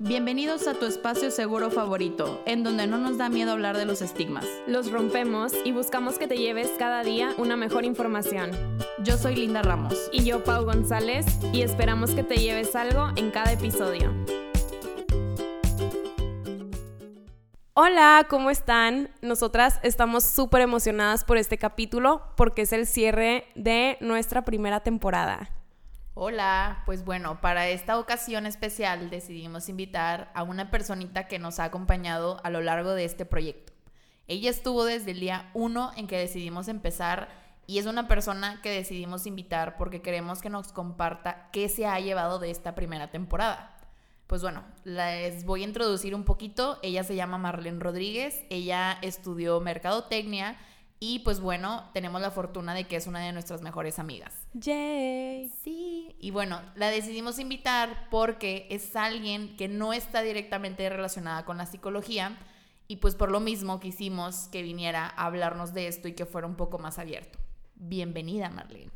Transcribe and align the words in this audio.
Bienvenidos 0.00 0.68
a 0.68 0.74
tu 0.74 0.86
espacio 0.86 1.32
seguro 1.32 1.72
favorito, 1.72 2.40
en 2.46 2.62
donde 2.62 2.86
no 2.86 2.98
nos 2.98 3.18
da 3.18 3.28
miedo 3.28 3.50
hablar 3.50 3.76
de 3.76 3.84
los 3.84 4.00
estigmas. 4.00 4.46
Los 4.68 4.92
rompemos 4.92 5.52
y 5.64 5.72
buscamos 5.72 6.20
que 6.20 6.28
te 6.28 6.36
lleves 6.36 6.70
cada 6.78 7.02
día 7.02 7.34
una 7.36 7.56
mejor 7.56 7.84
información. 7.84 8.52
Yo 9.02 9.18
soy 9.18 9.34
Linda 9.34 9.60
Ramos. 9.60 10.08
Y 10.12 10.22
yo, 10.22 10.44
Pau 10.44 10.64
González, 10.64 11.26
y 11.52 11.62
esperamos 11.62 12.12
que 12.12 12.22
te 12.22 12.36
lleves 12.36 12.76
algo 12.76 13.08
en 13.16 13.32
cada 13.32 13.50
episodio. 13.50 14.14
Hola, 17.74 18.24
¿cómo 18.30 18.50
están? 18.50 19.10
Nosotras 19.20 19.80
estamos 19.82 20.22
súper 20.22 20.60
emocionadas 20.60 21.24
por 21.24 21.38
este 21.38 21.58
capítulo 21.58 22.22
porque 22.36 22.62
es 22.62 22.72
el 22.72 22.86
cierre 22.86 23.48
de 23.56 23.96
nuestra 24.00 24.44
primera 24.44 24.78
temporada. 24.78 25.57
Hola, 26.20 26.82
pues 26.84 27.04
bueno, 27.04 27.40
para 27.40 27.68
esta 27.68 27.96
ocasión 27.96 28.44
especial 28.44 29.08
decidimos 29.08 29.68
invitar 29.68 30.32
a 30.34 30.42
una 30.42 30.68
personita 30.68 31.28
que 31.28 31.38
nos 31.38 31.60
ha 31.60 31.64
acompañado 31.66 32.40
a 32.42 32.50
lo 32.50 32.60
largo 32.60 32.94
de 32.94 33.04
este 33.04 33.24
proyecto. 33.24 33.72
Ella 34.26 34.50
estuvo 34.50 34.84
desde 34.84 35.12
el 35.12 35.20
día 35.20 35.48
1 35.54 35.92
en 35.94 36.08
que 36.08 36.18
decidimos 36.18 36.66
empezar 36.66 37.28
y 37.68 37.78
es 37.78 37.86
una 37.86 38.08
persona 38.08 38.60
que 38.62 38.70
decidimos 38.70 39.26
invitar 39.26 39.76
porque 39.76 40.02
queremos 40.02 40.42
que 40.42 40.50
nos 40.50 40.72
comparta 40.72 41.50
qué 41.52 41.68
se 41.68 41.86
ha 41.86 42.00
llevado 42.00 42.40
de 42.40 42.50
esta 42.50 42.74
primera 42.74 43.12
temporada. 43.12 43.76
Pues 44.26 44.42
bueno, 44.42 44.64
les 44.82 45.44
voy 45.44 45.62
a 45.62 45.68
introducir 45.68 46.16
un 46.16 46.24
poquito. 46.24 46.80
Ella 46.82 47.04
se 47.04 47.14
llama 47.14 47.38
Marlene 47.38 47.78
Rodríguez, 47.78 48.42
ella 48.50 48.98
estudió 49.02 49.60
mercadotecnia 49.60 50.56
y 51.00 51.20
pues 51.20 51.40
bueno, 51.40 51.84
tenemos 51.92 52.20
la 52.20 52.30
fortuna 52.30 52.74
de 52.74 52.84
que 52.84 52.96
es 52.96 53.06
una 53.06 53.20
de 53.20 53.32
nuestras 53.32 53.62
mejores 53.62 53.98
amigas. 53.98 54.34
Yay. 54.54 55.48
Sí. 55.62 56.16
Y 56.18 56.30
bueno, 56.32 56.60
la 56.74 56.90
decidimos 56.90 57.38
invitar 57.38 58.08
porque 58.10 58.66
es 58.70 58.96
alguien 58.96 59.56
que 59.56 59.68
no 59.68 59.92
está 59.92 60.22
directamente 60.22 60.88
relacionada 60.88 61.44
con 61.44 61.58
la 61.58 61.66
psicología 61.66 62.36
y 62.88 62.96
pues 62.96 63.14
por 63.14 63.30
lo 63.30 63.38
mismo 63.38 63.78
quisimos 63.78 64.48
que 64.48 64.62
viniera 64.62 65.06
a 65.06 65.26
hablarnos 65.26 65.72
de 65.72 65.86
esto 65.86 66.08
y 66.08 66.14
que 66.14 66.26
fuera 66.26 66.46
un 66.48 66.56
poco 66.56 66.78
más 66.78 66.98
abierto. 66.98 67.38
Bienvenida, 67.76 68.50
Marlene. 68.50 68.90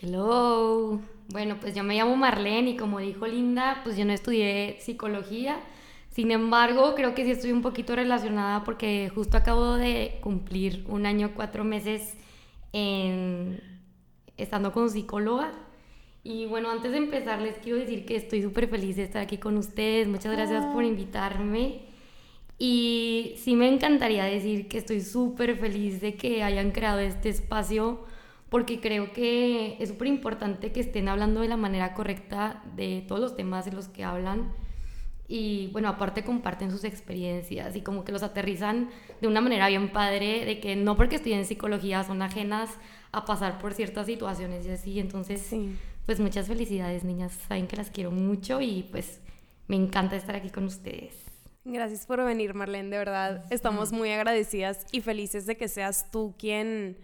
Hello. 0.00 1.00
Bueno, 1.28 1.58
pues 1.60 1.74
yo 1.74 1.84
me 1.84 1.94
llamo 1.94 2.16
Marlene 2.16 2.70
y 2.70 2.76
como 2.76 2.98
dijo 2.98 3.26
Linda, 3.26 3.82
pues 3.84 3.96
yo 3.96 4.04
no 4.04 4.12
estudié 4.12 4.78
psicología 4.80 5.60
sin 6.10 6.32
embargo, 6.32 6.94
creo 6.96 7.14
que 7.14 7.24
sí 7.24 7.30
estoy 7.30 7.52
un 7.52 7.62
poquito 7.62 7.94
relacionada 7.94 8.64
porque 8.64 9.10
justo 9.14 9.36
acabo 9.36 9.74
de 9.74 10.18
cumplir 10.20 10.84
un 10.88 11.06
año, 11.06 11.32
cuatro 11.36 11.62
meses 11.62 12.14
en, 12.72 13.60
estando 14.36 14.72
con 14.72 14.90
psicóloga. 14.90 15.52
Y 16.24 16.46
bueno, 16.46 16.70
antes 16.70 16.90
de 16.92 16.98
empezar 16.98 17.40
les 17.40 17.56
quiero 17.58 17.78
decir 17.78 18.04
que 18.06 18.16
estoy 18.16 18.42
súper 18.42 18.68
feliz 18.68 18.96
de 18.96 19.04
estar 19.04 19.22
aquí 19.22 19.38
con 19.38 19.56
ustedes. 19.56 20.08
Muchas 20.08 20.32
gracias 20.32 20.66
por 20.66 20.82
invitarme. 20.82 21.82
Y 22.58 23.34
sí 23.38 23.54
me 23.54 23.72
encantaría 23.72 24.24
decir 24.24 24.68
que 24.68 24.78
estoy 24.78 25.00
súper 25.02 25.56
feliz 25.56 26.00
de 26.00 26.16
que 26.16 26.42
hayan 26.42 26.72
creado 26.72 26.98
este 26.98 27.28
espacio 27.28 28.04
porque 28.50 28.80
creo 28.80 29.12
que 29.12 29.76
es 29.78 29.90
súper 29.90 30.08
importante 30.08 30.72
que 30.72 30.80
estén 30.80 31.08
hablando 31.08 31.40
de 31.40 31.48
la 31.48 31.56
manera 31.56 31.94
correcta 31.94 32.64
de 32.74 33.04
todos 33.06 33.20
los 33.20 33.36
temas 33.36 33.64
de 33.64 33.72
los 33.72 33.88
que 33.88 34.02
hablan 34.02 34.52
y 35.32 35.68
bueno, 35.68 35.88
aparte 35.88 36.24
comparten 36.24 36.72
sus 36.72 36.82
experiencias 36.82 37.76
y 37.76 37.82
como 37.82 38.02
que 38.02 38.10
los 38.10 38.24
aterrizan 38.24 38.90
de 39.20 39.28
una 39.28 39.40
manera 39.40 39.68
bien 39.68 39.92
padre, 39.92 40.44
de 40.44 40.58
que 40.58 40.74
no 40.74 40.96
porque 40.96 41.16
estudien 41.16 41.44
psicología 41.44 42.02
son 42.02 42.20
ajenas 42.20 42.68
a 43.12 43.24
pasar 43.24 43.60
por 43.60 43.72
ciertas 43.72 44.06
situaciones 44.06 44.66
y 44.66 44.70
así. 44.70 44.98
Entonces, 44.98 45.54
pues 46.04 46.18
muchas 46.18 46.48
felicidades, 46.48 47.04
niñas. 47.04 47.38
Saben 47.46 47.68
que 47.68 47.76
las 47.76 47.90
quiero 47.90 48.10
mucho 48.10 48.60
y 48.60 48.88
pues 48.90 49.20
me 49.68 49.76
encanta 49.76 50.16
estar 50.16 50.34
aquí 50.34 50.50
con 50.50 50.64
ustedes. 50.64 51.14
Gracias 51.62 52.06
por 52.06 52.24
venir, 52.24 52.54
Marlene, 52.54 52.90
de 52.90 52.98
verdad. 52.98 53.44
Estamos 53.50 53.92
muy 53.92 54.10
agradecidas 54.10 54.84
y 54.90 55.00
felices 55.00 55.46
de 55.46 55.56
que 55.56 55.68
seas 55.68 56.10
tú 56.10 56.34
quien 56.38 56.96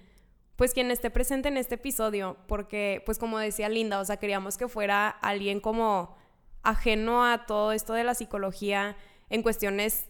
pues 0.57 0.73
quien 0.73 0.91
esté 0.91 1.11
presente 1.11 1.47
en 1.47 1.59
este 1.59 1.77
episodio, 1.77 2.39
porque 2.49 3.05
pues 3.07 3.19
como 3.19 3.39
decía 3.39 3.69
Linda, 3.69 4.01
o 4.01 4.05
sea, 4.05 4.17
queríamos 4.17 4.57
que 4.57 4.67
fuera 4.67 5.11
alguien 5.11 5.61
como 5.61 6.17
ajeno 6.67 7.25
a 7.25 7.47
todo 7.47 7.73
esto 7.73 7.93
de 7.95 8.05
la 8.05 8.15
psicología 8.15 8.97
en 9.31 9.43
cuestiones, 9.43 10.09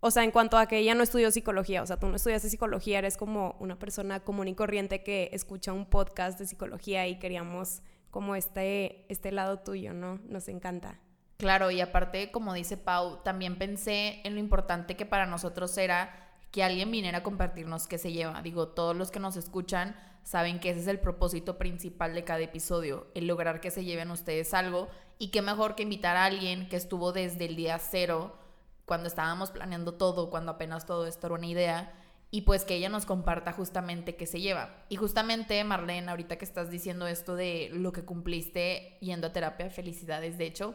o 0.00 0.10
sea, 0.10 0.24
en 0.24 0.30
cuanto 0.30 0.58
a 0.58 0.66
que 0.66 0.78
ella 0.78 0.94
no 0.94 1.02
estudió 1.02 1.30
psicología, 1.30 1.82
o 1.82 1.86
sea, 1.86 1.98
tú 1.98 2.08
no 2.08 2.16
estudiaste 2.16 2.50
psicología, 2.50 2.98
eres 2.98 3.16
como 3.16 3.56
una 3.60 3.78
persona 3.78 4.20
común 4.20 4.48
y 4.48 4.54
corriente 4.54 5.02
que 5.02 5.30
escucha 5.32 5.72
un 5.72 5.86
podcast 5.86 6.38
de 6.38 6.46
psicología 6.46 7.06
y 7.06 7.18
queríamos 7.18 7.82
como 8.10 8.34
este, 8.34 9.06
este 9.08 9.32
lado 9.32 9.60
tuyo, 9.60 9.94
¿no? 9.94 10.20
Nos 10.28 10.48
encanta. 10.48 10.98
Claro, 11.36 11.70
y 11.70 11.80
aparte, 11.80 12.32
como 12.32 12.52
dice 12.54 12.76
Pau, 12.76 13.22
también 13.22 13.58
pensé 13.58 14.20
en 14.24 14.34
lo 14.34 14.40
importante 14.40 14.96
que 14.96 15.06
para 15.06 15.26
nosotros 15.26 15.76
era 15.78 16.28
que 16.50 16.64
alguien 16.64 16.90
viniera 16.90 17.18
a 17.18 17.22
compartirnos 17.22 17.86
qué 17.86 17.98
se 17.98 18.10
lleva. 18.10 18.42
Digo, 18.42 18.68
todos 18.68 18.96
los 18.96 19.12
que 19.12 19.20
nos 19.20 19.36
escuchan 19.36 19.94
saben 20.28 20.60
que 20.60 20.68
ese 20.68 20.80
es 20.80 20.86
el 20.88 21.00
propósito 21.00 21.56
principal 21.56 22.12
de 22.12 22.22
cada 22.22 22.40
episodio, 22.40 23.06
el 23.14 23.26
lograr 23.26 23.62
que 23.62 23.70
se 23.70 23.86
lleven 23.86 24.10
ustedes 24.10 24.52
algo 24.52 24.90
y 25.18 25.28
qué 25.28 25.40
mejor 25.40 25.74
que 25.74 25.84
invitar 25.84 26.18
a 26.18 26.26
alguien 26.26 26.68
que 26.68 26.76
estuvo 26.76 27.12
desde 27.12 27.46
el 27.46 27.56
día 27.56 27.78
cero, 27.78 28.36
cuando 28.84 29.08
estábamos 29.08 29.50
planeando 29.50 29.94
todo, 29.94 30.28
cuando 30.28 30.52
apenas 30.52 30.84
todo 30.84 31.06
esto 31.06 31.28
era 31.28 31.36
una 31.36 31.46
idea, 31.46 31.94
y 32.30 32.42
pues 32.42 32.66
que 32.66 32.74
ella 32.74 32.90
nos 32.90 33.06
comparta 33.06 33.54
justamente 33.54 34.16
qué 34.16 34.26
se 34.26 34.42
lleva. 34.42 34.84
Y 34.90 34.96
justamente, 34.96 35.64
Marlene, 35.64 36.10
ahorita 36.10 36.36
que 36.36 36.44
estás 36.44 36.70
diciendo 36.70 37.06
esto 37.06 37.34
de 37.34 37.70
lo 37.72 37.92
que 37.92 38.04
cumpliste 38.04 38.98
yendo 39.00 39.28
a 39.28 39.32
terapia, 39.32 39.70
felicidades, 39.70 40.36
de 40.36 40.44
hecho, 40.44 40.74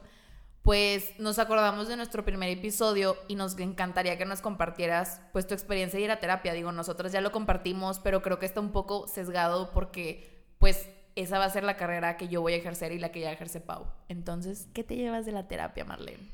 pues 0.64 1.20
nos 1.20 1.40
acordamos 1.40 1.90
de 1.90 1.98
nuestro 1.98 2.24
primer 2.24 2.50
episodio 2.50 3.18
y 3.28 3.36
nos 3.36 3.60
encantaría 3.60 4.18
que 4.18 4.26
nos 4.26 4.42
compartieras 4.42 5.22
pues 5.34 5.46
tu 5.46 5.54
experiencia 5.54 6.00
de 6.00 6.06
ir 6.06 6.12
a 6.12 6.22
terapia. 6.22 6.54
Digo, 6.54 6.72
nosotros 6.72 7.12
ya 7.12 7.20
lo 7.20 7.34
compartimos, 7.34 8.00
pero 8.00 8.22
creo 8.22 8.40
que 8.40 8.46
está 8.46 8.62
un 8.62 8.72
poco 8.72 9.08
sesgado 9.08 9.72
porque 9.72 10.46
pues 10.60 10.90
esa 11.16 11.38
va 11.38 11.46
a 11.46 11.50
ser 11.50 11.66
la 11.66 11.76
carrera 11.76 12.16
que 12.16 12.30
yo 12.30 12.42
voy 12.42 12.54
a 12.54 12.56
ejercer 12.56 12.94
y 12.94 13.00
la 13.00 13.12
que 13.12 13.20
ya 13.20 13.32
ejerce 13.34 13.60
Pau. 13.60 13.88
Entonces, 14.08 14.70
¿qué 14.74 14.86
te 14.86 14.96
llevas 14.96 15.26
de 15.26 15.34
la 15.34 15.50
terapia, 15.50 15.84
Marlene? 15.84 16.32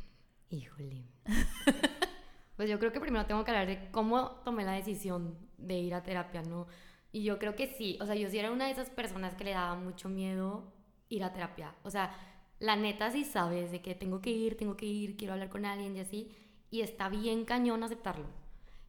Híjole. 0.52 1.06
pues 2.56 2.70
yo 2.70 2.78
creo 2.78 2.92
que 2.92 3.00
primero 3.00 3.26
tengo 3.26 3.44
que 3.44 3.50
hablar 3.50 3.68
de 3.68 3.90
cómo 3.90 4.42
tomé 4.46 4.64
la 4.64 4.74
decisión 4.74 5.40
de 5.58 5.74
ir 5.80 5.96
a 5.96 6.04
terapia, 6.04 6.44
¿no? 6.44 6.68
Y 7.12 7.24
yo 7.24 7.40
creo 7.40 7.56
que 7.56 7.66
sí, 7.66 7.98
o 8.00 8.06
sea, 8.06 8.14
yo 8.14 8.30
sí 8.30 8.38
era 8.38 8.52
una 8.52 8.66
de 8.66 8.72
esas 8.72 8.92
personas 8.92 9.34
que 9.34 9.44
le 9.44 9.52
daba 9.52 9.74
mucho 9.74 10.08
miedo 10.08 10.72
ir 11.10 11.24
a 11.24 11.34
terapia. 11.34 11.74
O 11.82 11.90
sea, 11.90 12.16
la 12.60 12.76
neta 12.76 13.12
sí 13.12 13.24
sabes 13.24 13.72
de 13.72 13.82
que 13.82 13.96
tengo 13.96 14.22
que 14.22 14.32
ir, 14.32 14.58
tengo 14.58 14.76
que 14.76 14.86
ir, 14.86 15.16
quiero 15.18 15.34
hablar 15.34 15.50
con 15.50 15.66
alguien 15.66 15.96
y 15.96 16.02
así, 16.02 16.30
y 16.72 16.82
está 16.82 17.10
bien 17.10 17.46
cañón 17.46 17.84
aceptarlo. 17.84 18.26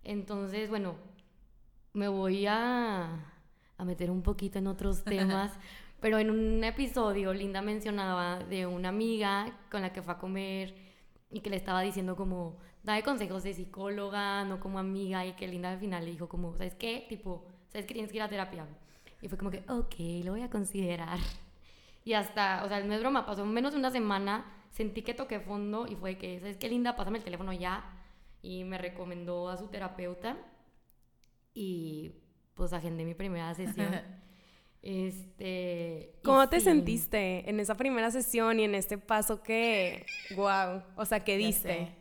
Entonces, 0.05 0.69
bueno, 0.69 0.97
me 1.93 2.09
voy 2.09 2.47
a, 2.47 3.33
a 3.79 3.85
meter 3.85 4.11
un 4.11 4.23
poquito 4.23 4.59
en 4.59 4.67
otros 4.67 5.05
temas, 5.05 5.53
pero 6.01 6.19
en 6.19 6.31
un 6.31 6.65
episodio 6.65 7.33
Linda 7.33 7.63
mencionaba 7.63 8.39
de 8.41 8.67
una 8.67 8.89
amiga 8.89 9.59
con 9.71 9.83
la 9.83 9.93
que 9.93 10.03
fue 10.03 10.15
a 10.15 10.19
comer 10.19 10.75
y 11.31 11.41
que 11.41 11.51
le 11.51 11.57
estaba 11.57 11.83
diciendo 11.83 12.17
como, 12.17 12.59
dame 12.83 13.03
consejos 13.03 13.43
de 13.45 13.55
psicóloga, 13.55 14.45
no 14.45 14.59
como 14.61 14.79
amiga, 14.79 15.25
y 15.27 15.35
que 15.35 15.47
Linda 15.47 15.71
al 15.73 15.79
final 15.79 16.05
le 16.05 16.11
dijo 16.13 16.29
como, 16.29 16.57
¿sabes 16.57 16.75
qué? 16.75 17.07
Tipo, 17.09 17.45
¿sabes 17.69 17.87
que 17.87 17.95
tienes 17.95 18.11
que 18.11 18.17
ir 18.17 18.23
a 18.23 18.29
terapia? 18.29 18.67
Y 19.23 19.29
fue 19.29 19.39
como 19.39 19.51
que, 19.51 19.63
ok, 19.69 20.25
lo 20.25 20.33
voy 20.33 20.43
a 20.43 20.51
considerar. 20.51 21.19
Y 22.05 22.15
hasta, 22.15 22.65
o 22.65 22.69
sea, 22.69 22.83
no 22.83 22.95
es 22.95 23.01
broma, 23.01 23.27
pasó 23.27 23.45
menos 23.45 23.73
de 23.73 23.79
una 23.79 23.91
semana, 23.91 24.45
sentí 24.71 25.03
que 25.03 25.15
toqué 25.15 25.41
fondo 25.41 25.87
y 25.87 25.97
fue 25.97 26.17
que, 26.17 26.39
¿sabes 26.41 26.57
qué 26.57 26.69
linda? 26.69 26.97
Pásame 26.97 27.19
el 27.19 27.25
teléfono 27.25 27.53
ya. 27.53 27.85
Y 28.43 28.65
me 28.65 28.79
recomendó 28.79 29.49
a 29.51 29.57
su 29.59 29.69
terapeuta 29.69 30.39
y 31.53 32.13
pues 32.55 32.73
agendé 32.73 33.05
mi 33.05 33.15
primera 33.15 33.55
sesión. 33.55 34.01
este... 34.83 36.15
¿Cómo 36.25 36.49
te 36.49 36.61
sentiste 36.61 37.49
en 37.49 37.61
esa 37.61 37.77
primera 37.77 38.11
sesión 38.11 38.61
y 38.61 38.65
en 38.65 38.75
este 38.75 38.97
paso 38.97 39.43
que, 39.43 40.07
wow, 40.37 40.83
o 40.97 41.05
sea, 41.05 41.21
que 41.21 41.37
diste? 41.37 42.00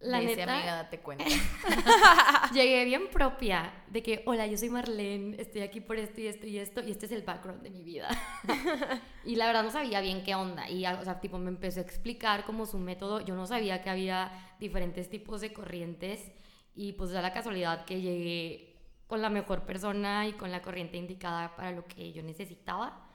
La 0.00 0.20
neta, 0.20 0.42
amiga, 0.42 0.74
date 0.74 1.00
cuenta. 1.00 1.24
llegué 2.52 2.84
bien 2.84 3.08
propia 3.10 3.72
de 3.88 4.02
que, 4.02 4.22
hola, 4.26 4.46
yo 4.46 4.58
soy 4.58 4.68
Marlene, 4.68 5.40
estoy 5.40 5.62
aquí 5.62 5.80
por 5.80 5.96
esto 5.96 6.20
y 6.20 6.26
esto 6.26 6.46
y 6.46 6.58
esto, 6.58 6.82
y 6.82 6.90
este 6.90 7.06
es 7.06 7.12
el 7.12 7.22
background 7.22 7.62
de 7.62 7.70
mi 7.70 7.82
vida. 7.82 8.08
y 9.24 9.36
la 9.36 9.46
verdad 9.46 9.62
no 9.64 9.70
sabía 9.70 10.00
bien 10.00 10.22
qué 10.22 10.34
onda. 10.34 10.68
Y, 10.68 10.84
o 10.86 11.04
sea, 11.04 11.20
tipo, 11.20 11.38
me 11.38 11.48
empezó 11.48 11.80
a 11.80 11.82
explicar 11.82 12.44
como 12.44 12.66
su 12.66 12.78
método. 12.78 13.20
Yo 13.20 13.34
no 13.34 13.46
sabía 13.46 13.82
que 13.82 13.88
había 13.88 14.32
diferentes 14.60 15.08
tipos 15.08 15.40
de 15.40 15.52
corrientes. 15.52 16.30
Y 16.74 16.92
pues 16.92 17.10
da 17.10 17.22
la 17.22 17.32
casualidad 17.32 17.86
que 17.86 18.02
llegué 18.02 18.76
con 19.06 19.22
la 19.22 19.30
mejor 19.30 19.64
persona 19.64 20.26
y 20.26 20.34
con 20.34 20.50
la 20.50 20.60
corriente 20.60 20.98
indicada 20.98 21.56
para 21.56 21.72
lo 21.72 21.86
que 21.86 22.12
yo 22.12 22.22
necesitaba. 22.22 23.08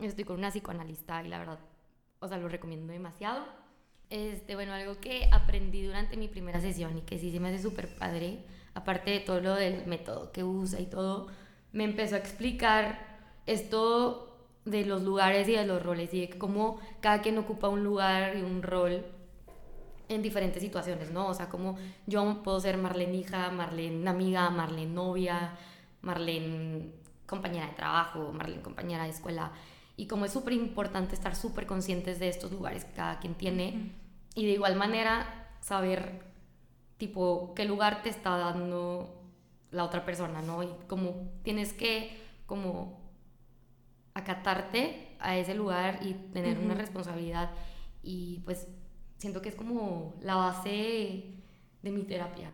Estoy 0.00 0.24
con 0.24 0.36
una 0.36 0.50
psicoanalista 0.50 1.22
y 1.24 1.28
la 1.28 1.38
verdad, 1.40 1.58
o 2.20 2.28
sea, 2.28 2.38
lo 2.38 2.48
recomiendo 2.48 2.92
demasiado. 2.92 3.44
Este, 4.10 4.54
bueno, 4.54 4.72
algo 4.72 4.98
que 5.00 5.28
aprendí 5.32 5.82
durante 5.82 6.16
mi 6.16 6.28
primera 6.28 6.60
sesión 6.60 6.96
y 6.96 7.02
que 7.02 7.18
sí 7.18 7.30
se 7.30 7.40
me 7.40 7.48
hace 7.48 7.62
súper 7.62 7.94
padre, 7.94 8.44
aparte 8.74 9.10
de 9.10 9.20
todo 9.20 9.40
lo 9.40 9.54
del 9.54 9.86
método 9.86 10.32
que 10.32 10.44
usa 10.44 10.80
y 10.80 10.86
todo, 10.86 11.26
me 11.72 11.84
empezó 11.84 12.14
a 12.14 12.18
explicar 12.18 12.98
esto 13.46 14.36
de 14.64 14.84
los 14.84 15.02
lugares 15.02 15.48
y 15.48 15.52
de 15.52 15.66
los 15.66 15.82
roles 15.82 16.12
y 16.14 16.26
de 16.26 16.38
cómo 16.38 16.80
cada 17.00 17.20
quien 17.20 17.36
ocupa 17.38 17.68
un 17.68 17.84
lugar 17.84 18.36
y 18.36 18.42
un 18.42 18.62
rol 18.62 19.04
en 20.08 20.22
diferentes 20.22 20.62
situaciones, 20.62 21.10
¿no? 21.10 21.28
O 21.28 21.34
sea, 21.34 21.48
como 21.50 21.78
yo 22.06 22.42
puedo 22.42 22.60
ser 22.60 22.78
Marlene 22.78 23.18
hija, 23.18 23.50
Marlene 23.50 24.08
amiga, 24.08 24.48
Marlene 24.48 24.92
novia, 24.92 25.52
Marlene 26.00 26.92
compañera 27.26 27.66
de 27.66 27.72
trabajo, 27.74 28.32
Marlene 28.32 28.62
compañera 28.62 29.04
de 29.04 29.10
escuela. 29.10 29.52
Y 29.98 30.06
como 30.06 30.24
es 30.24 30.32
súper 30.32 30.52
importante 30.52 31.16
estar 31.16 31.34
súper 31.34 31.66
conscientes 31.66 32.20
de 32.20 32.28
estos 32.28 32.52
lugares 32.52 32.84
que 32.84 32.92
cada 32.92 33.18
quien 33.18 33.34
tiene. 33.34 33.90
Y 34.36 34.46
de 34.46 34.52
igual 34.52 34.76
manera 34.76 35.50
saber, 35.60 36.22
tipo, 36.98 37.52
qué 37.56 37.64
lugar 37.64 38.04
te 38.04 38.08
está 38.08 38.38
dando 38.38 39.24
la 39.72 39.82
otra 39.82 40.04
persona, 40.04 40.40
¿no? 40.40 40.62
Y 40.62 40.68
como 40.86 41.32
tienes 41.42 41.72
que, 41.72 42.16
como, 42.46 43.00
acatarte 44.14 45.16
a 45.18 45.36
ese 45.36 45.54
lugar 45.56 45.98
y 46.06 46.14
tener 46.32 46.60
una 46.60 46.74
responsabilidad. 46.74 47.50
Y 48.00 48.42
pues 48.44 48.68
siento 49.16 49.42
que 49.42 49.48
es 49.48 49.56
como 49.56 50.14
la 50.20 50.36
base 50.36 51.34
de 51.82 51.90
mi 51.90 52.04
terapia. 52.04 52.52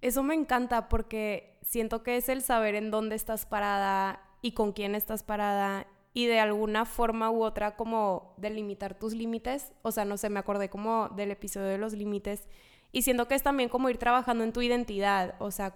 Eso 0.00 0.24
me 0.24 0.34
encanta 0.34 0.88
porque 0.88 1.56
siento 1.62 2.02
que 2.02 2.16
es 2.16 2.28
el 2.28 2.42
saber 2.42 2.74
en 2.74 2.90
dónde 2.90 3.14
estás 3.14 3.46
parada 3.46 4.20
y 4.42 4.54
con 4.54 4.72
quién 4.72 4.96
estás 4.96 5.22
parada 5.22 5.86
y 6.14 6.26
de 6.26 6.38
alguna 6.38 6.84
forma 6.86 7.30
u 7.30 7.42
otra 7.42 7.76
como 7.76 8.34
delimitar 8.36 8.96
tus 8.96 9.12
límites. 9.12 9.72
O 9.82 9.90
sea, 9.90 10.04
no 10.04 10.16
sé, 10.16 10.30
me 10.30 10.38
acordé 10.38 10.70
como 10.70 11.08
del 11.10 11.32
episodio 11.32 11.66
de 11.66 11.76
los 11.76 11.92
límites 11.92 12.48
y 12.92 13.02
siento 13.02 13.26
que 13.26 13.34
es 13.34 13.42
también 13.42 13.68
como 13.68 13.90
ir 13.90 13.98
trabajando 13.98 14.44
en 14.44 14.52
tu 14.52 14.62
identidad. 14.62 15.34
O 15.40 15.50
sea, 15.50 15.74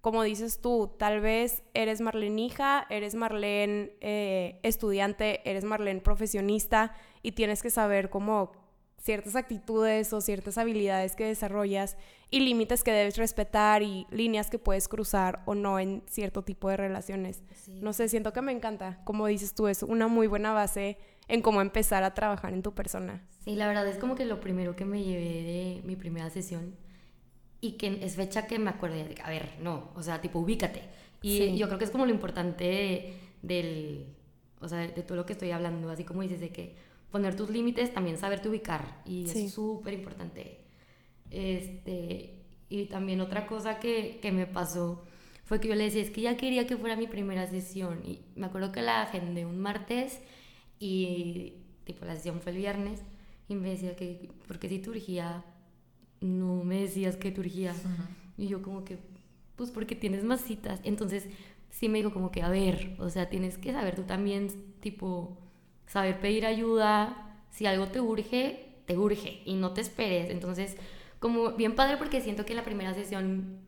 como 0.00 0.24
dices 0.24 0.60
tú, 0.60 0.90
tal 0.98 1.20
vez 1.20 1.62
eres 1.74 2.00
Marlene 2.00 2.42
hija, 2.42 2.86
eres 2.90 3.14
Marlene 3.14 3.92
eh, 4.00 4.58
estudiante, 4.64 5.48
eres 5.48 5.62
Marlene 5.62 6.00
profesionista 6.00 6.94
y 7.22 7.32
tienes 7.32 7.62
que 7.62 7.70
saber 7.70 8.10
cómo 8.10 8.52
ciertas 8.98 9.36
actitudes 9.36 10.12
o 10.12 10.20
ciertas 10.20 10.58
habilidades 10.58 11.16
que 11.16 11.24
desarrollas 11.24 11.96
y 12.30 12.40
límites 12.40 12.84
que 12.84 12.92
debes 12.92 13.16
respetar 13.16 13.82
y 13.82 14.06
líneas 14.10 14.50
que 14.50 14.58
puedes 14.58 14.88
cruzar 14.88 15.42
o 15.46 15.54
no 15.54 15.78
en 15.78 16.02
cierto 16.06 16.42
tipo 16.42 16.68
de 16.68 16.76
relaciones. 16.76 17.42
No 17.68 17.92
sé, 17.92 18.08
siento 18.08 18.32
que 18.32 18.42
me 18.42 18.52
encanta. 18.52 19.00
Como 19.04 19.26
dices 19.26 19.54
tú, 19.54 19.68
es 19.68 19.82
una 19.82 20.08
muy 20.08 20.26
buena 20.26 20.52
base 20.52 20.98
en 21.28 21.42
cómo 21.42 21.60
empezar 21.60 22.02
a 22.04 22.14
trabajar 22.14 22.52
en 22.52 22.62
tu 22.62 22.74
persona. 22.74 23.26
Sí, 23.44 23.54
la 23.54 23.66
verdad 23.66 23.86
es 23.86 23.98
como 23.98 24.14
que 24.14 24.24
lo 24.24 24.40
primero 24.40 24.76
que 24.76 24.84
me 24.84 25.02
llevé 25.02 25.42
de 25.42 25.82
mi 25.84 25.96
primera 25.96 26.28
sesión 26.28 26.74
y 27.60 27.72
que 27.72 28.04
es 28.04 28.16
fecha 28.16 28.46
que 28.46 28.58
me 28.58 28.70
acuerdo 28.70 28.96
de, 28.96 29.14
a 29.22 29.30
ver, 29.30 29.50
no, 29.60 29.90
o 29.94 30.02
sea, 30.02 30.20
tipo, 30.20 30.38
ubícate. 30.38 30.82
Y 31.22 31.56
yo 31.56 31.66
creo 31.66 31.78
que 31.78 31.84
es 31.84 31.90
como 31.90 32.06
lo 32.06 32.12
importante 32.12 33.14
del, 33.42 34.06
o 34.60 34.68
sea, 34.68 34.78
de 34.78 35.02
todo 35.02 35.16
lo 35.16 35.26
que 35.26 35.32
estoy 35.32 35.50
hablando, 35.50 35.90
así 35.90 36.04
como 36.04 36.22
dices, 36.22 36.40
de 36.40 36.50
que 36.50 36.76
poner 37.10 37.36
tus 37.36 37.50
límites, 37.50 37.92
también 37.92 38.18
saberte 38.18 38.48
ubicar. 38.48 39.02
Y 39.04 39.28
es 39.28 39.52
súper 39.52 39.94
importante. 39.94 40.58
Este, 41.30 42.42
y 42.68 42.86
también 42.86 43.20
otra 43.20 43.46
cosa 43.46 43.78
que, 43.78 44.18
que, 44.20 44.32
me 44.32 44.46
pasó 44.46 45.04
fue 45.44 45.60
que 45.60 45.68
yo 45.68 45.74
le 45.74 45.84
decía, 45.84 46.02
es 46.02 46.10
que 46.10 46.20
ya 46.20 46.36
quería 46.36 46.66
que 46.66 46.76
fuera 46.76 46.96
mi 46.96 47.06
primera 47.06 47.46
sesión. 47.46 48.00
Y 48.04 48.20
me 48.36 48.46
acuerdo 48.46 48.72
que 48.72 48.82
la 48.82 49.02
agendé 49.02 49.46
un 49.46 49.58
martes 49.58 50.20
y 50.78 51.54
tipo 51.84 52.04
la 52.04 52.16
sesión 52.16 52.40
fue 52.40 52.52
el 52.52 52.58
viernes. 52.58 53.02
Y 53.48 53.54
me 53.54 53.70
decía 53.70 53.96
que, 53.96 54.30
porque 54.46 54.68
si 54.68 54.82
urgía 54.88 55.44
no 56.20 56.64
me 56.64 56.80
decías 56.80 57.16
que 57.16 57.34
urgía 57.38 57.74
Y 58.36 58.48
yo 58.48 58.62
como 58.62 58.84
que, 58.84 58.98
pues 59.56 59.70
porque 59.70 59.96
tienes 59.96 60.24
más 60.24 60.42
citas. 60.42 60.80
Entonces 60.84 61.28
sí 61.70 61.88
me 61.88 61.98
dijo 61.98 62.12
como 62.12 62.30
que, 62.30 62.42
a 62.42 62.48
ver, 62.48 62.96
o 62.98 63.08
sea, 63.10 63.28
tienes 63.28 63.58
que 63.58 63.72
saber 63.72 63.96
tú 63.96 64.02
también, 64.02 64.48
tipo, 64.80 65.38
saber 65.88 66.20
pedir 66.20 66.46
ayuda, 66.46 67.40
si 67.50 67.66
algo 67.66 67.88
te 67.88 68.00
urge, 68.00 68.82
te 68.86 68.96
urge 68.96 69.42
y 69.44 69.54
no 69.54 69.72
te 69.72 69.80
esperes. 69.80 70.30
Entonces, 70.30 70.76
como 71.18 71.52
bien 71.52 71.74
padre 71.74 71.96
porque 71.96 72.20
siento 72.20 72.44
que 72.44 72.52
en 72.52 72.58
la 72.58 72.64
primera 72.64 72.94
sesión 72.94 73.66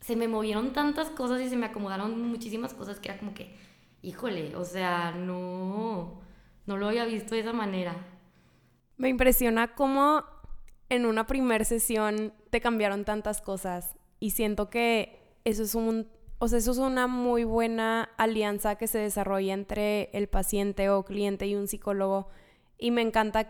se 0.00 0.16
me 0.16 0.26
movieron 0.26 0.72
tantas 0.72 1.10
cosas 1.10 1.40
y 1.40 1.48
se 1.48 1.56
me 1.56 1.66
acomodaron 1.66 2.20
muchísimas 2.28 2.74
cosas 2.74 2.98
que 2.98 3.10
era 3.10 3.18
como 3.18 3.34
que, 3.34 3.54
híjole, 4.02 4.56
o 4.56 4.64
sea, 4.64 5.12
no, 5.12 6.20
no 6.66 6.76
lo 6.76 6.88
había 6.88 7.04
visto 7.04 7.34
de 7.34 7.42
esa 7.42 7.52
manera. 7.52 7.94
Me 8.96 9.08
impresiona 9.08 9.74
cómo 9.74 10.24
en 10.88 11.06
una 11.06 11.26
primera 11.26 11.64
sesión 11.64 12.32
te 12.50 12.60
cambiaron 12.60 13.04
tantas 13.04 13.40
cosas 13.40 13.94
y 14.18 14.30
siento 14.30 14.70
que 14.70 15.38
eso 15.44 15.62
es 15.62 15.74
un 15.74 16.08
o 16.42 16.48
sea, 16.48 16.58
eso 16.58 16.72
es 16.72 16.78
una 16.78 17.06
muy 17.06 17.44
buena 17.44 18.10
alianza 18.16 18.74
que 18.74 18.88
se 18.88 18.98
desarrolla 18.98 19.54
entre 19.54 20.10
el 20.12 20.26
paciente 20.26 20.90
o 20.90 21.04
cliente 21.04 21.46
y 21.46 21.54
un 21.54 21.68
psicólogo. 21.68 22.30
Y 22.78 22.90
me 22.90 23.00
encanta 23.00 23.48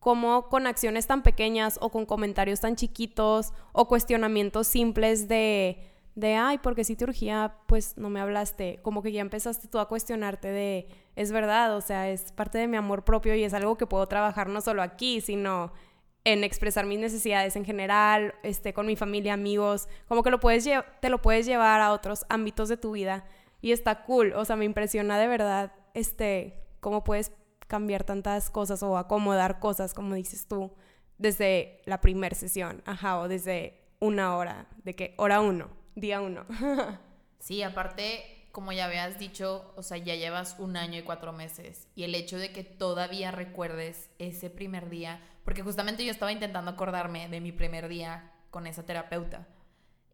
cómo 0.00 0.48
con 0.48 0.66
acciones 0.66 1.06
tan 1.06 1.22
pequeñas 1.22 1.78
o 1.80 1.90
con 1.90 2.06
comentarios 2.06 2.58
tan 2.58 2.74
chiquitos 2.74 3.52
o 3.70 3.86
cuestionamientos 3.86 4.66
simples 4.66 5.28
de, 5.28 5.78
de 6.16 6.34
ay, 6.34 6.58
porque 6.58 6.82
si 6.82 6.96
urgía, 7.04 7.54
pues 7.68 7.96
no 7.98 8.10
me 8.10 8.18
hablaste. 8.18 8.80
Como 8.82 9.00
que 9.00 9.12
ya 9.12 9.20
empezaste 9.20 9.68
tú 9.68 9.78
a 9.78 9.86
cuestionarte 9.86 10.48
de, 10.48 10.88
es 11.14 11.30
verdad, 11.30 11.76
o 11.76 11.80
sea, 11.82 12.10
es 12.10 12.32
parte 12.32 12.58
de 12.58 12.66
mi 12.66 12.76
amor 12.76 13.04
propio 13.04 13.36
y 13.36 13.44
es 13.44 13.54
algo 13.54 13.76
que 13.76 13.86
puedo 13.86 14.08
trabajar 14.08 14.48
no 14.48 14.60
solo 14.60 14.82
aquí, 14.82 15.20
sino 15.20 15.70
en 16.24 16.42
expresar 16.42 16.86
mis 16.86 16.98
necesidades 16.98 17.54
en 17.56 17.64
general, 17.64 18.34
este, 18.42 18.72
con 18.72 18.86
mi 18.86 18.96
familia, 18.96 19.34
amigos, 19.34 19.88
como 20.08 20.22
que 20.22 20.30
lo 20.30 20.40
puedes 20.40 20.68
te 21.00 21.08
lo 21.10 21.20
puedes 21.20 21.44
llevar 21.44 21.80
a 21.80 21.92
otros 21.92 22.24
ámbitos 22.30 22.68
de 22.68 22.78
tu 22.78 22.92
vida 22.92 23.26
y 23.60 23.72
está 23.72 24.04
cool, 24.04 24.32
o 24.34 24.44
sea, 24.44 24.56
me 24.56 24.64
impresiona 24.64 25.18
de 25.18 25.26
verdad, 25.26 25.72
este, 25.94 26.62
cómo 26.80 27.04
puedes 27.04 27.32
cambiar 27.66 28.04
tantas 28.04 28.50
cosas 28.50 28.82
o 28.82 28.98
acomodar 28.98 29.58
cosas, 29.58 29.94
como 29.94 30.14
dices 30.14 30.46
tú, 30.46 30.72
desde 31.18 31.80
la 31.84 32.00
primera 32.00 32.34
sesión, 32.34 32.82
ajá, 32.86 33.18
o 33.18 33.28
desde 33.28 33.80
una 34.00 34.36
hora, 34.36 34.66
de 34.82 34.94
que 34.94 35.14
hora 35.16 35.40
uno, 35.40 35.70
día 35.94 36.20
uno. 36.20 36.44
sí, 37.38 37.62
aparte, 37.62 38.48
como 38.52 38.72
ya 38.72 38.84
habías 38.84 39.18
dicho, 39.18 39.72
o 39.76 39.82
sea, 39.82 39.96
ya 39.96 40.14
llevas 40.14 40.56
un 40.58 40.76
año 40.76 40.98
y 40.98 41.02
cuatro 41.02 41.32
meses 41.32 41.88
y 41.94 42.04
el 42.04 42.14
hecho 42.14 42.38
de 42.38 42.52
que 42.52 42.64
todavía 42.64 43.30
recuerdes 43.30 44.10
ese 44.18 44.50
primer 44.50 44.90
día, 44.90 45.20
porque 45.44 45.62
justamente 45.62 46.04
yo 46.04 46.10
estaba 46.10 46.32
intentando 46.32 46.70
acordarme 46.70 47.28
de 47.28 47.40
mi 47.40 47.52
primer 47.52 47.88
día 47.88 48.32
con 48.50 48.66
esa 48.66 48.84
terapeuta. 48.84 49.46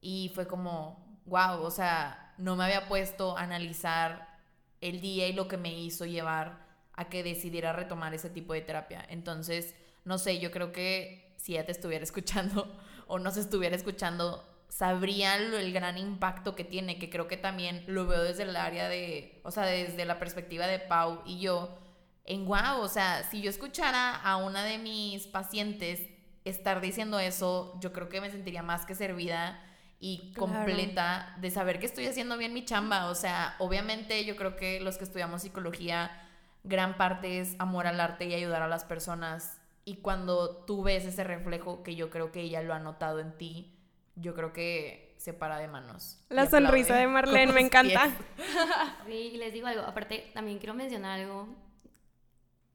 Y 0.00 0.30
fue 0.34 0.46
como, 0.46 1.20
wow, 1.26 1.62
o 1.62 1.70
sea, 1.70 2.34
no 2.38 2.56
me 2.56 2.64
había 2.64 2.88
puesto 2.88 3.36
a 3.36 3.42
analizar 3.42 4.38
el 4.80 5.00
día 5.00 5.28
y 5.28 5.32
lo 5.32 5.46
que 5.46 5.56
me 5.56 5.72
hizo 5.72 6.06
llevar 6.06 6.66
a 6.94 7.08
que 7.08 7.22
decidiera 7.22 7.72
retomar 7.72 8.14
ese 8.14 8.30
tipo 8.30 8.52
de 8.52 8.62
terapia. 8.62 9.04
Entonces, 9.08 9.74
no 10.04 10.18
sé, 10.18 10.38
yo 10.38 10.50
creo 10.50 10.72
que 10.72 11.34
si 11.36 11.52
ya 11.52 11.64
te 11.64 11.72
estuviera 11.72 12.04
escuchando 12.10 12.78
o 13.06 13.18
no 13.18 13.30
se 13.30 13.40
estuviera 13.40 13.76
escuchando, 13.76 14.44
sabría 14.68 15.36
el 15.36 15.72
gran 15.72 15.98
impacto 15.98 16.54
que 16.54 16.64
tiene, 16.64 16.98
que 16.98 17.10
creo 17.10 17.28
que 17.28 17.36
también 17.36 17.84
lo 17.86 18.06
veo 18.06 18.22
desde 18.22 18.44
el 18.44 18.56
área 18.56 18.88
de, 18.88 19.40
o 19.44 19.50
sea, 19.50 19.64
desde 19.64 20.04
la 20.04 20.18
perspectiva 20.18 20.66
de 20.66 20.78
Pau 20.78 21.22
y 21.26 21.40
yo, 21.40 21.76
en 22.30 22.46
wow, 22.46 22.80
o 22.80 22.88
sea, 22.88 23.24
si 23.24 23.42
yo 23.42 23.50
escuchara 23.50 24.14
a 24.14 24.36
una 24.36 24.62
de 24.62 24.78
mis 24.78 25.26
pacientes 25.26 26.00
estar 26.44 26.80
diciendo 26.80 27.18
eso, 27.18 27.76
yo 27.80 27.92
creo 27.92 28.08
que 28.08 28.20
me 28.20 28.30
sentiría 28.30 28.62
más 28.62 28.86
que 28.86 28.94
servida 28.94 29.60
y 29.98 30.32
completa 30.34 31.34
de 31.40 31.50
saber 31.50 31.80
que 31.80 31.86
estoy 31.86 32.06
haciendo 32.06 32.38
bien 32.38 32.54
mi 32.54 32.64
chamba. 32.64 33.06
O 33.06 33.16
sea, 33.16 33.56
obviamente 33.58 34.24
yo 34.24 34.36
creo 34.36 34.54
que 34.54 34.78
los 34.78 34.96
que 34.96 35.04
estudiamos 35.04 35.42
psicología, 35.42 36.12
gran 36.62 36.96
parte 36.96 37.40
es 37.40 37.56
amor 37.58 37.88
al 37.88 38.00
arte 38.00 38.26
y 38.26 38.34
ayudar 38.34 38.62
a 38.62 38.68
las 38.68 38.84
personas. 38.84 39.60
Y 39.84 39.96
cuando 39.96 40.64
tú 40.66 40.84
ves 40.84 41.04
ese 41.06 41.24
reflejo 41.24 41.82
que 41.82 41.96
yo 41.96 42.10
creo 42.10 42.30
que 42.30 42.42
ella 42.42 42.62
lo 42.62 42.74
ha 42.74 42.78
notado 42.78 43.18
en 43.18 43.36
ti, 43.36 43.76
yo 44.14 44.34
creo 44.34 44.52
que 44.52 45.16
se 45.18 45.32
para 45.34 45.58
de 45.58 45.66
manos. 45.66 46.22
La 46.28 46.48
sonrisa 46.48 46.94
de 46.94 47.06
Marlene 47.08 47.52
me 47.52 47.60
encanta. 47.60 48.08
Sí, 49.04 49.32
y 49.34 49.36
les 49.36 49.52
digo 49.52 49.66
algo, 49.66 49.82
aparte 49.82 50.30
también 50.32 50.58
quiero 50.58 50.74
mencionar 50.74 51.18
algo 51.18 51.48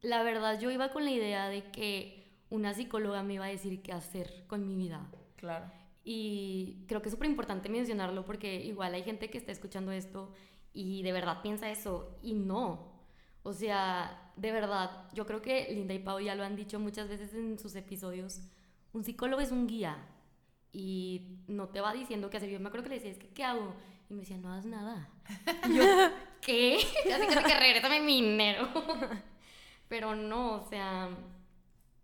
la 0.06 0.22
verdad 0.22 0.60
yo 0.60 0.70
iba 0.70 0.90
con 0.90 1.04
la 1.04 1.12
idea 1.12 1.50
de 1.50 1.72
que 1.72 2.24
una 2.50 2.74
psicóloga 2.74 3.24
me 3.24 3.34
iba 3.34 3.46
a 3.46 3.50
decir 3.50 3.82
qué 3.82 3.92
hacer 3.92 4.46
con 4.48 4.66
mi 4.66 4.76
vida. 4.76 5.10
Claro. 5.36 5.66
Y 6.04 6.86
creo 6.88 7.02
que 7.02 7.10
es 7.10 7.14
súper 7.14 7.30
importante 7.30 7.70
mencionarlo 7.70 8.24
porque 8.24 8.64
igual 8.64 8.94
hay 8.94 9.04
gente 9.04 9.30
que 9.32 9.40
está 9.40 9.52
escuchando 9.52 9.92
esto 9.92 10.32
y 10.74 11.02
de 11.02 11.12
verdad 11.12 11.42
piensa 11.42 11.72
eso 11.72 12.20
y 12.22 12.34
no. 12.34 12.94
O 13.42 13.52
sea, 13.52 14.32
de 14.36 14.52
verdad, 14.52 15.10
yo 15.14 15.26
creo 15.26 15.42
que 15.42 15.68
Linda 15.72 15.96
y 15.96 16.00
Pau 16.00 16.20
ya 16.20 16.36
lo 16.36 16.44
han 16.44 16.56
dicho 16.56 16.80
muchas 16.80 17.10
veces 17.10 17.34
en 17.34 17.58
sus 17.58 17.76
episodios. 17.76 18.42
Un 18.94 19.04
psicólogo 19.04 19.42
es 19.42 19.52
un 19.52 19.66
guía 19.66 19.98
y 20.72 21.40
no 21.48 21.70
te 21.70 21.82
va 21.82 21.94
diciendo 21.94 22.30
qué 22.30 22.38
hacer. 22.38 22.52
Yo 22.52 22.60
me 22.60 22.68
acuerdo 22.68 22.84
que 22.84 22.90
le 22.90 22.96
decía, 22.96 23.12
es 23.12 23.18
que, 23.18 23.30
¿qué 23.30 23.44
hago? 23.44 23.74
Y 24.08 24.14
me 24.14 24.20
decía, 24.20 24.38
no 24.38 24.52
hagas 24.52 24.66
nada. 24.66 25.10
Y 25.68 25.76
yo, 25.76 25.84
¿qué? 26.42 26.78
Ya 27.10 27.18
sé 27.18 27.44
que 27.44 27.60
regrésame 27.60 28.02
mi 28.02 28.22
dinero. 28.22 28.70
Pero 29.88 30.16
no, 30.16 30.56
o 30.56 30.70
sea, 30.70 31.10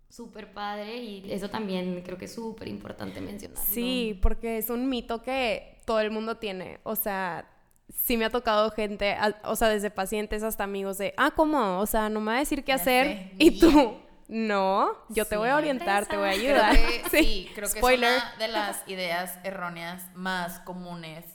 súper 0.09 0.53
padre 0.53 0.97
y 0.97 1.31
eso 1.31 1.49
también 1.49 2.01
creo 2.03 2.17
que 2.17 2.25
es 2.25 2.33
súper 2.33 2.67
importante 2.67 3.21
mencionar. 3.21 3.63
Sí, 3.63 4.19
porque 4.21 4.57
es 4.57 4.69
un 4.69 4.89
mito 4.89 5.21
que 5.21 5.77
todo 5.85 5.99
el 5.99 6.11
mundo 6.11 6.37
tiene. 6.37 6.79
O 6.83 6.95
sea, 6.95 7.49
sí 7.93 8.17
me 8.17 8.25
ha 8.25 8.29
tocado 8.29 8.71
gente, 8.71 9.17
o 9.43 9.55
sea, 9.55 9.69
desde 9.69 9.89
pacientes 9.89 10.43
hasta 10.43 10.63
amigos 10.63 10.97
de, 10.97 11.13
ah, 11.17 11.31
¿cómo? 11.35 11.79
O 11.79 11.85
sea, 11.85 12.09
no 12.09 12.19
me 12.19 12.27
va 12.31 12.35
a 12.37 12.39
decir 12.39 12.63
qué 12.63 12.73
hacer. 12.73 13.31
Y 13.37 13.59
tú, 13.59 13.99
No, 14.27 14.91
yo 15.09 15.25
te 15.25 15.35
voy 15.35 15.49
a 15.49 15.57
orientar, 15.57 16.05
te 16.05 16.15
voy 16.15 16.29
a 16.29 16.31
ayudar. 16.31 16.77
Creo 16.77 17.03
que, 17.03 17.09
sí, 17.23 17.49
creo 17.53 17.69
que 17.69 17.79
Spoiler. 17.79 18.13
es 18.13 18.23
una 18.23 18.35
de 18.37 18.47
las 18.47 18.87
ideas 18.87 19.37
erróneas 19.43 20.05
más 20.15 20.59
comunes 20.61 21.25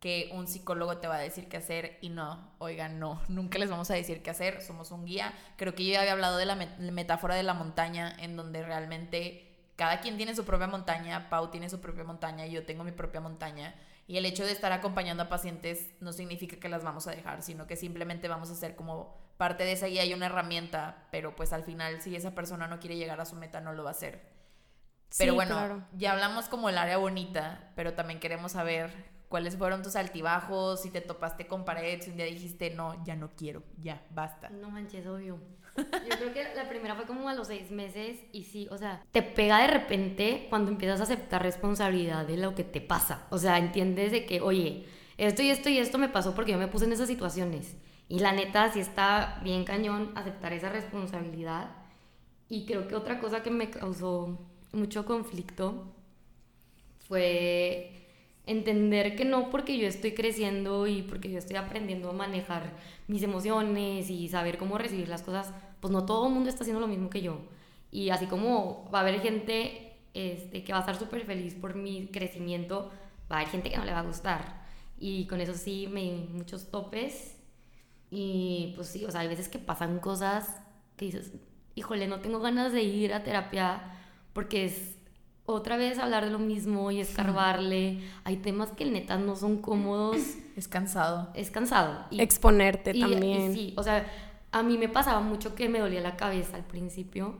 que 0.00 0.30
un 0.32 0.46
psicólogo 0.46 0.98
te 0.98 1.08
va 1.08 1.16
a 1.16 1.20
decir 1.20 1.48
qué 1.48 1.56
hacer 1.56 1.98
y 2.00 2.08
no, 2.10 2.52
oigan, 2.58 2.98
no, 3.00 3.20
nunca 3.28 3.58
les 3.58 3.70
vamos 3.70 3.90
a 3.90 3.94
decir 3.94 4.22
qué 4.22 4.30
hacer, 4.30 4.62
somos 4.62 4.90
un 4.92 5.04
guía. 5.04 5.32
Creo 5.56 5.74
que 5.74 5.84
yo 5.84 5.92
ya 5.94 6.00
había 6.00 6.12
hablado 6.12 6.36
de 6.36 6.46
la 6.46 6.56
met- 6.56 6.78
metáfora 6.92 7.34
de 7.34 7.42
la 7.42 7.54
montaña, 7.54 8.14
en 8.18 8.36
donde 8.36 8.62
realmente 8.62 9.44
cada 9.76 10.00
quien 10.00 10.16
tiene 10.16 10.34
su 10.34 10.44
propia 10.44 10.66
montaña, 10.66 11.28
Pau 11.30 11.50
tiene 11.50 11.68
su 11.70 11.80
propia 11.80 12.04
montaña, 12.04 12.46
yo 12.46 12.64
tengo 12.66 12.84
mi 12.84 12.92
propia 12.92 13.20
montaña. 13.20 13.74
Y 14.06 14.16
el 14.16 14.24
hecho 14.24 14.44
de 14.44 14.52
estar 14.52 14.72
acompañando 14.72 15.24
a 15.24 15.28
pacientes 15.28 15.90
no 16.00 16.12
significa 16.12 16.56
que 16.56 16.68
las 16.68 16.82
vamos 16.82 17.06
a 17.06 17.10
dejar, 17.10 17.42
sino 17.42 17.66
que 17.66 17.76
simplemente 17.76 18.26
vamos 18.28 18.50
a 18.50 18.54
ser 18.54 18.74
como 18.74 19.16
parte 19.36 19.64
de 19.64 19.72
esa 19.72 19.86
guía 19.86 20.04
y 20.04 20.14
una 20.14 20.26
herramienta, 20.26 21.06
pero 21.12 21.36
pues 21.36 21.52
al 21.52 21.62
final 21.62 22.00
si 22.02 22.16
esa 22.16 22.34
persona 22.34 22.66
no 22.68 22.80
quiere 22.80 22.96
llegar 22.96 23.20
a 23.20 23.24
su 23.26 23.36
meta 23.36 23.60
no 23.60 23.72
lo 23.74 23.84
va 23.84 23.90
a 23.90 23.92
hacer. 23.92 24.20
Pero 25.16 25.32
Sí, 25.32 25.36
bueno, 25.36 25.54
claro. 25.54 25.82
ya 25.92 26.12
hablamos 26.12 26.48
como 26.48 26.68
el 26.68 26.78
área 26.78 26.98
bonita, 26.98 27.70
pero 27.76 27.94
también 27.94 28.20
queremos 28.20 28.52
saber 28.52 28.90
cuáles 29.28 29.56
fueron 29.56 29.82
tus 29.82 29.96
altibajos, 29.96 30.82
si 30.82 30.90
te 30.90 31.00
topaste 31.00 31.46
con 31.46 31.64
pared, 31.64 32.00
si 32.00 32.10
un 32.10 32.16
día 32.16 32.26
dijiste, 32.26 32.70
no, 32.70 33.02
ya 33.04 33.14
no 33.16 33.30
quiero, 33.36 33.62
ya, 33.80 34.02
basta. 34.10 34.48
No 34.50 34.70
manches, 34.70 35.06
obvio. 35.06 35.38
Yo 35.76 36.16
creo 36.18 36.32
que 36.32 36.54
la 36.56 36.68
primera 36.68 36.96
fue 36.96 37.06
como 37.06 37.28
a 37.28 37.34
los 37.34 37.46
seis 37.46 37.70
meses 37.70 38.18
y 38.32 38.44
sí, 38.44 38.66
o 38.70 38.78
sea, 38.78 39.04
te 39.12 39.22
pega 39.22 39.60
de 39.62 39.68
repente 39.68 40.46
cuando 40.48 40.70
empiezas 40.70 41.00
a 41.00 41.04
aceptar 41.04 41.42
responsabilidad 41.42 42.26
de 42.26 42.36
lo 42.36 42.54
que 42.54 42.64
te 42.64 42.80
pasa. 42.80 43.26
O 43.30 43.38
sea, 43.38 43.58
entiendes 43.58 44.10
de 44.10 44.26
que, 44.26 44.40
oye, 44.40 44.86
esto 45.18 45.42
y 45.42 45.50
esto 45.50 45.68
y 45.68 45.78
esto 45.78 45.98
me 45.98 46.08
pasó 46.08 46.34
porque 46.34 46.52
yo 46.52 46.58
me 46.58 46.68
puse 46.68 46.86
en 46.86 46.92
esas 46.92 47.08
situaciones. 47.08 47.76
Y 48.08 48.20
la 48.20 48.32
neta, 48.32 48.72
sí 48.72 48.80
está 48.80 49.40
bien 49.44 49.64
cañón 49.64 50.12
aceptar 50.16 50.52
esa 50.52 50.68
responsabilidad. 50.70 51.70
Y 52.48 52.64
creo 52.64 52.88
que 52.88 52.96
otra 52.96 53.20
cosa 53.20 53.42
que 53.42 53.50
me 53.50 53.70
causó 53.70 54.38
mucho 54.72 55.04
conflicto 55.04 55.94
fue 57.06 57.97
entender 58.48 59.14
que 59.14 59.24
no 59.24 59.50
porque 59.50 59.78
yo 59.78 59.86
estoy 59.86 60.12
creciendo 60.12 60.86
y 60.86 61.02
porque 61.02 61.30
yo 61.30 61.38
estoy 61.38 61.56
aprendiendo 61.56 62.10
a 62.10 62.14
manejar 62.14 62.72
mis 63.06 63.22
emociones 63.22 64.10
y 64.10 64.28
saber 64.28 64.58
cómo 64.58 64.78
recibir 64.78 65.08
las 65.08 65.22
cosas, 65.22 65.52
pues 65.80 65.92
no 65.92 66.06
todo 66.06 66.26
el 66.26 66.32
mundo 66.32 66.48
está 66.48 66.62
haciendo 66.62 66.80
lo 66.80 66.88
mismo 66.88 67.10
que 67.10 67.20
yo. 67.20 67.38
Y 67.92 68.10
así 68.10 68.26
como 68.26 68.90
va 68.92 68.98
a 68.98 69.02
haber 69.02 69.20
gente 69.20 69.92
este, 70.14 70.64
que 70.64 70.72
va 70.72 70.78
a 70.78 70.80
estar 70.80 70.98
súper 70.98 71.24
feliz 71.24 71.54
por 71.54 71.74
mi 71.74 72.08
crecimiento, 72.08 72.90
va 73.30 73.36
a 73.36 73.40
haber 73.40 73.50
gente 73.50 73.70
que 73.70 73.76
no 73.76 73.84
le 73.84 73.92
va 73.92 74.00
a 74.00 74.02
gustar. 74.02 74.66
Y 74.98 75.26
con 75.26 75.40
eso 75.40 75.54
sí 75.54 75.86
me 75.86 76.02
di 76.02 76.28
muchos 76.32 76.70
topes. 76.70 77.36
Y 78.10 78.72
pues 78.76 78.88
sí, 78.88 79.04
o 79.04 79.10
sea, 79.10 79.20
hay 79.20 79.28
veces 79.28 79.48
que 79.48 79.58
pasan 79.58 80.00
cosas 80.00 80.62
que 80.96 81.04
dices, 81.04 81.32
híjole, 81.74 82.08
no 82.08 82.20
tengo 82.20 82.40
ganas 82.40 82.72
de 82.72 82.82
ir 82.82 83.12
a 83.12 83.22
terapia 83.22 83.82
porque 84.32 84.64
es 84.64 84.97
otra 85.50 85.76
vez 85.76 85.98
hablar 85.98 86.24
de 86.24 86.30
lo 86.30 86.38
mismo 86.38 86.90
y 86.90 87.00
escarbarle. 87.00 88.00
Hay 88.24 88.36
temas 88.36 88.70
que 88.72 88.84
neta 88.84 89.16
no 89.16 89.34
son 89.34 89.58
cómodos. 89.62 90.18
Es 90.56 90.68
cansado. 90.68 91.30
Es 91.34 91.50
cansado. 91.50 92.06
Y, 92.10 92.20
Exponerte 92.20 92.92
y- 92.94 93.00
también. 93.00 93.52
y 93.52 93.54
sí, 93.54 93.74
o 93.76 93.82
sea, 93.82 94.06
a 94.52 94.62
mí 94.62 94.76
me 94.78 94.88
pasaba 94.88 95.20
mucho 95.20 95.54
que 95.54 95.68
me 95.68 95.78
dolía 95.78 96.00
la 96.00 96.16
cabeza 96.16 96.56
al 96.56 96.64
principio 96.64 97.36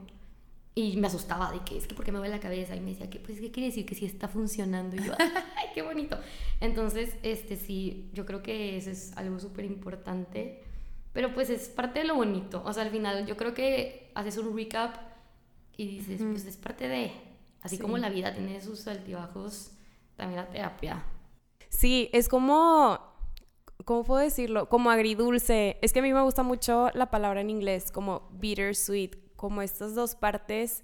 y 0.75 0.97
me 0.97 1.07
asustaba 1.07 1.51
de 1.51 1.59
que 1.59 1.77
es 1.77 1.87
que 1.87 1.93
porque 1.95 2.11
me 2.11 2.19
duele 2.19 2.33
la 2.33 2.39
cabeza 2.39 2.75
y 2.75 2.79
me 2.79 2.91
decía 2.91 3.09
que 3.09 3.19
pues 3.19 3.39
qué 3.39 3.51
quiere 3.51 3.67
decir 3.67 3.85
que 3.85 3.95
sí 3.95 4.05
está 4.05 4.27
funcionando 4.27 4.95
y 4.95 5.03
yo, 5.03 5.13
ay, 5.19 5.67
qué 5.75 5.81
bonito. 5.81 6.17
Entonces, 6.61 7.15
este 7.23 7.57
sí, 7.57 8.09
yo 8.13 8.25
creo 8.25 8.41
que 8.41 8.77
eso 8.77 8.89
es 8.89 9.15
algo 9.17 9.39
súper 9.39 9.65
importante, 9.65 10.63
pero 11.13 11.33
pues 11.33 11.49
es 11.49 11.69
parte 11.69 11.99
de 11.99 12.05
lo 12.05 12.15
bonito. 12.15 12.61
O 12.65 12.71
sea, 12.73 12.83
al 12.83 12.89
final 12.91 13.25
yo 13.25 13.35
creo 13.37 13.53
que 13.53 14.09
haces 14.15 14.37
un 14.37 14.55
recap 14.55 14.95
y 15.77 15.87
dices, 15.87 16.21
pues 16.23 16.45
es 16.45 16.57
parte 16.57 16.87
de, 16.87 17.11
así 17.61 17.77
Sí. 17.77 17.81
como 17.81 17.97
la 17.97 18.09
vida 18.09 18.33
tiene 18.33 18.59
sus 18.61 18.87
altibajos, 18.87 19.71
también 20.15 20.41
la 20.41 20.49
terapia. 20.49 21.03
Sí, 21.69 22.09
es 22.13 22.27
como, 22.27 22.99
¿cómo 23.85 24.03
puedo 24.03 24.21
decirlo? 24.21 24.67
Como 24.69 24.89
agridulce. 24.91 25.77
Es 25.81 25.93
que 25.93 25.99
a 25.99 26.01
mí 26.01 26.11
me 26.13 26.21
gusta 26.21 26.43
mucho 26.43 26.89
la 26.93 27.09
palabra 27.09 27.41
en 27.41 27.49
inglés, 27.49 27.91
como 27.91 28.27
bittersweet, 28.33 29.15
como 29.35 29.61
estas 29.61 29.95
dos 29.95 30.15
partes 30.15 30.83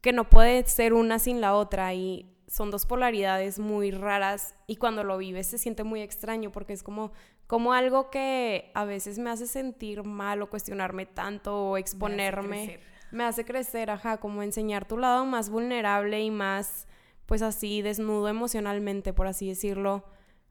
que 0.00 0.12
no 0.12 0.28
puede 0.28 0.64
ser 0.68 0.92
una 0.92 1.18
sin 1.18 1.40
la 1.40 1.54
otra 1.56 1.92
y 1.94 2.32
son 2.46 2.70
dos 2.70 2.86
polaridades 2.86 3.58
muy 3.58 3.90
raras 3.90 4.54
y 4.68 4.76
cuando 4.76 5.02
lo 5.02 5.18
vives 5.18 5.48
se 5.48 5.58
siente 5.58 5.82
muy 5.82 6.00
extraño 6.00 6.52
porque 6.52 6.74
es 6.74 6.84
como, 6.84 7.10
como 7.48 7.72
algo 7.72 8.08
que 8.08 8.70
a 8.74 8.84
veces 8.84 9.18
me 9.18 9.30
hace 9.30 9.48
sentir 9.48 10.04
mal 10.04 10.42
o 10.42 10.48
cuestionarme 10.48 11.06
tanto 11.06 11.70
o 11.70 11.76
exponerme. 11.76 12.78
Me 13.10 13.24
hace 13.24 13.44
crecer, 13.44 13.90
ajá, 13.90 14.18
como 14.18 14.42
enseñar 14.42 14.86
tu 14.86 14.98
lado 14.98 15.24
más 15.26 15.50
vulnerable 15.50 16.20
y 16.20 16.30
más, 16.30 16.86
pues 17.26 17.42
así, 17.42 17.82
desnudo 17.82 18.28
emocionalmente, 18.28 19.12
por 19.12 19.26
así 19.26 19.48
decirlo. 19.48 20.04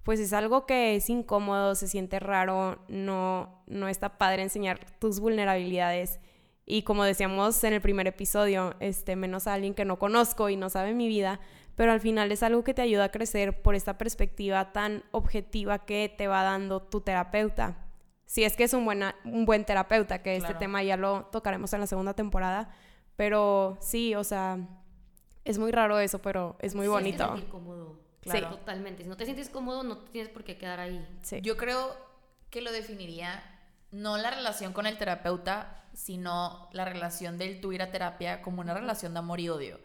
Pues 0.03 0.19
es 0.19 0.33
algo 0.33 0.65
que 0.65 0.95
es 0.95 1.09
incómodo, 1.09 1.75
se 1.75 1.87
siente 1.87 2.19
raro, 2.19 2.83
no, 2.87 3.63
no 3.67 3.87
está 3.87 4.17
padre 4.17 4.43
enseñar 4.43 4.79
tus 4.99 5.19
vulnerabilidades. 5.19 6.19
Y 6.65 6.83
como 6.83 7.03
decíamos 7.03 7.63
en 7.63 7.73
el 7.73 7.81
primer 7.81 8.07
episodio, 8.07 8.75
este, 8.79 9.15
menos 9.15 9.47
a 9.47 9.53
alguien 9.53 9.73
que 9.73 9.85
no 9.85 9.99
conozco 9.99 10.49
y 10.49 10.57
no 10.57 10.69
sabe 10.69 10.93
mi 10.93 11.07
vida, 11.07 11.39
pero 11.75 11.91
al 11.91 12.01
final 12.01 12.31
es 12.31 12.41
algo 12.43 12.63
que 12.63 12.73
te 12.73 12.81
ayuda 12.81 13.05
a 13.05 13.11
crecer 13.11 13.61
por 13.61 13.75
esta 13.75 13.97
perspectiva 13.97 14.71
tan 14.71 15.03
objetiva 15.11 15.85
que 15.85 16.13
te 16.15 16.27
va 16.27 16.43
dando 16.43 16.81
tu 16.81 17.01
terapeuta. 17.01 17.84
Si 18.25 18.43
es 18.43 18.55
que 18.55 18.63
es 18.63 18.73
un, 18.73 18.85
buena, 18.85 19.15
un 19.23 19.45
buen 19.45 19.65
terapeuta, 19.65 20.21
que 20.23 20.35
este 20.35 20.47
Claro. 20.47 20.59
tema 20.59 20.83
ya 20.83 20.97
lo 20.97 21.25
tocaremos 21.31 21.71
en 21.73 21.79
la 21.81 21.87
segunda 21.87 22.13
temporada, 22.13 22.69
pero 23.15 23.77
sí, 23.81 24.15
o 24.15 24.23
sea, 24.23 24.57
es 25.43 25.57
muy 25.59 25.71
raro 25.71 25.99
eso, 25.99 26.19
pero 26.19 26.57
es 26.59 26.73
muy 26.75 26.85
Sí, 26.85 26.87
que 26.87 26.93
bonito. 26.93 27.27
sentir 27.27 27.47
cómodo. 27.49 27.99
Claro. 28.21 28.49
Totalmente. 28.49 29.03
Si 29.03 29.09
no 29.09 29.15
te 29.17 29.25
sientes 29.25 29.49
cómodo, 29.49 29.83
no 29.83 29.99
te 29.99 30.11
tienes 30.11 30.31
por 30.31 30.43
qué 30.43 30.57
quedar 30.57 30.79
ahí. 30.79 31.07
Sí. 31.21 31.39
Yo 31.41 31.55
creo 31.57 31.95
que 32.49 32.61
lo 32.61 32.71
definiría 32.71 33.43
no 33.91 34.17
la 34.17 34.31
relación 34.31 34.73
con 34.73 34.87
el 34.87 34.97
terapeuta, 34.97 35.83
sino 35.93 36.67
la 36.73 36.83
relación 36.85 37.37
del 37.37 37.61
tú 37.61 37.71
ir 37.71 37.81
a 37.83 37.91
terapia 37.91 38.41
como 38.41 38.61
una 38.61 38.73
relación 38.73 39.13
de 39.13 39.19
amor 39.19 39.39
y 39.39 39.49
odio. 39.49 39.79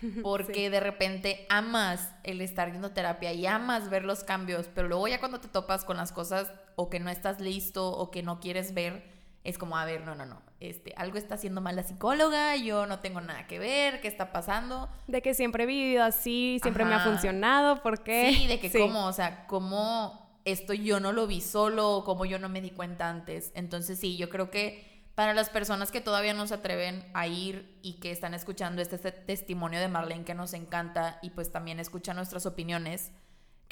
Porque 0.22 0.70
de 0.70 0.80
repente 0.80 1.46
amas 1.50 2.10
el 2.24 2.40
estar 2.40 2.72
yendo 2.72 2.90
terapia 2.92 3.32
y 3.34 3.46
amas 3.46 3.90
ver 3.90 4.04
los 4.04 4.24
cambios, 4.24 4.66
pero 4.74 4.88
luego 4.88 5.06
ya 5.06 5.20
cuando 5.20 5.38
te 5.40 5.48
topas 5.48 5.84
con 5.84 5.98
las 5.98 6.10
cosas 6.10 6.50
o 6.76 6.90
que 6.90 7.00
no 7.00 7.10
estás 7.10 7.40
listo 7.40 7.88
o 7.90 8.10
que 8.10 8.22
no 8.22 8.40
quieres 8.40 8.74
ver, 8.74 9.10
es 9.44 9.58
como, 9.58 9.76
a 9.76 9.84
ver, 9.84 10.02
no, 10.02 10.14
no, 10.14 10.24
no, 10.24 10.40
este, 10.60 10.94
algo 10.96 11.18
está 11.18 11.34
haciendo 11.34 11.60
mal 11.60 11.74
la 11.74 11.82
psicóloga, 11.82 12.54
yo 12.56 12.86
no 12.86 13.00
tengo 13.00 13.20
nada 13.20 13.46
que 13.48 13.58
ver, 13.58 14.00
¿qué 14.00 14.06
está 14.08 14.30
pasando? 14.32 14.88
De 15.08 15.20
que 15.20 15.34
siempre 15.34 15.64
he 15.64 15.66
vivido 15.66 16.04
así, 16.04 16.58
siempre 16.62 16.84
me 16.84 16.94
ha 16.94 16.98
Ajá. 16.98 17.10
funcionado, 17.10 17.82
¿por 17.82 18.04
qué? 18.04 18.32
Sí, 18.36 18.46
de 18.46 18.60
que 18.60 18.70
Sí. 18.70 18.78
cómo, 18.78 19.06
o 19.06 19.12
sea, 19.12 19.46
cómo 19.48 20.40
esto 20.44 20.72
yo 20.74 21.00
no 21.00 21.12
lo 21.12 21.26
vi 21.26 21.40
solo, 21.40 22.02
cómo 22.04 22.24
yo 22.24 22.38
no 22.38 22.48
me 22.48 22.60
di 22.60 22.70
cuenta 22.70 23.08
antes. 23.10 23.50
Entonces 23.54 23.98
sí, 23.98 24.16
yo 24.16 24.28
creo 24.28 24.50
que 24.50 24.90
para 25.14 25.34
las 25.34 25.50
personas 25.50 25.90
que 25.92 26.00
todavía 26.00 26.34
no 26.34 26.46
se 26.46 26.54
atreven 26.54 27.04
a 27.14 27.26
ir 27.26 27.78
y 27.82 27.94
que 28.00 28.10
están 28.10 28.32
escuchando 28.34 28.80
este, 28.80 28.96
este 28.96 29.12
testimonio 29.12 29.78
de 29.80 29.88
Marlene 29.88 30.24
que 30.24 30.34
nos 30.34 30.52
encanta 30.54 31.18
y 31.22 31.30
pues 31.30 31.50
también 31.52 31.78
escuchan 31.80 32.16
nuestras 32.16 32.46
opiniones, 32.46 33.12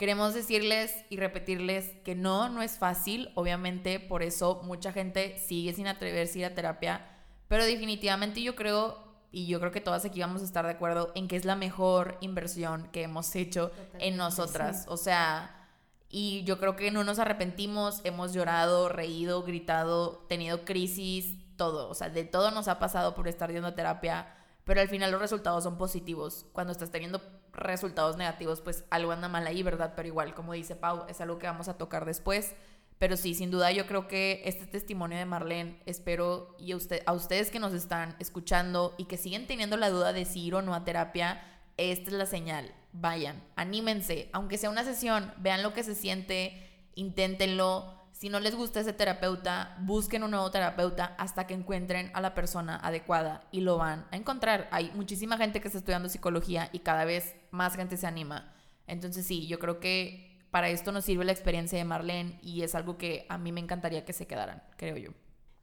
queremos 0.00 0.32
decirles 0.32 1.04
y 1.10 1.18
repetirles 1.18 1.92
que 2.04 2.14
no, 2.14 2.48
no 2.48 2.62
es 2.62 2.78
fácil, 2.78 3.30
obviamente 3.34 4.00
por 4.00 4.22
eso 4.22 4.62
mucha 4.64 4.92
gente 4.92 5.36
sigue 5.36 5.74
sin 5.74 5.86
atreverse 5.86 6.38
a 6.38 6.40
ir 6.40 6.44
a 6.46 6.54
terapia, 6.54 7.06
pero 7.48 7.66
definitivamente 7.66 8.40
yo 8.40 8.56
creo 8.56 8.96
y 9.30 9.46
yo 9.46 9.60
creo 9.60 9.72
que 9.72 9.82
todas 9.82 10.06
aquí 10.06 10.20
vamos 10.20 10.40
a 10.40 10.46
estar 10.46 10.64
de 10.64 10.72
acuerdo 10.72 11.12
en 11.14 11.28
que 11.28 11.36
es 11.36 11.44
la 11.44 11.54
mejor 11.54 12.16
inversión 12.22 12.88
que 12.92 13.02
hemos 13.02 13.36
hecho 13.36 13.72
en 13.74 13.76
Totalmente, 13.76 14.16
nosotras. 14.16 14.86
O 14.88 14.96
sea, 14.96 15.68
y 16.08 16.44
yo 16.44 16.58
creo 16.58 16.76
que 16.76 16.90
no 16.90 17.04
nos 17.04 17.18
arrepentimos, 17.18 18.00
hemos 18.04 18.32
llorado, 18.32 18.88
reído, 18.88 19.42
gritado, 19.42 20.24
tenido 20.30 20.64
crisis, 20.64 21.36
todo. 21.56 21.90
O 21.90 21.94
sea, 21.94 22.08
de 22.08 22.24
todo 22.24 22.50
nos 22.52 22.68
ha 22.68 22.78
pasado 22.78 23.14
por 23.14 23.28
estar 23.28 23.52
yendo 23.52 23.68
a 23.68 23.74
terapia, 23.74 24.34
pero 24.70 24.82
al 24.82 24.88
final 24.88 25.10
los 25.10 25.20
resultados 25.20 25.64
son 25.64 25.76
positivos. 25.76 26.46
Cuando 26.52 26.70
estás 26.70 26.92
teniendo 26.92 27.20
resultados 27.52 28.16
negativos, 28.16 28.60
pues 28.60 28.84
algo 28.90 29.10
anda 29.10 29.26
mal 29.26 29.44
ahí, 29.48 29.64
¿verdad? 29.64 29.94
Pero 29.96 30.06
igual, 30.06 30.32
como 30.32 30.52
dice 30.52 30.76
Pau, 30.76 31.06
es 31.08 31.20
algo 31.20 31.40
que 31.40 31.48
vamos 31.48 31.66
a 31.66 31.76
tocar 31.76 32.04
después. 32.04 32.54
Pero 32.96 33.16
sí, 33.16 33.34
sin 33.34 33.50
duda 33.50 33.72
yo 33.72 33.88
creo 33.88 34.06
que 34.06 34.42
este 34.44 34.66
testimonio 34.66 35.18
de 35.18 35.24
Marlene, 35.24 35.82
espero 35.86 36.54
y 36.60 36.70
a, 36.70 36.76
usted, 36.76 37.02
a 37.04 37.14
ustedes 37.14 37.50
que 37.50 37.58
nos 37.58 37.72
están 37.72 38.14
escuchando 38.20 38.94
y 38.96 39.06
que 39.06 39.16
siguen 39.16 39.48
teniendo 39.48 39.76
la 39.76 39.90
duda 39.90 40.12
de 40.12 40.24
si 40.24 40.40
ir 40.44 40.54
o 40.54 40.62
no 40.62 40.72
a 40.72 40.84
terapia, 40.84 41.42
esta 41.76 42.08
es 42.08 42.16
la 42.16 42.26
señal. 42.26 42.72
Vayan, 42.92 43.42
anímense, 43.56 44.30
aunque 44.32 44.56
sea 44.56 44.70
una 44.70 44.84
sesión, 44.84 45.34
vean 45.38 45.64
lo 45.64 45.74
que 45.74 45.82
se 45.82 45.96
siente, 45.96 46.70
inténtenlo. 46.94 47.99
Si 48.20 48.28
no 48.28 48.38
les 48.38 48.54
gusta 48.54 48.80
ese 48.80 48.92
terapeuta, 48.92 49.74
busquen 49.80 50.22
un 50.22 50.32
nuevo 50.32 50.50
terapeuta 50.50 51.14
hasta 51.16 51.46
que 51.46 51.54
encuentren 51.54 52.10
a 52.12 52.20
la 52.20 52.34
persona 52.34 52.76
adecuada 52.76 53.48
y 53.50 53.62
lo 53.62 53.78
van 53.78 54.04
a 54.10 54.16
encontrar. 54.18 54.68
Hay 54.72 54.90
muchísima 54.94 55.38
gente 55.38 55.62
que 55.62 55.68
está 55.68 55.78
estudiando 55.78 56.10
psicología 56.10 56.68
y 56.74 56.80
cada 56.80 57.06
vez 57.06 57.34
más 57.50 57.76
gente 57.76 57.96
se 57.96 58.06
anima. 58.06 58.52
Entonces 58.86 59.24
sí, 59.24 59.46
yo 59.46 59.58
creo 59.58 59.80
que 59.80 60.38
para 60.50 60.68
esto 60.68 60.92
nos 60.92 61.06
sirve 61.06 61.24
la 61.24 61.32
experiencia 61.32 61.78
de 61.78 61.86
Marlene 61.86 62.38
y 62.42 62.60
es 62.60 62.74
algo 62.74 62.98
que 62.98 63.24
a 63.30 63.38
mí 63.38 63.52
me 63.52 63.60
encantaría 63.60 64.04
que 64.04 64.12
se 64.12 64.26
quedaran, 64.26 64.62
creo 64.76 64.98
yo. 64.98 65.12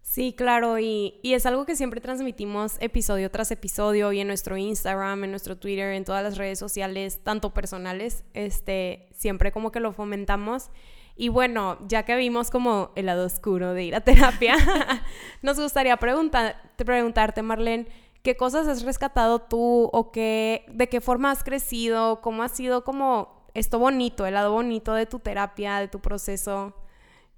Sí, 0.02 0.34
claro, 0.34 0.80
y, 0.80 1.20
y, 1.22 1.36
es 1.36 1.46
algo 1.46 1.64
que 1.68 1.76
siempre 1.76 2.02
transmitimos 2.02 2.78
episodio 2.80 3.30
tras 3.30 3.52
episodio 3.52 4.12
y 4.14 4.20
en 4.22 4.28
nuestro 4.28 4.58
Instagram, 4.58 5.26
en 5.26 5.30
nuestro 5.30 5.58
Twitter, 5.58 5.94
en 5.94 6.06
todas 6.06 6.24
las 6.24 6.38
redes 6.38 6.58
sociales, 6.58 7.20
tanto 7.24 7.54
personales, 7.54 8.24
este, 8.34 9.10
siempre 9.14 9.52
como 9.52 9.72
que 9.72 9.80
lo 9.80 9.92
fomentamos. 9.92 10.72
Y 11.20 11.30
bueno, 11.30 11.80
ya 11.88 12.04
que 12.04 12.16
vimos 12.16 12.52
como 12.52 12.92
el 12.96 13.08
lado 13.08 13.26
oscuro 13.26 13.74
de 13.74 13.84
ir 13.84 13.96
a 13.96 14.02
terapia, 14.02 14.56
nos 15.42 15.60
gustaría 15.60 15.98
preguntar, 15.98 16.62
preguntarte, 16.78 17.42
Marlene, 17.42 17.88
¿qué 18.22 18.38
cosas 18.38 18.68
has 18.68 18.84
rescatado 18.84 19.40
tú 19.40 19.90
o 19.92 20.12
qué, 20.12 20.64
de 20.70 20.88
qué 20.88 21.02
forma 21.02 21.32
has 21.32 21.44
crecido? 21.44 22.22
¿Cómo 22.22 22.44
ha 22.44 22.50
sido 22.50 22.84
como 22.84 23.48
esto 23.56 23.80
bonito, 23.80 24.28
el 24.28 24.36
lado 24.36 24.52
bonito 24.52 24.94
de 24.94 25.08
tu 25.08 25.18
terapia, 25.18 25.80
de 25.80 25.88
tu 25.88 26.00
proceso? 26.00 26.76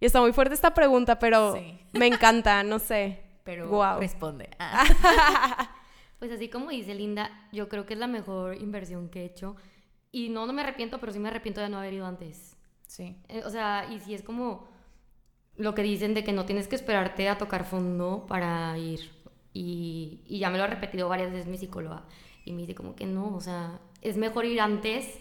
Y 0.02 0.06
está 0.06 0.20
muy 0.20 0.34
fuerte 0.34 0.56
esta 0.56 0.74
pregunta, 0.74 1.18
pero 1.18 1.56
me 1.94 2.08
encanta, 2.08 2.64
no 2.64 2.80
sé. 2.80 3.22
Pero 3.46 3.70
wow. 3.70 4.00
responde. 4.00 4.50
pues 6.20 6.32
así 6.34 6.50
como 6.50 6.70
dice 6.70 6.94
Linda, 6.96 7.48
yo 7.54 7.70
creo 7.70 7.86
que 7.86 7.94
es 7.94 8.00
la 8.00 8.08
mejor 8.08 8.56
inversión 8.56 9.08
que 9.08 9.22
he 9.22 9.26
hecho. 9.26 9.56
Y 10.12 10.28
no, 10.28 10.46
no 10.46 10.52
me 10.52 10.64
arrepiento, 10.64 11.00
pero 11.00 11.14
sí 11.14 11.20
me 11.20 11.30
arrepiento 11.30 11.62
de 11.62 11.70
no 11.70 11.78
haber 11.78 11.94
ido 11.94 12.06
antes. 12.06 12.49
Sí. 12.90 13.16
Eh, 13.28 13.44
o 13.46 13.50
sea, 13.52 13.88
y 13.94 14.00
si 14.00 14.16
es 14.16 14.24
como 14.24 14.68
lo 15.56 15.76
que 15.76 15.84
dicen 15.84 16.16
de 16.16 16.24
que 16.24 16.34
no 16.34 16.46
tienes 16.46 16.68
que 16.68 16.76
esperarte 16.76 17.30
a 17.30 17.38
tocar 17.38 17.66
fondo 17.66 18.26
para 18.28 18.76
ir. 18.78 19.12
Y, 19.54 20.22
y 20.26 20.40
ya 20.40 20.50
me 20.50 20.58
lo 20.58 20.64
ha 20.64 20.68
repetido 20.68 21.08
varias 21.08 21.32
veces 21.32 21.48
mi 21.48 21.58
psicóloga. 21.58 22.04
Y 22.46 22.52
me 22.54 22.62
dice 22.62 22.74
como 22.74 22.96
que 22.96 23.06
no, 23.06 23.36
o 23.36 23.42
sea, 23.42 23.80
es 24.02 24.18
mejor 24.18 24.46
ir 24.46 24.60
antes 24.60 25.20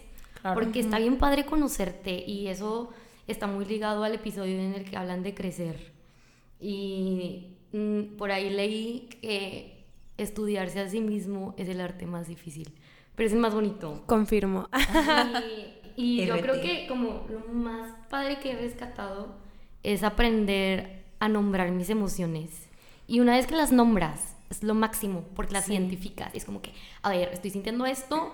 porque 0.53 0.79
está 0.79 0.99
bien 0.99 1.17
padre 1.17 1.45
conocerte 1.45 2.23
y 2.25 2.47
eso 2.47 2.89
está 3.27 3.47
muy 3.47 3.65
ligado 3.65 4.03
al 4.03 4.15
episodio 4.15 4.59
en 4.59 4.73
el 4.73 4.89
que 4.89 4.97
hablan 4.97 5.21
de 5.21 5.33
crecer. 5.33 5.91
Y 6.59 7.57
mm, 7.73 8.17
por 8.17 8.31
ahí 8.31 8.49
leí 8.49 9.09
que 9.21 9.85
estudiarse 10.17 10.79
a 10.79 10.89
sí 10.89 11.01
mismo 11.01 11.53
es 11.57 11.69
el 11.69 11.81
arte 11.81 12.05
más 12.05 12.27
difícil, 12.27 12.73
pero 13.15 13.27
es 13.27 13.33
el 13.33 13.39
más 13.39 13.53
bonito. 13.53 14.03
Confirmo. 14.05 14.67
Y, 15.78 15.78
y 16.01 16.25
yo 16.25 16.39
creo 16.39 16.61
que 16.61 16.87
como 16.87 17.25
lo 17.29 17.41
más 17.53 17.93
padre 18.09 18.39
que 18.39 18.51
he 18.51 18.55
rescatado 18.55 19.35
es 19.83 20.03
aprender 20.03 21.03
a 21.19 21.27
nombrar 21.27 21.71
mis 21.71 21.89
emociones. 21.89 22.69
Y 23.05 23.19
una 23.19 23.35
vez 23.35 23.47
que 23.47 23.55
las 23.55 23.73
nombras, 23.73 24.37
es 24.49 24.63
lo 24.63 24.75
máximo, 24.75 25.25
porque 25.35 25.51
las 25.51 25.67
identificas. 25.69 26.33
Es 26.33 26.45
como 26.45 26.61
que, 26.61 26.71
a 27.01 27.09
ver, 27.09 27.29
estoy 27.33 27.51
sintiendo 27.51 27.85
esto, 27.85 28.33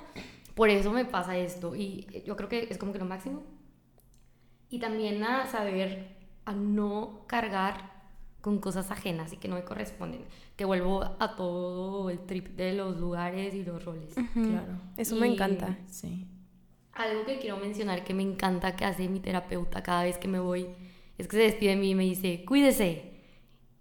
por 0.54 0.70
eso 0.70 0.92
me 0.92 1.06
pasa 1.06 1.38
esto. 1.38 1.76
Y 1.76 2.06
yo 2.24 2.36
creo 2.36 2.50
que 2.50 2.68
es 2.70 2.78
como 2.78 2.94
que 2.94 3.00
lo 3.00 3.06
máximo. 3.06 3.42
Y 4.70 4.78
también 4.78 5.24
a 5.24 5.48
saber 5.48 6.18
a 6.46 6.54
no 6.54 7.22
cargar 7.26 7.96
con 8.42 8.60
cosas 8.60 8.92
ajenas 8.92 9.34
y 9.34 9.38
que 9.38 9.48
no 9.48 9.56
me 9.56 9.64
corresponden. 9.64 10.24
Que 10.56 10.66
vuelvo 10.66 11.04
a 11.20 11.36
todo 11.36 12.12
el 12.12 12.20
trip 12.20 12.50
de 12.50 12.74
los 12.74 12.98
lugares 13.00 13.56
y 13.56 13.64
los 13.64 13.84
roles. 13.84 14.14
Claro. 14.34 14.82
Eso 14.98 15.16
me 15.16 15.26
encanta. 15.26 15.80
Sí. 15.88 16.28
Algo 16.96 17.26
que 17.26 17.40
quiero 17.40 17.58
mencionar 17.58 18.06
que 18.06 18.14
me 18.14 18.24
encanta 18.24 18.78
que 18.78 18.86
hace 18.86 19.10
mi 19.10 19.20
terapeuta 19.20 19.84
cada 19.84 20.04
vez 20.04 20.18
que 20.18 20.30
me 20.30 20.40
voy 20.40 20.70
es 21.18 21.28
que 21.28 21.36
se 21.36 21.44
despide 21.44 21.72
de 21.72 21.76
mí 21.76 21.92
y 21.92 21.96
me 21.96 22.04
dice, 22.04 22.44
cuídese. 22.46 23.14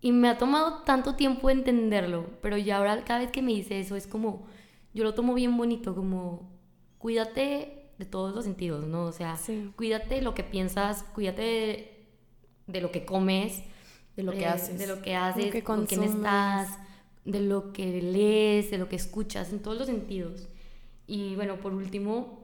Y 0.00 0.12
me 0.12 0.28
ha 0.28 0.36
tomado 0.36 0.82
tanto 0.82 1.14
tiempo 1.14 1.48
entenderlo, 1.48 2.26
pero 2.42 2.58
ya 2.58 2.76
ahora 2.76 3.04
cada 3.04 3.20
vez 3.20 3.30
que 3.30 3.40
me 3.40 3.52
dice 3.52 3.80
eso 3.80 3.96
es 3.96 4.06
como, 4.06 4.46
yo 4.92 5.04
lo 5.04 5.14
tomo 5.14 5.32
bien 5.32 5.56
bonito, 5.56 5.94
como, 5.94 6.50
cuídate 6.98 7.92
de 7.98 8.04
todos 8.04 8.34
los 8.34 8.44
sentidos, 8.44 8.84
¿no? 8.84 9.04
O 9.04 9.12
sea, 9.12 9.38
cuídate 9.76 10.16
de 10.16 10.22
lo 10.22 10.34
que 10.34 10.42
piensas, 10.42 11.04
cuídate 11.14 12.06
de, 12.66 12.80
lo 12.80 12.90
que 12.90 13.04
comes, 13.04 13.62
de 14.16 14.24
lo 14.24 14.32
que 14.32 14.46
haces, 14.46 14.78
de 14.78 14.86
lo 14.88 15.00
que 15.00 15.14
haces, 15.14 15.62
con 15.62 15.86
quién 15.86 16.02
estás, 16.02 16.68
de 17.24 17.40
lo 17.40 17.72
que 17.72 18.02
lees, 18.02 18.70
de 18.70 18.78
lo 18.78 18.88
que 18.88 18.96
escuchas, 18.96 19.52
en 19.52 19.60
todos 19.60 19.78
los 19.78 19.86
sentidos. 19.86 20.48
Y 21.06 21.34
bueno, 21.36 21.56
por 21.56 21.72
último, 21.72 22.43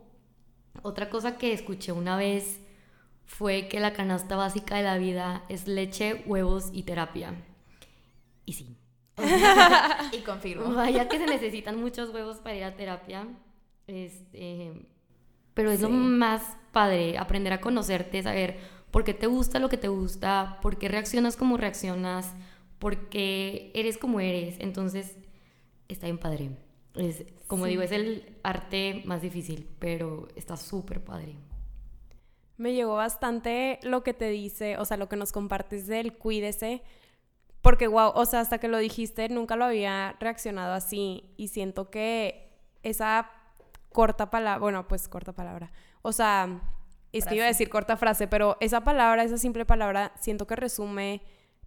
otra 0.83 1.11
cosa 1.11 1.37
que 1.37 1.53
escuché 1.53 1.93
una 1.93 2.17
vez 2.17 2.61
fue 3.25 3.69
que 3.69 3.81
la 3.81 3.93
canasta 3.93 4.37
básica 4.37 4.77
de 4.77 4.83
la 4.83 4.99
vida 4.99 5.45
es 5.49 5.69
leche, 5.69 6.25
huevos 6.27 6.71
y 6.73 6.83
terapia. 6.83 7.35
Y 8.45 8.55
sí. 8.55 8.77
y 10.13 10.21
confirmo. 10.23 10.75
Vaya 10.75 11.09
que 11.09 11.19
se 11.19 11.27
necesitan 11.27 11.81
muchos 11.81 12.11
huevos 12.11 12.39
para 12.39 12.57
ir 12.57 12.65
a 12.65 12.75
terapia. 12.75 13.29
Este, 13.87 14.73
pero 15.55 15.71
es 15.71 15.81
lo 15.81 15.91
más 15.91 16.57
padre, 16.73 17.19
aprender 17.19 17.53
a 17.53 17.61
conocerte, 17.61 18.23
saber 18.23 18.59
por 18.91 19.05
qué 19.05 19.15
te 19.15 19.27
gusta 19.27 19.59
lo 19.59 19.69
que 19.69 19.77
te 19.77 19.89
gusta, 19.89 20.59
por 20.63 20.79
qué 20.79 20.89
reaccionas 20.89 21.37
como 21.37 21.57
reaccionas, 21.57 22.33
por 22.79 23.09
qué 23.09 23.71
eres 23.75 23.99
como 23.99 24.21
eres. 24.21 24.57
Entonces, 24.59 25.17
está 25.89 26.07
bien 26.07 26.19
padre. 26.19 26.51
Es, 26.95 27.25
como 27.47 27.67
digo, 27.67 27.83
es 27.83 27.93
el 27.93 28.39
arte 28.43 29.03
más 29.07 29.23
difícil, 29.23 29.69
pero 29.79 30.29
está 30.35 30.57
súper 30.57 31.03
padre. 31.03 31.37
Me 32.57 32.73
llegó 32.73 32.95
bastante 32.95 33.79
lo 33.83 34.03
que 34.03 34.13
te 34.13 34.29
dice, 34.29 34.77
o 34.77 34.85
sea, 34.85 34.97
lo 34.97 35.09
que 35.09 35.17
nos 35.17 35.33
compartes 35.33 35.87
del 35.87 36.19
cuídese, 36.19 36.83
porque 37.63 37.87
wow, 37.87 38.13
o 38.15 38.27
sea, 38.27 38.41
hasta 38.41 38.59
que 38.59 38.69
lo 38.69 38.79
dijiste 38.79 39.29
nunca 39.29 39.57
lo 39.57 39.65
había 39.65 40.17
reaccionado 40.21 40.75
así 40.75 41.33
y 41.37 41.49
siento 41.49 41.91
que 41.91 42.51
esa 42.83 43.31
corta 43.93 44.31
palabra, 44.31 44.61
bueno, 44.61 44.89
pues 44.89 45.09
corta 45.09 45.33
palabra, 45.33 45.73
o 46.03 46.13
sea, 46.13 46.61
es 47.13 47.27
que 47.27 47.37
iba 47.37 47.45
a 47.45 47.49
decir 47.49 47.69
corta 47.71 47.97
frase, 47.97 48.29
pero 48.29 48.57
esa 48.61 48.83
palabra, 48.83 49.25
esa 49.25 49.39
simple 49.39 49.65
palabra, 49.65 50.13
siento 50.21 50.47
que 50.47 50.57
resume 50.57 51.23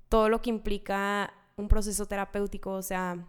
todo 0.10 0.30
lo 0.30 0.42
que 0.42 0.50
implica 0.50 1.34
un 1.56 1.68
proceso 1.68 2.06
terapéutico, 2.06 2.72
o 2.72 2.82
sea, 2.82 3.28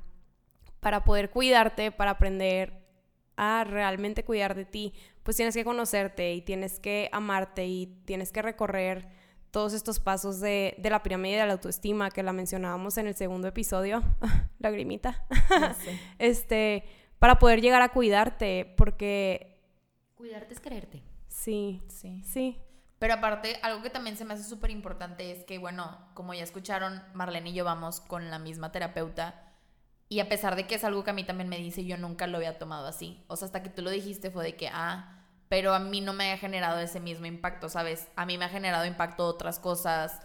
para 0.84 1.02
poder 1.02 1.30
cuidarte, 1.30 1.92
para 1.92 2.10
aprender 2.10 2.84
a 3.38 3.64
realmente 3.64 4.22
cuidar 4.22 4.54
de 4.54 4.66
ti, 4.66 4.92
pues 5.22 5.34
tienes 5.34 5.54
que 5.54 5.64
conocerte 5.64 6.34
y 6.34 6.42
tienes 6.42 6.78
que 6.78 7.08
amarte 7.10 7.64
y 7.64 7.86
tienes 8.04 8.32
que 8.32 8.42
recorrer 8.42 9.08
todos 9.50 9.72
estos 9.72 9.98
pasos 9.98 10.40
de, 10.40 10.76
la 10.82 11.02
pirámide 11.02 11.38
de 11.38 11.46
la 11.46 11.54
autoestima 11.54 12.10
que 12.10 12.22
la 12.22 12.34
mencionábamos 12.34 12.98
en 12.98 13.06
el 13.06 13.14
segundo 13.14 13.48
episodio, 13.48 14.02
lagrimita, 14.58 15.24
este, 16.18 16.84
para 17.18 17.38
poder 17.38 17.62
llegar 17.62 17.80
a 17.80 17.88
cuidarte, 17.88 18.74
porque... 18.76 19.58
Cuidarte 20.16 20.52
es 20.52 20.60
quererte. 20.60 21.02
Sí, 21.28 21.80
sí, 21.88 22.22
sí. 22.24 22.60
Pero 22.98 23.14
aparte, 23.14 23.58
algo 23.62 23.82
que 23.82 23.88
también 23.88 24.18
se 24.18 24.26
me 24.26 24.34
hace 24.34 24.44
súper 24.44 24.70
importante 24.70 25.32
es 25.32 25.44
que, 25.44 25.56
bueno, 25.56 26.10
como 26.12 26.34
ya 26.34 26.42
escucharon, 26.42 27.02
Marlene 27.14 27.48
y 27.48 27.54
yo 27.54 27.64
vamos 27.64 28.02
con 28.02 28.30
la 28.30 28.38
misma 28.38 28.70
terapeuta 28.70 29.53
y 30.08 30.20
a 30.20 30.28
pesar 30.28 30.56
de 30.56 30.66
que 30.66 30.74
es 30.76 30.84
algo 30.84 31.04
que 31.04 31.10
a 31.10 31.14
mí 31.14 31.24
también 31.24 31.48
me 31.48 31.58
dice, 31.58 31.84
yo 31.84 31.96
nunca 31.96 32.26
lo 32.26 32.36
había 32.38 32.58
tomado 32.58 32.86
así. 32.86 33.24
O 33.26 33.36
sea, 33.36 33.46
hasta 33.46 33.62
que 33.62 33.70
tú 33.70 33.82
lo 33.82 33.90
dijiste 33.90 34.30
fue 34.30 34.44
de 34.44 34.56
que, 34.56 34.68
ah, 34.68 35.24
pero 35.48 35.74
a 35.74 35.78
mí 35.78 36.00
no 36.00 36.12
me 36.12 36.32
ha 36.32 36.38
generado 36.38 36.78
ese 36.80 37.00
mismo 37.00 37.26
impacto, 37.26 37.68
¿sabes? 37.68 38.08
A 38.16 38.26
mí 38.26 38.38
me 38.38 38.44
ha 38.44 38.48
generado 38.48 38.86
impacto 38.86 39.26
otras 39.26 39.58
cosas. 39.58 40.20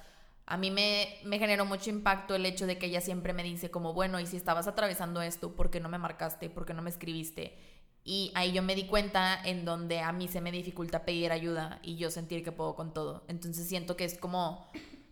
A 0.45 0.57
mí 0.57 0.71
me, 0.71 1.19
me 1.23 1.39
generó 1.39 1.65
mucho 1.65 1.89
impacto 1.89 2.35
el 2.35 2.45
hecho 2.45 2.65
de 2.65 2.77
que 2.77 2.87
ella 2.87 3.01
siempre 3.01 3.33
me 3.33 3.43
dice 3.43 3.71
como, 3.71 3.93
bueno, 3.93 4.19
y 4.19 4.25
si 4.25 4.37
estabas 4.37 4.67
atravesando 4.67 5.21
esto, 5.21 5.55
¿por 5.55 5.69
qué 5.69 5.79
no 5.79 5.89
me 5.89 5.97
marcaste? 5.97 6.49
¿Por 6.49 6.65
qué 6.65 6.73
no 6.73 6.81
me 6.81 6.89
escribiste? 6.89 7.57
Y 8.03 8.31
ahí 8.33 8.51
yo 8.53 8.63
me 8.63 8.75
di 8.75 8.85
cuenta 8.85 9.39
en 9.43 9.65
donde 9.65 9.99
a 9.99 10.11
mí 10.11 10.27
se 10.27 10.41
me 10.41 10.51
dificulta 10.51 11.05
pedir 11.05 11.31
ayuda 11.31 11.79
y 11.83 11.97
yo 11.97 12.09
sentir 12.09 12.43
que 12.43 12.51
puedo 12.51 12.75
con 12.75 12.93
todo. 12.93 13.23
Entonces 13.27 13.67
siento 13.67 13.95
que 13.95 14.05
es 14.05 14.17
como 14.17 14.67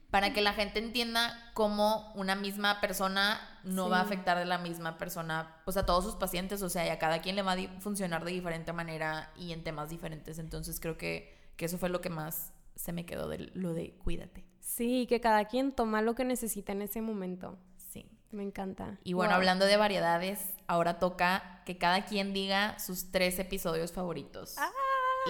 para 0.10 0.34
que 0.34 0.42
la 0.42 0.54
gente 0.54 0.80
entienda 0.80 1.52
cómo 1.54 2.14
una 2.16 2.36
misma 2.36 2.80
persona 2.80 3.42
no 3.64 3.90
va 3.90 4.00
a 4.00 4.04
afectar 4.04 4.38
de 4.38 4.46
la 4.46 4.58
misma 4.58 4.98
persona, 4.98 5.58
pues 5.66 5.76
a 5.76 5.86
todos 5.86 6.06
sus 6.06 6.16
pacientes, 6.16 6.62
o 6.62 6.70
sea, 6.70 6.86
y 6.86 6.90
a 6.90 6.98
cada 6.98 7.22
quien 7.22 7.36
le 7.36 7.42
va 7.42 7.54
a 7.54 7.80
funcionar 7.80 8.24
de 8.24 8.32
diferente 8.32 8.72
manera 8.72 9.32
y 9.36 9.52
en 9.52 9.64
temas 9.64 9.90
diferentes. 9.90 10.40
Entonces 10.40 10.80
creo 10.80 10.98
que, 10.98 11.38
que 11.58 11.66
eso 11.66 11.78
fue 11.78 11.90
lo 11.90 12.00
que 12.00 12.10
más 12.10 12.54
se 12.76 12.94
me 12.94 13.06
quedó 13.06 13.28
de 13.28 13.52
lo 13.54 13.74
de 13.74 13.96
cuídate. 14.04 14.46
Sí, 14.60 15.08
que 15.08 15.20
cada 15.20 15.46
quien 15.46 15.72
toma 15.72 16.02
lo 16.02 16.16
que 16.16 16.24
necesita 16.24 16.72
en 16.72 16.84
ese 16.84 17.02
momento. 17.02 17.58
Sí. 17.78 18.10
Me 18.32 18.44
encanta. 18.44 18.98
Y 19.04 19.14
bueno, 19.14 19.34
hablando 19.34 19.66
de 19.66 19.78
variedades, 19.78 20.54
ahora 20.68 21.00
toca 21.00 21.62
que 21.66 21.78
cada 21.78 22.06
quien 22.06 22.34
diga 22.34 22.78
sus 22.78 23.12
tres 23.12 23.40
episodios 23.40 23.94
favoritos. 23.94 24.56
Ah. 24.58 24.70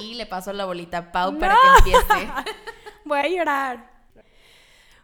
Y 0.02 0.16
le 0.16 0.26
paso 0.26 0.52
la 0.54 0.66
bolita 0.66 0.98
a 0.98 1.12
Pau 1.12 1.38
para 1.38 1.56
que 1.84 1.92
empiece. 1.92 2.32
Voy 3.06 3.20
a 3.20 3.28
llorar. 3.30 3.97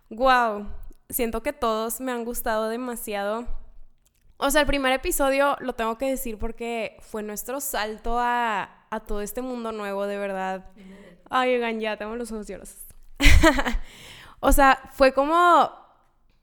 Wow, 0.10 0.68
siento 1.10 1.44
que 1.44 1.54
todos 1.54 2.02
me 2.02 2.12
han 2.12 2.26
gustado 2.26 2.70
demasiado. 2.70 3.48
O 4.38 4.52
sea, 4.52 4.62
el 4.62 4.68
primer 4.68 4.92
episodio 4.94 5.56
lo 5.60 5.74
tengo 5.74 5.98
que 5.98 6.10
decir 6.10 6.38
porque 6.38 6.98
fue 7.00 7.24
nuestro 7.24 7.62
salto 7.62 8.18
a, 8.20 8.80
todo 9.08 9.22
este 9.22 9.42
mundo 9.42 9.72
nuevo, 9.72 10.06
de 10.06 10.18
verdad. 10.18 10.66
Ay, 11.30 11.56
oigan, 11.56 11.80
ya 11.80 11.98
tengo 11.98 12.16
los 12.16 12.32
ojos 12.32 12.48
llorosos. 12.48 12.86
o 14.40 14.52
sea, 14.52 14.92
fue 14.94 15.14
como 15.14 15.72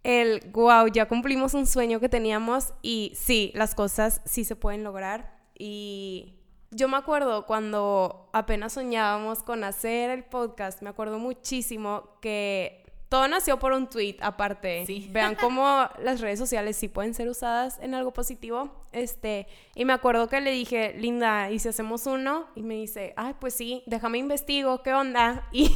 el 0.03 0.41
wow, 0.53 0.89
ya 0.89 1.07
cumplimos 1.07 1.55
un 1.55 1.67
sueño 1.67 2.01
que 2.01 2.09
teníamos 2.09 2.73
y 2.83 3.13
sí, 3.15 3.53
las 3.55 3.75
cosas 3.75 4.21
sí 4.25 4.45
se 4.45 4.57
pueden 4.57 4.83
lograr. 4.83 5.39
Y 5.57 6.41
yo 6.71 6.89
me 6.89 6.97
acuerdo 6.97 7.47
cuando 7.47 8.31
apenas 8.33 8.73
soñábamos 8.73 9.43
con 9.43 9.63
hacer 9.63 10.11
el 10.11 10.25
podcast, 10.25 10.83
me 10.83 10.91
acuerdo 10.91 11.19
muchísimo 11.19 12.19
que 12.21 12.80
todo 13.11 13.27
nació 13.27 13.59
por 13.59 13.73
un 13.73 13.89
tweet 13.89 14.17
aparte. 14.21 14.87
Vean 15.11 15.35
cómo 15.35 15.89
las 15.99 16.21
redes 16.21 16.39
sociales 16.39 16.77
sí 16.77 16.89
pueden 16.89 17.13
ser 17.13 17.29
usadas 17.29 17.79
en 17.83 17.93
algo 17.95 18.13
positivo. 18.13 18.71
Este, 18.93 19.49
y 19.75 19.85
me 19.85 19.93
acuerdo 19.93 20.29
que 20.29 20.41
le 20.41 20.53
dije, 20.53 20.95
Linda, 20.97 21.51
¿y 21.51 21.59
si 21.59 21.69
hacemos 21.69 22.07
uno? 22.07 22.47
Y 22.55 22.63
me 22.63 22.75
dice, 22.75 23.13
ay, 23.17 23.35
pues 23.41 23.55
sí, 23.55 23.83
déjame 23.87 24.19
investigo, 24.19 24.83
¿qué 24.83 24.95
onda? 24.95 25.47
Y, 25.53 25.69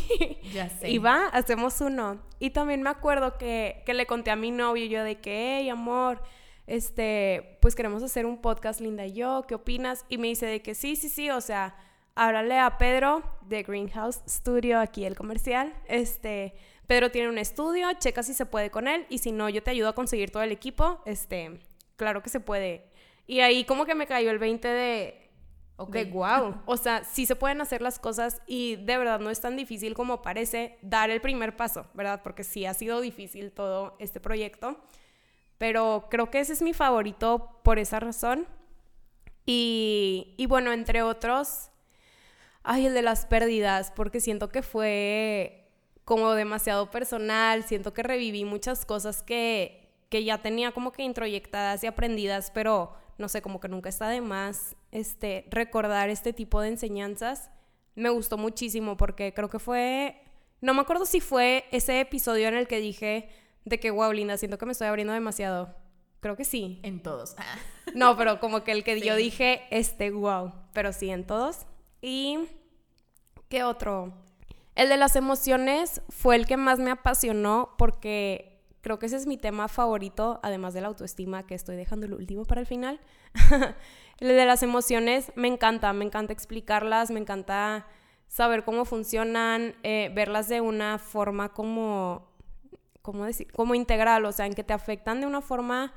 ya 0.53 0.69
sé. 0.69 0.89
y 0.89 0.99
va, 0.99 1.27
hacemos 1.27 1.81
uno. 1.81 2.23
Y 2.39 2.51
también 2.51 2.83
me 2.83 2.91
acuerdo 2.91 3.37
que, 3.37 3.83
que 3.85 3.95
le 3.95 4.07
conté 4.07 4.31
a 4.31 4.37
mi 4.37 4.53
novio 4.53 4.87
yo 4.87 5.03
de 5.03 5.17
que, 5.17 5.59
hey, 5.59 5.69
amor, 5.69 6.23
este, 6.69 7.59
pues 7.61 7.75
queremos 7.75 8.03
hacer 8.05 8.27
un 8.27 8.41
podcast, 8.41 8.81
Linda 8.81 9.05
y 9.07 9.13
yo, 9.13 9.45
¿qué 9.49 9.57
opinas? 9.57 10.05
Y 10.09 10.19
me 10.19 10.29
dice 10.29 10.47
de 10.47 10.63
que 10.63 10.77
sí, 10.77 10.95
sí, 10.95 11.09
sí, 11.09 11.31
o 11.31 11.41
sea, 11.41 11.75
háblale 12.15 12.61
a 12.61 12.79
Pedro 12.79 13.23
de 13.43 13.65
Greenhouse 13.65 14.21
Studio, 14.29 14.79
aquí 14.79 15.05
el 15.05 15.17
comercial, 15.17 15.75
este, 15.89 16.55
Pedro 16.87 17.11
tiene 17.11 17.29
un 17.29 17.39
estudio, 17.39 17.89
checa 17.99 18.23
si 18.23 18.35
se 18.35 18.47
puede 18.47 18.71
con 18.71 18.89
él 18.89 19.07
y 19.09 19.19
si 19.19 19.33
no, 19.33 19.49
yo 19.49 19.63
te 19.63 19.71
ayudo 19.71 19.89
a 19.89 19.95
conseguir 19.95 20.31
todo 20.31 20.43
el 20.43 20.53
equipo, 20.53 21.01
este, 21.07 21.61
claro 21.97 22.23
que 22.23 22.29
se 22.29 22.41
puede. 22.41 22.87
Y 23.27 23.41
ahí 23.41 23.65
como 23.65 23.87
que 23.87 23.95
me 23.95 24.07
cayó 24.07 24.31
el 24.31 24.39
20 24.39 24.69
de... 24.69 25.21
De 25.89 26.05
wow. 26.05 26.63
O 26.67 26.77
sea, 26.77 27.03
sí 27.03 27.27
se 27.27 27.35
pueden 27.35 27.61
hacer 27.61 27.83
las 27.83 27.99
cosas 27.99 28.41
y 28.47 28.77
de 28.77 28.97
verdad 28.97 29.19
no 29.19 29.31
es 29.31 29.41
tan 29.41 29.57
difícil 29.57 29.95
como 29.95 30.23
parece 30.23 30.79
dar 30.83 31.11
el 31.11 31.21
primer 31.21 31.57
paso, 31.57 31.87
¿verdad? 31.95 32.21
Porque 32.23 32.45
sí 32.45 32.65
ha 32.65 32.75
sido 32.75 33.01
difícil 33.01 33.51
todo 33.51 33.97
este 33.99 34.21
proyecto. 34.21 34.79
Pero 35.59 36.07
creo 36.11 36.31
que 36.31 36.41
ese 36.41 36.53
es 36.53 36.63
mi 36.63 36.75
favorito 36.75 37.61
por 37.65 37.79
esa 37.79 37.99
razón. 37.99 38.47
Y, 39.47 40.35
y 40.37 40.47
bueno, 40.47 40.73
entre 40.73 41.03
otros, 41.03 41.71
ay, 42.63 42.87
el 42.87 42.95
de 42.95 43.03
las 43.03 43.27
pérdidas, 43.27 43.91
porque 43.91 44.21
siento 44.21 44.51
que 44.51 44.63
fue 44.63 45.64
como 46.05 46.33
demasiado 46.33 46.91
personal, 46.91 47.65
siento 47.65 47.95
que 47.95 48.03
reviví 48.03 48.45
muchas 48.45 48.85
cosas 48.85 49.23
que, 49.23 49.91
que 50.11 50.25
ya 50.25 50.43
tenía 50.43 50.73
como 50.73 50.93
que 50.93 51.03
introyectadas 51.03 51.83
y 51.83 51.87
aprendidas, 51.87 52.51
pero 52.51 52.95
no 53.19 53.29
sé, 53.29 53.43
como 53.43 53.61
que 53.61 53.69
nunca 53.69 53.89
está 53.89 54.09
de 54.09 54.21
más 54.21 54.77
este, 54.93 55.47
recordar 55.51 56.11
este 56.11 56.33
tipo 56.33 56.61
de 56.61 56.69
enseñanzas. 56.69 57.51
Me 57.95 58.11
gustó 58.11 58.37
muchísimo 58.37 58.97
porque 58.97 59.33
creo 59.33 59.49
que 59.49 59.59
fue, 59.59 60.21
no 60.61 60.75
me 60.75 60.83
acuerdo 60.83 61.07
si 61.07 61.21
fue 61.21 61.65
ese 61.71 62.01
episodio 62.01 62.49
en 62.49 62.55
el 62.55 62.67
que 62.67 62.81
dije, 62.81 63.29
de 63.65 63.81
que, 63.81 63.91
wow, 63.91 64.13
Linda, 64.13 64.37
siento 64.37 64.59
que 64.59 64.67
me 64.67 64.73
estoy 64.73 64.89
abriendo 64.89 65.13
demasiado. 65.13 65.75
Creo 66.21 66.37
que 66.37 66.45
sí. 66.45 66.81
En 66.83 67.03
todos. 67.03 67.37
no, 67.95 68.17
pero 68.17 68.41
como 68.41 68.65
que 68.65 68.73
el 68.73 68.85
que 68.85 69.01
yo 69.01 69.17
dije, 69.17 69.63
este, 69.71 70.11
wow. 70.11 70.53
Pero 70.73 70.93
sí, 70.93 71.11
en 71.11 71.27
todos. 71.27 71.67
Y, 72.03 72.41
¿qué 73.49 73.63
otro? 73.65 74.24
El 74.75 74.89
de 74.89 74.97
las 74.97 75.17
emociones 75.17 76.03
fue 76.09 76.37
el 76.37 76.47
que 76.47 76.57
más 76.57 76.79
me 76.79 76.91
apasionó 76.91 77.75
porque 77.79 78.61
creo 78.81 78.99
que 78.99 79.07
ese 79.07 79.17
es 79.17 79.27
mi 79.27 79.37
tema 79.37 79.69
favorito, 79.69 80.41
además 80.43 80.75
de 80.75 80.81
la 80.81 80.89
autoestima, 80.89 81.47
que 81.47 81.55
estoy 81.55 81.77
dejando 81.77 82.07
el 82.07 82.15
último 82.15 82.45
para 82.45 82.61
el 82.61 82.67
final. 82.67 83.01
el 84.21 84.29
de 84.29 84.45
las 84.47 84.63
emociones 84.63 85.33
me 85.37 85.49
encanta, 85.49 85.93
me 85.93 86.05
encanta 86.05 86.33
explicarlas, 86.33 87.11
me 87.11 87.21
encanta 87.21 87.87
saber 88.27 88.65
cómo 88.65 88.85
funcionan, 88.85 89.75
eh, 89.83 90.11
verlas 90.15 90.49
de 90.49 90.61
una 90.61 90.99
forma 90.99 91.53
como 91.53 92.35
¿cómo 93.05 93.27
decir? 93.27 93.53
Como 93.53 93.75
integral, 93.75 94.25
o 94.25 94.33
sea, 94.33 94.47
en 94.47 94.55
que 94.55 94.65
te 94.65 94.73
afectan 94.73 95.21
de 95.21 95.27
una 95.27 95.43
forma 95.43 95.93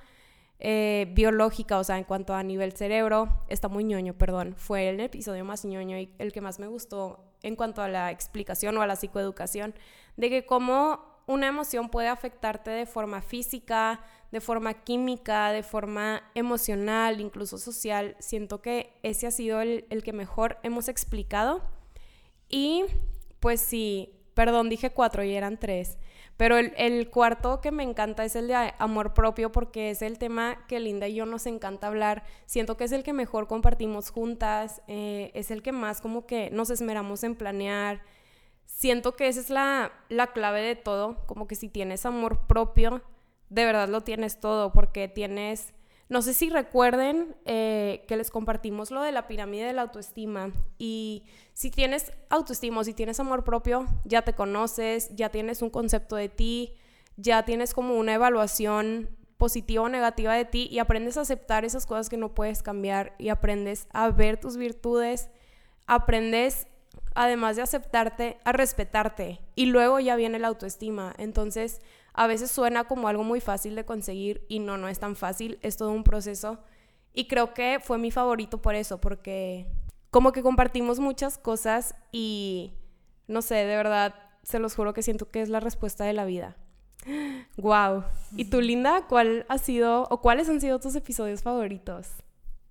eh, 0.59 1.07
biológica, 1.13 1.79
o 1.79 1.83
sea, 1.85 1.97
en 1.97 2.03
cuanto 2.03 2.35
a 2.35 2.43
nivel 2.43 2.73
cerebro, 2.73 3.29
está 3.47 3.69
muy 3.69 3.85
ñoño, 3.85 4.13
perdón, 4.13 4.55
fue 4.57 4.89
el 4.89 4.99
episodio 4.99 5.45
más 5.45 5.63
ñoño 5.63 5.97
y 5.97 6.11
el 6.17 6.33
que 6.33 6.41
más 6.41 6.59
me 6.59 6.67
gustó 6.67 7.26
en 7.47 7.55
cuanto 7.55 7.81
a 7.81 7.87
la 7.87 8.11
explicación 8.11 8.77
o 8.77 8.81
a 8.81 8.87
la 8.87 8.95
psicoeducación, 8.95 9.73
de 10.17 10.29
que 10.29 10.45
cómo 10.45 11.17
una 11.27 11.47
emoción 11.47 11.89
puede 11.89 12.07
afectarte 12.07 12.71
de 12.71 12.85
forma 12.85 13.21
física, 13.21 14.01
de 14.31 14.41
forma 14.41 14.73
química, 14.73 15.51
de 15.51 15.63
forma 15.63 16.23
emocional, 16.35 17.19
incluso 17.19 17.57
social. 17.57 18.15
Siento 18.19 18.61
que 18.61 18.93
ese 19.03 19.27
ha 19.27 19.31
sido 19.31 19.61
el, 19.61 19.85
el 19.89 20.03
que 20.03 20.13
mejor 20.13 20.57
hemos 20.63 20.87
explicado. 20.87 21.61
Y 22.49 22.85
pues 23.39 23.61
sí, 23.61 24.13
perdón, 24.33 24.69
dije 24.69 24.91
cuatro 24.91 25.23
y 25.23 25.33
eran 25.33 25.57
tres. 25.57 25.97
Pero 26.37 26.57
el, 26.57 27.09
cuarto 27.09 27.61
que 27.61 27.71
me 27.71 27.81
encanta 27.81 28.23
es 28.23 28.35
el 28.35 28.47
de 28.47 28.73
amor 28.77 29.15
propio 29.15 29.51
porque 29.51 29.89
es 29.89 30.03
el 30.03 30.19
tema 30.19 30.65
que 30.67 30.79
Linda 30.79 31.07
y 31.07 31.15
yo 31.15 31.25
nos 31.25 31.47
encanta 31.47 31.87
hablar. 31.87 32.23
Siento 32.45 32.77
que 32.77 32.83
es 32.83 32.91
el 32.91 33.03
que 33.03 33.11
mejor 33.11 33.47
compartimos 33.47 34.11
juntas, 34.11 34.83
eh, 34.87 35.31
es 35.33 35.49
el 35.49 35.63
que 35.63 35.71
más 35.71 35.99
como 35.99 36.27
que 36.27 36.51
nos 36.51 36.69
esmeramos 36.69 37.23
en 37.23 37.35
planear. 37.35 38.03
Siento 38.67 39.15
que 39.15 39.27
esa 39.27 39.39
es 39.39 39.49
la, 39.49 39.91
la 40.09 40.27
clave 40.27 40.61
de 40.61 40.75
todo, 40.75 41.25
como 41.25 41.47
que 41.47 41.55
si 41.55 41.69
tienes 41.69 42.05
amor 42.05 42.45
propio, 42.45 43.01
de 43.49 43.65
verdad 43.65 43.89
lo 43.89 44.01
tienes 44.01 44.39
todo 44.39 44.71
porque 44.71 45.07
tienes 45.07 45.73
no 46.09 46.21
sé 46.21 46.33
si 46.33 46.49
recuerden 46.49 47.35
eh, 47.45 48.05
que 48.07 48.15
les 48.15 48.31
compartimos 48.31 48.91
lo 48.91 49.01
de 49.01 49.11
la 49.11 49.27
pirámide 49.27 49.65
de 49.65 49.73
la 49.73 49.81
autoestima 49.81 50.51
y 50.77 51.23
si 51.53 51.69
tienes 51.69 52.13
autoestima, 52.29 52.83
si 52.83 52.93
tienes 52.93 53.19
amor 53.19 53.43
propio, 53.43 53.85
ya 54.05 54.21
te 54.21 54.33
conoces, 54.33 55.13
ya 55.15 55.29
tienes 55.29 55.61
un 55.61 55.69
concepto 55.69 56.15
de 56.15 56.29
ti, 56.29 56.75
ya 57.17 57.43
tienes 57.43 57.73
como 57.73 57.95
una 57.95 58.13
evaluación 58.13 59.09
positiva 59.37 59.83
o 59.83 59.89
negativa 59.89 60.33
de 60.33 60.45
ti 60.45 60.67
y 60.71 60.79
aprendes 60.79 61.17
a 61.17 61.21
aceptar 61.21 61.65
esas 61.65 61.85
cosas 61.85 62.09
que 62.09 62.17
no 62.17 62.33
puedes 62.33 62.63
cambiar 62.63 63.13
y 63.17 63.29
aprendes 63.29 63.87
a 63.91 64.09
ver 64.09 64.39
tus 64.39 64.55
virtudes, 64.55 65.29
aprendes 65.87 66.67
además 67.15 67.55
de 67.55 67.63
aceptarte, 67.63 68.37
a 68.45 68.51
respetarte 68.51 69.41
y 69.55 69.65
luego 69.65 69.99
ya 69.99 70.15
viene 70.15 70.39
la 70.39 70.47
autoestima. 70.47 71.13
Entonces, 71.17 71.81
a 72.17 72.25
veces 72.25 72.49
suena 72.49 72.85
como 72.85 73.07
algo 73.07 73.23
muy 73.23 73.39
fácil 73.39 73.75
de 73.75 73.85
conseguir 73.85 74.43
y 74.49 74.57
no, 74.57 74.75
no 74.75 74.89
es 74.89 74.99
tan 74.99 75.15
fácil, 75.15 75.59
es 75.61 75.77
todo 75.77 75.91
un 75.91 76.03
proceso. 76.03 76.59
Y 77.13 77.27
creo 77.27 77.53
que 77.53 77.79
fue 77.79 77.99
mi 77.99 78.09
favorito 78.09 78.59
por 78.59 78.73
eso, 78.73 78.99
porque 78.99 79.67
como 80.09 80.31
que 80.31 80.41
compartimos 80.41 80.99
muchas 80.99 81.37
cosas 81.37 81.93
y 82.11 82.73
no 83.27 83.43
sé, 83.43 83.55
de 83.55 83.75
verdad, 83.75 84.15
se 84.41 84.57
los 84.57 84.73
juro 84.75 84.95
que 84.95 85.03
siento 85.03 85.29
que 85.29 85.41
es 85.41 85.49
la 85.49 85.59
respuesta 85.59 86.03
de 86.03 86.13
la 86.13 86.25
vida. 86.25 86.57
Wow. 87.57 88.03
¿Y 88.35 88.45
tú, 88.45 88.61
Linda, 88.61 89.07
cuál 89.07 89.45
ha 89.49 89.57
sido 89.57 90.03
o 90.11 90.21
cuáles 90.21 90.47
han 90.47 90.61
sido 90.61 90.79
tus 90.79 90.93
episodios 90.95 91.41
favoritos? 91.41 92.07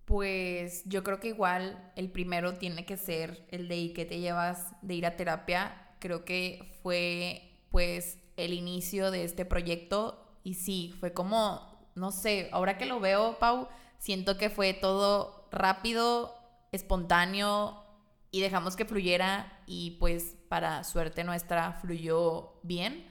Pues 0.05 0.85
yo 0.85 1.03
creo 1.03 1.19
que 1.19 1.29
igual 1.29 1.93
el 1.97 2.09
primero 2.09 2.55
tiene 2.55 2.85
que 2.87 2.97
ser 2.97 3.45
el 3.51 3.67
de 3.67 3.93
que 3.93 4.05
te 4.05 4.21
llevas 4.21 4.69
de 4.83 4.95
ir 4.95 5.07
a 5.07 5.17
terapia. 5.17 5.89
Creo 5.99 6.25
que 6.25 6.79
fue 6.85 7.51
pues 7.73 8.19
el 8.37 8.53
inicio 8.53 9.11
de 9.11 9.25
este 9.25 9.45
proyecto 9.45 10.23
y 10.45 10.55
sí, 10.55 10.95
fue 11.01 11.13
como, 11.13 11.91
no 11.95 12.13
sé, 12.13 12.49
ahora 12.53 12.79
que 12.79 12.87
lo 12.87 13.01
veo, 13.01 13.39
Pau, 13.39 13.69
siento 13.99 14.39
que 14.39 14.51
fue 14.51 14.75
todo 14.75 15.49
rápido, 15.51 16.35
espontáneo 16.73 17.83
y 18.31 18.41
dejamos 18.41 18.77
que 18.77 18.85
fluyera 18.85 19.63
y 19.67 19.93
pues 19.99 20.37
para 20.49 20.85
suerte 20.85 21.25
nuestra 21.25 21.73
fluyó 21.73 22.61
bien. 22.63 23.07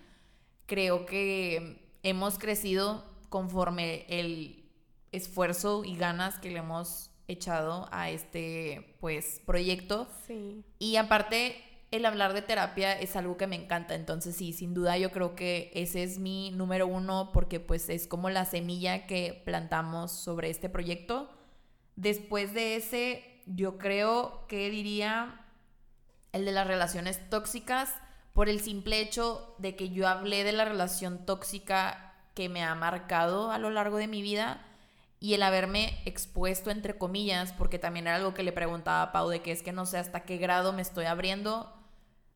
Creo 0.65 1.05
que 1.05 1.97
hemos 2.03 2.37
crecido 2.37 3.03
conforme 3.29 4.05
el 4.07 4.69
esfuerzo 5.11 5.83
y 5.83 5.95
ganas 5.97 6.39
que 6.39 6.51
le 6.51 6.59
hemos 6.59 7.11
echado 7.27 7.89
a 7.91 8.09
este 8.09 8.95
pues 8.99 9.41
proyecto. 9.45 10.07
Sí. 10.27 10.63
Y 10.79 10.95
aparte 10.95 11.61
el 11.91 12.05
hablar 12.05 12.33
de 12.33 12.41
terapia 12.41 12.93
es 12.93 13.15
algo 13.15 13.37
que 13.37 13.47
me 13.47 13.55
encanta, 13.55 13.95
entonces 13.95 14.35
sí, 14.35 14.53
sin 14.53 14.73
duda 14.73 14.97
yo 14.97 15.11
creo 15.11 15.35
que 15.35 15.71
ese 15.73 16.03
es 16.03 16.19
mi 16.19 16.51
número 16.51 16.87
uno 16.87 17.31
porque 17.31 17.59
pues 17.59 17.89
es 17.89 18.07
como 18.07 18.29
la 18.29 18.45
semilla 18.45 19.05
que 19.05 19.41
plantamos 19.45 20.11
sobre 20.11 20.49
este 20.49 20.69
proyecto. 20.69 21.29
Después 21.95 22.53
de 22.53 22.75
ese, 22.75 23.41
yo 23.45 23.77
creo 23.77 24.45
que 24.47 24.69
diría 24.69 25.45
el 26.33 26.45
de 26.45 26.51
las 26.51 26.67
relaciones 26.67 27.29
tóxicas 27.29 27.93
por 28.33 28.49
el 28.49 28.59
simple 28.59 28.99
hecho 28.99 29.55
de 29.59 29.75
que 29.77 29.89
yo 29.89 30.07
hablé 30.07 30.43
de 30.43 30.51
la 30.51 30.65
relación 30.65 31.25
tóxica 31.25 32.13
que 32.33 32.49
me 32.49 32.63
ha 32.63 32.75
marcado 32.75 33.51
a 33.51 33.57
lo 33.57 33.69
largo 33.69 33.97
de 33.97 34.07
mi 34.07 34.21
vida 34.21 34.61
y 35.19 35.33
el 35.33 35.43
haberme 35.43 35.99
expuesto 36.05 36.69
entre 36.69 36.97
comillas, 36.97 37.53
porque 37.53 37.79
también 37.79 38.07
era 38.07 38.17
algo 38.17 38.33
que 38.33 38.43
le 38.43 38.51
preguntaba 38.51 39.01
a 39.01 39.11
Pau 39.11 39.29
de 39.29 39.41
que 39.41 39.51
es 39.51 39.63
que 39.63 39.71
no 39.71 39.85
sé 39.85 39.97
hasta 39.97 40.23
qué 40.23 40.37
grado 40.37 40.73
me 40.73 40.81
estoy 40.81 41.05
abriendo 41.05 41.75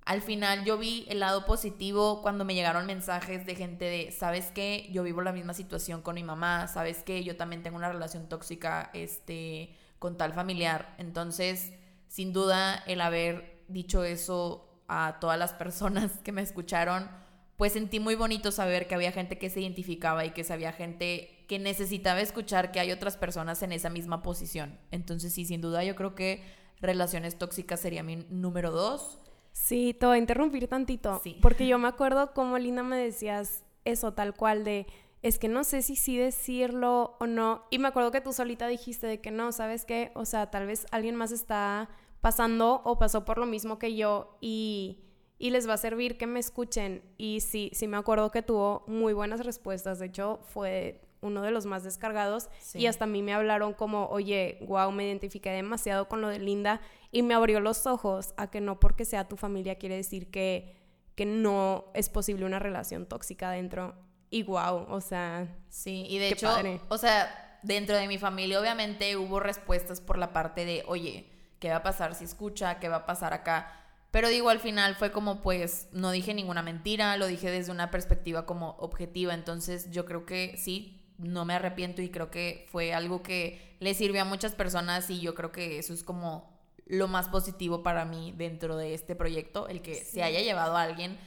al 0.10 0.24
final 0.24 0.66
yo 0.66 0.80
vi 0.80 1.06
el 1.08 1.20
lado 1.20 1.46
positivo 1.46 2.24
cuando 2.24 2.44
me 2.44 2.56
llegaron 2.56 2.88
mensajes 2.88 3.46
de 3.46 3.54
gente 3.54 3.86
de, 3.86 4.12
¿sabes 4.12 4.50
qué? 4.50 4.90
Yo 4.92 5.04
vivo 5.04 5.22
la 5.22 5.32
misma 5.32 5.54
situación 5.54 6.02
con 6.02 6.16
mi 6.16 6.24
mamá, 6.24 6.68
¿sabes 6.68 7.04
qué? 7.04 7.24
Yo 7.24 7.38
también 7.38 7.62
tengo 7.62 7.78
una 7.78 7.92
relación 7.92 8.28
tóxica 8.28 8.90
este, 8.96 9.76
con 10.00 10.18
tal 10.18 10.34
familiar. 10.34 10.96
Entonces, 10.98 11.74
sin 12.08 12.34
duda, 12.34 12.84
el 12.88 13.02
haber 13.02 13.62
dicho 13.68 14.04
eso 14.04 14.68
a 14.88 15.20
todas 15.22 15.38
las 15.38 15.54
personas 15.54 16.18
que 16.24 16.32
me 16.32 16.42
escucharon, 16.42 17.08
pues 17.56 17.74
sentí 17.74 18.00
muy 18.00 18.16
bonito 18.16 18.52
saber 18.52 18.88
que 18.88 18.96
había 18.96 19.12
gente 19.12 19.38
que 19.38 19.52
se 19.52 19.62
identificaba 19.62 20.26
y 20.26 20.32
que 20.32 20.44
había 20.52 20.74
gente 20.74 21.39
que 21.50 21.58
necesitaba 21.58 22.22
escuchar 22.22 22.72
que 22.72 22.80
hay 22.80 22.92
otras 22.92 23.18
personas 23.18 23.64
en 23.64 23.72
esa 23.72 23.90
misma 23.90 24.22
posición. 24.22 24.78
Entonces, 24.92 25.34
sí, 25.34 25.46
sin 25.46 25.62
duda, 25.62 25.84
yo 25.84 25.96
creo 25.96 26.14
que 26.14 26.44
relaciones 26.80 27.40
tóxicas 27.40 27.80
sería 27.80 28.04
mi 28.04 28.18
número 28.30 28.70
dos. 28.70 29.18
Sí, 29.52 29.96
te 30.00 30.06
voy 30.06 30.18
a 30.18 30.20
interrumpir 30.20 30.68
tantito. 30.68 31.20
Sí. 31.24 31.40
Porque 31.42 31.66
yo 31.66 31.80
me 31.80 31.88
acuerdo 31.88 32.36
cómo 32.36 32.60
Linda 32.60 32.84
me 32.84 32.98
decías 32.98 33.64
eso 33.84 34.14
tal 34.14 34.36
cual 34.36 34.64
de 34.64 34.86
es 35.24 35.40
que 35.40 35.48
no 35.48 35.64
sé 35.64 35.82
si 35.82 35.96
sí 35.96 36.18
decirlo 36.18 37.18
o 37.20 37.26
no. 37.26 37.66
Y 37.72 37.80
me 37.80 37.88
acuerdo 37.88 38.12
que 38.12 38.22
tú 38.22 38.32
solita 38.32 38.68
dijiste 38.68 39.08
de 39.08 39.20
que 39.20 39.32
no, 39.32 39.52
¿sabes 39.52 39.86
qué? 39.86 40.12
O 40.14 40.26
sea, 40.26 40.52
tal 40.52 40.68
vez 40.68 40.86
alguien 40.92 41.16
más 41.16 41.32
está 41.32 41.90
pasando 42.22 42.84
o 42.86 43.00
pasó 43.00 43.26
por 43.26 43.40
lo 43.40 43.48
mismo 43.48 43.80
que 43.80 43.96
yo 43.96 44.38
y, 44.40 45.00
y 45.40 45.50
les 45.50 45.68
va 45.68 45.74
a 45.74 45.78
servir 45.78 46.16
que 46.20 46.28
me 46.28 46.40
escuchen. 46.40 47.02
Y 47.18 47.40
sí, 47.40 47.72
sí 47.74 47.88
me 47.88 47.98
acuerdo 47.98 48.30
que 48.30 48.44
tuvo 48.44 48.84
muy 48.86 49.14
buenas 49.14 49.44
respuestas. 49.44 49.98
De 49.98 50.06
hecho, 50.06 50.42
fue 50.44 51.09
uno 51.22 51.42
de 51.42 51.52
los 51.52 51.66
más 51.66 51.84
descargados 51.84 52.50
Sí. 52.60 52.80
y 52.80 52.88
hasta 52.88 53.04
a 53.04 53.08
mí 53.08 53.22
me 53.22 53.34
hablaron 53.34 53.74
como, 53.74 54.08
oye, 54.08 54.58
wow, 54.62 54.92
me 54.92 55.06
identifiqué 55.06 55.50
demasiado 55.52 56.08
con 56.08 56.22
lo 56.22 56.28
de 56.30 56.40
Linda 56.40 56.82
y 57.12 57.24
me 57.24 57.34
abrió 57.34 57.60
los 57.60 57.86
ojos 57.88 58.34
a 58.38 58.50
que 58.50 58.62
no 58.62 58.80
porque 58.80 59.06
sea 59.06 59.28
tu 59.28 59.36
familia 59.38 59.76
quiere 59.78 59.96
decir 59.96 60.32
que, 60.32 60.76
que 61.16 61.26
no 61.26 61.86
es 61.94 62.10
posible 62.10 62.46
una 62.46 62.60
relación 62.60 63.06
tóxica 63.06 63.52
dentro. 63.52 63.96
Y 64.30 64.44
wow, 64.44 64.86
o 64.90 65.02
sea, 65.02 65.48
Sí, 65.70 66.06
y 66.08 66.20
de 66.20 66.30
hecho, 66.30 66.48
padre. 66.48 66.80
o 66.90 66.98
sea, 66.98 67.60
dentro 67.64 67.96
de 67.98 68.08
mi 68.08 68.18
familia 68.18 68.60
obviamente 68.62 69.18
hubo 69.18 69.40
respuestas 69.40 70.00
por 70.02 70.18
la 70.18 70.32
parte 70.34 70.66
de, 70.66 70.84
oye, 70.88 71.26
¿qué 71.60 71.70
va 71.70 71.78
a 71.78 71.84
pasar 71.84 72.16
si 72.16 72.24
escucha? 72.26 72.80
¿Qué 72.80 72.88
va 72.90 72.98
a 72.98 73.06
pasar 73.06 73.34
acá? 73.34 73.74
Pero 74.12 74.30
digo, 74.30 74.50
al 74.50 74.60
final 74.60 74.96
fue 74.96 75.12
como, 75.12 75.42
pues, 75.42 75.88
no 75.92 76.10
dije 76.12 76.34
ninguna 76.34 76.62
mentira, 76.64 77.16
lo 77.18 77.28
dije 77.28 77.52
desde 77.52 77.72
una 77.72 77.92
perspectiva 77.92 78.46
como 78.46 78.72
objetiva, 78.80 79.34
entonces 79.34 79.92
yo 79.92 80.06
creo 80.06 80.26
que 80.26 80.56
sí, 80.58 80.99
no 81.20 81.46
me 81.46 81.54
arrepiento 81.54 82.02
y 82.02 82.10
creo 82.10 82.32
que 82.32 82.66
fue 82.72 82.94
algo 82.94 83.22
que 83.22 83.76
le 83.80 83.94
sirvió 83.94 84.22
a 84.22 84.26
muchas 84.26 84.56
personas 84.56 85.10
y 85.10 85.20
yo 85.20 85.36
creo 85.36 85.52
que 85.52 85.78
eso 85.78 85.94
es 85.94 86.04
como 86.04 86.58
lo 86.86 87.08
más 87.08 87.28
positivo 87.28 87.84
para 87.84 88.06
mí 88.06 88.34
dentro 88.36 88.76
de 88.76 88.94
este 88.94 89.16
proyecto, 89.16 89.68
el 89.68 89.82
que 89.82 89.96
se 89.96 90.24
haya 90.24 90.42
llevado 90.42 90.76
a 90.76 90.82
alguien 90.82 91.20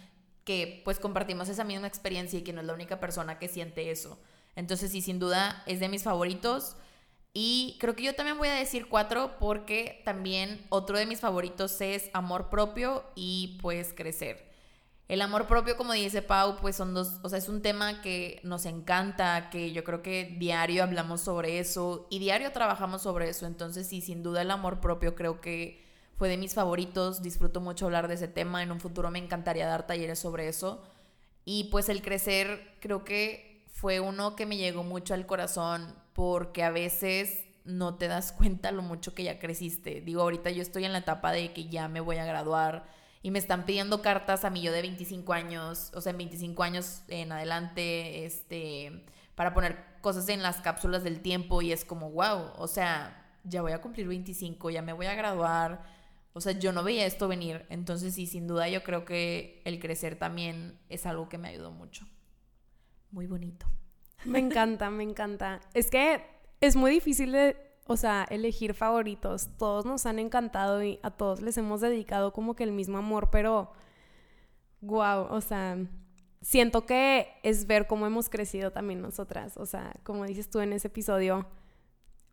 que 0.44 0.83
pues 0.85 0.98
compartimos 0.98 1.48
esa 1.48 1.62
misma 1.62 1.87
experiencia 1.87 2.38
y 2.38 2.42
que 2.42 2.52
no 2.52 2.61
es 2.61 2.66
la 2.66 2.74
única 2.74 2.98
persona 2.98 3.38
que 3.38 3.48
siente 3.48 3.90
eso. 3.90 4.18
Entonces 4.57 4.90
sí, 4.90 5.00
sin 5.00 5.18
duda 5.18 5.62
es 5.66 5.78
de 5.78 5.88
mis 5.88 6.02
favoritos. 6.02 6.76
Y 7.35 7.76
creo 7.81 7.94
que 7.94 8.02
yo 8.02 8.14
también 8.14 8.37
voy 8.37 8.48
a 8.48 8.55
decir 8.55 8.88
cuatro 8.88 9.38
porque 9.38 10.02
también 10.05 10.66
otro 10.68 10.98
de 10.98 11.07
mis 11.07 11.20
favoritos 11.20 11.81
es 11.81 12.11
amor 12.12 12.50
propio 12.50 13.05
y 13.14 13.59
pues 13.62 13.94
crecer. 13.94 14.51
El 15.08 15.20
amor 15.20 15.46
propio, 15.46 15.76
como 15.76 15.92
dice 15.92 16.22
Pau, 16.22 16.56
pues 16.60 16.76
son 16.76 16.94
dos, 16.94 17.18
o 17.22 17.28
sea, 17.28 17.38
es 17.38 17.48
un 17.48 17.60
tema 17.60 18.00
que 18.00 18.40
nos 18.44 18.64
encanta, 18.64 19.50
que 19.50 19.72
yo 19.72 19.84
creo 19.84 20.00
que 20.00 20.36
diario 20.38 20.82
hablamos 20.82 21.20
sobre 21.20 21.58
eso 21.58 22.06
y 22.08 22.18
diario 22.18 22.52
trabajamos 22.52 23.02
sobre 23.02 23.28
eso. 23.28 23.46
Entonces 23.46 23.86
sí, 23.86 24.00
sin 24.00 24.22
duda 24.22 24.42
el 24.42 24.50
amor 24.50 24.80
propio 24.80 25.14
creo 25.14 25.40
que 25.40 25.82
fue 26.16 26.28
de 26.28 26.36
mis 26.36 26.54
favoritos. 26.54 27.22
Disfruto 27.22 27.60
mucho 27.60 27.86
hablar 27.86 28.08
de 28.08 28.14
ese 28.14 28.28
tema. 28.28 28.62
En 28.62 28.72
un 28.72 28.80
futuro 28.80 29.10
me 29.10 29.18
encantaría 29.18 29.66
dar 29.66 29.86
talleres 29.86 30.18
sobre 30.18 30.48
eso. 30.48 30.82
Y 31.44 31.64
pues 31.64 31.88
el 31.88 32.00
crecer 32.00 32.76
creo 32.80 33.04
que 33.04 33.66
fue 33.72 34.00
uno 34.00 34.36
que 34.36 34.46
me 34.46 34.56
llegó 34.56 34.84
mucho 34.84 35.14
al 35.14 35.26
corazón 35.26 35.94
porque 36.12 36.62
a 36.62 36.70
veces 36.70 37.44
no 37.64 37.96
te 37.96 38.08
das 38.08 38.32
cuenta 38.32 38.70
lo 38.70 38.82
mucho 38.82 39.14
que 39.14 39.24
ya 39.24 39.38
creciste. 39.38 40.00
Digo, 40.00 40.22
ahorita 40.22 40.50
yo 40.50 40.62
estoy 40.62 40.84
en 40.84 40.92
la 40.92 40.98
etapa 40.98 41.32
de 41.32 41.52
que 41.52 41.68
ya 41.68 41.88
me 41.88 42.00
voy 42.00 42.18
a 42.18 42.24
graduar 42.24 42.86
y 43.22 43.30
me 43.30 43.38
están 43.38 43.64
pidiendo 43.64 44.02
cartas 44.02 44.44
a 44.44 44.50
mí 44.50 44.61
yo 44.62 44.72
de 44.72 44.82
25 44.82 45.32
años, 45.32 45.92
o 45.94 46.00
sea, 46.00 46.11
en 46.11 46.18
25 46.18 46.62
años 46.62 47.02
en 47.08 47.30
adelante, 47.30 48.24
este, 48.24 49.04
para 49.35 49.54
poner 49.54 49.85
cosas 50.00 50.28
en 50.28 50.42
las 50.42 50.61
cápsulas 50.61 51.04
del 51.04 51.20
tiempo 51.20 51.62
y 51.62 51.72
es 51.72 51.85
como, 51.85 52.11
wow, 52.11 52.52
o 52.56 52.66
sea, 52.66 53.38
ya 53.44 53.62
voy 53.62 53.72
a 53.72 53.80
cumplir 53.80 54.08
25, 54.08 54.70
ya 54.70 54.82
me 54.82 54.92
voy 54.92 55.06
a 55.06 55.14
graduar. 55.14 55.85
O 56.35 56.40
sea, 56.40 56.52
yo 56.52 56.72
no 56.72 56.82
veía 56.82 57.06
esto 57.06 57.28
venir. 57.28 57.66
Entonces, 57.68 58.14
sí, 58.14 58.26
sin 58.26 58.46
duda 58.46 58.68
yo 58.68 58.82
creo 58.82 59.04
que 59.04 59.61
el 59.64 59.78
crecer 59.78 60.16
también 60.16 60.78
es 60.88 61.06
algo 61.06 61.28
que 61.28 61.38
me 61.38 61.48
ayudó 61.48 61.70
mucho. 61.70 62.06
Muy 63.11 63.26
bonito. 63.26 63.66
Me 64.24 64.38
encanta, 64.38 64.90
me 64.90 65.02
encanta. 65.02 65.61
Es 65.74 65.90
que 65.90 66.24
es 66.61 66.76
muy 66.76 66.90
difícil 66.90 67.32
de, 67.32 67.56
o 67.87 67.97
sea, 67.97 68.27
elegir 68.31 68.75
favoritos. 68.75 69.49
Todos 69.59 69.85
nos 69.85 70.07
han 70.07 70.18
encantado 70.18 70.83
y 70.83 70.99
a 71.03 71.11
todos 71.11 71.40
les 71.42 71.57
hemos 71.59 71.81
dedicado 71.81 72.33
como 72.33 72.55
que 72.55 72.64
el 72.64 72.73
mismo 72.73 72.99
amor, 72.99 73.31
pero 73.31 73.73
wow, 74.81 75.27
o 75.31 75.40
sea, 75.40 75.79
siento 76.40 76.87
que 76.87 77.29
es 77.42 77.66
ver 77.66 77.87
cómo 77.87 78.07
hemos 78.07 78.29
crecido 78.29 78.71
también 78.73 79.01
nosotras. 79.01 79.57
O 79.57 79.66
sea, 79.66 79.92
como 80.03 80.25
dices 80.25 80.51
tú 80.51 80.61
en 80.61 80.73
ese 80.73 80.88
episodio, 80.88 81.47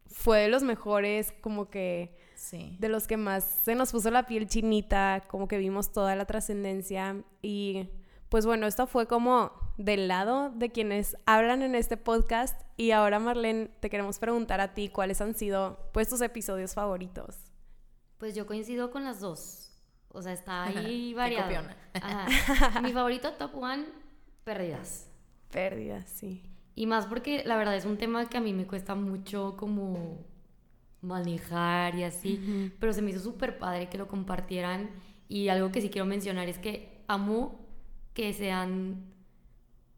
fue 0.08 0.40
de 0.40 0.48
los 0.50 0.64
mejores, 0.64 1.32
como 1.42 1.70
que 1.70 2.18
Sí. 2.36 2.78
de 2.80 2.88
los 2.88 3.06
que 3.06 3.18
más 3.18 3.44
se 3.44 3.76
nos 3.76 3.92
puso 3.92 4.10
la 4.12 4.26
piel 4.26 4.48
chinita, 4.48 5.26
como 5.28 5.48
que 5.50 5.58
vimos 5.58 5.92
toda 5.92 6.16
la 6.16 6.24
trascendencia 6.26 7.22
y 7.42 7.90
pues 8.30 8.46
bueno, 8.46 8.68
esto 8.68 8.88
fue 8.88 9.08
como 9.08 9.52
del 9.78 10.08
lado 10.08 10.52
de 10.52 10.72
quienes 10.72 11.18
hablan 11.26 11.62
en 11.62 11.74
este 11.74 11.98
podcast 11.98 12.62
y 12.78 12.92
ahora 12.92 13.20
Marlene, 13.20 13.70
te 13.80 13.90
queremos 13.90 14.20
preguntar 14.20 14.62
a 14.62 14.74
ti 14.74 14.90
cuáles 14.90 15.20
han 15.22 15.34
sido 15.34 15.90
pues 15.94 16.08
tus 16.10 16.22
episodios 16.22 16.74
favoritos. 16.74 17.36
Pues 18.18 18.36
yo 18.36 18.46
coincido 18.46 18.92
con 18.92 19.04
las 19.04 19.20
dos. 19.20 19.72
O 20.12 20.22
sea, 20.22 20.34
está 20.34 20.64
ahí 20.64 21.14
variado. 21.14 21.68
Ajá. 21.94 22.82
Mi 22.82 22.92
favorito 22.94 23.32
top 23.34 23.56
one, 23.56 23.86
pérdidas. 24.44 25.08
Pérdidas, 25.52 26.10
sí. 26.10 26.44
Y 26.76 26.86
más 26.86 27.06
porque 27.06 27.44
la 27.46 27.58
verdad 27.58 27.76
es 27.76 27.86
un 27.86 27.98
tema 27.98 28.28
que 28.30 28.38
a 28.38 28.42
mí 28.42 28.54
me 28.54 28.68
cuesta 28.68 28.96
mucho 28.96 29.56
como 29.58 30.26
manejar 31.02 31.96
y 31.96 32.04
así, 32.04 32.74
pero 32.80 32.92
se 32.94 33.02
me 33.02 33.12
hizo 33.12 33.20
súper 33.22 33.58
padre 33.58 33.90
que 33.90 33.98
lo 33.98 34.08
compartieran 34.08 34.90
y 35.28 35.48
algo 35.48 35.72
que 35.72 35.82
sí 35.82 35.90
quiero 35.90 36.06
mencionar 36.06 36.50
es 36.50 36.58
que 36.58 37.04
amo 37.08 37.69
que 38.14 38.34
sean 38.34 39.06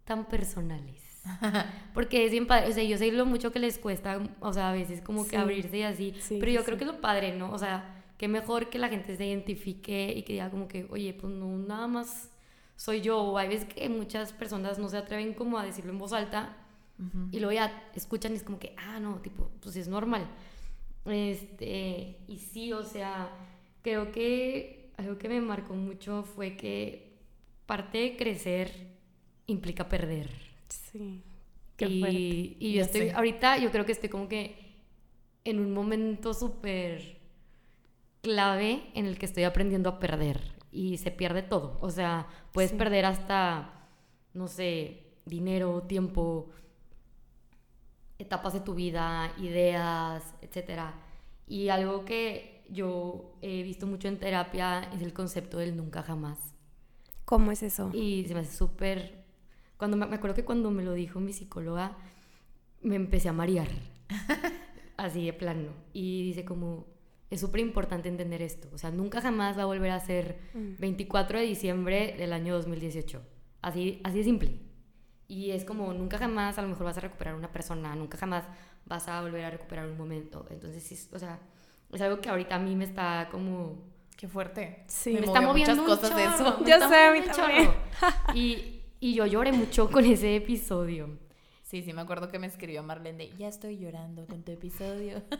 tan 0.06 0.26
personales. 0.28 1.02
Porque 1.94 2.26
es 2.26 2.32
bien 2.32 2.48
padre, 2.48 2.70
o 2.70 2.74
sea, 2.74 2.84
yo 2.84 2.98
sé 2.98 3.12
lo 3.12 3.26
mucho 3.26 3.52
que 3.52 3.60
les 3.60 3.78
cuesta, 3.78 4.20
o 4.40 4.54
sea, 4.54 4.70
a 4.72 4.74
veces 4.74 5.02
como 5.02 5.24
que 5.24 5.32
Sí. 5.32 5.36
abrirse 5.36 5.78
y 5.78 5.84
así, 5.84 6.16
Sí, 6.20 6.38
pero 6.40 6.52
yo 6.52 6.60
sí, 6.62 6.66
creo 6.66 6.78
que 6.78 6.84
es 6.86 6.92
lo 6.92 7.00
padre, 7.02 7.36
¿no? 7.36 7.52
O 7.52 7.58
sea, 7.60 8.04
que 8.18 8.28
mejor 8.28 8.70
que 8.70 8.80
la 8.80 8.90
gente 8.90 9.16
se 9.16 9.26
identifique 9.26 10.14
y 10.16 10.24
que 10.24 10.34
diga 10.34 10.50
como 10.50 10.68
que, 10.68 10.88
oye, 10.90 11.14
pues 11.14 11.32
no, 11.34 11.58
nada 11.58 11.88
más 11.88 12.30
soy 12.76 13.02
yo, 13.02 13.20
o 13.22 13.38
hay 13.38 13.48
veces 13.50 13.66
que 13.74 13.88
muchas 13.90 14.34
personas 14.34 14.80
no 14.80 14.90
se 14.90 14.98
atreven 14.98 15.34
como 15.34 15.58
a 15.60 15.64
decirlo 15.66 15.92
en 15.92 16.00
voz 16.00 16.14
alta 16.14 16.58
Ujú. 17.00 17.28
y 17.32 17.40
luego 17.40 17.52
ya 17.54 17.84
escuchan 17.96 18.32
y 18.34 18.36
es 18.36 18.44
como 18.44 18.58
que, 18.60 18.74
ah, 18.78 19.00
no, 19.00 19.20
tipo, 19.22 19.50
pues 19.62 19.76
es 19.76 19.88
normal. 19.88 20.28
Este, 21.06 22.18
y 22.28 22.38
sí, 22.38 22.74
o 22.74 22.84
sea, 22.84 23.30
creo 23.82 24.12
que 24.12 24.92
algo 24.98 25.18
que 25.18 25.30
me 25.30 25.42
marcó 25.42 25.74
mucho 25.74 26.24
fue 26.24 26.56
que 26.58 27.11
parte 27.72 27.98
de 28.00 28.18
crecer 28.18 28.68
implica 29.48 29.88
perder. 29.88 30.30
Sí. 30.70 31.24
Qué 31.78 31.88
y, 31.88 32.58
y 32.60 32.74
yo 32.74 32.82
Ya 32.82 32.86
estoy, 32.86 33.02
sé. 33.02 33.12
ahorita 33.12 33.58
yo 33.58 33.72
creo 33.72 33.86
que 33.86 33.94
estoy 33.94 34.10
como 34.10 34.28
que 34.28 34.56
en 35.44 35.60
un 35.60 35.72
momento 35.74 36.34
súper 36.34 37.20
clave 38.22 38.92
en 38.94 39.06
el 39.06 39.18
que 39.18 39.26
estoy 39.26 39.44
aprendiendo 39.44 39.90
a 39.90 40.00
perder 40.00 40.40
y 40.72 40.98
se 40.98 41.12
pierde 41.12 41.42
todo. 41.44 41.78
O 41.82 41.90
sea, 41.90 42.28
puedes 42.54 42.72
Sí. 42.72 42.78
perder 42.78 43.06
hasta, 43.06 43.88
no 44.34 44.48
sé, 44.48 45.04
dinero, 45.26 45.84
tiempo, 45.84 46.50
etapas 48.20 48.54
de 48.54 48.60
tu 48.62 48.76
vida, 48.76 49.34
ideas, 49.40 50.36
etcétera. 50.42 50.94
Y 51.48 51.70
algo 51.70 52.06
que 52.06 52.64
yo 52.70 53.38
he 53.42 53.64
visto 53.64 53.88
mucho 53.88 54.08
en 54.08 54.20
terapia 54.20 54.90
es 54.94 55.02
el 55.02 55.14
concepto 55.14 55.58
del 55.58 55.76
nunca 55.76 56.04
jamás. 56.04 56.51
¿Cómo 57.32 57.50
es 57.54 57.64
eso? 57.64 57.90
Y 57.94 58.26
se 58.28 58.34
me 58.34 58.42
hace 58.42 58.54
súper... 58.54 59.24
Cuando 59.78 59.96
me, 59.96 60.06
me 60.06 60.16
acuerdo 60.18 60.36
que 60.36 60.44
cuando 60.44 60.70
me 60.70 60.84
lo 60.84 60.92
dijo 60.94 61.22
mi 61.22 61.32
psicóloga, 61.32 61.96
me 62.82 62.98
empecé 62.98 63.30
a 63.30 63.34
marear. 63.34 63.70
Así 64.98 65.26
de 65.28 65.32
plano. 65.32 65.70
Y 65.94 66.24
dice 66.24 66.44
como, 66.44 66.88
es 67.30 67.40
súper 67.40 67.62
importante 67.62 68.10
entender 68.10 68.42
esto. 68.42 68.68
O 68.74 68.78
sea, 68.78 68.92
nunca 68.92 69.22
jamás 69.22 69.58
va 69.58 69.62
a 69.62 69.66
volver 69.66 69.92
a 69.92 70.00
ser 70.02 70.40
Mm. 70.54 70.74
24 70.78 71.40
de 71.40 71.46
diciembre 71.46 72.16
del 72.18 72.34
año 72.34 72.54
2018. 72.54 73.22
Así, 73.62 74.02
así 74.04 74.18
de 74.18 74.24
simple. 74.26 74.60
Y 75.30 75.52
es 75.52 75.64
como, 75.64 75.94
nunca 75.94 76.18
jamás 76.18 76.58
a 76.58 76.62
lo 76.62 76.68
mejor 76.68 76.84
vas 76.88 76.98
a 76.98 77.02
recuperar 77.02 77.36
una 77.36 77.50
persona, 77.50 77.96
nunca 77.96 78.18
jamás 78.18 78.44
vas 78.86 79.08
a 79.08 79.22
volver 79.22 79.46
a 79.46 79.52
recuperar 79.52 79.88
un 79.88 79.98
momento. 79.98 80.46
Entonces, 80.50 80.84
sí, 80.84 80.98
o 81.16 81.18
sea, 81.18 81.40
es 81.94 82.02
algo 82.02 82.20
que 82.20 82.28
ahorita 82.28 82.56
a 82.56 82.60
mí 82.60 82.76
me 82.76 82.84
está 82.84 83.30
como 83.32 83.90
Qué 84.22 84.28
fuerte. 84.28 84.84
Sí. 84.86 85.14
Me 85.14 85.26
está 85.26 85.42
moviendo 85.42 85.82
muchas 85.82 85.98
cosas 86.00 86.16
de 86.16 86.24
eso. 86.26 86.58
me 86.60 86.68
Ya 86.68 86.76
está 86.76 86.90
sé, 86.90 86.96
a 86.96 87.12
mí 87.12 87.22
también. 87.22 87.72
Y, 88.36 88.82
y 89.00 89.16
yo 89.16 89.26
lloré 89.26 89.52
mucho 89.52 89.90
con 89.90 90.06
ese 90.06 90.36
episodio. 90.36 91.18
Sí, 91.64 91.82
sí, 91.82 91.92
me 91.92 92.02
acuerdo 92.04 92.30
que 92.30 92.38
me 92.38 92.46
escribió 92.46 92.84
Marlene 92.84 93.18
de, 93.18 93.36
ya 93.36 93.48
estoy 93.48 93.80
llorando 93.80 94.28
con 94.28 94.44
tu 94.44 94.52
episodio. 94.52 95.24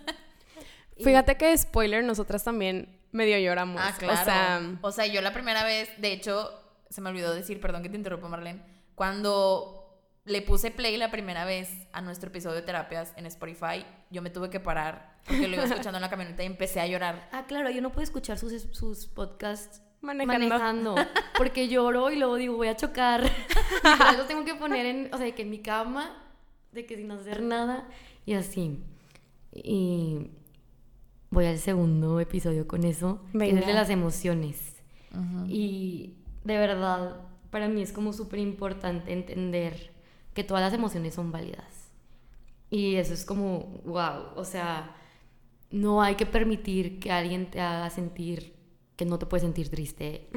Y- 0.98 1.04
Fíjate 1.04 1.38
que 1.38 1.56
spoiler, 1.58 2.04
nosotras 2.04 2.44
también 2.44 3.00
medio 3.12 3.38
lloramos. 3.38 3.80
Ah, 3.80 3.94
claro. 3.98 4.78
O 4.82 4.92
sea, 4.92 5.06
yo 5.06 5.22
la 5.22 5.32
primera 5.32 5.64
vez, 5.64 5.90
de 6.00 6.12
hecho, 6.12 6.52
se 6.90 7.02
me 7.02 7.10
olvidó 7.12 7.34
decir, 7.36 7.62
perdón 7.62 7.84
que 7.84 7.90
te 7.90 7.98
interrumpa, 7.98 8.28
Marlene, 8.30 8.62
cuando 8.96 9.81
le 10.26 10.42
puse 10.42 10.72
play 10.72 10.98
la 10.98 11.10
primera 11.10 11.46
vez 11.46 11.88
a 11.94 12.02
nuestro 12.02 12.30
episodio 12.30 12.58
de 12.58 12.62
terapias 12.62 13.14
en 13.18 13.26
Spotify, 13.26 13.86
yo 14.12 14.22
me 14.22 14.30
tuve 14.30 14.50
que 14.50 14.60
parar 14.60 15.18
porque 15.26 15.48
lo 15.48 15.56
iba 15.56 15.66
escuchando 15.66 15.98
en 15.98 16.02
la 16.02 16.10
camioneta 16.10 16.44
y 16.44 16.48
empecé 16.48 16.80
a 16.80 16.88
llorar. 16.88 17.30
Ah, 17.32 17.46
claro, 17.48 17.70
yo 17.70 17.82
no 17.82 17.92
puedo 17.92 18.04
escuchar 18.04 18.38
sus, 18.38 18.54
sus 18.72 19.08
podcasts 19.08 19.82
Manejando. 20.02 20.48
manejando. 20.50 20.96
Porque 21.38 21.68
lloro 21.68 22.12
y 22.12 22.18
luego 22.18 22.36
digo, 22.36 22.56
voy 22.56 22.68
a 22.68 22.76
chocar. 22.76 23.24
tengo 24.28 24.44
que 24.46 24.56
poner 24.56 24.86
en, 24.86 25.14
o 25.14 25.18
sea, 25.18 25.26
de 25.26 25.36
que 25.36 25.44
en 25.44 25.50
mi 25.52 25.60
cama, 25.60 26.24
de 26.72 26.86
que 26.86 26.96
sin 26.96 27.12
hacer 27.12 27.42
nada 27.42 27.88
y 28.26 28.34
así. 28.34 28.80
Y 29.54 30.32
voy 31.30 31.46
al 31.46 31.60
segundo 31.60 32.20
episodio 32.20 32.68
con 32.68 32.84
eso, 32.84 33.22
que 33.32 33.46
es 33.46 33.50
el 33.50 33.56
de 33.56 33.62
Venga. 33.62 33.74
las 33.74 33.90
emociones. 33.90 34.82
Y 35.48 36.16
de 36.44 36.58
verdad, 36.58 37.22
para 37.52 37.68
mí 37.68 37.82
es 37.82 37.92
como 37.92 38.12
súper 38.14 38.40
importante 38.40 39.14
entender 39.14 39.91
que 40.34 40.44
todas 40.44 40.64
las 40.64 40.74
emociones 40.74 41.16
son 41.16 41.32
válidas. 41.32 41.90
Y 42.70 42.96
eso 42.96 43.14
es 43.14 43.26
como, 43.26 43.82
wow, 43.86 44.34
o 44.36 44.46
sea, 44.46 44.96
no 45.72 46.02
hay 46.02 46.16
que 46.16 46.26
permitir 46.26 47.00
que 47.00 47.12
alguien 47.12 47.50
te 47.50 47.60
haga 47.60 47.90
sentir 47.90 48.62
que 49.02 49.06
no 49.06 49.18
te 49.18 49.26
puedes 49.26 49.42
sentir 49.42 49.70
triste. 49.70 50.30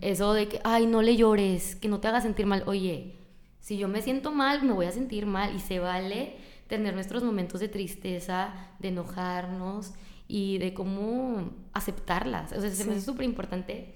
Eso 0.00 0.34
de 0.34 0.46
que, 0.46 0.60
ay, 0.62 0.84
no 0.84 1.00
le 1.00 1.16
llores, 1.16 1.74
que 1.74 1.88
no 1.88 2.00
te 2.00 2.08
haga 2.08 2.20
sentir 2.20 2.44
mal. 2.44 2.64
Oye, 2.66 3.16
si 3.60 3.78
yo 3.78 3.88
me 3.88 4.02
siento 4.02 4.30
mal, 4.30 4.62
me 4.62 4.72
voy 4.72 4.84
a 4.84 4.92
sentir 4.92 5.24
mal 5.24 5.56
y 5.56 5.58
se 5.58 5.78
vale 5.78 6.36
tener 6.66 6.92
nuestros 6.92 7.24
momentos 7.24 7.60
de 7.60 7.68
tristeza, 7.68 8.52
de 8.78 8.88
enojarnos 8.88 9.94
y 10.28 10.58
de 10.58 10.74
cómo 10.74 11.50
aceptarlas. 11.72 12.52
O 12.52 12.60
sea, 12.60 12.68
se 12.68 12.84
me 12.84 12.92
hace 12.92 13.00
súper 13.00 13.24
importante. 13.24 13.94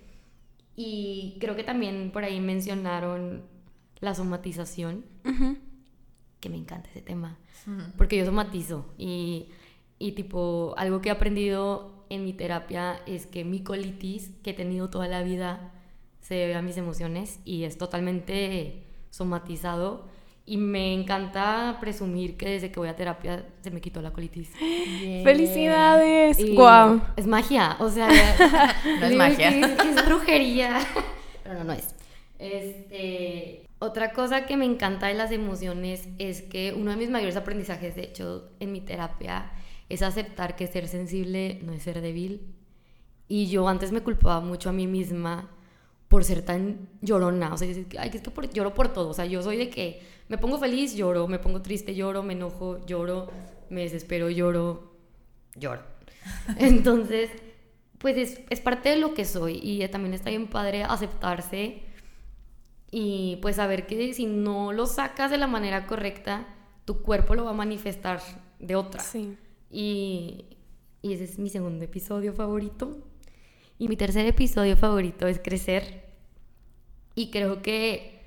Y 0.75 1.37
creo 1.39 1.55
que 1.55 1.63
también 1.63 2.11
por 2.11 2.25
ahí 2.25 2.41
mencionaron 2.41 3.43
la 4.05 4.15
somatización, 4.15 5.05
que 6.41 6.49
me 6.49 6.57
encanta 6.57 6.89
ese 6.91 7.01
tema, 7.03 7.39
porque 7.97 8.17
yo 8.19 8.25
somatizo 8.27 8.87
y, 8.99 9.49
y 9.99 10.13
tipo, 10.13 10.75
algo 10.77 11.01
que 11.01 11.09
he 11.09 11.13
aprendido 11.13 12.05
en 12.11 12.25
mi 12.25 12.33
terapia 12.35 13.01
es 13.07 13.27
que 13.27 13.45
mi 13.45 13.63
colitis 13.63 14.31
que 14.43 14.51
he 14.51 14.55
tenido 14.55 14.91
toda 14.91 15.09
la 15.09 15.23
vida 15.23 15.73
se 16.21 16.35
debe 16.35 16.55
a 16.55 16.63
mis 16.63 16.77
emociones 16.77 17.41
y 17.45 17.65
es 17.65 17.79
totalmente 17.79 18.85
somatizado 19.11 20.07
y 20.47 20.59
me 20.59 20.93
encanta 20.93 21.79
presumir 21.81 22.37
que 22.37 22.49
desde 22.51 22.71
que 22.71 22.79
voy 22.79 22.89
a 22.91 22.97
terapia 22.97 23.47
se 23.63 23.71
me 23.71 23.81
quitó 23.81 24.03
la 24.03 24.13
colitis. 24.13 24.51
¡Felicidades! 25.25 26.39
Y 26.39 26.55
¡Guau! 26.55 27.01
Es 27.17 27.27
magia, 27.27 27.77
o 27.81 27.89
sea, 27.89 28.09
No 29.01 29.07
es 29.07 29.15
magia. 29.17 29.51
que- 29.51 29.77
que 29.83 29.91
es 29.91 30.05
brujería. 30.07 30.81
Pero 31.43 31.55
no, 31.61 31.65
no 31.65 31.73
es. 31.73 31.95
Este, 32.39 33.67
otra 33.85 34.13
cosa 34.13 34.47
que 34.47 34.57
me 34.57 34.65
encanta 34.65 35.07
de 35.09 35.15
las 35.15 35.31
emociones 35.31 36.09
es 36.19 36.43
que 36.43 36.73
uno 36.77 36.91
de 36.91 36.97
mis 36.97 37.11
mayores 37.11 37.37
aprendizajes, 37.37 37.95
de 37.97 38.03
hecho, 38.05 38.51
en 38.61 38.73
mi 38.73 38.81
terapia, 38.81 39.53
es 39.89 40.03
aceptar 40.03 40.57
que 40.57 40.67
ser 40.67 40.89
sensible 40.89 41.61
no 41.63 41.73
es 41.73 41.83
ser 41.83 42.01
débil. 42.01 42.55
Y 43.29 43.47
yo 43.47 43.69
antes 43.69 43.93
me 43.93 44.03
culpaba 44.03 44.41
mucho 44.41 44.69
a 44.71 44.73
mí 44.73 44.87
misma 44.87 45.51
por 46.09 46.25
ser 46.25 46.43
tan 46.43 46.89
llorona. 47.01 47.53
O 47.55 47.59
sea, 47.59 47.69
que, 47.73 47.99
ay, 47.99 48.11
es 48.13 48.21
que 48.23 48.31
por- 48.31 48.51
lloro 48.53 48.75
por 48.75 48.93
todo. 48.93 49.09
O 49.11 49.15
sea, 49.15 49.25
yo 49.27 49.43
soy 49.43 49.57
de 49.57 49.71
que 49.71 50.03
me 50.29 50.39
pongo 50.39 50.59
feliz, 50.59 50.95
lloro, 50.95 51.27
me 51.29 51.39
pongo 51.39 51.63
triste, 51.63 51.95
lloro, 51.95 52.23
me 52.23 52.35
enojo, 52.35 52.85
lloro, 52.87 53.31
me 53.71 53.83
desespero, 53.83 54.31
lloro, 54.31 54.93
lloro. 55.57 55.83
Entonces, 56.59 57.31
pues 57.99 58.17
es, 58.17 58.41
es 58.51 58.61
parte 58.61 58.91
de 58.91 58.97
lo 58.97 59.15
que 59.15 59.25
soy 59.25 59.59
y 59.63 59.87
también 59.89 60.15
está 60.15 60.31
bien 60.31 60.47
padre 60.49 60.85
aceptarse 60.85 61.83
y 62.97 63.39
pues 63.43 63.57
saber 63.57 63.89
que 63.89 64.15
si 64.15 64.25
no 64.25 64.73
lo 64.73 64.87
sacas 64.87 65.29
de 65.29 65.37
la 65.37 65.49
manera 65.49 65.85
correcta, 65.85 66.47
tu 66.85 67.03
cuerpo 67.03 67.35
lo 67.35 67.45
va 67.45 67.51
a 67.51 67.55
manifestar 67.55 68.21
de 68.61 68.77
otra. 68.77 69.03
Sí. 69.03 69.37
Y, 69.69 70.45
y 71.03 71.13
ese 71.13 71.25
es 71.25 71.41
mi 71.41 71.51
segundo 71.51 71.85
episodio 71.85 72.33
favorito. 72.35 72.97
Y 73.79 73.89
mi 73.89 73.97
tercer 73.97 74.27
episodio 74.27 74.77
favorito 74.77 75.27
es 75.27 75.41
crecer. 75.41 76.05
Y 77.17 77.33
creo 77.33 77.63
que 77.63 78.23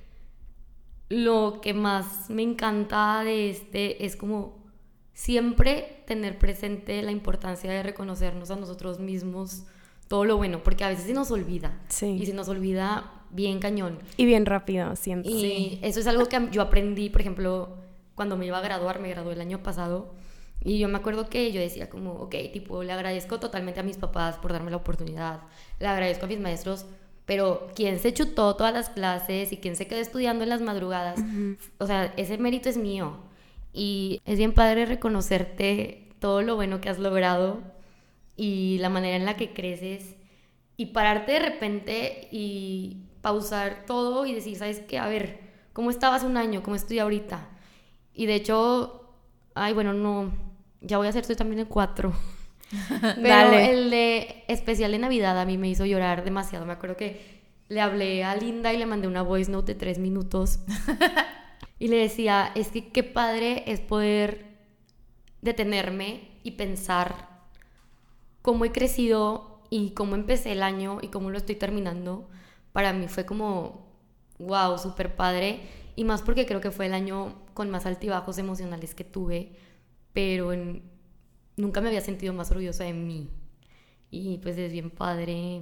lo 1.07 1.61
que 1.61 1.73
más 1.73 2.29
me 2.29 2.43
encanta 2.43 3.23
de 3.23 3.49
este 3.49 4.05
es 4.05 4.17
como 4.17 4.65
siempre 5.13 6.03
tener 6.07 6.37
presente 6.37 7.01
la 7.03 7.11
importancia 7.11 7.71
de 7.71 7.83
reconocernos 7.83 8.51
a 8.51 8.57
nosotros 8.57 8.99
mismos 8.99 9.63
todo 10.09 10.25
lo 10.25 10.35
bueno, 10.35 10.61
porque 10.61 10.83
a 10.83 10.89
veces 10.89 11.05
se 11.05 11.13
nos 11.13 11.31
olvida. 11.31 11.79
Sí. 11.87 12.17
Y 12.19 12.25
se 12.25 12.33
nos 12.33 12.49
olvida 12.49 13.16
bien 13.37 13.59
cañón. 13.59 13.99
Y 14.17 14.25
bien 14.25 14.45
rápido, 14.45 14.95
siento. 14.97 15.29
Y 15.29 15.79
eso 15.83 16.01
es 16.01 16.07
algo 16.07 16.25
que 16.25 16.49
yo 16.51 16.61
aprendí, 16.61 17.09
por 17.09 17.21
ejemplo, 17.21 17.77
cuando 18.15 18.35
me 18.35 18.47
iba 18.47 18.57
a 18.57 18.61
graduar, 18.61 18.99
me 18.99 19.09
gradué 19.09 19.33
el 19.33 19.41
año 19.41 19.63
pasado. 19.63 20.13
Y 20.61 20.79
yo 20.79 20.89
me 20.89 20.97
acuerdo 20.97 21.29
que 21.29 21.51
yo 21.51 21.61
decía 21.61 21.87
como, 21.87 22.13
ok, 22.13 22.35
tipo, 22.51 22.83
le 22.83 22.91
agradezco 22.91 23.39
totalmente 23.39 23.79
a 23.79 23.83
mis 23.83 23.97
papás 23.97 24.37
por 24.37 24.51
darme 24.51 24.71
la 24.71 24.77
oportunidad, 24.77 25.41
le 25.79 25.87
agradezco 25.87 26.25
a 26.25 26.27
mis 26.27 26.39
maestros, 26.39 26.85
pero 27.25 27.69
quien 27.75 27.99
se 27.99 28.11
chutó 28.11 28.55
todas 28.55 28.73
las 28.73 28.89
clases 28.89 29.53
y 29.53 29.57
quien 29.57 29.75
se 29.75 29.85
quedó 29.85 29.99
estudiando 29.99 30.43
en 30.43 30.49
las 30.49 30.61
madrugadas, 30.61 31.19
o 31.77 31.85
sea, 31.85 32.11
ese 32.17 32.37
mérito 32.39 32.69
es 32.69 32.77
mío. 32.77 33.17
Y 33.71 34.19
es 34.25 34.39
bien 34.39 34.51
padre 34.51 34.87
reconocerte 34.87 36.09
todo 36.19 36.41
lo 36.41 36.55
bueno 36.55 36.81
que 36.81 36.89
has 36.89 36.97
logrado 36.97 37.61
y 38.35 38.79
la 38.79 38.89
manera 38.89 39.15
en 39.15 39.25
la 39.25 39.37
que 39.37 39.53
creces 39.53 40.15
y 40.77 40.87
pararte 40.87 41.33
de 41.33 41.39
repente 41.39 42.27
y 42.31 42.97
pausar 43.27 43.83
todo 43.85 44.25
y 44.25 44.33
decir, 44.33 44.55
¿sabes 44.55 44.79
qué? 44.79 44.97
A 44.97 45.07
ver, 45.09 45.41
¿cómo 45.73 45.89
estaba 45.91 46.15
hace 46.15 46.25
un 46.25 46.37
año? 46.37 46.63
¿Cómo 46.63 46.77
estoy 46.77 46.99
ahorita? 46.99 47.49
Y 48.13 48.25
de 48.25 48.35
hecho, 48.35 49.15
ay, 49.53 49.73
bueno, 49.73 49.91
no, 49.91 50.31
ya 50.79 50.97
voy 50.97 51.07
a 51.07 51.09
hacer 51.09 51.23
estoy 51.23 51.35
también 51.35 51.59
en 51.59 51.65
cuatro. 51.65 52.13
Pero 52.99 53.27
Dale. 53.27 53.71
el 53.71 53.89
de 53.89 54.45
especial 54.47 54.93
de 54.93 54.99
Navidad 54.99 55.37
a 55.37 55.43
mí 55.43 55.57
me 55.57 55.67
hizo 55.67 55.85
llorar 55.85 56.23
demasiado. 56.23 56.65
Me 56.65 56.71
acuerdo 56.71 56.95
que 56.95 57.41
le 57.67 57.81
hablé 57.81 58.23
a 58.23 58.33
Linda 58.33 58.73
y 58.73 58.77
le 58.77 58.85
mandé 58.85 59.09
una 59.09 59.23
voice 59.23 59.51
note 59.51 59.73
de 59.73 59.77
tres 59.77 59.99
minutos. 59.99 60.59
y 61.79 61.89
le 61.89 61.97
decía, 61.97 62.53
es 62.55 62.69
que 62.69 62.93
qué 62.93 63.03
padre 63.03 63.65
es 63.67 63.81
poder 63.81 64.45
detenerme 65.41 66.29
y 66.43 66.51
pensar 66.51 67.27
cómo 68.41 68.63
he 68.63 68.71
crecido 68.71 69.59
y 69.69 69.89
cómo 69.89 70.15
empecé 70.15 70.53
el 70.53 70.63
año 70.63 70.99
y 71.01 71.09
cómo 71.09 71.29
lo 71.29 71.37
estoy 71.37 71.55
terminando. 71.55 72.29
Para 72.77 72.93
mí 72.93 73.07
fue 73.07 73.25
como, 73.25 73.87
wow, 74.37 74.77
súper 74.77 75.15
padre. 75.15 75.61
Y 75.95 76.03
más 76.03 76.21
porque 76.21 76.45
creo 76.45 76.61
que 76.61 76.69
fue 76.69 76.85
el 76.85 76.93
año 76.93 77.33
con 77.55 77.71
más 77.71 77.87
altibajos 77.87 78.37
emocionales 78.37 78.93
que 78.93 79.03
tuve, 79.03 79.53
pero 80.13 80.53
en- 80.53 80.83
nunca 81.57 81.81
me 81.81 81.87
había 81.87 82.01
sentido 82.01 82.33
más 82.33 82.51
orgullosa 82.51 82.83
de 82.83 82.93
mí. 82.93 83.29
Y 84.11 84.37
pues 84.39 84.57
es 84.59 84.71
bien 84.71 84.91
padre 84.91 85.61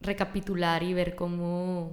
recapitular 0.00 0.82
y 0.82 0.92
ver 0.94 1.14
cómo 1.14 1.92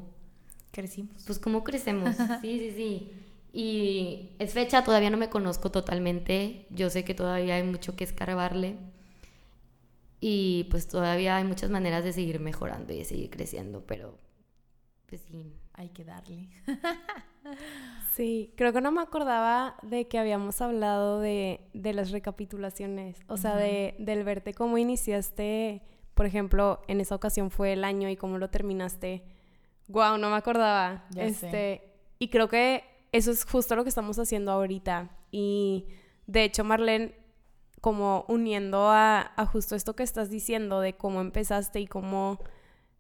Crecimos. 0.72 1.24
pues 1.26 1.40
cómo 1.40 1.64
crecemos. 1.64 2.16
Sí, 2.42 2.60
sí, 2.60 2.72
sí. 2.76 3.12
Y 3.54 4.30
es 4.40 4.54
fecha, 4.54 4.84
todavía 4.84 5.10
no 5.10 5.18
me 5.18 5.30
conozco 5.30 5.72
totalmente. 5.72 6.66
Yo 6.70 6.90
sé 6.90 7.04
que 7.04 7.14
todavía 7.14 7.56
hay 7.56 7.64
mucho 7.64 7.96
que 7.96 8.04
escarbarle. 8.06 8.78
Y 10.22 10.68
pues 10.70 10.88
todavía 10.88 11.36
hay 11.36 11.44
muchas 11.44 11.70
maneras 11.70 12.06
de 12.06 12.14
seguir 12.14 12.40
mejorando 12.40 12.94
y 12.94 13.00
de 13.00 13.06
seguir 13.06 13.30
creciendo, 13.30 13.86
pero 13.86 14.18
pues 15.08 15.22
sí. 15.28 15.54
Hay 15.74 15.90
que 15.90 16.06
darle. 16.06 16.50
Sí, 18.14 18.54
creo 18.56 18.72
que 18.72 18.82
no 18.82 18.92
me 18.92 19.02
acordaba 19.02 19.78
de 19.82 20.08
que 20.08 20.20
habíamos 20.20 20.62
hablado 20.62 21.20
de, 21.22 21.62
de 21.74 21.94
las 21.94 22.12
recapitulaciones, 22.12 23.18
o 23.28 23.38
sea, 23.38 23.56
de, 23.56 23.96
del 24.00 24.24
verte 24.24 24.54
cómo 24.54 24.78
iniciaste, 24.78 25.82
por 26.14 26.26
ejemplo, 26.26 26.82
en 26.88 27.00
esa 27.00 27.16
ocasión 27.16 27.50
fue 27.50 27.74
el 27.74 27.84
año 27.84 28.10
y 28.10 28.18
cómo 28.18 28.38
lo 28.38 28.50
terminaste. 28.50 29.24
Wow, 29.88 30.18
no 30.18 30.30
me 30.30 30.36
acordaba. 30.36 31.06
Ya 31.12 31.24
este, 31.24 31.50
sé. 31.50 31.82
Y 32.20 32.28
creo 32.28 32.48
que 32.48 32.84
eso 33.12 33.32
es 33.32 33.46
justo 33.46 33.76
lo 33.76 33.84
que 33.84 33.90
estamos 33.90 34.20
haciendo 34.20 34.52
ahorita. 34.52 35.10
Y 35.32 35.88
de 36.28 36.44
hecho, 36.44 36.64
Marlene, 36.64 37.16
como 37.82 38.26
uniendo 38.28 38.90
a, 38.90 39.32
a 39.36 39.46
justo 39.46 39.76
esto 39.76 39.96
que 39.96 40.04
estás 40.04 40.30
diciendo 40.30 40.80
de 40.82 40.94
cómo 40.96 41.20
empezaste 41.20 41.80
y 41.80 41.88
cómo 41.88 42.40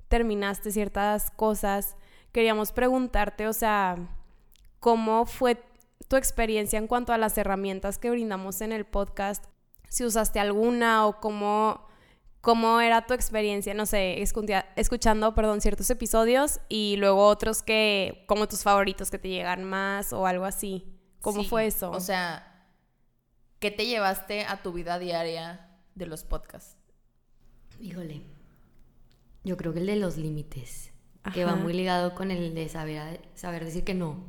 terminaste 0.07 0.71
ciertas 0.71 1.31
cosas, 1.31 1.95
queríamos 2.31 2.71
preguntarte, 2.71 3.47
o 3.47 3.53
sea, 3.53 3.95
¿cómo 4.79 5.25
fue 5.25 5.63
tu 6.07 6.15
experiencia 6.17 6.77
en 6.79 6.87
cuanto 6.87 7.13
a 7.13 7.17
las 7.17 7.37
herramientas 7.37 7.97
que 7.97 8.09
brindamos 8.09 8.61
en 8.61 8.71
el 8.71 8.85
podcast? 8.85 9.45
Si 9.87 10.03
usaste 10.03 10.39
alguna 10.39 11.05
o 11.05 11.19
cómo, 11.19 11.85
cómo 12.41 12.81
era 12.81 13.05
tu 13.05 13.13
experiencia, 13.13 13.73
no 13.73 13.85
sé, 13.85 14.21
escucha- 14.21 14.65
escuchando, 14.75 15.35
perdón, 15.35 15.61
ciertos 15.61 15.89
episodios 15.89 16.59
y 16.69 16.95
luego 16.97 17.25
otros 17.27 17.61
que, 17.61 18.25
como 18.27 18.47
tus 18.47 18.63
favoritos 18.63 19.11
que 19.11 19.19
te 19.19 19.29
llegan 19.29 19.63
más 19.63 20.11
o 20.11 20.25
algo 20.25 20.45
así. 20.45 20.87
¿Cómo 21.21 21.43
Sí, 21.43 21.47
fue 21.49 21.67
eso? 21.67 21.91
O 21.91 21.99
sea, 21.99 22.50
¿qué 23.61 23.69
te 23.69 23.85
llevaste 23.85 24.43
a 24.43 24.61
tu 24.61 24.73
vida 24.73 24.97
diaria 24.99 25.69
de 25.93 26.07
los 26.07 26.23
podcasts? 26.23 26.75
Híjole. 27.79 28.23
Yo 29.43 29.55
creo 29.55 29.71
que 29.71 29.79
el 29.79 29.85
de 29.85 29.95
los 29.95 30.17
límites, 30.17 30.91
que 31.33 31.45
va 31.45 31.55
muy 31.55 31.73
ligado 31.73 32.13
con 32.15 32.31
el 32.31 32.53
de 32.53 32.67
saber, 32.69 33.21
saber 33.35 33.63
decir 33.63 33.83
que 33.83 33.93
no. 33.93 34.23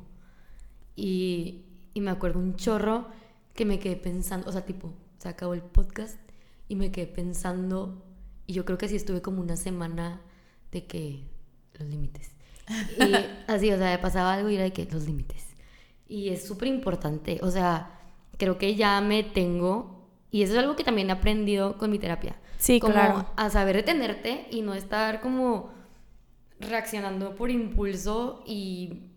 Y, 0.97 1.64
y 1.95 2.01
me 2.03 2.11
acuerdo 2.11 2.39
un 2.39 2.57
chorro 2.57 3.09
que 3.55 3.64
me 3.64 3.78
quedé 3.78 3.97
pensando, 3.97 4.49
o 4.49 4.53
sea, 4.53 4.66
tipo, 4.66 4.93
se 5.18 5.28
acabó 5.28 5.55
el 5.55 5.62
podcast 5.62 6.18
y 6.68 6.76
me 6.76 6.93
quedé 6.93 7.07
pensando, 7.07 8.05
y 8.47 8.53
yo 8.53 8.64
creo 8.64 8.78
que 8.78 8.89
sí 8.89 8.97
estuve 8.97 9.22
como 9.22 9.41
una 9.41 9.57
semana 9.57 10.20
de 10.70 10.87
que 10.87 11.24
los 11.74 11.89
límites. 11.89 12.33
Y 12.99 13.14
así, 13.51 13.72
o 13.72 13.78
sea, 13.78 14.01
pasaba 14.01 14.35
algo 14.35 14.51
y 14.51 14.57
era 14.57 14.64
de 14.64 14.72
que 14.72 14.87
los 14.87 15.05
límites. 15.05 15.47
Y 16.07 16.28
es 16.28 16.47
súper 16.47 16.68
importante, 16.68 17.39
o 17.43 17.51
sea, 17.51 18.01
creo 18.39 18.59
que 18.59 18.74
ya 18.74 19.01
me 19.01 19.22
tengo, 19.22 20.09
y 20.30 20.43
eso 20.43 20.53
es 20.55 20.59
algo 20.59 20.76
que 20.76 20.85
también 20.85 21.09
he 21.11 21.12
aprendido 21.12 21.78
con 21.78 21.91
mi 21.91 21.99
terapia. 21.99 22.37
Sí, 22.59 22.78
como 22.80 22.95
claro. 22.95 23.26
a 23.37 23.51
saber 23.51 23.76
detenerte 23.76 24.47
y 24.51 24.62
no 24.62 24.74
estar 24.74 25.20
como 25.20 25.70
reaccionando 26.61 27.35
por 27.35 27.51
impulso 27.51 28.43
y 28.47 29.09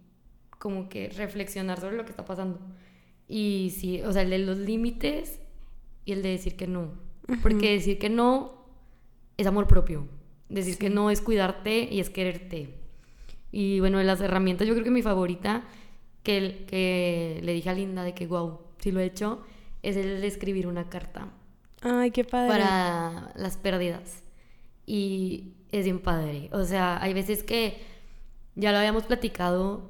como 0.57 0.89
que 0.89 1.09
reflexionar 1.09 1.79
sobre 1.79 1.95
lo 1.95 2.05
que 2.05 2.09
está 2.11 2.25
pasando. 2.25 2.59
Y 3.27 3.73
sí, 3.77 4.01
o 4.01 4.11
sea, 4.11 4.23
el 4.23 4.31
de 4.31 4.39
los 4.39 4.57
límites 4.57 5.39
y 6.05 6.11
el 6.13 6.21
de 6.23 6.29
decir 6.29 6.55
que 6.55 6.67
no. 6.67 6.91
Porque 7.41 7.71
decir 7.73 7.97
que 7.99 8.09
no 8.09 8.53
es 9.37 9.45
amor 9.47 9.67
propio. 9.67 10.07
Decir 10.49 10.77
que 10.77 10.89
no 10.89 11.09
es 11.09 11.21
cuidarte 11.21 11.87
y 11.91 11.99
es 11.99 12.09
quererte. 12.09 12.75
Y 13.51 13.79
bueno, 13.79 13.97
de 13.99 14.03
las 14.03 14.21
herramientas, 14.21 14.67
yo 14.67 14.73
creo 14.73 14.83
que 14.83 14.91
mi 14.91 15.01
favorita, 15.01 15.63
que, 16.23 16.37
el- 16.37 16.65
que 16.65 17.39
le 17.43 17.53
dije 17.53 17.69
a 17.69 17.73
Linda 17.73 18.03
de 18.03 18.13
que, 18.13 18.27
wow, 18.27 18.59
si 18.85 18.91
lo 18.91 18.99
he 18.99 19.05
hecho, 19.05 19.41
es 19.81 19.97
el 19.97 20.23
escribir 20.23 20.67
una 20.67 20.89
carta 20.89 21.31
Ay, 21.81 22.11
qué 22.11 22.23
padre. 22.23 22.49
para 22.49 23.31
las 23.35 23.57
pérdidas. 23.57 24.21
Y 24.85 25.55
es 25.71 25.85
bien 25.85 25.99
padre. 25.99 26.49
O 26.51 26.63
sea, 26.65 27.01
hay 27.01 27.15
veces 27.15 27.41
que 27.41 27.81
ya 28.53 28.71
lo 28.71 28.77
habíamos 28.77 29.05
platicado, 29.05 29.89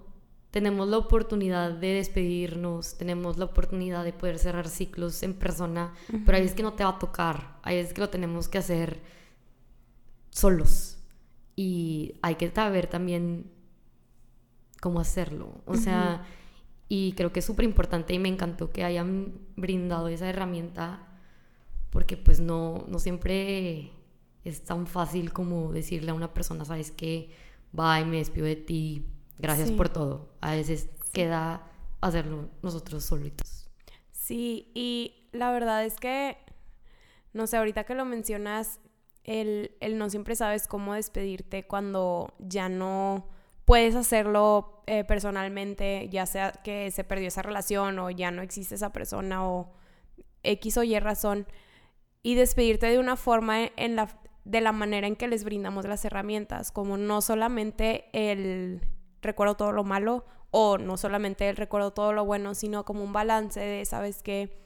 tenemos 0.50 0.88
la 0.88 0.98
oportunidad 0.98 1.72
de 1.72 1.88
despedirnos, 1.96 2.98
tenemos 2.98 3.38
la 3.38 3.44
oportunidad 3.44 4.06
de 4.06 4.14
poder 4.14 4.40
cerrar 4.40 4.70
ciclos 4.70 5.22
en 5.24 5.34
persona, 5.34 5.94
pero 6.26 6.38
hay 6.38 6.44
veces 6.44 6.56
que 6.56 6.64
no 6.64 6.72
te 6.72 6.86
va 6.86 6.92
a 6.92 7.00
tocar, 7.00 7.60
hay 7.62 7.76
veces 7.76 7.94
que 7.94 8.00
lo 8.00 8.10
tenemos 8.10 8.48
que 8.48 8.60
hacer 8.60 9.02
solos. 10.30 11.00
Y 11.58 12.16
hay 12.22 12.36
que 12.36 12.50
saber 12.50 12.88
también 12.88 13.52
cómo 14.80 15.02
hacerlo. 15.02 15.62
O 15.66 15.76
sea, 15.76 16.24
y 16.88 17.14
creo 17.14 17.32
que 17.32 17.40
es 17.40 17.46
súper 17.46 17.66
importante 17.66 18.14
y 18.14 18.20
me 18.20 18.30
encantó 18.30 18.72
que 18.72 18.84
hayan 18.84 19.34
brindado 19.56 20.08
esa 20.08 20.30
herramienta 20.30 21.08
porque 21.90 22.18
pues 22.18 22.40
no, 22.40 22.86
no 22.88 23.00
siempre 23.00 23.92
es 24.44 24.64
tan 24.64 24.86
fácil 24.86 25.32
como 25.34 25.72
decirle 25.72 26.12
a 26.12 26.14
una 26.14 26.34
persona, 26.34 26.66
sabes 26.66 26.92
que, 26.92 27.32
bye, 27.72 28.06
me 28.06 28.18
despido 28.18 28.46
de 28.46 28.56
ti, 28.56 29.06
gracias 29.40 29.70
Sí. 29.70 29.76
por 29.76 29.90
todo. 29.90 30.30
A 30.42 30.52
veces 30.56 30.90
queda 31.14 31.64
hacerlo 32.02 32.50
nosotros 32.62 33.04
solitos. 33.06 33.70
Sí, 34.12 34.72
y 34.76 35.30
la 35.32 35.52
verdad 35.52 35.86
es 35.86 35.96
que, 35.96 36.38
no 37.34 37.48
sé, 37.48 37.58
ahorita 37.58 37.86
que 37.86 37.96
lo 37.96 38.06
mencionas, 38.06 38.80
el, 39.24 39.72
el 39.80 39.98
no 39.98 40.10
siempre 40.10 40.36
sabes 40.36 40.68
cómo 40.68 40.94
despedirte 40.94 41.66
cuando 41.66 42.34
ya 42.40 42.70
no 42.70 43.28
puedes 43.66 43.96
hacerlo 43.96 44.84
eh, 44.88 45.04
personalmente, 45.04 46.08
ya 46.10 46.26
sea 46.26 46.52
que 46.52 46.92
se 46.92 47.04
perdió 47.04 47.28
esa 47.28 47.42
relación 47.42 48.00
o 48.00 48.10
ya 48.12 48.32
no 48.32 48.42
existe 48.42 48.76
esa 48.76 48.92
persona 48.94 49.48
o 49.48 49.74
X 50.44 50.78
o 50.78 50.84
Y 50.84 50.98
razón, 51.00 51.48
y 52.22 52.36
despedirte 52.36 52.88
de 52.88 53.00
una 53.00 53.16
forma 53.16 53.66
en 53.76 53.96
la, 53.96 54.20
de 54.46 54.62
la 54.62 54.72
manera 54.72 55.08
en 55.08 55.16
que 55.16 55.28
les 55.28 55.44
brindamos 55.44 55.86
las 55.86 56.06
herramientas, 56.06 56.72
como 56.72 56.98
no 56.98 57.22
solamente 57.22 58.06
el 58.14 58.82
recuerdo 59.22 59.56
todo 59.56 59.72
lo 59.72 59.84
malo 59.84 60.26
o 60.52 60.78
no 60.78 60.98
solamente 60.98 61.50
el 61.50 61.58
recuerdo 61.58 61.92
todo 61.92 62.14
lo 62.14 62.26
bueno, 62.26 62.56
sino 62.56 62.86
como 62.86 63.04
un 63.04 63.14
balance 63.14 63.60
de, 63.60 63.84
¿sabes 63.86 64.24
qué? 64.24 64.58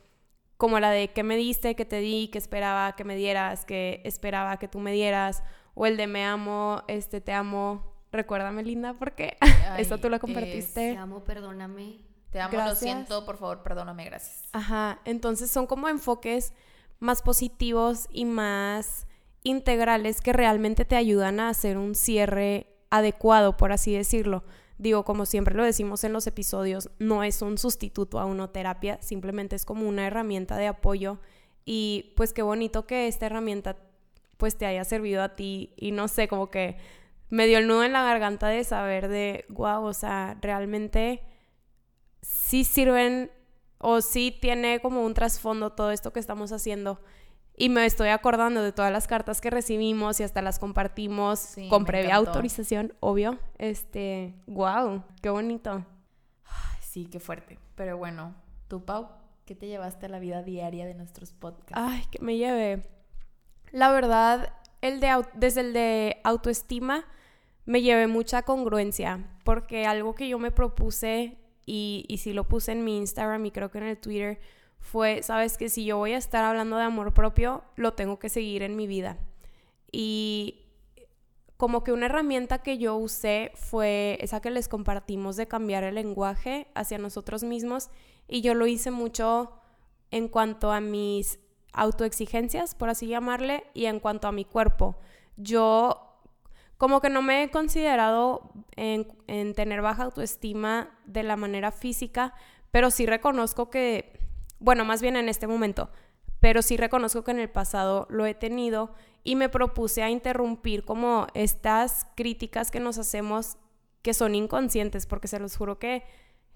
Como 0.57 0.79
la 0.79 0.91
de 0.91 1.11
que 1.11 1.23
me 1.23 1.37
diste, 1.37 1.75
que 1.75 1.85
te 1.85 1.99
di, 1.99 2.27
que 2.27 2.37
esperaba 2.37 2.95
que 2.95 3.05
me 3.05 3.15
dieras, 3.15 3.65
que 3.65 4.01
esperaba 4.03 4.59
que 4.59 4.67
tú 4.67 4.79
me 4.79 4.91
dieras, 4.91 5.41
o 5.73 5.85
el 5.85 5.97
de 5.97 6.07
me 6.07 6.25
amo, 6.25 6.83
este 6.87 7.21
te 7.21 7.31
amo. 7.31 7.88
Recuérdame, 8.11 8.63
linda, 8.63 8.93
porque 8.93 9.37
esto 9.77 9.97
tú 9.97 10.09
lo 10.09 10.19
compartiste. 10.19 10.93
Te 10.93 10.97
amo, 10.97 11.23
perdóname. 11.23 11.99
Te 12.31 12.39
amo, 12.39 12.51
Gracias. 12.51 12.69
lo 12.69 12.79
siento, 12.79 13.25
por 13.25 13.37
favor, 13.37 13.63
perdóname, 13.63 14.05
gracias. 14.05 14.43
Ajá, 14.51 14.99
entonces 15.05 15.49
son 15.49 15.65
como 15.65 15.89
enfoques 15.89 16.53
más 16.99 17.21
positivos 17.21 18.07
y 18.11 18.25
más 18.25 19.07
integrales 19.43 20.21
que 20.21 20.33
realmente 20.33 20.85
te 20.85 20.95
ayudan 20.95 21.39
a 21.39 21.49
hacer 21.49 21.77
un 21.77 21.95
cierre 21.95 22.67
adecuado, 22.89 23.57
por 23.57 23.71
así 23.71 23.93
decirlo. 23.93 24.43
Digo, 24.77 25.03
como 25.03 25.25
siempre 25.25 25.55
lo 25.55 25.63
decimos 25.63 26.03
en 26.03 26.13
los 26.13 26.27
episodios, 26.27 26.89
no 26.99 27.23
es 27.23 27.41
un 27.41 27.57
sustituto 27.57 28.19
a 28.19 28.25
una 28.25 28.51
terapia, 28.51 28.97
simplemente 29.01 29.55
es 29.55 29.65
como 29.65 29.87
una 29.87 30.07
herramienta 30.07 30.55
de 30.55 30.67
apoyo 30.67 31.19
y 31.65 32.13
pues 32.15 32.31
qué 32.33 32.41
bonito 32.41 32.85
que 32.85 33.07
esta 33.07 33.25
herramienta 33.25 33.77
pues 34.37 34.57
te 34.57 34.65
haya 34.65 34.85
servido 34.85 35.21
a 35.21 35.35
ti 35.35 35.73
y 35.75 35.91
no 35.91 36.07
sé, 36.07 36.29
como 36.29 36.49
que 36.49 36.77
me 37.29 37.45
dio 37.47 37.57
el 37.59 37.67
nudo 37.67 37.83
en 37.83 37.93
la 37.93 38.03
garganta 38.03 38.47
de 38.47 38.63
saber 38.63 39.07
de, 39.07 39.45
wow, 39.49 39.83
o 39.83 39.93
sea, 39.93 40.37
realmente 40.41 41.23
sí 42.21 42.63
sirven 42.63 43.31
o 43.77 44.01
sí 44.01 44.37
tiene 44.41 44.79
como 44.81 45.05
un 45.05 45.13
trasfondo 45.13 45.71
todo 45.71 45.91
esto 45.91 46.11
que 46.11 46.19
estamos 46.19 46.51
haciendo. 46.51 47.01
Y 47.55 47.67
me 47.69 47.85
estoy 47.85 48.07
acordando 48.09 48.63
de 48.63 48.71
todas 48.71 48.91
las 48.91 49.05
cartas 49.07 49.41
que 49.41 49.49
recibimos 49.49 50.19
y 50.19 50.23
hasta 50.23 50.41
las 50.41 50.59
compartimos 50.59 51.39
Sí, 51.39 51.67
con 51.67 51.83
previa 51.85 52.11
encantó. 52.11 52.31
autorización, 52.31 52.93
obvio. 53.01 53.37
Este, 53.57 54.33
wow, 54.47 55.03
qué 55.21 55.29
bonito. 55.29 55.85
Ay, 56.45 56.79
sí, 56.81 57.05
qué 57.11 57.19
fuerte. 57.19 57.59
Pero 57.75 57.97
bueno, 57.97 58.33
tú, 58.69 58.85
Pau, 58.85 59.09
¿qué 59.45 59.55
te 59.55 59.67
llevaste 59.67 60.05
a 60.05 60.09
la 60.09 60.19
vida 60.19 60.41
diaria 60.41 60.85
de 60.85 60.93
nuestros 60.93 61.33
podcasts? 61.33 61.73
Ay, 61.75 62.03
que 62.09 62.19
me 62.23 62.37
lleve. 62.37 62.81
La 63.71 63.91
verdad, 63.91 64.53
el 64.81 65.01
de 65.01 65.21
desde 65.33 65.61
el 65.61 65.73
de 65.73 66.21
autoestima 66.23 67.05
me 67.69 67.83
llevé 67.83 68.07
mucha 68.07 68.41
congruencia, 68.41 69.29
porque 69.43 69.85
algo 69.85 70.15
que 70.15 70.27
yo 70.27 70.39
me 70.39 70.49
propuse 70.49 71.37
y, 71.67 72.03
y 72.07 72.17
sí 72.17 72.33
lo 72.33 72.45
puse 72.45 72.71
en 72.71 72.83
mi 72.83 72.97
Instagram 72.97 73.45
y 73.45 73.51
creo 73.51 73.69
que 73.69 73.77
en 73.77 73.83
el 73.83 73.99
Twitter 73.99 74.39
fue, 74.79 75.21
sabes 75.21 75.55
que 75.55 75.69
si 75.69 75.85
yo 75.85 75.97
voy 75.97 76.13
a 76.13 76.17
estar 76.17 76.43
hablando 76.43 76.77
de 76.77 76.85
amor 76.85 77.13
propio, 77.13 77.63
lo 77.75 77.93
tengo 77.93 78.17
que 78.17 78.29
seguir 78.29 78.63
en 78.63 78.75
mi 78.75 78.87
vida. 78.87 79.19
Y 79.91 80.65
como 81.57 81.83
que 81.83 81.91
una 81.91 82.07
herramienta 82.07 82.63
que 82.63 82.79
yo 82.79 82.95
usé 82.95 83.51
fue 83.53 84.17
esa 84.19 84.41
que 84.41 84.49
les 84.49 84.67
compartimos 84.67 85.35
de 85.35 85.47
cambiar 85.47 85.83
el 85.83 85.93
lenguaje 85.93 86.65
hacia 86.73 86.97
nosotros 86.97 87.43
mismos 87.43 87.91
y 88.27 88.41
yo 88.41 88.55
lo 88.55 88.65
hice 88.65 88.89
mucho 88.89 89.51
en 90.09 90.27
cuanto 90.27 90.71
a 90.71 90.81
mis 90.81 91.37
autoexigencias, 91.73 92.73
por 92.73 92.89
así 92.89 93.05
llamarle, 93.05 93.63
y 93.75 93.85
en 93.85 93.99
cuanto 93.99 94.27
a 94.27 94.31
mi 94.31 94.43
cuerpo. 94.43 94.95
Yo 95.37 96.08
como 96.79 97.01
que 97.01 97.09
no 97.09 97.21
me 97.21 97.43
he 97.43 97.51
considerado 97.51 98.53
en, 98.77 99.05
en 99.27 99.53
tener 99.53 99.81
baja 99.81 100.03
autoestima 100.03 100.97
de 101.05 101.23
la 101.23 101.35
manera 101.35 101.73
física, 101.73 102.33
pero 102.71 102.89
sí 102.89 103.05
reconozco 103.05 103.69
que, 103.69 104.17
bueno, 104.59 104.85
más 104.85 105.01
bien 105.01 105.17
en 105.17 105.27
este 105.27 105.45
momento, 105.45 105.89
pero 106.39 106.61
sí 106.61 106.77
reconozco 106.77 107.25
que 107.25 107.31
en 107.31 107.39
el 107.39 107.49
pasado 107.49 108.07
lo 108.09 108.25
he 108.25 108.33
tenido 108.33 108.93
y 109.25 109.35
me 109.35 109.49
propuse 109.49 110.03
a 110.03 110.09
interrumpir 110.09 110.85
como 110.85 111.27
estas 111.33 112.07
críticas 112.15 112.71
que 112.71 112.79
nos 112.79 112.97
hacemos 112.97 113.57
que 114.01 114.13
son 114.13 114.33
inconscientes, 114.33 115.05
porque 115.05 115.27
se 115.27 115.37
los 115.37 115.57
juro 115.57 115.79
que 115.79 116.05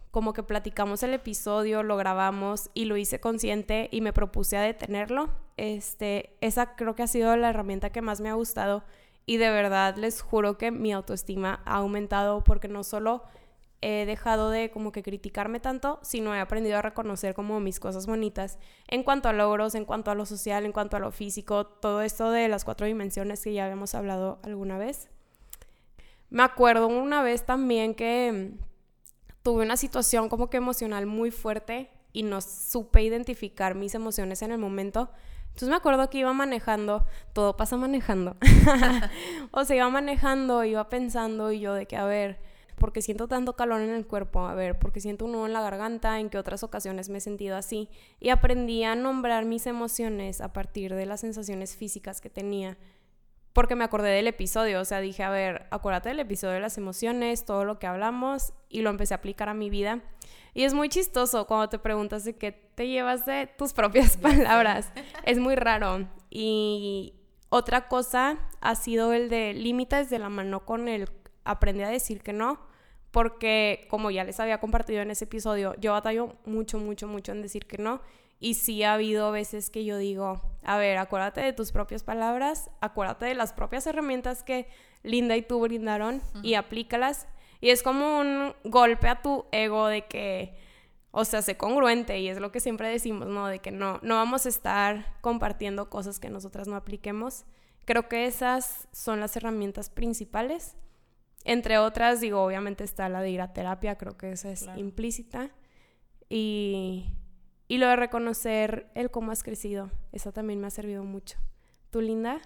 como 0.10 0.32
que 0.32 0.44
platicamos 0.44 1.04
el 1.04 1.14
episodio, 1.14 1.84
lo 1.84 1.98
grabamos 1.98 2.70
y 2.74 2.86
lo 2.86 2.96
hice 2.96 3.20
consciente 3.20 3.90
y 3.92 4.00
me 4.00 4.14
propuse 4.14 4.56
a 4.56 4.62
detenerlo. 4.62 5.32
Este, 5.58 6.38
esa 6.40 6.78
creo 6.78 6.96
que 6.96 7.04
ha 7.04 7.08
sido 7.08 7.36
la 7.36 7.50
herramienta 7.50 7.90
que 7.90 8.02
más 8.02 8.22
me 8.22 8.30
ha 8.30 8.36
gustado 8.36 8.86
y 9.26 9.38
de 9.38 9.50
verdad 9.50 9.96
les 9.98 10.22
juro 10.22 10.58
que 10.58 10.72
mi 10.72 10.92
autoestima 10.92 11.62
ha 11.66 11.76
aumentado 11.76 12.44
porque 12.44 12.68
no 12.68 12.84
solo 12.84 13.24
he 13.82 14.06
dejado 14.06 14.50
de 14.50 14.72
como 14.72 14.94
que 14.94 15.04
criticarme 15.04 15.60
tanto, 15.60 16.00
sino 16.04 16.34
he 16.34 16.40
aprendido 16.40 16.78
a 16.78 16.82
reconocer 16.82 17.34
como 17.34 17.60
mis 17.60 17.82
cosas 17.82 18.06
bonitas 18.06 18.58
en 18.88 19.04
cuanto 19.04 19.28
a 19.28 19.34
logros, 19.34 19.76
en 19.76 19.84
cuanto 19.84 20.10
a 20.10 20.16
lo 20.16 20.26
social, 20.26 20.66
en 20.66 20.72
cuanto 20.72 20.96
a 20.96 21.00
lo 21.00 21.12
físico, 21.12 21.66
todo 21.66 22.02
esto 22.02 22.32
de 22.32 22.48
las 22.48 22.64
cuatro 22.64 22.88
dimensiones 22.88 23.44
que 23.44 23.54
ya 23.54 23.66
habíamos 23.66 23.94
hablado 23.94 24.40
alguna 24.44 24.78
vez. 24.78 25.10
Me 26.30 26.44
acuerdo 26.44 26.88
una 26.88 27.22
vez 27.24 27.46
también 27.46 27.94
que 27.94 28.56
mm, 28.58 28.64
tuve 29.44 29.66
una 29.66 29.76
situación 29.76 30.30
como 30.30 30.50
que 30.50 30.58
emocional 30.58 31.06
muy 31.06 31.30
fuerte 31.30 31.90
y 32.14 32.24
no 32.24 32.40
supe 32.40 33.04
identificar 33.04 33.76
mis 33.76 33.96
emociones 33.96 34.42
en 34.44 34.52
el 34.52 34.60
momento. 34.60 35.10
Entonces 35.54 35.70
me 35.70 35.76
acuerdo 35.76 36.10
que 36.10 36.18
iba 36.18 36.34
manejando, 36.34 37.06
todo 37.32 37.56
pasa 37.56 37.78
manejando. 37.78 38.36
o 39.52 39.64
sea, 39.66 39.76
iba 39.76 39.90
manejando, 39.92 40.64
iba 40.64 40.90
pensando 40.90 41.52
y 41.52 41.60
yo 41.60 41.76
de 41.76 41.86
que, 41.86 41.96
a 41.96 42.06
ver, 42.06 42.40
porque 42.80 43.04
siento 43.04 43.28
tanto 43.28 43.56
calor 43.56 43.82
en 43.82 43.92
el 43.92 44.08
cuerpo, 44.08 44.48
a 44.48 44.56
ver, 44.56 44.80
porque 44.80 45.00
siento 45.00 45.26
un 45.26 45.34
nudo 45.34 45.46
en 45.46 45.54
la 45.54 45.62
garganta, 45.62 46.20
en 46.20 46.32
que 46.32 46.40
otras 46.40 46.64
ocasiones 46.64 47.10
me 47.10 47.20
he 47.20 47.22
sentido 47.22 47.56
así. 47.56 47.88
Y 48.20 48.30
aprendí 48.30 48.84
a 48.84 48.96
nombrar 48.96 49.46
mis 49.46 49.68
emociones 49.68 50.42
a 50.42 50.54
partir 50.54 50.96
de 50.96 51.06
las 51.06 51.22
sensaciones 51.22 51.76
físicas 51.76 52.20
que 52.20 52.32
tenía. 52.32 52.76
Porque 53.54 53.76
me 53.76 53.84
acordé 53.84 54.10
del 54.10 54.26
episodio, 54.26 54.82
o 54.82 54.86
sea, 54.86 55.02
dije, 55.02 55.22
a 55.22 55.30
ver, 55.30 55.68
acuérdate 55.70 56.10
del 56.10 56.20
episodio 56.20 56.56
de 56.56 56.62
las 56.62 56.80
emociones, 56.80 57.46
todo 57.46 57.64
lo 57.64 57.78
que 57.78 57.86
hablamos, 57.86 58.54
y 58.70 58.82
lo 58.82 58.90
empecé 58.90 59.14
a 59.14 59.18
aplicar 59.18 59.50
a 59.50 59.54
mi 59.54 59.70
vida. 59.70 60.02
Y 60.54 60.64
es 60.64 60.74
muy 60.74 60.90
chistoso 60.90 61.48
cuando 61.48 61.70
te 61.70 61.80
preguntas 61.80 62.24
de 62.24 62.36
qué 62.36 62.52
te 62.52 62.88
llevas 62.88 63.26
de 63.26 63.48
tus 63.58 63.74
propias 63.74 64.18
palabras. 64.22 64.92
es 65.26 65.40
muy 65.40 65.56
raro. 65.56 66.08
Y, 66.30 67.14
Otra 67.50 67.88
cosa 67.88 68.40
ha 68.62 68.76
sido 68.76 69.14
el 69.14 69.30
de 69.30 69.54
límites 69.54 70.10
de 70.10 70.20
la 70.20 70.30
mano 70.30 70.66
con 70.66 70.88
el 70.88 71.08
aprende 71.44 71.84
a 71.84 71.90
decir 71.90 72.22
que 72.22 72.34
no, 72.34 72.60
porque 73.12 73.86
como 73.90 74.10
ya 74.10 74.24
les 74.24 74.40
había 74.40 74.60
compartido 74.60 75.02
en 75.02 75.12
ese 75.12 75.26
episodio, 75.26 75.76
yo 75.80 75.92
batallo 75.92 76.36
mucho, 76.46 76.80
mucho, 76.80 77.08
mucho 77.08 77.32
en 77.32 77.44
decir 77.44 77.68
que 77.68 77.78
no. 77.78 78.02
Y 78.40 78.56
sí 78.56 78.84
ha 78.84 78.94
habido 78.94 79.32
veces 79.32 79.70
que 79.70 79.86
yo 79.86 79.98
digo, 79.98 80.42
a 80.64 80.78
ver, 80.78 80.98
acuérdate 80.98 81.42
de 81.42 81.54
tus 81.54 81.72
propias 81.72 82.04
palabras, 82.04 82.72
acuérdate 82.82 83.26
de 83.26 83.36
las 83.36 83.54
propias 83.54 83.86
herramientas 83.86 84.44
que 84.44 84.68
Linda 85.04 85.38
y 85.38 85.44
tú 85.44 85.60
brindaron 85.60 86.22
y 86.42 86.56
aplícalas. 86.56 87.28
Y 87.64 87.70
es 87.70 87.82
como 87.82 88.20
un 88.20 88.54
golpe 88.66 89.08
a 89.08 89.22
tu 89.22 89.46
ego 89.54 89.88
de 89.88 90.06
que, 90.06 90.54
o 91.12 91.24
sea, 91.24 91.42
sé 91.42 91.56
congruente 91.56 92.20
y 92.20 92.28
es 92.28 92.38
lo 92.38 92.52
que 92.52 92.60
siempre 92.60 92.90
decimos, 92.90 93.30
¿no? 93.30 93.48
De 93.48 93.60
que 93.60 93.72
no, 93.72 94.02
no 94.04 94.16
vamos 94.16 94.46
a 94.46 94.50
estar 94.50 95.16
compartiendo 95.22 95.90
cosas 95.90 96.20
que 96.20 96.30
nosotras 96.30 96.68
no 96.68 96.76
apliquemos. 96.76 97.46
Creo 97.86 98.10
que 98.10 98.26
esas 98.26 98.90
son 98.92 99.22
las 99.22 99.38
herramientas 99.38 99.90
principales. 99.90 100.76
Entre 101.46 101.78
otras, 101.78 102.20
digo, 102.20 102.44
obviamente 102.44 102.84
está 102.84 103.08
la 103.08 103.22
de 103.22 103.30
ir 103.30 103.40
a 103.40 103.54
terapia, 103.54 103.98
creo 103.98 104.18
que 104.18 104.34
esa 104.34 104.52
es 104.52 104.68
implícita. 104.76 105.50
Y, 106.28 107.14
y 107.70 107.78
lo 107.78 107.88
de 107.88 107.96
reconocer 107.96 108.92
el 108.94 109.10
cómo 109.10 109.32
has 109.32 109.42
crecido, 109.42 109.90
eso 110.12 110.34
también 110.34 110.60
me 110.60 110.68
ha 110.68 110.70
servido 110.70 111.06
mucho. 111.06 111.38
¿Tú, 111.92 112.02
Linda? 112.02 112.42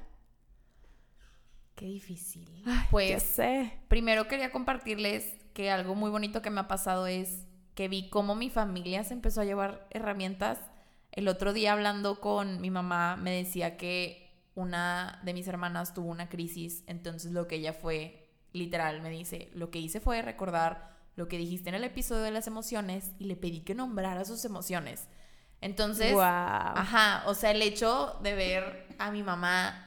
Qué 1.78 1.86
difícil. 1.86 2.50
pues 2.92 3.22
sé. 3.22 3.72
primero 3.88 4.28
quería 4.28 4.52
compartirles 4.52 5.36
que 5.54 5.70
algo 5.70 5.94
muy 5.94 6.10
bonito 6.10 6.42
que 6.42 6.50
me 6.50 6.60
ha 6.60 6.68
pasado 6.68 7.06
es 7.06 7.46
que 7.76 7.88
vi 7.88 8.10
cómo 8.10 8.34
mi 8.34 8.50
familia 8.50 9.04
se 9.04 9.14
empezó 9.14 9.42
a 9.42 9.46
llevar 9.46 9.88
herramientas. 9.92 10.58
El 11.12 11.28
otro 11.28 11.54
día 11.54 11.74
hablando 11.74 12.20
con 12.20 12.60
mi 12.62 12.72
mamá 12.72 13.16
me 13.16 13.32
decía 13.32 13.78
que 13.78 14.28
una 14.56 15.20
de 15.24 15.36
mis 15.36 15.48
hermanas 15.48 15.94
tuvo 15.94 16.10
una 16.10 16.30
crisis, 16.30 16.84
entonces 16.88 17.32
lo 17.32 17.48
que 17.48 17.58
ella 17.58 17.74
fue, 17.74 18.28
literal, 18.54 19.04
me 19.04 19.12
dice, 19.12 19.52
lo 19.54 19.70
que 19.70 19.78
hice 19.78 20.00
fue 20.00 20.24
recordar 20.24 20.98
lo 21.16 21.28
que 21.28 21.38
dijiste 21.38 21.70
en 21.70 21.76
el 21.76 21.84
episodio 21.84 22.24
de 22.24 22.32
las 22.32 22.48
emociones 22.48 23.12
y 23.20 23.26
le 23.26 23.36
pedí 23.36 23.60
que 23.62 23.76
nombrara 23.76 24.26
sus 24.26 24.44
emociones. 24.46 25.08
Entonces, 25.62 26.16
ajá, 26.20 27.24
o 27.28 27.36
sea, 27.36 27.52
el 27.52 27.62
hecho 27.62 28.18
de 28.24 28.34
ver 28.34 28.88
a 28.98 29.12
mi 29.12 29.22
mamá 29.22 29.87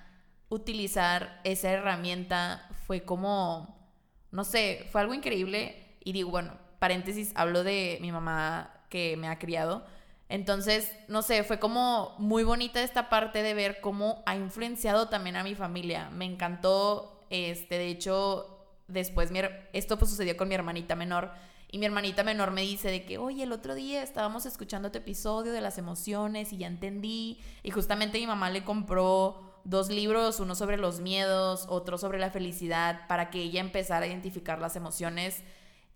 utilizar 0.51 1.41
esa 1.45 1.71
herramienta 1.71 2.69
fue 2.87 3.03
como, 3.03 3.89
no 4.31 4.45
sé, 4.45 4.87
fue 4.93 5.01
algo 5.01 5.15
increíble. 5.15 5.97
Y 6.05 6.13
digo, 6.13 6.31
bueno, 6.31 6.53
paréntesis, 6.79 7.33
hablo 7.35 7.65
de 7.65 7.99
mi 8.03 8.13
mamá 8.13 8.85
que 8.91 9.17
me 9.17 9.29
ha 9.29 9.39
criado. 9.39 9.87
Entonces, 10.29 10.93
no 11.09 11.23
sé, 11.23 11.43
fue 11.45 11.59
como 11.59 12.15
muy 12.19 12.45
bonita 12.45 12.83
esta 12.83 13.09
parte 13.09 13.43
de 13.43 13.55
ver 13.55 13.81
cómo 13.81 14.23
ha 14.27 14.37
influenciado 14.37 15.09
también 15.09 15.37
a 15.37 15.45
mi 15.45 15.55
familia. 15.55 16.11
Me 16.11 16.25
encantó, 16.25 17.27
este, 17.31 17.79
de 17.79 17.89
hecho, 17.89 18.67
después, 18.87 19.31
esto 19.73 19.99
pues 19.99 20.11
sucedió 20.11 20.37
con 20.37 20.49
mi 20.49 20.55
hermanita 20.55 20.95
menor. 20.95 21.33
Y 21.73 21.79
mi 21.79 21.87
hermanita 21.87 22.25
menor 22.25 22.51
me 22.51 22.63
dice 22.63 22.91
de 22.91 23.05
que, 23.05 23.19
oye, 23.19 23.45
el 23.45 23.53
otro 23.53 23.77
día 23.77 24.03
estábamos 24.03 24.47
escuchando 24.47 24.91
tu 24.91 24.99
episodio 24.99 25.53
de 25.53 25.61
las 25.61 25.79
emociones 25.79 26.53
y 26.53 26.59
ya 26.59 26.67
entendí. 26.67 27.41
Y 27.63 27.71
justamente 27.71 28.19
mi 28.19 28.27
mamá 28.27 28.51
le 28.51 28.65
compró 28.65 29.50
dos 29.65 29.89
libros, 29.89 30.41
uno 30.41 30.55
sobre 30.55 30.77
los 30.77 31.01
miedos, 31.01 31.67
otro 31.69 31.99
sobre 31.99 32.19
la 32.19 32.31
felicidad, 32.31 33.07
para 33.09 33.31
que 33.31 33.41
ella 33.43 33.61
empezara 33.61 34.05
a 34.05 34.09
identificar 34.09 34.61
las 34.61 34.77
emociones. 34.77 35.43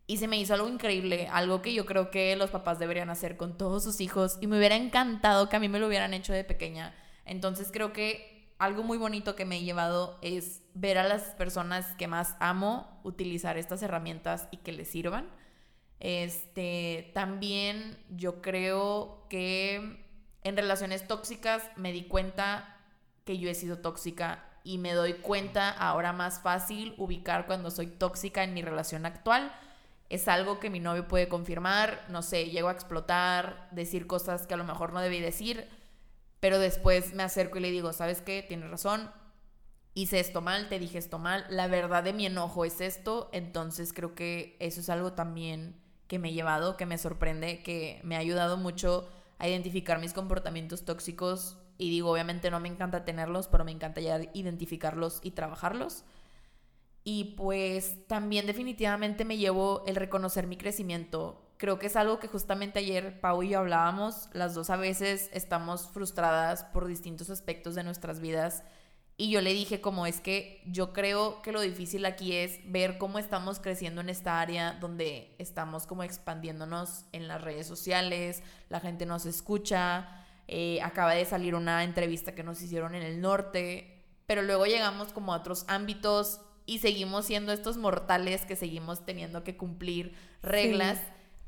Y 0.07 0.19
se 0.19 0.29
me 0.29 0.39
hizo 0.39 0.55
algo 0.55 0.69
increíble, 0.69 1.29
algo 1.33 1.63
que 1.63 1.73
yo 1.73 1.87
creo 1.87 2.11
que 2.11 2.37
los 2.37 2.51
papás 2.51 2.79
deberían 2.79 3.11
hacer 3.11 3.37
con 3.37 3.57
todos 3.57 3.85
sus 3.85 4.01
hijos. 4.01 4.39
Y 4.41 4.47
me 4.47 4.59
hubiera 4.59 4.77
encantado 4.77 5.49
que 5.49 5.57
a 5.57 5.61
mí 5.61 5.69
me 5.69 5.79
lo 5.79 5.87
hubieran 5.87 6.13
hecho 6.15 6.33
de 6.33 6.45
pequeña. 6.45 6.95
Entonces 7.25 7.71
creo 7.73 7.93
que 7.93 8.53
algo 8.59 8.83
muy 8.83 8.99
bonito 8.99 9.35
que 9.35 9.45
me 9.45 9.59
he 9.59 9.63
llevado 9.63 10.19
es 10.23 10.63
ver 10.75 10.99
a 10.99 11.09
las 11.09 11.23
personas 11.35 11.87
que 11.97 12.07
más 12.07 12.37
amo 12.41 13.01
utilizar 13.03 13.57
estas 13.57 13.83
herramientas 13.83 14.49
y 14.51 14.59
que 14.59 14.73
les 14.73 14.89
sirvan. 14.89 15.29
Este, 16.01 17.11
también 17.15 17.99
yo 18.11 18.43
creo 18.43 19.27
que 19.31 20.05
en 20.43 20.57
relaciones 20.57 21.07
tóxicas 21.09 21.63
me 21.77 21.93
di 21.93 22.05
cuenta 22.05 22.74
que 23.25 23.39
yo 23.39 23.49
he 23.49 23.55
sido 23.55 23.79
tóxica 23.79 24.45
y 24.65 24.79
me 24.79 24.95
doy 24.95 25.15
cuenta 25.15 25.71
ahora 25.71 26.13
más 26.13 26.41
fácil 26.41 26.95
ubicar 26.97 27.47
cuando 27.47 27.71
soy 27.71 27.87
tóxica 27.87 28.43
en 28.43 28.55
mi 28.55 28.63
relación 28.63 29.05
actual. 29.07 29.55
Es 30.09 30.27
algo 30.29 30.59
que 30.59 30.71
mi 30.71 30.81
novio 30.81 31.07
puede 31.07 31.29
confirmar, 31.29 32.05
no 32.09 32.23
sé, 32.23 32.51
llego 32.51 32.69
a 32.69 32.73
explotar, 32.73 33.69
decir 33.73 34.07
cosas 34.07 34.47
que 34.47 34.55
a 34.55 34.57
lo 34.57 34.65
mejor 34.65 34.93
no 34.93 35.01
debí 35.01 35.21
decir, 35.21 35.69
pero 36.41 36.59
después 36.59 37.15
me 37.15 37.23
acerco 37.23 37.59
y 37.59 37.63
le 37.63 37.71
digo, 37.71 37.93
¿sabes 37.93 38.21
qué? 38.21 38.45
Tienes 38.47 38.71
razón, 38.71 39.11
hice 39.95 40.21
esto 40.21 40.41
mal, 40.41 40.69
te 40.69 40.79
dije 40.79 40.99
esto 40.99 41.19
mal, 41.19 41.47
la 41.49 41.69
verdad 41.69 42.03
de 42.03 42.13
mi 42.13 42.27
enojo 42.27 42.65
es 42.65 42.81
esto, 42.81 43.31
entonces 43.33 43.93
creo 43.93 44.15
que 44.15 44.57
eso 44.61 44.81
es 44.81 44.91
algo 44.91 45.13
también 45.13 45.81
que 46.07 46.19
me 46.19 46.31
he 46.31 46.33
llevado, 46.33 46.77
que 46.77 46.87
me 46.87 46.99
sorprende, 46.99 47.63
que 47.63 48.01
me 48.03 48.17
ha 48.17 48.21
ayudado 48.21 48.57
mucho 48.57 49.09
a 49.39 49.49
identificar 49.49 50.01
mis 50.01 50.13
comportamientos 50.13 50.85
tóxicos 50.85 51.59
y 51.79 51.91
digo, 51.91 52.11
obviamente 52.11 52.51
no 52.51 52.61
me 52.61 52.69
encanta 52.69 53.05
tenerlos, 53.05 53.49
pero 53.49 53.65
me 53.65 53.73
encanta 53.73 54.01
ya 54.01 54.21
identificarlos 54.33 55.21
y 55.23 55.33
trabajarlos. 55.33 56.05
Y 57.05 57.35
pues 57.37 58.07
también 58.07 58.47
definitivamente 58.47 59.25
me 59.25 59.37
llevo 59.37 59.85
el 59.87 59.97
reconocer 59.97 60.47
mi 60.47 60.57
crecimiento. 60.57 61.41
Creo 61.59 61.79
que 61.79 61.87
es 61.87 61.97
algo 61.97 62.19
que 62.19 62.29
justamente 62.29 62.79
ayer 62.79 63.21
Pau 63.21 63.43
y 63.43 63.51
yo 63.51 63.59
hablábamos. 63.59 64.29
Las 64.33 64.55
dos 64.55 64.71
a 64.71 64.77
veces 64.77 65.29
estamos 65.33 65.89
frustradas 65.89 66.65
por 66.65 66.87
distintos 66.87 67.29
aspectos 67.29 67.75
de 67.75 67.85
nuestras 67.85 68.21
vidas. 68.21 68.63
Y 69.17 69.31
yo 69.31 69.41
le 69.41 69.53
dije 69.53 69.81
como 69.81 70.07
es 70.07 70.21
que 70.21 70.61
yo 70.67 70.93
creo 70.93 71.41
que 71.43 71.53
lo 71.53 71.61
difícil 71.61 72.05
aquí 72.05 72.33
es 72.33 72.59
ver 72.65 72.99
cómo 72.99 73.21
estamos 73.21 73.61
creciendo 73.61 74.01
en 74.01 74.09
esta 74.09 74.41
área 74.41 74.73
donde 74.81 75.37
estamos 75.39 75.87
como 75.87 76.03
expandiéndonos 76.03 77.05
en 77.13 77.29
las 77.29 77.41
redes 77.41 77.69
sociales, 77.69 78.43
la 78.71 78.81
gente 78.81 79.07
nos 79.07 79.25
escucha, 79.25 80.24
eh, 80.49 80.81
acaba 80.83 81.15
de 81.15 81.25
salir 81.25 81.55
una 81.55 81.85
entrevista 81.85 82.35
que 82.35 82.43
nos 82.43 82.61
hicieron 82.63 82.95
en 82.95 83.03
el 83.03 83.21
norte, 83.21 84.05
pero 84.27 84.43
luego 84.43 84.67
llegamos 84.67 85.13
como 85.13 85.33
a 85.33 85.39
otros 85.39 85.65
ámbitos 85.69 86.41
y 86.67 86.79
seguimos 86.79 87.27
siendo 87.27 87.53
estos 87.53 87.77
mortales 87.77 88.45
que 88.45 88.57
seguimos 88.57 89.05
teniendo 89.05 89.45
que 89.45 89.57
cumplir 89.57 90.15
reglas. 90.43 91.01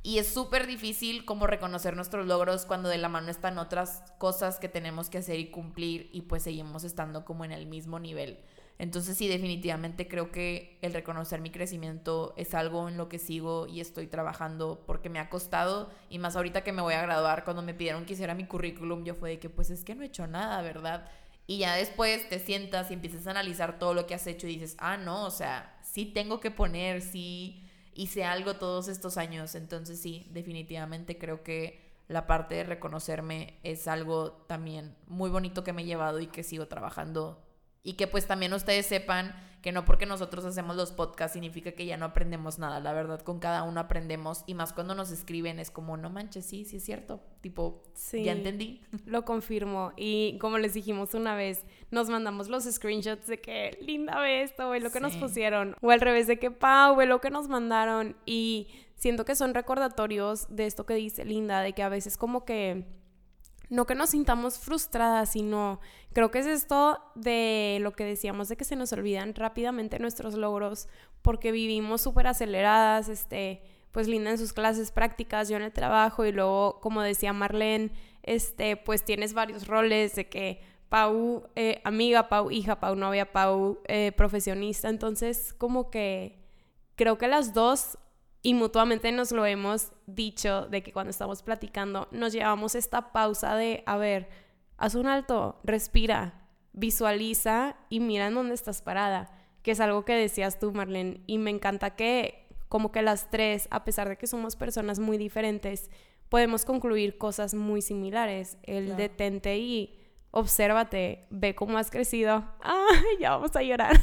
Y 0.03 0.19
es 0.19 0.29
súper 0.29 0.69
difícil 0.69 1.25
como 1.25 1.49
reconocer 1.49 1.97
nuestros 1.97 2.27
logros 2.27 2.65
cuando 2.65 2.89
de 2.89 2.99
la 2.99 3.09
mano 3.09 3.29
están 3.29 3.59
otras 3.59 4.05
cosas 4.19 4.61
que 4.61 4.69
tenemos 4.69 5.11
que 5.11 5.19
hacer 5.19 5.41
y 5.41 5.51
cumplir 5.51 6.09
y 6.13 6.23
pues 6.23 6.45
seguimos 6.45 6.85
estando 6.85 7.25
como 7.25 7.45
en 7.45 7.51
el 7.51 7.67
mismo 7.67 7.99
nivel. 7.99 8.39
Entonces 8.79 9.17
sí, 9.17 9.27
definitivamente 9.27 10.07
creo 10.07 10.31
que 10.31 10.79
el 10.83 10.93
reconocer 10.93 11.41
mi 11.41 11.51
crecimiento 11.51 12.35
es 12.37 12.55
algo 12.55 12.89
en 12.89 12.99
lo 12.99 13.09
que 13.09 13.19
sigo 13.19 13.67
y 13.67 13.81
estoy 13.81 14.07
trabajando 14.07 14.85
porque 14.87 15.09
me 15.09 15.19
ha 15.19 15.31
costado 15.31 15.91
y 16.11 16.19
más 16.19 16.37
ahorita 16.37 16.63
que 16.63 16.73
me 16.73 16.83
voy 16.83 16.95
a 16.95 17.03
graduar, 17.03 17.45
cuando 17.45 17.63
me 17.63 17.73
pidieron 17.73 18.05
que 18.05 18.13
hiciera 18.13 18.35
mi 18.35 18.47
currículum, 18.47 19.05
yo 19.05 19.15
fue 19.15 19.31
de 19.31 19.39
que 19.39 19.49
pues 19.49 19.71
es 19.71 19.83
que 19.83 19.95
no 19.95 20.03
he 20.03 20.07
hecho 20.07 20.27
nada, 20.27 20.61
¿verdad? 20.61 21.09
Y 21.47 21.59
ya 21.59 21.75
después 21.75 22.29
te 22.29 22.39
sientas 22.39 22.91
y 22.91 22.95
empiezas 22.95 23.27
a 23.27 23.31
analizar 23.31 23.79
todo 23.79 23.95
lo 23.95 24.07
que 24.07 24.15
has 24.15 24.27
hecho 24.27 24.47
y 24.47 24.55
dices, 24.55 24.77
ah, 24.79 24.97
no, 24.97 25.25
o 25.25 25.31
sea, 25.31 25.79
sí 25.83 26.05
tengo 26.05 26.41
que 26.41 26.51
poner, 26.51 27.01
sí 27.01 27.65
hice 27.95 28.25
algo 28.25 28.57
todos 28.57 28.89
estos 28.89 29.17
años. 29.17 29.55
Entonces 29.55 30.01
sí, 30.01 30.27
definitivamente 30.33 31.19
creo 31.19 31.43
que 31.43 31.87
la 32.09 32.27
parte 32.27 32.57
de 32.57 32.65
reconocerme 32.65 33.59
es 33.63 33.89
algo 33.89 34.33
también 34.49 34.97
muy 35.07 35.31
bonito 35.31 35.65
que 35.65 35.73
me 35.73 35.83
he 35.83 35.87
llevado 35.87 36.21
y 36.21 36.27
que 36.27 36.43
sigo 36.43 36.67
trabajando 36.69 37.46
y 37.87 37.93
que 37.93 38.09
pues 38.09 38.27
también 38.27 38.53
ustedes 38.53 38.85
sepan 38.85 39.33
que 39.63 39.71
no 39.71 39.85
porque 39.85 40.07
nosotros 40.07 40.45
hacemos 40.45 40.75
los 40.75 40.91
podcasts 40.91 41.35
significa 41.35 41.71
que 41.71 41.87
ya 41.87 41.97
no 41.97 42.07
aprendemos 42.07 42.59
nada. 42.59 42.81
La 42.81 42.93
verdad, 42.93 43.21
con 43.21 43.39
cada 43.39 43.63
uno 43.63 43.79
aprendemos 43.79 44.43
y 44.49 44.55
más 44.55 44.73
cuando 44.73 44.97
nos 44.97 45.13
escriben 45.13 45.61
es 45.61 45.71
como, 45.71 45.97
no 45.97 46.11
manches, 46.11 46.47
sí, 46.47 46.65
sí 46.65 46.79
es 46.79 46.85
cierto. 46.85 47.21
Tipo, 47.43 47.85
sí, 47.95 48.25
ya 48.25 48.33
entendí. 48.33 48.83
Lo 49.07 49.25
confirmo. 49.25 49.93
Y 49.97 50.37
como 50.41 50.59
les 50.59 50.75
dijimos 50.75 51.15
una 51.15 51.37
vez, 51.37 51.65
nos 51.93 52.09
mandamos 52.09 52.49
los 52.49 52.65
screenshots 52.65 53.29
de 53.29 53.41
que 53.41 53.79
linda 53.81 54.21
ve 54.21 54.43
esto, 54.43 54.69
ve 54.71 54.81
lo 54.81 54.91
que 54.91 54.99
nos 54.99 55.15
pusieron. 55.15 55.77
O 55.81 55.93
al 55.93 56.01
revés 56.01 56.27
de 56.27 56.41
que, 56.41 56.51
Pau, 56.51 56.97
ve 56.97 57.07
lo 57.07 57.21
que 57.21 57.31
nos 57.31 57.47
mandaron. 57.47 58.17
Y 58.27 58.67
siento 58.97 59.25
que 59.25 59.37
son 59.37 59.55
recordatorios 59.55 60.49
de 60.49 60.67
esto 60.67 60.87
que 60.87 60.95
dice 60.95 61.25
Linda, 61.25 61.61
de 61.61 61.73
que 61.73 61.85
a 61.85 61.89
veces 61.89 62.17
como 62.17 62.45
que 62.45 62.85
no 63.69 63.87
que 63.87 63.95
nos 63.95 64.11
sintamos 64.11 64.59
frustradas, 64.59 65.33
sino 65.33 65.81
creo 66.13 66.31
que 66.31 66.39
es 66.39 66.47
esto 66.47 67.01
de 67.15 67.79
lo 67.81 67.93
que 67.93 68.05
decíamos 68.05 68.49
de 68.49 68.57
que 68.57 68.65
se 68.65 68.77
nos 68.77 68.93
olvidan 68.93 69.35
rápidamente 69.35 69.99
nuestros 69.99 70.35
logros 70.35 70.89
porque 71.23 71.53
vivimos 71.53 72.03
súper 72.03 72.29
aceleradas, 72.29 73.09
este, 73.09 73.63
pues 73.91 74.09
Linda 74.09 74.31
en 74.31 74.39
sus 74.39 74.53
clases 74.53 74.93
prácticas, 74.93 75.49
yo 75.49 75.57
en 75.57 75.63
el 75.63 75.73
trabajo 75.73 76.25
y 76.25 76.33
luego, 76.33 76.81
como 76.81 77.03
decía 77.03 77.33
Marlene, 77.33 77.91
este, 78.23 78.77
pues 78.77 79.05
tienes 79.05 79.35
varios 79.35 79.67
roles 79.67 80.15
de 80.15 80.29
que 80.29 80.61
Pau 80.89 81.49
eh, 81.57 81.81
amiga, 81.85 82.29
Pau 82.29 82.51
hija, 82.51 82.79
Pau 82.79 82.95
novia, 82.95 83.33
Pau 83.33 83.81
eh, 83.89 84.13
profesionista, 84.13 84.89
entonces 84.89 85.53
como 85.53 85.91
que 85.91 86.39
creo 86.95 87.19
que 87.19 87.27
las 87.27 87.53
dos 87.53 87.99
y 88.47 88.55
mutuamente 88.55 89.11
nos 89.11 89.33
lo 89.33 89.45
hemos 89.45 89.91
dicho 90.07 90.69
de 90.69 90.81
que 90.81 90.93
cuando 90.93 91.11
estamos 91.11 91.43
platicando 91.43 92.07
nos 92.13 92.33
llevamos 92.33 92.77
esta 92.77 93.11
pausa 93.11 93.57
de, 93.57 93.83
a 93.87 93.97
ver, 93.97 94.29
haz 94.77 94.95
un 94.95 95.09
alto, 95.09 95.59
respira, 95.65 96.47
visualiza 96.73 97.75
y 97.89 97.99
mira 97.99 98.29
en 98.29 98.35
dónde 98.37 98.55
estás 98.55 98.83
parada, 98.83 99.37
que 99.65 99.73
es 99.73 99.81
algo 99.81 100.05
que 100.05 100.13
decías 100.13 100.61
tú, 100.61 100.71
Marlene, 100.71 101.23
y 101.27 101.39
me 101.39 101.51
encanta 101.51 101.97
que 101.97 102.47
como 102.69 102.93
que 102.93 103.03
las 103.03 103.31
tres, 103.31 103.67
a 103.73 103.83
pesar 103.83 104.09
de 104.09 104.17
que 104.17 104.29
somos 104.29 104.55
personas 104.55 105.01
muy 105.01 105.19
diferentes, 105.19 105.91
podemos 106.29 106.65
concluir 106.65 107.19
cosas 107.19 107.53
muy 107.53 107.83
similares. 107.83 108.59
El 108.63 108.95
detente 108.95 109.59
y 109.59 109.99
obsérvate, 110.31 111.27
ve 111.31 111.57
cómo 111.57 111.79
has 111.79 111.91
crecido. 111.91 112.45
¡Ay, 112.61 113.19
ya 113.19 113.31
vamos 113.31 113.57
a 113.57 113.63
llorar! 113.65 114.01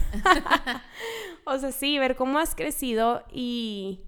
o 1.46 1.58
sea, 1.58 1.72
sí, 1.72 1.98
ver 1.98 2.18
cómo 2.18 2.40
has 2.40 2.56
crecido 2.56 3.24
y, 3.32 4.02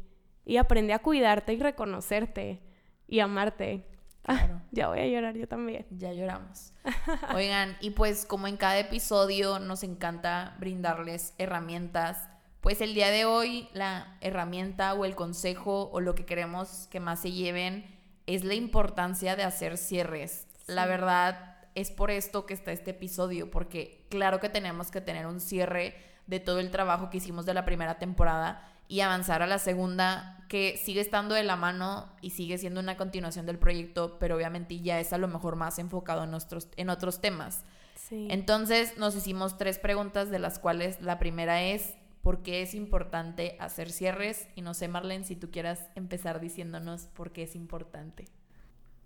y 0.46 0.58
aprende 0.58 0.94
a 0.94 1.00
cuidarte 1.00 1.54
y 1.54 1.60
reconocerte 1.60 2.62
y 3.08 3.20
amarte. 3.20 3.86
Ah, 4.26 4.62
ya 4.72 4.88
voy 4.88 5.00
a 5.00 5.08
llorar 5.08 5.36
yo 5.36 5.48
también. 5.48 5.86
Ya 5.92 6.14
lloramos. 6.14 6.74
Oigan, 7.36 7.76
y 7.82 7.92
pues 7.92 8.26
como 8.26 8.48
en 8.48 8.58
cada 8.58 8.80
episodio 8.80 9.60
nos 9.60 9.84
encanta 9.84 10.56
brindarles 10.60 11.34
herramientas, 11.38 12.30
pues 12.62 12.82
el 12.82 12.94
día 12.94 13.10
de 13.10 13.26
hoy 13.26 13.70
la 13.74 14.18
herramienta 14.22 14.94
o 14.94 15.06
el 15.06 15.16
consejo 15.16 15.90
o 15.92 16.00
lo 16.00 16.16
que 16.16 16.26
queremos 16.26 16.88
que 16.90 17.00
más 17.00 17.20
se 17.20 17.32
lleven 17.32 17.86
es 18.26 18.44
la 18.44 18.56
importancia 18.56 19.36
de 19.36 19.44
hacer 19.44 19.78
cierres. 19.78 20.48
La 20.66 20.88
verdad 20.88 21.58
es 21.76 21.92
por 21.92 22.10
esto 22.10 22.46
que 22.46 22.56
está 22.56 22.72
este 22.72 22.92
episodio, 22.92 23.52
porque 23.52 24.08
claro 24.10 24.40
que 24.40 24.50
tenemos 24.50 24.90
que 24.90 25.02
tener 25.02 25.28
un 25.28 25.40
cierre 25.40 25.96
de 26.26 26.40
todo 26.40 26.60
el 26.60 26.72
trabajo 26.72 27.12
que 27.12 27.18
hicimos 27.18 27.46
de 27.46 27.54
la 27.54 27.66
primera 27.66 28.00
temporada 28.00 28.68
y 28.88 29.02
avanzar 29.02 29.42
a 29.42 29.48
la 29.48 29.60
segunda, 29.60 30.36
que 30.48 30.78
sigue 30.78 31.02
estando 31.02 31.36
de 31.36 31.44
la 31.44 31.56
mano 31.56 32.08
y 32.22 32.32
sigue 32.32 32.58
siendo 32.58 32.80
una 32.80 32.98
continuación 32.98 33.46
del 33.46 33.58
proyecto, 33.58 34.18
pero 34.20 34.36
obviamente 34.36 34.80
ya 34.80 35.00
es 35.00 35.12
a 35.14 35.18
lo 35.18 35.28
mejor 35.28 35.56
más 35.56 35.80
enfocado 35.80 36.24
en, 36.24 36.32
nuestros, 36.32 36.68
en 36.78 36.90
otros 36.90 37.22
temas. 37.22 37.64
Entonces 38.12 38.98
nos 38.98 39.16
hicimos 39.16 39.58
tres 39.58 39.80
preguntas, 39.80 40.30
de 40.30 40.38
las 40.38 40.60
cuales 40.60 41.02
la 41.02 41.18
primera 41.18 41.64
es, 41.64 41.96
¿por 42.22 42.44
qué 42.44 42.62
es 42.62 42.76
importante 42.76 43.58
hacer 43.60 43.92
cierres? 43.92 44.48
Y 44.56 44.62
no 44.62 44.76
sé, 44.76 44.88
Marlene, 44.88 45.26
si 45.26 45.36
tú 45.36 45.50
quieras 45.50 45.88
empezar 45.96 46.40
diciéndonos 46.40 47.08
por 47.08 47.32
qué 47.32 47.44
es 47.44 47.56
importante. 47.56 48.26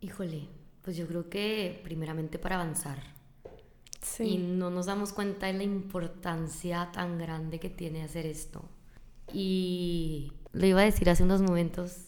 Híjole, 0.02 0.50
pues 0.82 0.98
yo 0.98 1.08
creo 1.08 1.30
que 1.30 1.80
primeramente 1.84 2.40
para 2.40 2.56
avanzar. 2.56 3.00
Y 4.20 4.38
no 4.38 4.70
nos 4.70 4.86
damos 4.86 5.14
cuenta 5.14 5.48
de 5.48 5.54
la 5.54 5.64
importancia 5.64 6.90
tan 6.92 7.18
grande 7.18 7.60
que 7.60 7.70
tiene 7.70 8.04
hacer 8.04 8.26
esto. 8.26 8.70
Y 9.34 10.34
lo 10.54 10.66
iba 10.66 10.82
a 10.82 10.86
decir 10.86 11.10
hace 11.10 11.24
unos 11.24 11.42
momentos, 11.42 12.06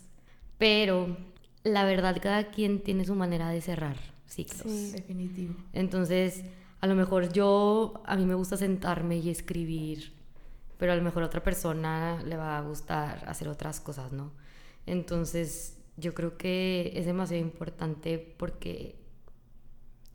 pero 0.58 1.18
la 1.64 1.86
verdad 1.86 2.18
cada 2.22 2.52
quien 2.52 2.80
tiene 2.80 3.06
su 3.06 3.16
manera 3.16 3.50
de 3.50 3.62
cerrar 3.62 3.98
ciclos. 4.26 4.64
Sí, 4.64 4.92
definitivo. 4.92 5.56
Entonces, 5.74 6.44
a 6.80 6.88
lo 6.88 6.96
mejor 6.96 7.32
yo, 7.32 8.02
a 8.06 8.16
mí 8.16 8.26
me 8.26 8.34
gusta 8.34 8.58
sentarme 8.58 9.18
y 9.18 9.30
escribir, 9.30 10.14
pero 10.78 10.94
a 10.94 10.96
lo 10.96 11.04
mejor 11.04 11.24
a 11.24 11.28
otra 11.28 11.44
persona 11.44 12.22
le 12.24 12.38
va 12.38 12.58
a 12.58 12.62
gustar 12.62 13.24
hacer 13.28 13.48
otras 13.48 13.80
cosas, 13.80 14.12
¿no? 14.12 14.32
Entonces, 14.86 15.78
yo 15.98 16.14
creo 16.14 16.38
que 16.38 16.94
es 16.96 17.06
demasiado 17.06 17.44
importante 17.44 18.18
porque 18.18 18.96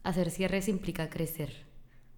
hacer 0.02 0.30
cierres 0.30 0.68
implica 0.68 1.08
crecer. 1.08 1.65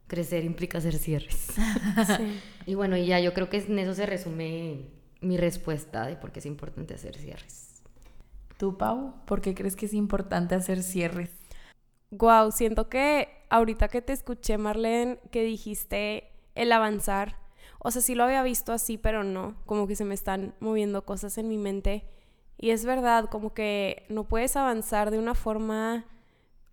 Crecer 0.09 0.45
implica 0.45 0.79
hacer 0.79 0.99
cierres. 0.99 1.49
Y 2.67 2.75
bueno, 2.75 2.99
y 2.99 3.07
ya 3.07 3.19
yo 3.19 3.33
creo 3.33 3.49
que 3.49 3.57
en 3.59 3.79
eso 3.79 3.95
se 3.95 4.05
resume 4.05 4.91
mi 5.23 5.39
respuesta 5.39 6.07
de 6.07 6.17
por 6.17 6.33
qué 6.33 6.41
es 6.41 6.47
importante 6.47 6.93
hacer 6.93 7.17
cierres. 7.17 7.83
¿Tú, 8.59 8.77
Pau? 8.77 9.15
¿Por 9.25 9.41
qué 9.41 9.55
crees 9.55 9.75
que 9.75 9.87
es 9.87 9.95
importante 9.95 10.55
hacer 10.55 10.83
cierres? 10.83 11.31
Wow, 12.11 12.53
siento 12.53 12.89
que 12.89 13.29
ahorita 13.49 13.89
que 13.89 14.03
te 14.03 14.13
escuché, 14.13 14.59
Marlene, 14.59 15.19
que 15.31 15.43
dijiste 15.45 16.31
el 16.55 16.73
avanzar, 16.73 17.37
o 17.79 17.91
sea, 17.91 18.03
sí 18.03 18.15
lo 18.15 18.25
había 18.25 18.43
visto 18.43 18.73
así, 18.73 18.99
pero 18.99 19.25
no, 19.25 19.55
como 19.65 19.87
que 19.87 19.97
se 19.97 20.05
me 20.05 20.15
están 20.15 20.55
moviendo 20.61 21.05
cosas 21.05 21.39
en 21.39 21.49
mi 21.49 21.57
mente. 21.57 22.05
Y 22.59 22.71
es 22.71 22.85
verdad, 22.85 23.31
como 23.31 23.55
que 23.55 24.05
no 24.09 24.25
puedes 24.25 24.57
avanzar 24.57 25.11
de 25.11 25.19
una 25.19 25.35
forma 25.35 26.05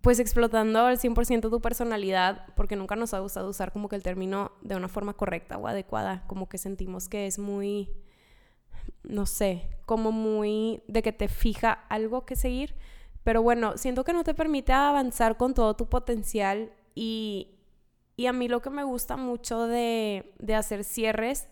pues 0.05 0.19
explotando 0.19 0.81
al 0.81 0.99
100% 0.99 1.49
tu 1.49 1.61
personalidad, 1.61 2.45
porque 2.55 2.75
nunca 2.75 2.95
nos 2.95 3.15
ha 3.15 3.19
gustado 3.21 3.49
usar 3.49 3.71
como 3.71 3.89
que 3.89 3.95
el 3.95 4.03
término 4.03 4.51
de 4.61 4.75
una 4.75 4.87
forma 4.87 5.13
correcta 5.13 5.57
o 5.57 5.65
adecuada, 5.65 6.23
como 6.27 6.47
que 6.47 6.59
sentimos 6.59 7.09
que 7.09 7.25
es 7.25 7.39
muy, 7.39 7.89
no 9.01 9.25
sé, 9.25 9.67
como 9.87 10.11
muy 10.11 10.83
de 10.87 11.01
que 11.01 11.11
te 11.11 11.27
fija 11.27 11.71
algo 11.89 12.23
que 12.23 12.35
seguir, 12.35 12.75
pero 13.23 13.41
bueno, 13.41 13.79
siento 13.79 14.03
que 14.03 14.13
no 14.13 14.23
te 14.23 14.35
permite 14.35 14.73
avanzar 14.73 15.37
con 15.37 15.55
todo 15.55 15.75
tu 15.75 15.89
potencial 15.89 16.71
y, 16.93 17.57
y 18.15 18.27
a 18.27 18.31
mí 18.31 18.47
lo 18.47 18.61
que 18.61 18.69
me 18.69 18.83
gusta 18.83 19.17
mucho 19.17 19.65
de, 19.65 20.35
de 20.37 20.53
hacer 20.53 20.83
cierres 20.83 21.47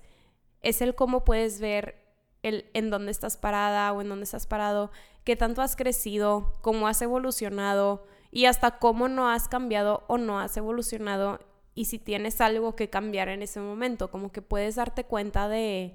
es 0.62 0.84
el 0.84 0.94
cómo 0.94 1.24
puedes 1.24 1.60
ver 1.60 1.96
el 2.44 2.70
en 2.76 2.92
dónde 2.92 3.10
estás 3.10 3.36
parada 3.36 3.92
o 3.94 4.02
en 4.02 4.10
dónde 4.10 4.26
estás 4.26 4.46
parado, 4.46 4.92
qué 5.24 5.36
tanto 5.36 5.64
has 5.64 5.76
crecido, 5.76 6.60
cómo 6.62 6.88
has 6.88 7.02
evolucionado, 7.02 8.06
y 8.36 8.48
hasta 8.48 8.80
cómo 8.80 9.08
no 9.10 9.30
has 9.30 9.48
cambiado 9.48 10.06
o 10.08 10.18
no 10.18 10.40
has 10.40 10.58
evolucionado 10.58 11.38
y 11.76 11.86
si 11.86 12.00
tienes 12.00 12.42
algo 12.42 12.76
que 12.76 12.90
cambiar 12.90 13.30
en 13.30 13.44
ese 13.44 13.60
momento, 13.60 14.10
como 14.10 14.32
que 14.32 14.42
puedes 14.42 14.76
darte 14.76 15.04
cuenta 15.04 15.48
de, 15.48 15.94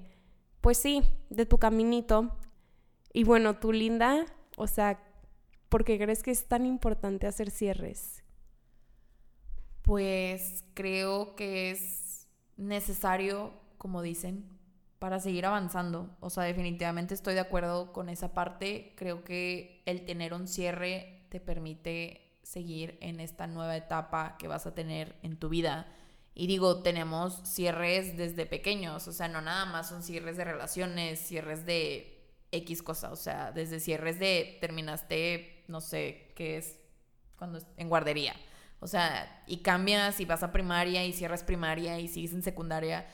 pues 0.61 0.77
sí, 0.77 1.03
de 1.29 1.45
tu 1.45 1.57
caminito. 1.57 2.37
Y 3.11 3.25
bueno, 3.25 3.57
tú 3.57 3.73
linda, 3.73 4.25
o 4.55 4.67
sea, 4.67 5.03
¿por 5.67 5.83
qué 5.83 5.97
crees 5.97 6.23
que 6.23 6.31
es 6.31 6.47
tan 6.47 6.65
importante 6.65 7.27
hacer 7.27 7.51
cierres? 7.51 8.23
Pues 9.81 10.63
creo 10.75 11.35
que 11.35 11.71
es 11.71 12.25
necesario, 12.55 13.51
como 13.77 14.01
dicen, 14.01 14.45
para 14.97 15.19
seguir 15.19 15.45
avanzando. 15.45 16.15
O 16.21 16.29
sea, 16.29 16.45
definitivamente 16.45 17.15
estoy 17.15 17.33
de 17.33 17.41
acuerdo 17.41 17.91
con 17.91 18.07
esa 18.07 18.33
parte. 18.33 18.93
Creo 18.95 19.25
que 19.25 19.83
el 19.85 20.05
tener 20.05 20.33
un 20.33 20.47
cierre 20.47 21.25
te 21.29 21.41
permite 21.41 22.28
seguir 22.49 22.97
en 23.01 23.19
esta 23.19 23.45
nueva 23.45 23.77
etapa 23.77 24.35
que 24.39 24.47
vas 24.47 24.65
a 24.65 24.73
tener 24.73 25.15
en 25.21 25.37
tu 25.37 25.49
vida. 25.49 25.85
Y 26.33 26.47
digo, 26.47 26.81
tenemos 26.81 27.41
cierres 27.43 28.17
desde 28.17 28.47
pequeños, 28.47 29.07
o 29.07 29.13
sea, 29.13 29.27
no 29.27 29.39
nada 29.41 29.65
más 29.65 29.89
son 29.89 30.01
cierres 30.01 30.35
de 30.35 30.45
relaciones, 30.45 31.19
cierres 31.19 31.65
de 31.65 32.27
X 32.51 32.81
cosa, 32.81 33.11
o 33.11 33.15
sea, 33.15 33.51
desde 33.51 33.79
cierres 33.79 34.17
de 34.17 34.57
terminaste, 34.61 35.63
no 35.67 35.79
sé, 35.79 36.31
qué 36.35 36.57
es 36.57 36.79
cuando 37.35 37.59
en 37.77 37.87
guardería. 37.87 38.35
O 38.79 38.87
sea, 38.87 39.43
y 39.45 39.57
cambias 39.57 40.19
y 40.19 40.25
vas 40.25 40.41
a 40.41 40.51
primaria 40.51 41.05
y 41.05 41.13
cierras 41.13 41.43
primaria 41.43 41.99
y 41.99 42.07
sigues 42.07 42.33
en 42.33 42.41
secundaria. 42.41 43.05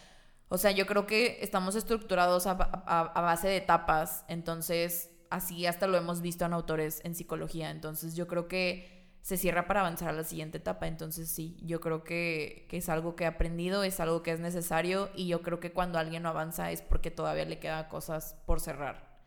O 0.47 0.57
sea, 0.57 0.71
yo 0.71 0.86
creo 0.86 1.07
que 1.07 1.39
estamos 1.41 1.75
estructurados 1.75 2.47
a, 2.47 2.51
a 2.51 3.21
base 3.21 3.49
de 3.49 3.57
etapas, 3.57 4.23
entonces 4.29 5.09
así 5.29 5.65
hasta 5.65 5.88
lo 5.88 5.97
hemos 5.97 6.21
visto 6.21 6.45
en 6.45 6.53
autores 6.53 7.01
en 7.03 7.15
psicología, 7.15 7.71
entonces 7.71 8.15
yo 8.15 8.27
creo 8.27 8.47
que 8.47 8.94
se 9.26 9.38
cierra 9.38 9.65
para 9.65 9.80
avanzar 9.80 10.09
a 10.09 10.11
la 10.11 10.23
siguiente 10.23 10.59
etapa. 10.59 10.86
Entonces 10.86 11.28
sí, 11.28 11.57
yo 11.63 11.82
creo 11.82 12.03
que, 12.03 12.67
es 12.69 12.89
algo 12.89 13.15
que 13.15 13.23
he 13.23 13.28
aprendido, 13.28 13.82
es 13.82 13.99
algo 13.99 14.21
que 14.21 14.30
es 14.30 14.39
necesario 14.39 15.09
y 15.15 15.26
yo 15.26 15.41
creo 15.41 15.59
que 15.59 15.71
cuando 15.71 15.97
alguien 15.97 16.21
no 16.21 16.30
avanza 16.30 16.69
es 16.69 16.84
porque 16.84 17.09
todavía 17.09 17.43
le 17.45 17.57
quedan 17.57 17.89
cosas 17.89 18.36
por 18.45 18.59
cerrar. 18.59 19.17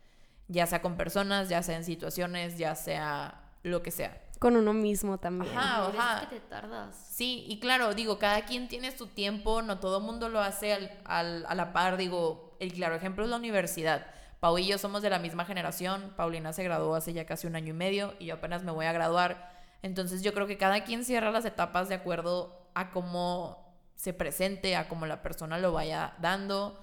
Ya 0.46 0.68
sea 0.68 0.82
con 0.82 0.96
personas, 0.96 1.48
ya 1.48 1.64
sea 1.64 1.76
en 1.76 1.82
situaciones, 1.82 2.58
ya 2.58 2.76
sea 2.76 3.42
lo 3.64 3.82
que 3.82 3.90
sea. 3.90 4.22
Con 4.38 4.54
uno 4.54 4.72
mismo 4.72 5.18
también. 5.18 5.52
Ajá, 5.58 5.88
ajá. 5.88 6.28
que 6.28 6.36
te 6.36 6.40
tardas. 6.42 6.94
Sí, 7.10 7.44
y 7.48 7.58
claro, 7.58 7.92
digo, 7.92 8.20
cada 8.20 8.44
quien 8.44 8.68
tiene 8.68 8.96
su 8.96 9.08
tiempo, 9.08 9.62
no 9.62 9.80
todo 9.80 9.98
el 9.98 10.04
mundo 10.04 10.28
lo 10.28 10.38
hace 10.38 10.74
al, 11.06 11.44
a 11.44 11.54
la 11.56 11.72
par. 11.72 11.96
Digo, 11.96 12.56
el 12.60 12.72
claro 12.72 12.94
ejemplo 12.94 13.24
es 13.24 13.30
la 13.30 13.36
universidad. 13.36 14.06
Pau 14.38 14.56
y 14.58 14.68
yo 14.68 14.78
somos 14.78 15.02
de 15.02 15.10
la 15.10 15.18
misma 15.18 15.44
generación. 15.44 16.14
Paulina 16.16 16.52
se 16.52 16.62
graduó 16.62 16.94
hace 16.94 17.12
ya 17.12 17.26
casi 17.26 17.48
un 17.48 17.56
año 17.56 17.70
y 17.70 17.76
medio 17.76 18.14
y 18.20 18.26
yo 18.26 18.34
apenas 18.34 18.62
me 18.62 18.70
voy 18.70 18.86
a 18.86 18.92
graduar. 18.92 19.57
Entonces 19.82 20.22
yo 20.22 20.34
creo 20.34 20.46
que 20.46 20.58
cada 20.58 20.84
quien 20.84 21.04
cierra 21.04 21.30
las 21.30 21.44
etapas 21.44 21.88
de 21.88 21.94
acuerdo 21.94 22.70
a 22.74 22.90
cómo 22.90 23.68
se 23.94 24.12
presente, 24.12 24.76
a 24.76 24.88
cómo 24.88 25.06
la 25.06 25.22
persona 25.22 25.58
lo 25.58 25.72
vaya 25.72 26.14
dando. 26.20 26.82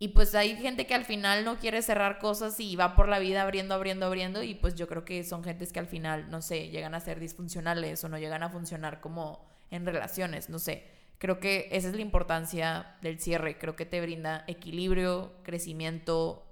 Y 0.00 0.08
pues 0.08 0.34
hay 0.34 0.56
gente 0.56 0.86
que 0.86 0.94
al 0.94 1.04
final 1.04 1.44
no 1.44 1.58
quiere 1.58 1.82
cerrar 1.82 2.18
cosas 2.18 2.60
y 2.60 2.76
va 2.76 2.94
por 2.94 3.08
la 3.08 3.18
vida 3.18 3.42
abriendo, 3.42 3.74
abriendo, 3.74 4.06
abriendo. 4.06 4.42
Y 4.42 4.54
pues 4.54 4.76
yo 4.76 4.86
creo 4.86 5.04
que 5.04 5.24
son 5.24 5.42
gentes 5.42 5.72
que 5.72 5.80
al 5.80 5.88
final, 5.88 6.30
no 6.30 6.40
sé, 6.40 6.68
llegan 6.68 6.94
a 6.94 7.00
ser 7.00 7.18
disfuncionales 7.18 8.02
o 8.04 8.08
no 8.08 8.18
llegan 8.18 8.42
a 8.44 8.50
funcionar 8.50 9.00
como 9.00 9.44
en 9.70 9.84
relaciones, 9.86 10.48
no 10.48 10.58
sé. 10.58 10.88
Creo 11.18 11.40
que 11.40 11.68
esa 11.72 11.88
es 11.88 11.94
la 11.94 12.00
importancia 12.00 12.96
del 13.02 13.18
cierre. 13.18 13.58
Creo 13.58 13.74
que 13.74 13.86
te 13.86 14.00
brinda 14.00 14.44
equilibrio, 14.46 15.32
crecimiento 15.42 16.46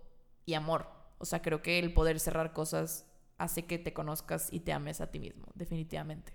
y 0.44 0.54
amor. 0.54 0.88
O 1.18 1.24
sea, 1.24 1.40
creo 1.40 1.62
que 1.62 1.78
el 1.78 1.92
poder 1.92 2.18
cerrar 2.18 2.52
cosas 2.52 3.05
hace 3.38 3.64
que 3.64 3.78
te 3.78 3.92
conozcas 3.92 4.52
y 4.52 4.60
te 4.60 4.72
ames 4.72 5.00
a 5.00 5.10
ti 5.10 5.18
mismo, 5.18 5.46
definitivamente. 5.54 6.32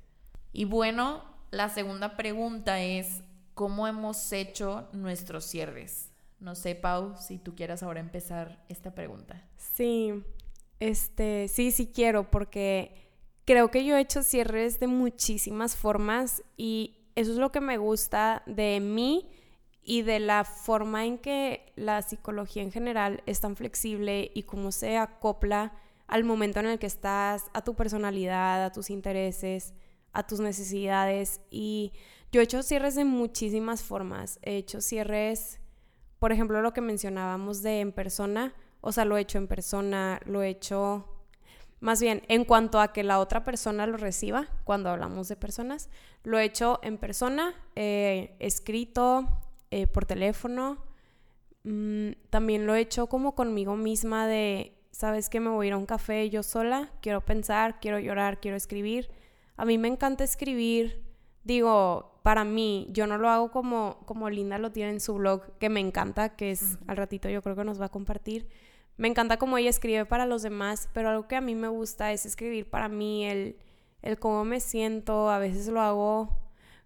Y 0.53 0.65
bueno, 0.65 1.23
la 1.51 1.69
segunda 1.69 2.17
pregunta 2.17 2.81
es, 2.81 3.23
¿cómo 3.53 3.87
hemos 3.87 4.31
hecho 4.31 4.89
nuestros 4.93 5.45
cierres? 5.45 6.11
No 6.39 6.55
sé, 6.55 6.75
Pau, 6.75 7.15
si 7.17 7.37
tú 7.37 7.55
quieras 7.55 7.83
ahora 7.83 7.99
empezar 7.99 8.63
esta 8.67 8.95
pregunta. 8.95 9.47
Sí, 9.57 10.23
este, 10.79 11.47
sí, 11.47 11.71
sí 11.71 11.91
quiero, 11.93 12.29
porque 12.31 12.95
creo 13.45 13.69
que 13.69 13.85
yo 13.85 13.95
he 13.95 14.01
hecho 14.01 14.23
cierres 14.23 14.79
de 14.79 14.87
muchísimas 14.87 15.75
formas 15.75 16.43
y 16.57 16.97
eso 17.15 17.31
es 17.31 17.37
lo 17.37 17.51
que 17.51 17.61
me 17.61 17.77
gusta 17.77 18.43
de 18.45 18.79
mí 18.79 19.29
y 19.83 20.03
de 20.03 20.19
la 20.19 20.43
forma 20.43 21.05
en 21.05 21.17
que 21.17 21.71
la 21.75 22.01
psicología 22.01 22.63
en 22.63 22.71
general 22.71 23.23
es 23.25 23.41
tan 23.41 23.55
flexible 23.55 24.31
y 24.33 24.43
cómo 24.43 24.71
se 24.71 24.97
acopla 24.97 25.73
al 26.11 26.25
momento 26.25 26.59
en 26.59 26.67
el 26.67 26.77
que 26.77 26.87
estás, 26.87 27.45
a 27.53 27.63
tu 27.63 27.73
personalidad, 27.73 28.63
a 28.65 28.71
tus 28.71 28.89
intereses, 28.89 29.73
a 30.11 30.27
tus 30.27 30.41
necesidades. 30.41 31.39
Y 31.49 31.93
yo 32.31 32.41
he 32.41 32.43
hecho 32.43 32.61
cierres 32.61 32.95
de 32.95 33.05
muchísimas 33.05 33.81
formas. 33.81 34.37
He 34.41 34.57
hecho 34.57 34.81
cierres, 34.81 35.59
por 36.19 36.33
ejemplo, 36.33 36.61
lo 36.61 36.73
que 36.73 36.81
mencionábamos 36.81 37.63
de 37.63 37.79
en 37.79 37.93
persona, 37.93 38.53
o 38.81 38.91
sea, 38.91 39.05
lo 39.05 39.17
he 39.17 39.21
hecho 39.21 39.37
en 39.37 39.47
persona, 39.47 40.19
lo 40.25 40.43
he 40.43 40.49
hecho 40.49 41.07
más 41.79 41.99
bien, 41.99 42.21
en 42.27 42.45
cuanto 42.45 42.79
a 42.79 42.93
que 42.93 43.03
la 43.03 43.19
otra 43.19 43.43
persona 43.43 43.87
lo 43.87 43.97
reciba, 43.97 44.47
cuando 44.65 44.91
hablamos 44.91 45.29
de 45.29 45.35
personas, 45.35 45.89
lo 46.23 46.37
he 46.37 46.43
hecho 46.43 46.79
en 46.83 46.99
persona, 46.99 47.55
eh, 47.75 48.35
escrito, 48.37 49.27
eh, 49.71 49.87
por 49.87 50.05
teléfono. 50.05 50.77
Mm, 51.63 52.11
también 52.29 52.67
lo 52.67 52.75
he 52.75 52.81
hecho 52.81 53.07
como 53.07 53.33
conmigo 53.33 53.77
misma 53.77 54.27
de, 54.27 54.77
¿sabes 55.01 55.29
que 55.29 55.39
Me 55.39 55.49
voy 55.49 55.65
a 55.65 55.69
ir 55.69 55.73
a 55.73 55.77
un 55.77 55.85
café 55.85 56.29
yo 56.29 56.43
sola, 56.43 56.91
quiero 57.01 57.21
pensar, 57.21 57.79
quiero 57.79 57.99
llorar, 57.99 58.39
quiero 58.39 58.57
escribir. 58.57 59.09
A 59.57 59.65
mí 59.65 59.77
me 59.77 59.87
encanta 59.87 60.23
escribir. 60.23 61.03
Digo, 61.43 62.19
para 62.23 62.43
mí, 62.43 62.87
yo 62.91 63.07
no 63.07 63.17
lo 63.17 63.29
hago 63.29 63.51
como, 63.51 63.99
como 64.05 64.29
Linda 64.29 64.57
lo 64.57 64.71
tiene 64.71 64.91
en 64.91 64.99
su 64.99 65.15
blog, 65.15 65.57
que 65.59 65.69
me 65.69 65.79
encanta, 65.79 66.35
que 66.35 66.51
es 66.51 66.77
al 66.87 66.97
ratito 66.97 67.29
yo 67.29 67.41
creo 67.41 67.55
que 67.55 67.63
nos 67.63 67.81
va 67.81 67.85
a 67.85 67.89
compartir 67.89 68.47
me 69.01 69.07
encanta 69.07 69.37
cómo 69.37 69.57
ella 69.57 69.71
escribe 69.71 70.05
para 70.05 70.27
los 70.27 70.43
demás, 70.43 70.87
pero 70.93 71.09
algo 71.09 71.27
que 71.27 71.35
a 71.35 71.41
mí 71.41 71.55
me 71.55 71.67
gusta 71.67 72.11
es 72.11 72.27
escribir 72.27 72.69
para 72.69 72.87
mí, 72.87 73.25
el, 73.25 73.57
el 74.03 74.19
cómo 74.19 74.45
me 74.45 74.59
siento, 74.59 75.31
a 75.31 75.39
veces 75.39 75.67
lo 75.69 75.81
hago, 75.81 76.37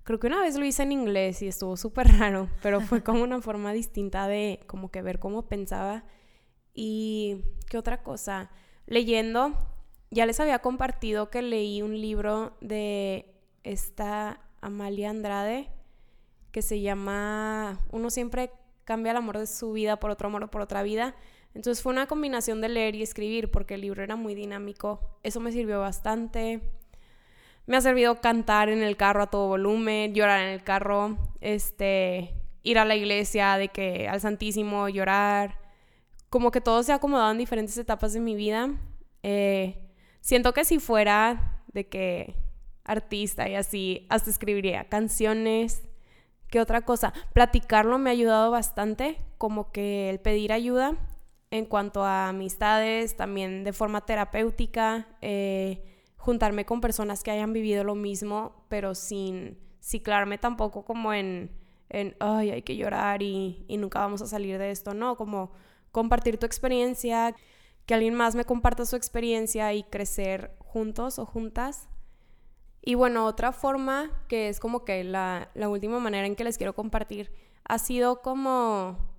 creo 0.04 0.18
que 0.18 0.28
una 0.28 0.42
vez 0.42 0.56
lo 0.56 0.64
hice 0.64 0.84
en 0.84 0.94
inglés 0.94 1.42
y 1.42 1.48
estuvo 1.50 1.76
súper 1.76 2.08
raro, 2.20 2.50
pero 2.62 2.80
fue 2.80 3.04
como 3.04 3.22
una 3.22 3.42
forma 3.42 3.74
distinta 3.74 4.30
de 4.30 4.62
como 4.66 4.92
que 4.92 5.02
ver 5.02 5.20
cómo 5.20 5.42
pensaba. 5.44 6.06
Y 6.76 7.44
qué 7.70 7.78
otra 7.78 8.04
cosa, 8.04 8.52
leyendo, 8.86 9.54
ya 10.12 10.28
les 10.28 10.40
había 10.40 10.60
compartido 10.60 11.32
que 11.32 11.42
leí 11.42 11.82
un 11.82 12.00
libro 12.00 12.56
de 12.62 13.34
esta 13.64 14.42
Amalia 14.62 15.10
Andrade 15.10 15.72
que 16.52 16.62
se 16.62 16.82
llama 16.82 17.80
Uno 17.92 18.10
siempre 18.10 18.52
cambia 18.84 19.12
el 19.12 19.18
amor 19.18 19.40
de 19.40 19.48
su 19.48 19.72
vida 19.72 19.98
por 20.00 20.12
otro 20.12 20.28
amor 20.28 20.44
o 20.44 20.52
por 20.52 20.62
otra 20.62 20.84
vida 20.84 21.16
entonces 21.56 21.82
fue 21.82 21.94
una 21.94 22.06
combinación 22.06 22.60
de 22.60 22.68
leer 22.68 22.96
y 22.96 23.02
escribir 23.02 23.50
porque 23.50 23.76
el 23.76 23.82
libro 23.82 24.04
era 24.04 24.18
muy 24.18 24.36
dinámico. 24.36 25.00
Eso 25.24 25.40
me 25.40 25.54
sirvió 25.54 25.80
bastante. 25.80 26.60
Me 27.66 27.78
ha 27.78 27.82
servido 27.82 28.20
cantar 28.20 28.68
en 28.68 28.84
el 28.84 28.98
carro 28.98 29.24
a 29.24 29.28
todo 29.28 29.48
volumen, 29.48 30.14
llorar 30.14 30.42
en 30.42 30.50
el 30.50 30.64
carro, 30.64 31.18
este, 31.40 32.36
ir 32.62 32.78
a 32.78 32.86
la 32.86 32.96
iglesia, 32.96 33.58
de 33.58 33.70
que 33.70 34.08
al 34.10 34.20
Santísimo 34.20 34.90
llorar. 34.90 35.58
Como 36.36 36.52
que 36.52 36.60
todo 36.60 36.84
se 36.84 36.92
ha 36.92 36.96
acomodado 36.96 37.32
en 37.32 37.38
diferentes 37.38 37.78
etapas 37.78 38.12
de 38.12 38.20
mi 38.20 38.36
vida. 38.36 38.70
Eh, 39.24 39.80
siento 40.20 40.54
que 40.54 40.66
si 40.66 40.80
fuera 40.80 41.64
de 41.72 41.88
que 41.88 42.36
artista 42.84 43.48
y 43.48 43.56
así, 43.56 44.06
hasta 44.10 44.32
escribiría 44.32 44.90
canciones. 44.90 45.88
¿Qué 46.50 46.60
otra 46.60 46.82
cosa? 46.82 47.14
Platicarlo 47.32 48.00
me 48.00 48.10
ha 48.10 48.12
ayudado 48.12 48.52
bastante, 48.52 49.18
como 49.38 49.72
que 49.72 50.10
el 50.10 50.20
pedir 50.20 50.52
ayuda 50.52 50.98
en 51.52 51.66
cuanto 51.66 52.04
a 52.04 52.28
amistades, 52.28 53.16
también 53.16 53.64
de 53.64 53.72
forma 53.72 54.06
terapéutica, 54.06 55.08
eh, 55.22 55.86
juntarme 56.18 56.66
con 56.66 56.82
personas 56.82 57.24
que 57.24 57.32
hayan 57.32 57.54
vivido 57.54 57.86
lo 57.86 57.96
mismo, 57.96 58.66
pero 58.68 58.94
sin 58.94 59.58
ciclarme 59.80 60.38
tampoco 60.38 60.84
como 60.84 61.14
en, 61.14 61.50
en 61.88 62.14
ay, 62.20 62.52
hay 62.52 62.62
que 62.62 62.76
llorar 62.76 63.22
y, 63.22 63.64
y 63.70 63.78
nunca 63.78 64.00
vamos 64.00 64.22
a 64.22 64.28
salir 64.28 64.58
de 64.58 64.72
esto, 64.72 64.94
no, 64.94 65.16
como 65.16 65.54
compartir 65.96 66.38
tu 66.38 66.46
experiencia, 66.46 67.34
que 67.86 67.94
alguien 67.94 68.16
más 68.16 68.36
me 68.36 68.44
comparta 68.44 68.86
su 68.86 68.98
experiencia 68.98 69.74
y 69.74 69.84
crecer 69.84 70.54
juntos 70.60 71.20
o 71.20 71.26
juntas. 71.26 71.88
Y 72.82 72.96
bueno, 72.96 73.26
otra 73.26 73.54
forma 73.54 74.12
que 74.28 74.50
es 74.50 74.60
como 74.60 74.84
que 74.84 75.06
la, 75.06 75.50
la 75.54 75.70
última 75.70 76.00
manera 76.00 76.28
en 76.28 76.36
que 76.36 76.44
les 76.44 76.58
quiero 76.58 76.76
compartir 76.76 77.32
ha 77.64 77.80
sido 77.80 78.22
como 78.22 79.16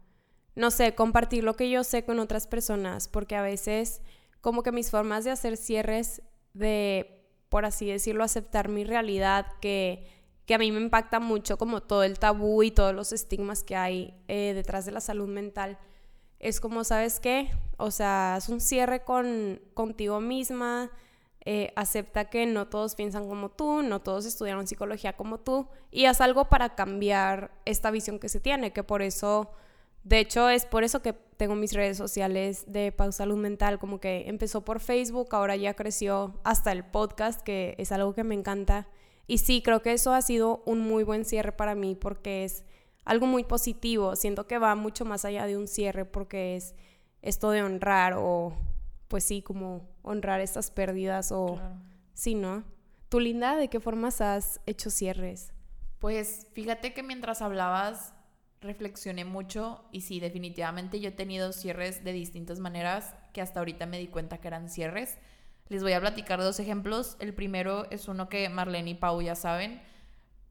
no 0.55 0.71
sé, 0.71 0.95
compartir 0.95 1.45
lo 1.45 1.55
que 1.55 1.71
yo 1.71 1.85
sé 1.85 2.05
con 2.05 2.19
otras 2.19 2.47
personas, 2.47 3.09
porque 3.09 3.37
a 3.37 3.43
veces 3.43 4.01
como 4.41 4.63
que 4.63 4.73
mis 4.73 4.91
formas 4.91 5.25
de 5.25 5.31
hacer 5.31 5.57
cierres, 5.57 6.23
de, 6.55 7.23
por 7.51 7.65
así 7.65 7.87
decirlo, 7.87 8.25
aceptar 8.25 8.69
mi 8.69 8.85
realidad, 8.85 9.47
que, 9.61 10.09
que 10.47 10.55
a 10.55 10.59
mí 10.59 10.73
me 10.73 10.81
impacta 10.81 11.21
mucho 11.21 11.59
como 11.59 11.83
todo 11.83 12.03
el 12.03 12.19
tabú 12.19 12.63
y 12.63 12.71
todos 12.71 12.95
los 12.95 13.13
estigmas 13.13 13.63
que 13.63 13.77
hay 13.77 14.15
eh, 14.29 14.53
detrás 14.55 14.87
de 14.87 14.93
la 14.93 15.01
salud 15.01 15.29
mental, 15.29 15.79
es 16.39 16.61
como, 16.61 16.85
¿sabes 16.85 17.21
qué? 17.21 17.51
O 17.77 17.91
sea, 17.91 18.37
es 18.39 18.49
un 18.49 18.61
cierre 18.61 19.05
con, 19.05 19.61
contigo 19.75 20.21
misma, 20.21 20.91
eh, 21.45 21.73
acepta 21.77 22.31
que 22.31 22.47
no 22.47 22.69
todos 22.69 22.95
piensan 22.95 23.29
como 23.29 23.51
tú, 23.51 23.83
no 23.83 24.01
todos 24.01 24.27
estudiaron 24.27 24.67
psicología 24.67 25.17
como 25.17 25.39
tú, 25.39 25.69
y 25.91 26.07
haz 26.07 26.21
algo 26.21 26.49
para 26.49 26.75
cambiar 26.75 27.53
esta 27.65 27.91
visión 27.91 28.19
que 28.19 28.29
se 28.29 28.41
tiene, 28.41 28.73
que 28.73 28.83
por 28.83 29.03
eso 29.03 29.51
de 30.07 30.21
hecho, 30.21 30.49
es 30.49 30.67
por 30.67 30.85
eso 30.85 31.03
que 31.03 31.15
tengo 31.15 31.57
mis 31.57 31.73
redes 31.73 31.97
sociales 31.97 32.63
de 32.69 32.93
Pausa 32.93 33.25
Salud 33.25 33.39
Mental, 33.39 33.81
como 33.81 33.99
que 33.99 34.29
empezó 34.29 34.65
por 34.65 34.79
Facebook, 34.79 35.35
ahora 35.35 35.57
ya 35.57 35.75
creció 35.75 36.39
hasta 36.45 36.71
el 36.71 36.85
podcast, 36.85 37.43
que 37.43 37.75
es 37.77 37.91
algo 37.91 38.15
que 38.15 38.23
me 38.23 38.37
encanta. 38.37 38.87
Y 39.27 39.39
sí, 39.39 39.63
creo 39.63 39.83
que 39.83 39.93
eso 39.93 40.15
ha 40.15 40.23
sido 40.23 40.63
un 40.65 40.79
muy 40.79 41.03
buen 41.03 41.25
cierre 41.25 41.51
para 41.51 41.75
mí 41.75 41.97
porque 41.97 42.45
es 42.45 42.65
algo 43.07 43.27
muy 43.27 43.45
positivo. 43.45 44.17
Siento 44.17 44.47
que 44.47 44.59
va 44.59 44.75
mucho 44.75 45.07
más 45.07 45.25
allá 45.25 45.47
de 45.47 45.57
un 45.57 45.69
cierre 45.69 46.05
porque 46.05 46.57
es 46.57 46.75
esto 47.23 47.51
de 47.51 47.63
honrar 47.63 48.15
o, 48.19 48.55
pues 49.09 49.25
sí, 49.25 49.41
como 49.41 49.89
honrar 50.03 50.41
estas 50.41 50.71
pérdidas 50.71 51.33
o, 51.33 51.59
sí, 52.13 52.35
¿no? 52.35 52.65
¿Tú, 53.09 53.21
Linda, 53.21 53.57
de 53.57 53.69
qué 53.69 53.81
formas 53.81 54.21
has 54.21 54.61
hecho 54.67 54.91
cierres? 54.91 55.55
Pues 56.01 56.49
fíjate 56.53 56.93
que 56.93 57.03
mientras 57.03 57.41
hablabas 57.41 58.13
reflexioné 58.61 59.25
mucho 59.25 59.85
y 59.93 60.01
sí, 60.01 60.19
definitivamente 60.19 60.99
yo 61.01 61.11
he 61.11 61.13
tenido 61.13 61.53
cierres 61.53 62.03
de 62.03 62.13
distintas 62.13 62.59
maneras 62.59 63.15
que 63.33 63.41
hasta 63.41 63.61
ahorita 63.61 63.87
me 63.87 63.99
di 63.99 64.09
cuenta 64.09 64.39
que 64.39 64.49
eran 64.49 64.69
cierres. 64.69 65.19
Les 65.69 65.83
voy 65.83 65.93
a 65.93 66.01
platicar 66.01 66.41
dos 66.41 66.59
ejemplos. 66.59 67.17
El 67.21 67.35
primero 67.35 67.89
es 67.91 68.09
uno 68.09 68.29
que 68.29 68.49
Marlene 68.49 68.91
y 68.91 68.95
Pau 68.95 69.21
ya 69.21 69.37
saben. 69.37 69.81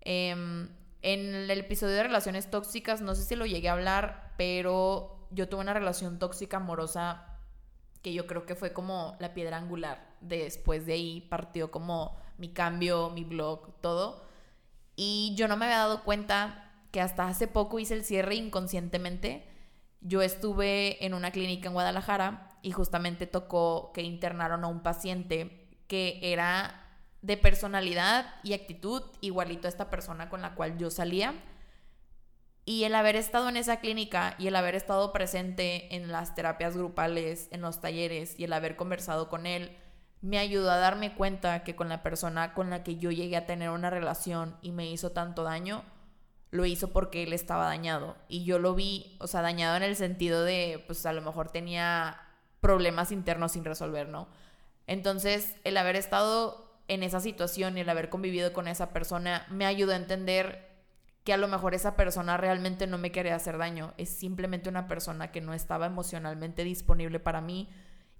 Em, 0.02 0.70
en 1.06 1.36
el 1.36 1.52
episodio 1.52 1.94
de 1.94 2.02
relaciones 2.02 2.50
tóxicas, 2.50 3.00
no 3.00 3.14
sé 3.14 3.24
si 3.24 3.36
lo 3.36 3.46
llegué 3.46 3.70
a 3.70 3.74
hablar, 3.74 4.34
pero 4.38 5.28
yo 5.30 5.48
tuve 5.48 5.62
una 5.62 5.76
relación 5.76 6.18
tóxica 6.18 6.58
amorosa 6.58 7.38
que 8.02 8.12
yo 8.12 8.26
creo 8.26 8.48
que 8.48 8.56
fue 8.56 8.74
como 8.74 9.16
la 9.20 9.36
piedra 9.36 9.58
angular. 9.58 10.16
Después 10.22 10.88
de 10.88 10.94
ahí 10.94 11.22
partió 11.22 11.70
como 11.70 12.18
mi 12.40 12.50
cambio, 12.50 13.12
mi 13.12 13.24
blog, 13.24 13.80
todo. 13.82 14.26
Y 14.96 15.36
yo 15.38 15.48
no 15.48 15.58
me 15.58 15.66
había 15.66 15.78
dado 15.78 16.04
cuenta 16.04 16.74
que 16.90 17.02
hasta 17.02 17.28
hace 17.28 17.48
poco 17.48 17.78
hice 17.78 17.94
el 17.94 18.04
cierre 18.04 18.34
inconscientemente. 18.34 19.48
Yo 20.02 20.24
estuve 20.24 21.06
en 21.06 21.14
una 21.14 21.30
clínica 21.30 21.68
en 21.68 21.74
Guadalajara 21.74 22.50
y 22.64 22.72
justamente 22.72 23.28
tocó 23.28 23.92
que 23.94 24.02
internaron 24.02 24.64
a 24.64 24.68
un 24.68 24.82
paciente 24.82 25.70
que 25.88 26.20
era 26.24 26.85
de 27.26 27.38
personalidad 27.38 28.36
y 28.44 28.54
actitud 28.54 29.02
igualito 29.20 29.68
a 29.68 29.70
esta 29.70 29.90
persona 29.90 30.30
con 30.30 30.44
la 30.44 30.54
cual 30.54 30.78
yo 30.78 30.92
salía. 30.92 31.34
Y 32.66 32.84
el 32.84 32.94
haber 32.94 33.16
estado 33.16 33.50
en 33.50 33.58
esa 33.58 33.80
clínica 33.80 34.36
y 34.38 34.48
el 34.48 34.56
haber 34.56 34.76
estado 34.76 35.12
presente 35.12 35.96
en 35.96 36.12
las 36.12 36.36
terapias 36.36 36.78
grupales, 36.78 37.48
en 37.52 37.62
los 37.62 37.82
talleres 37.82 38.40
y 38.40 38.44
el 38.44 38.54
haber 38.54 38.76
conversado 38.76 39.28
con 39.28 39.48
él, 39.48 39.76
me 40.22 40.38
ayudó 40.38 40.70
a 40.70 40.78
darme 40.78 41.16
cuenta 41.16 41.64
que 41.64 41.76
con 41.76 41.90
la 41.90 42.04
persona 42.04 42.54
con 42.54 42.70
la 42.70 42.84
que 42.84 42.98
yo 42.98 43.12
llegué 43.12 43.38
a 43.38 43.48
tener 43.48 43.72
una 43.72 43.90
relación 43.90 44.58
y 44.62 44.72
me 44.72 44.90
hizo 44.90 45.12
tanto 45.12 45.44
daño, 45.44 45.84
lo 46.52 46.66
hizo 46.66 46.92
porque 46.92 47.24
él 47.24 47.34
estaba 47.34 47.66
dañado. 47.66 48.16
Y 48.28 48.44
yo 48.44 48.60
lo 48.60 48.76
vi, 48.76 49.18
o 49.20 49.28
sea, 49.28 49.42
dañado 49.42 49.78
en 49.78 49.84
el 49.84 49.96
sentido 49.96 50.44
de, 50.44 50.84
pues 50.86 51.06
a 51.08 51.14
lo 51.14 51.22
mejor 51.22 51.50
tenía 51.50 52.20
problemas 52.62 53.12
internos 53.12 53.54
sin 53.54 53.66
resolver, 53.66 54.10
¿no? 54.10 54.28
Entonces, 54.88 55.56
el 55.64 55.78
haber 55.78 55.96
estado 55.96 56.65
en 56.88 57.04
esa 57.04 57.20
situación 57.20 57.78
y 57.78 57.82
el 57.82 57.90
haber 57.90 58.10
convivido 58.10 58.54
con 58.54 58.68
esa 58.68 58.94
persona 58.94 59.46
me 59.50 59.66
ayudó 59.66 59.94
a 59.94 59.98
entender 59.98 60.76
que 61.24 61.34
a 61.34 61.38
lo 61.38 61.48
mejor 61.48 61.74
esa 61.74 61.96
persona 61.96 62.38
realmente 62.38 62.86
no 62.86 63.00
me 63.00 63.12
quería 63.12 63.36
hacer 63.36 63.58
daño, 63.58 63.94
es 63.98 64.10
simplemente 64.10 64.70
una 64.70 64.88
persona 64.88 65.32
que 65.32 65.42
no 65.42 65.54
estaba 65.54 65.88
emocionalmente 65.88 66.64
disponible 66.64 67.20
para 67.20 67.42
mí 67.42 67.70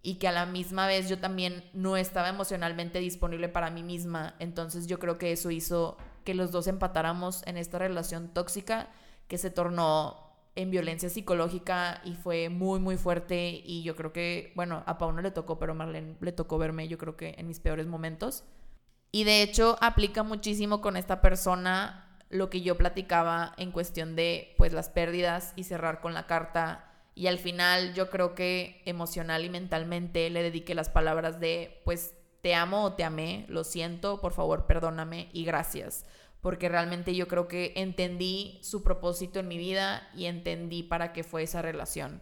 y 0.02 0.16
que 0.16 0.28
a 0.28 0.32
la 0.32 0.46
misma 0.46 0.88
vez 0.88 1.08
yo 1.08 1.20
también 1.20 1.64
no 1.74 1.98
estaba 1.98 2.30
emocionalmente 2.30 3.00
disponible 3.00 3.50
para 3.50 3.70
mí 3.72 3.84
misma. 3.84 4.36
Entonces 4.40 4.88
yo 4.88 5.00
creo 5.00 5.18
que 5.18 5.32
eso 5.32 5.52
hizo 5.52 5.98
que 6.24 6.36
los 6.36 6.52
dos 6.52 6.68
empatáramos 6.68 7.42
en 7.46 7.58
esta 7.58 7.80
relación 7.80 8.30
tóxica 8.30 8.90
que 9.28 9.38
se 9.38 9.50
tornó 9.50 10.25
en 10.56 10.72
violencia 10.72 11.10
psicológica 11.10 12.02
y 12.04 12.14
fue 12.14 12.50
muy, 12.50 12.80
muy 12.80 12.98
fuerte. 12.98 13.62
Y 13.64 13.84
yo 13.84 13.96
creo 13.96 14.14
que, 14.14 14.54
bueno, 14.56 14.84
a 14.86 14.98
Pau 14.98 15.12
no 15.12 15.22
le 15.22 15.32
tocó, 15.32 15.60
pero 15.60 15.74
a 15.74 15.76
Marlene 15.76 16.16
le 16.22 16.32
tocó 16.32 16.58
verme, 16.58 16.88
yo 16.88 16.98
creo 16.98 17.18
que 17.18 17.36
en 17.38 17.48
mis 17.48 17.60
peores 17.60 17.88
momentos. 17.88 18.44
Y 19.12 19.24
de 19.24 19.42
hecho 19.42 19.78
aplica 19.82 20.24
muchísimo 20.24 20.82
con 20.82 20.98
esta 20.98 21.22
persona 21.22 22.06
lo 22.30 22.50
que 22.50 22.62
yo 22.62 22.76
platicaba 22.78 23.54
en 23.58 23.72
cuestión 23.72 24.16
de 24.16 24.54
pues 24.58 24.74
las 24.74 24.90
pérdidas 24.90 25.54
y 25.56 25.64
cerrar 25.64 26.02
con 26.02 26.14
la 26.14 26.28
carta 26.28 26.92
y 27.14 27.28
al 27.28 27.40
final 27.40 27.94
yo 27.94 28.10
creo 28.10 28.36
que 28.36 28.82
emocional 28.86 29.46
y 29.46 29.50
mentalmente 29.50 30.30
le 30.30 30.44
dediqué 30.44 30.76
las 30.76 30.90
palabras 30.90 31.40
de 31.40 31.82
pues 31.86 32.14
te 32.42 32.54
amo 32.54 32.84
o 32.84 32.94
te 32.94 33.04
amé, 33.04 33.46
lo 33.48 33.64
siento, 33.64 34.20
por 34.20 34.34
favor 34.34 34.68
perdóname 34.68 35.30
y 35.32 35.46
gracias, 35.46 36.06
porque 36.46 36.70
realmente 36.70 37.16
yo 37.16 37.28
creo 37.28 37.48
que 37.48 37.74
entendí 37.76 38.60
su 38.62 38.84
propósito 38.84 39.40
en 39.40 39.48
mi 39.48 39.58
vida 39.58 40.08
y 40.14 40.26
entendí 40.26 40.84
para 40.84 41.12
qué 41.12 41.24
fue 41.24 41.42
esa 41.42 41.64
relación. 41.64 42.22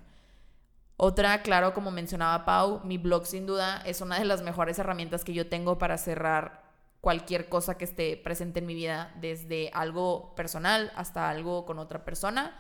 Otra, 0.96 1.42
claro, 1.42 1.74
como 1.74 1.92
mencionaba 1.92 2.46
Pau, 2.46 2.80
mi 2.86 2.98
blog 2.98 3.26
sin 3.26 3.46
duda 3.46 3.84
es 3.86 4.00
una 4.00 4.18
de 4.18 4.24
las 4.24 4.42
mejores 4.42 4.80
herramientas 4.80 5.26
que 5.26 5.34
yo 5.34 5.50
tengo 5.50 5.78
para 5.78 5.98
cerrar 5.98 6.64
cualquier 7.02 7.50
cosa 7.50 7.78
que 7.78 7.84
esté 7.84 8.16
presente 8.16 8.60
en 8.60 8.66
mi 8.66 8.74
vida, 8.74 9.14
desde 9.20 9.72
algo 9.74 10.34
personal 10.36 10.94
hasta 10.96 11.30
algo 11.30 11.66
con 11.66 11.78
otra 11.78 12.06
persona. 12.06 12.58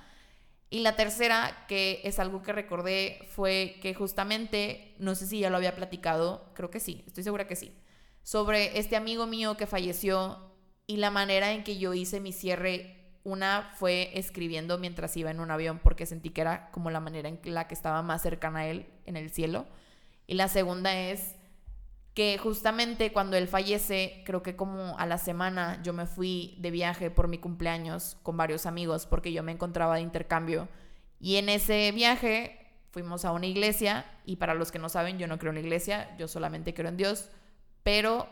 Y 0.69 0.81
la 0.81 0.97
tercera, 0.97 1.63
que 1.69 2.01
es 2.03 2.19
algo 2.19 2.41
que 2.41 2.51
recordé, 2.51 3.25
fue 3.29 3.77
que 3.81 3.93
justamente, 3.93 4.95
no 4.99 5.15
sé 5.15 5.27
si 5.27 5.39
ya 5.39 5.49
lo 5.49 5.55
había 5.55 5.77
platicado, 5.77 6.51
creo 6.55 6.69
que 6.69 6.81
sí, 6.81 7.05
estoy 7.07 7.23
segura 7.23 7.47
que 7.47 7.55
sí, 7.55 7.73
sobre 8.21 8.77
este 8.77 8.97
amigo 8.97 9.27
mío 9.27 9.55
que 9.55 9.65
falleció 9.65 10.51
y 10.87 10.97
la 10.97 11.11
manera 11.11 11.51
en 11.51 11.63
que 11.63 11.77
yo 11.77 11.93
hice 11.93 12.19
mi 12.19 12.31
cierre. 12.31 12.99
Una 13.25 13.71
fue 13.75 14.11
escribiendo 14.19 14.77
mientras 14.77 15.15
iba 15.15 15.31
en 15.31 15.39
un 15.39 15.49
avión 15.49 15.79
porque 15.81 16.05
sentí 16.05 16.31
que 16.31 16.41
era 16.41 16.69
como 16.71 16.91
la 16.91 16.99
manera 16.99 17.29
en 17.29 17.39
la 17.45 17.69
que 17.69 17.73
estaba 17.73 18.01
más 18.01 18.21
cercana 18.21 18.59
a 18.59 18.67
él 18.67 18.85
en 19.05 19.15
el 19.15 19.29
cielo. 19.31 19.65
Y 20.27 20.33
la 20.33 20.49
segunda 20.49 20.93
es 20.93 21.35
que 22.13 22.37
justamente 22.37 23.13
cuando 23.13 23.37
él 23.37 23.47
fallece, 23.47 24.23
creo 24.25 24.43
que 24.43 24.57
como 24.57 24.99
a 24.99 25.05
la 25.05 25.17
semana 25.17 25.81
yo 25.83 25.93
me 25.93 26.05
fui 26.05 26.57
de 26.59 26.69
viaje 26.69 27.09
por 27.09 27.29
mi 27.29 27.37
cumpleaños 27.37 28.17
con 28.23 28.35
varios 28.35 28.65
amigos 28.65 29.05
porque 29.05 29.31
yo 29.31 29.41
me 29.41 29.53
encontraba 29.53 29.95
de 29.95 30.01
intercambio. 30.01 30.67
Y 31.19 31.37
en 31.37 31.47
ese 31.47 31.93
viaje 31.93 32.59
fuimos 32.91 33.23
a 33.23 33.31
una 33.31 33.47
iglesia 33.47 34.05
y 34.25 34.35
para 34.35 34.53
los 34.53 34.71
que 34.71 34.79
no 34.79 34.89
saben, 34.89 35.17
yo 35.17 35.27
no 35.27 35.39
creo 35.39 35.51
en 35.51 35.55
la 35.55 35.61
iglesia, 35.61 36.15
yo 36.17 36.27
solamente 36.27 36.73
creo 36.73 36.89
en 36.89 36.97
Dios, 36.97 37.29
pero 37.83 38.27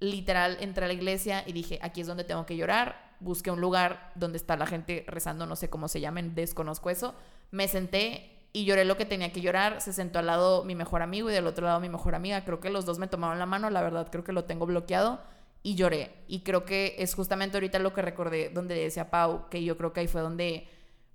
literal 0.00 0.56
entré 0.60 0.84
a 0.84 0.88
la 0.88 0.94
iglesia 0.94 1.44
y 1.46 1.52
dije, 1.52 1.78
aquí 1.82 2.00
es 2.00 2.06
donde 2.06 2.24
tengo 2.24 2.46
que 2.46 2.56
llorar, 2.56 3.14
busqué 3.20 3.50
un 3.50 3.60
lugar 3.60 4.12
donde 4.14 4.38
está 4.38 4.56
la 4.56 4.66
gente 4.66 5.04
rezando, 5.06 5.46
no 5.46 5.56
sé 5.56 5.70
cómo 5.70 5.88
se 5.88 6.00
llamen, 6.00 6.34
desconozco 6.34 6.90
eso, 6.90 7.14
me 7.50 7.68
senté 7.68 8.40
y 8.52 8.64
lloré 8.64 8.84
lo 8.84 8.96
que 8.96 9.04
tenía 9.04 9.32
que 9.32 9.40
llorar. 9.40 9.80
Se 9.80 9.92
sentó 9.92 10.18
al 10.18 10.26
lado 10.26 10.64
mi 10.64 10.74
mejor 10.74 11.02
amigo 11.02 11.30
y 11.30 11.32
del 11.32 11.46
otro 11.46 11.66
lado 11.66 11.80
mi 11.80 11.88
mejor 11.88 12.14
amiga. 12.14 12.44
Creo 12.44 12.60
que 12.60 12.70
los 12.70 12.84
dos 12.84 12.98
me 12.98 13.06
tomaron 13.06 13.38
la 13.38 13.46
mano, 13.46 13.70
la 13.70 13.82
verdad 13.82 14.08
creo 14.10 14.24
que 14.24 14.32
lo 14.32 14.44
tengo 14.44 14.66
bloqueado 14.66 15.20
y 15.62 15.74
lloré. 15.74 16.12
Y 16.26 16.40
creo 16.40 16.64
que 16.64 16.96
es 16.98 17.14
justamente 17.14 17.56
ahorita 17.56 17.78
lo 17.78 17.92
que 17.92 18.02
recordé 18.02 18.50
donde 18.50 18.74
decía 18.74 19.10
Pau, 19.10 19.48
que 19.48 19.62
yo 19.62 19.76
creo 19.76 19.92
que 19.92 20.00
ahí 20.00 20.08
fue 20.08 20.20
donde, 20.20 20.68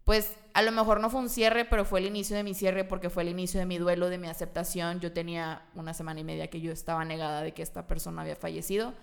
pues 0.06 0.38
a 0.53 0.62
lo 0.62 0.72
mejor 0.72 1.01
no 1.01 1.10
fue 1.10 1.20
un 1.20 1.30
cierre, 1.30 1.66
pero 1.66 1.84
fue 1.84 1.99
el 1.99 2.06
inicio 2.06 2.38
de 2.38 2.43
mi 2.43 2.53
cierre 2.53 2.86
porque 2.86 3.10
fue 3.10 3.24
el 3.24 3.30
inicio 3.30 3.60
de 3.60 3.66
mi 3.66 3.78
duelo, 3.80 4.08
de 4.08 4.20
mi 4.20 4.28
aceptación. 4.28 5.01
Yo 5.01 5.12
tenía 5.12 5.66
una 5.74 5.93
semana 5.93 6.20
y 6.20 6.24
media 6.24 6.49
que 6.49 6.62
yo 6.62 6.72
estaba 6.72 7.03
negada 7.03 7.41
de 7.41 7.53
que 7.53 7.64
esta 7.64 7.88
persona 7.88 8.22
había 8.22 8.36
fallecido. 8.36 8.93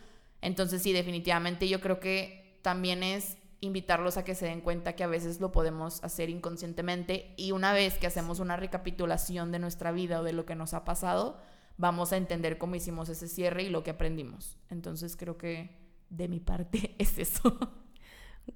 Entonces 0.40 0.80
sí, 0.80 0.92
definitivamente 0.92 1.68
yo 1.68 1.80
creo 1.80 2.00
que 2.00 2.58
también 2.62 3.02
es 3.02 3.36
invitarlos 3.60 4.16
a 4.16 4.24
que 4.24 4.34
se 4.34 4.46
den 4.46 4.60
cuenta 4.60 4.94
que 4.94 5.04
a 5.04 5.08
veces 5.08 5.40
lo 5.40 5.52
podemos 5.52 6.02
hacer 6.04 6.30
inconscientemente 6.30 7.34
y 7.36 7.50
una 7.52 7.72
vez 7.72 7.98
que 7.98 8.06
hacemos 8.06 8.38
una 8.38 8.56
recapitulación 8.56 9.52
de 9.52 9.58
nuestra 9.58 9.92
vida 9.92 10.20
o 10.20 10.24
de 10.24 10.32
lo 10.32 10.46
que 10.46 10.54
nos 10.54 10.72
ha 10.72 10.84
pasado, 10.84 11.40
vamos 11.76 12.12
a 12.12 12.16
entender 12.16 12.58
cómo 12.58 12.76
hicimos 12.76 13.08
ese 13.08 13.28
cierre 13.28 13.64
y 13.64 13.70
lo 13.70 13.82
que 13.82 13.90
aprendimos. 13.90 14.56
Entonces 14.70 15.16
creo 15.16 15.36
que 15.36 15.76
de 16.10 16.28
mi 16.28 16.38
parte 16.40 16.94
es 16.98 17.18
eso. 17.18 17.58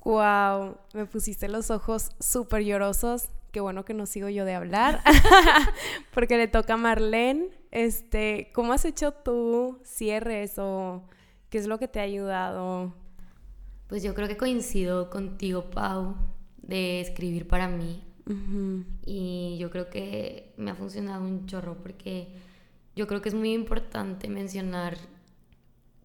Wow, 0.05 0.79
me 0.95 1.07
pusiste 1.07 1.49
los 1.49 1.71
ojos 1.71 2.11
súper 2.21 2.63
llorosos. 2.63 3.29
Qué 3.51 3.61
bueno 3.61 3.85
que 3.85 3.95
no 3.95 4.07
sigo 4.07 4.29
yo 4.29 4.45
de 4.45 4.55
hablar, 4.55 5.03
porque 6.13 6.37
le 6.37 6.47
toca 6.47 6.75
a 6.75 6.77
Marlene. 6.77 7.49
Este, 7.71 8.51
¿cómo 8.55 8.73
has 8.73 8.85
hecho 8.85 9.13
tú 9.13 9.81
cierres 9.83 10.59
o 10.59 11.05
qué 11.49 11.59
es 11.59 11.67
lo 11.67 11.79
que 11.79 11.89
te 11.89 12.01
ha 12.01 12.03
ayudado? 12.03 12.95
Pues 13.89 14.03
yo 14.03 14.15
creo 14.15 14.29
que 14.29 14.37
coincido 14.37 15.11
contigo, 15.11 15.71
Pau, 15.71 16.17
de 16.59 17.01
escribir 17.01 17.49
para 17.49 17.69
mí. 17.69 18.03
Y 19.05 19.57
yo 19.59 19.71
creo 19.71 19.89
que 19.89 20.53
me 20.57 20.73
ha 20.73 20.75
funcionado 20.75 21.25
un 21.25 21.47
chorro 21.47 21.77
porque 21.77 22.35
yo 22.97 23.07
creo 23.07 23.23
que 23.23 23.29
es 23.29 23.35
muy 23.37 23.53
importante 23.53 24.29
mencionar 24.29 24.97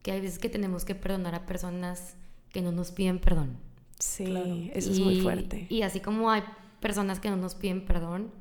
que 0.03 0.11
hay 0.11 0.21
veces 0.21 0.37
que 0.37 0.49
tenemos 0.49 0.85
que 0.85 0.93
perdonar 0.93 1.33
a 1.33 1.47
personas 1.47 2.15
que 2.51 2.61
no 2.61 2.71
nos 2.71 2.91
piden 2.91 3.19
perdón. 3.19 3.70
Sí, 4.01 4.71
eso 4.73 4.91
es 4.91 4.99
muy 4.99 5.21
fuerte. 5.21 5.67
Y 5.69 5.83
así 5.83 5.99
como 5.99 6.31
hay 6.31 6.43
personas 6.79 7.19
que 7.19 7.29
no 7.29 7.37
nos 7.37 7.53
piden 7.53 7.85
perdón, 7.85 8.31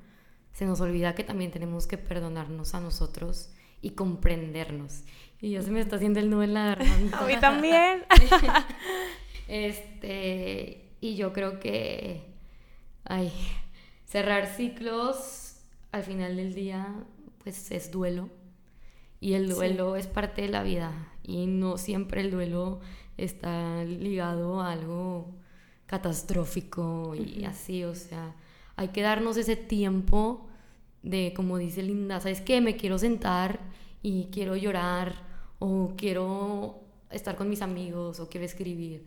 se 0.52 0.64
nos 0.64 0.80
olvida 0.80 1.14
que 1.14 1.22
también 1.22 1.50
tenemos 1.50 1.86
que 1.86 1.98
perdonarnos 1.98 2.74
a 2.74 2.80
nosotros 2.80 3.50
y 3.82 3.90
comprendernos. 3.90 5.02
Y 5.40 5.50
ya 5.50 5.62
se 5.62 5.70
me 5.70 5.80
está 5.80 5.96
haciendo 5.96 6.18
el 6.18 6.30
nudo 6.30 6.42
en 6.42 6.54
la 6.54 6.64
garganta. 6.64 7.18
A 7.24 7.26
mí 7.26 7.36
también. 7.40 8.04
Este, 9.52 10.92
y 11.00 11.16
yo 11.16 11.32
creo 11.32 11.58
que, 11.58 12.22
ay, 13.02 13.32
cerrar 14.06 14.46
ciclos 14.46 15.56
al 15.90 16.04
final 16.04 16.36
del 16.36 16.54
día, 16.54 16.94
pues 17.42 17.72
es 17.72 17.90
duelo. 17.90 18.28
Y 19.18 19.32
el 19.32 19.48
duelo 19.48 19.96
es 19.96 20.06
parte 20.06 20.42
de 20.42 20.50
la 20.50 20.62
vida. 20.62 21.08
Y 21.24 21.46
no 21.46 21.78
siempre 21.78 22.20
el 22.20 22.30
duelo 22.30 22.78
está 23.16 23.82
ligado 23.82 24.60
a 24.60 24.70
algo 24.70 25.34
catastrófico 25.90 27.16
y 27.16 27.44
así, 27.44 27.82
o 27.82 27.96
sea, 27.96 28.36
hay 28.76 28.88
que 28.88 29.02
darnos 29.02 29.36
ese 29.36 29.56
tiempo 29.56 30.46
de, 31.02 31.32
como 31.34 31.58
dice 31.58 31.82
Linda, 31.82 32.20
¿sabes 32.20 32.40
qué? 32.40 32.60
Me 32.60 32.76
quiero 32.76 32.96
sentar 32.96 33.58
y 34.00 34.28
quiero 34.30 34.54
llorar 34.54 35.16
o 35.58 35.94
quiero 35.96 36.84
estar 37.10 37.34
con 37.34 37.48
mis 37.48 37.60
amigos 37.60 38.20
o 38.20 38.28
quiero 38.28 38.46
escribir 38.46 39.04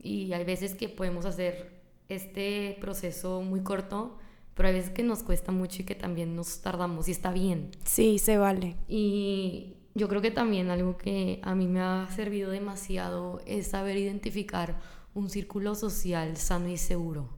y 0.00 0.32
hay 0.32 0.44
veces 0.44 0.74
que 0.74 0.88
podemos 0.88 1.24
hacer 1.24 1.70
este 2.08 2.78
proceso 2.80 3.40
muy 3.42 3.60
corto, 3.60 4.18
pero 4.54 4.66
hay 4.68 4.74
veces 4.74 4.90
que 4.90 5.04
nos 5.04 5.22
cuesta 5.22 5.52
mucho 5.52 5.82
y 5.82 5.84
que 5.84 5.94
también 5.94 6.34
nos 6.34 6.62
tardamos 6.62 7.06
y 7.06 7.12
está 7.12 7.32
bien. 7.32 7.70
Sí, 7.84 8.18
se 8.18 8.38
vale. 8.38 8.74
Y 8.88 9.76
yo 9.94 10.08
creo 10.08 10.20
que 10.20 10.32
también 10.32 10.68
algo 10.70 10.96
que 10.96 11.38
a 11.44 11.54
mí 11.54 11.68
me 11.68 11.78
ha 11.78 12.08
servido 12.10 12.50
demasiado 12.50 13.40
es 13.46 13.68
saber 13.68 13.96
identificar 13.96 14.80
un 15.14 15.30
círculo 15.30 15.74
social 15.74 16.36
sano 16.36 16.68
y 16.68 16.76
seguro. 16.76 17.28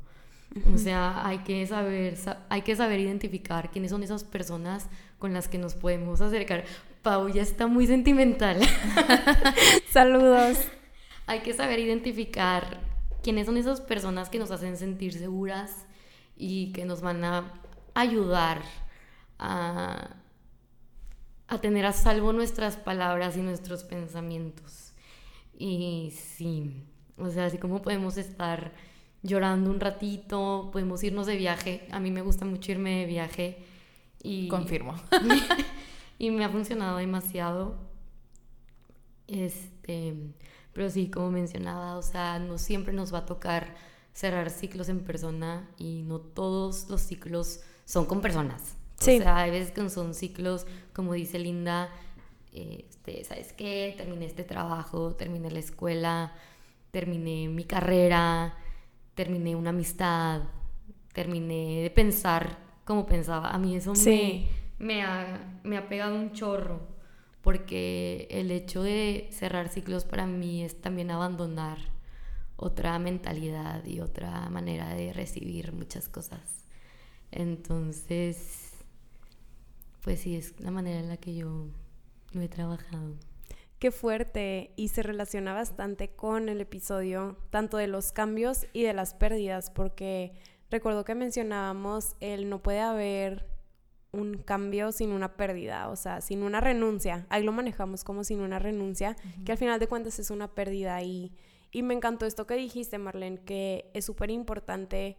O 0.74 0.78
sea, 0.78 1.26
hay 1.26 1.38
que 1.38 1.66
saber, 1.66 2.16
hay 2.48 2.62
que 2.62 2.76
saber 2.76 3.00
identificar 3.00 3.70
quiénes 3.70 3.90
son 3.90 4.02
esas 4.02 4.24
personas 4.24 4.88
con 5.18 5.34
las 5.34 5.48
que 5.48 5.58
nos 5.58 5.74
podemos 5.74 6.20
acercar. 6.22 6.64
Pau 7.02 7.28
ya 7.28 7.42
está 7.42 7.66
muy 7.66 7.86
sentimental. 7.86 8.60
Saludos 9.90 10.58
hay 11.26 11.40
que 11.40 11.52
saber 11.52 11.80
identificar 11.80 12.80
quiénes 13.22 13.46
son 13.46 13.56
esas 13.56 13.80
personas 13.80 14.30
que 14.30 14.38
nos 14.38 14.50
hacen 14.50 14.76
sentir 14.76 15.12
seguras 15.12 15.86
y 16.36 16.72
que 16.72 16.84
nos 16.84 17.00
van 17.00 17.24
a 17.24 17.52
ayudar 17.94 18.62
a, 19.38 20.16
a 21.48 21.58
tener 21.58 21.84
a 21.84 21.92
salvo 21.92 22.32
nuestras 22.32 22.76
palabras 22.76 23.36
y 23.36 23.40
nuestros 23.40 23.82
pensamientos. 23.82 24.92
Y 25.58 26.12
sí, 26.14 26.84
o 27.18 27.30
sea, 27.30 27.46
así 27.46 27.58
como 27.58 27.82
podemos 27.82 28.16
estar 28.16 28.72
llorando 29.22 29.70
un 29.70 29.80
ratito, 29.80 30.70
podemos 30.72 31.02
irnos 31.02 31.26
de 31.26 31.36
viaje. 31.36 31.86
A 31.90 32.00
mí 32.00 32.10
me 32.10 32.22
gusta 32.22 32.44
mucho 32.44 32.72
irme 32.72 33.00
de 33.00 33.06
viaje 33.06 33.58
y... 34.22 34.48
Confirmo. 34.48 34.94
y 36.18 36.30
me 36.30 36.44
ha 36.44 36.48
funcionado 36.48 36.98
demasiado. 36.98 37.76
Este, 39.26 40.14
pero 40.72 40.90
sí, 40.90 41.10
como 41.10 41.30
mencionaba, 41.30 41.96
o 41.96 42.02
sea, 42.02 42.38
no 42.38 42.58
siempre 42.58 42.92
nos 42.92 43.12
va 43.12 43.18
a 43.18 43.26
tocar 43.26 43.74
cerrar 44.12 44.50
ciclos 44.50 44.88
en 44.88 45.00
persona 45.00 45.68
y 45.76 46.02
no 46.02 46.20
todos 46.20 46.88
los 46.88 47.02
ciclos 47.02 47.60
son 47.84 48.06
con 48.06 48.20
personas. 48.20 48.76
Sí. 48.98 49.18
O 49.18 49.22
sea, 49.22 49.38
hay 49.38 49.50
veces 49.50 49.72
que 49.72 49.88
son 49.90 50.14
ciclos, 50.14 50.66
como 50.94 51.12
dice 51.12 51.38
Linda, 51.38 51.90
este, 52.52 53.24
¿sabes 53.24 53.52
qué? 53.52 53.94
Terminé 53.96 54.26
este 54.26 54.42
trabajo, 54.42 55.14
terminé 55.14 55.50
la 55.50 55.58
escuela, 55.58 56.32
terminé 56.96 57.46
mi 57.50 57.64
carrera, 57.64 58.54
terminé 59.14 59.54
una 59.54 59.68
amistad, 59.68 60.44
terminé 61.12 61.82
de 61.82 61.90
pensar 61.90 62.56
como 62.86 63.04
pensaba. 63.04 63.50
A 63.50 63.58
mí 63.58 63.76
eso 63.76 63.92
me, 63.92 64.46
me, 64.78 65.02
ha, 65.02 65.60
me 65.62 65.76
ha 65.76 65.90
pegado 65.90 66.16
un 66.16 66.32
chorro 66.32 66.80
porque 67.42 68.26
el 68.30 68.50
hecho 68.50 68.82
de 68.82 69.28
cerrar 69.30 69.68
ciclos 69.68 70.06
para 70.06 70.26
mí 70.26 70.64
es 70.64 70.80
también 70.80 71.10
abandonar 71.10 71.76
otra 72.56 72.98
mentalidad 72.98 73.84
y 73.84 74.00
otra 74.00 74.48
manera 74.48 74.94
de 74.94 75.12
recibir 75.12 75.74
muchas 75.74 76.08
cosas. 76.08 76.64
Entonces, 77.30 78.72
pues 80.02 80.20
sí, 80.20 80.34
es 80.34 80.58
la 80.60 80.70
manera 80.70 81.00
en 81.00 81.10
la 81.10 81.18
que 81.18 81.34
yo 81.34 81.66
lo 82.32 82.40
he 82.40 82.48
trabajado. 82.48 83.16
Qué 83.78 83.90
fuerte 83.90 84.72
y 84.76 84.88
se 84.88 85.02
relaciona 85.02 85.52
bastante 85.52 86.08
con 86.08 86.48
el 86.48 86.62
episodio, 86.62 87.36
tanto 87.50 87.76
de 87.76 87.88
los 87.88 88.10
cambios 88.10 88.66
y 88.72 88.84
de 88.84 88.94
las 88.94 89.12
pérdidas, 89.12 89.70
porque 89.70 90.32
recuerdo 90.70 91.04
que 91.04 91.14
mencionábamos 91.14 92.16
el 92.20 92.48
no 92.48 92.62
puede 92.62 92.80
haber 92.80 93.46
un 94.12 94.38
cambio 94.38 94.92
sin 94.92 95.12
una 95.12 95.36
pérdida, 95.36 95.90
o 95.90 95.96
sea, 95.96 96.22
sin 96.22 96.42
una 96.42 96.60
renuncia. 96.60 97.26
Ahí 97.28 97.42
lo 97.42 97.52
manejamos 97.52 98.02
como 98.02 98.24
sin 98.24 98.40
una 98.40 98.58
renuncia, 98.58 99.14
que 99.44 99.52
al 99.52 99.58
final 99.58 99.78
de 99.78 99.88
cuentas 99.88 100.18
es 100.18 100.30
una 100.30 100.54
pérdida 100.54 101.02
y, 101.02 101.34
y 101.70 101.82
me 101.82 101.92
encantó 101.92 102.24
esto 102.24 102.46
que 102.46 102.54
dijiste, 102.54 102.96
Marlene, 102.96 103.44
que 103.44 103.90
es 103.92 104.06
súper 104.06 104.30
importante 104.30 105.18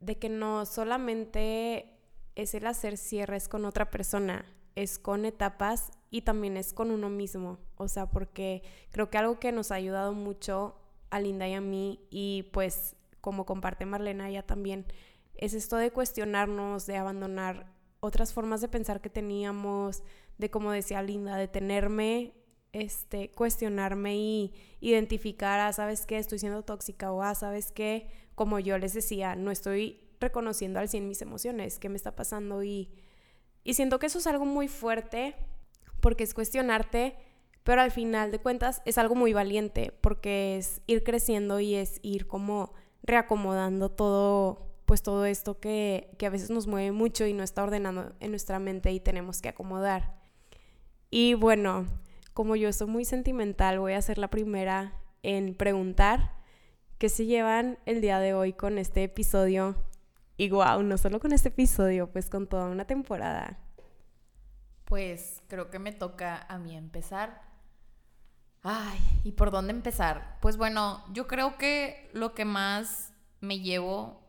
de 0.00 0.18
que 0.18 0.28
no 0.28 0.66
solamente 0.66 1.96
es 2.34 2.54
el 2.54 2.66
hacer 2.66 2.96
cierres 2.96 3.48
con 3.48 3.64
otra 3.64 3.88
persona, 3.88 4.44
es 4.74 4.98
con 4.98 5.24
etapas 5.24 5.92
y 6.12 6.22
también 6.22 6.56
es 6.56 6.72
con 6.72 6.92
uno 6.92 7.08
mismo. 7.08 7.58
O 7.76 7.88
sea, 7.88 8.10
porque 8.10 8.62
creo 8.92 9.10
que 9.10 9.18
algo 9.18 9.40
que 9.40 9.50
nos 9.50 9.72
ha 9.72 9.76
ayudado 9.76 10.12
mucho 10.12 10.76
a 11.10 11.18
Linda 11.18 11.48
y 11.48 11.54
a 11.54 11.60
mí, 11.60 12.06
y 12.10 12.50
pues 12.52 12.94
como 13.20 13.46
comparte 13.46 13.86
Marlena 13.86 14.30
ya 14.30 14.42
también, 14.42 14.86
es 15.34 15.54
esto 15.54 15.76
de 15.76 15.90
cuestionarnos, 15.90 16.86
de 16.86 16.98
abandonar 16.98 17.72
otras 18.00 18.32
formas 18.34 18.60
de 18.60 18.68
pensar 18.68 19.00
que 19.00 19.08
teníamos, 19.08 20.02
de 20.36 20.50
como 20.50 20.70
decía 20.70 21.02
Linda, 21.02 21.36
de 21.36 21.48
tenerme, 21.48 22.34
este, 22.72 23.30
cuestionarme 23.30 24.16
y 24.16 24.54
identificar, 24.80 25.60
ah, 25.60 25.72
¿sabes 25.72 26.04
qué? 26.04 26.18
Estoy 26.18 26.38
siendo 26.38 26.62
tóxica 26.62 27.10
o, 27.10 27.22
ah, 27.22 27.34
¿sabes 27.34 27.72
qué? 27.72 28.06
Como 28.34 28.58
yo 28.58 28.76
les 28.76 28.92
decía, 28.92 29.34
no 29.34 29.50
estoy 29.50 29.98
reconociendo 30.20 30.78
al 30.78 30.90
100 30.90 31.08
mis 31.08 31.22
emociones, 31.22 31.78
qué 31.78 31.88
me 31.88 31.96
está 31.96 32.14
pasando 32.14 32.62
y 32.62 32.90
y 33.64 33.74
siento 33.74 33.98
que 33.98 34.06
eso 34.06 34.18
es 34.18 34.26
algo 34.26 34.44
muy 34.44 34.68
fuerte 34.68 35.34
porque 36.02 36.24
es 36.24 36.34
cuestionarte, 36.34 37.16
pero 37.62 37.80
al 37.80 37.92
final 37.92 38.30
de 38.30 38.40
cuentas 38.40 38.82
es 38.84 38.98
algo 38.98 39.14
muy 39.14 39.32
valiente 39.32 39.94
porque 40.02 40.58
es 40.58 40.82
ir 40.86 41.04
creciendo 41.04 41.60
y 41.60 41.76
es 41.76 42.00
ir 42.02 42.26
como 42.26 42.74
reacomodando 43.04 43.88
todo, 43.88 44.66
pues 44.84 45.02
todo 45.02 45.24
esto 45.24 45.60
que, 45.60 46.10
que 46.18 46.26
a 46.26 46.30
veces 46.30 46.50
nos 46.50 46.66
mueve 46.66 46.92
mucho 46.92 47.24
y 47.24 47.32
no 47.32 47.42
está 47.42 47.62
ordenado 47.62 48.12
en 48.20 48.30
nuestra 48.30 48.58
mente 48.58 48.92
y 48.92 49.00
tenemos 49.00 49.40
que 49.40 49.48
acomodar. 49.48 50.20
Y 51.08 51.34
bueno, 51.34 51.86
como 52.34 52.56
yo 52.56 52.72
soy 52.72 52.88
muy 52.88 53.04
sentimental, 53.04 53.78
voy 53.78 53.92
a 53.92 54.02
ser 54.02 54.18
la 54.18 54.28
primera 54.28 54.98
en 55.22 55.54
preguntar 55.54 56.34
qué 56.98 57.08
se 57.08 57.26
llevan 57.26 57.78
el 57.86 58.00
día 58.00 58.18
de 58.18 58.34
hoy 58.34 58.52
con 58.52 58.76
este 58.78 59.04
episodio 59.04 59.76
y 60.36 60.50
wow, 60.50 60.82
no 60.82 60.98
solo 60.98 61.20
con 61.20 61.32
este 61.32 61.50
episodio, 61.50 62.10
pues 62.10 62.28
con 62.28 62.48
toda 62.48 62.66
una 62.66 62.86
temporada. 62.86 63.60
Pues 64.92 65.42
creo 65.48 65.70
que 65.70 65.78
me 65.78 65.92
toca 65.92 66.44
a 66.50 66.58
mí 66.58 66.76
empezar. 66.76 67.40
Ay, 68.62 68.98
¿y 69.24 69.32
por 69.32 69.50
dónde 69.50 69.72
empezar? 69.72 70.36
Pues 70.42 70.58
bueno, 70.58 71.02
yo 71.14 71.26
creo 71.26 71.56
que 71.56 72.10
lo 72.12 72.34
que 72.34 72.44
más 72.44 73.14
me 73.40 73.60
llevo 73.60 74.20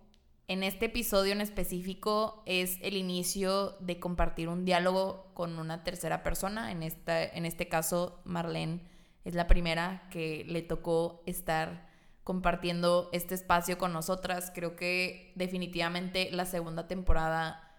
en 0.47 0.63
este 0.63 0.85
episodio 0.85 1.33
en 1.33 1.41
específico 1.41 2.43
es 2.45 2.77
el 2.81 2.95
inicio 2.95 3.71
de 3.81 3.99
compartir 3.99 4.47
un 4.47 4.63
diálogo 4.63 5.33
con 5.33 5.59
una 5.59 5.83
tercera 5.83 6.23
persona. 6.23 6.71
En, 6.71 6.81
esta, 6.81 7.21
en 7.21 7.45
este 7.45 7.67
caso, 7.67 8.21
Marlene 8.23 8.79
es 9.25 9.35
la 9.35 9.47
primera 9.47 10.07
que 10.11 10.45
le 10.47 10.61
tocó 10.61 11.23
estar 11.25 11.89
compartiendo 12.23 13.09
este 13.11 13.35
espacio 13.35 13.77
con 13.77 13.91
nosotras. 13.91 14.49
Creo 14.55 14.77
que 14.77 15.33
definitivamente 15.35 16.29
la 16.31 16.45
segunda 16.45 16.87
temporada 16.87 17.69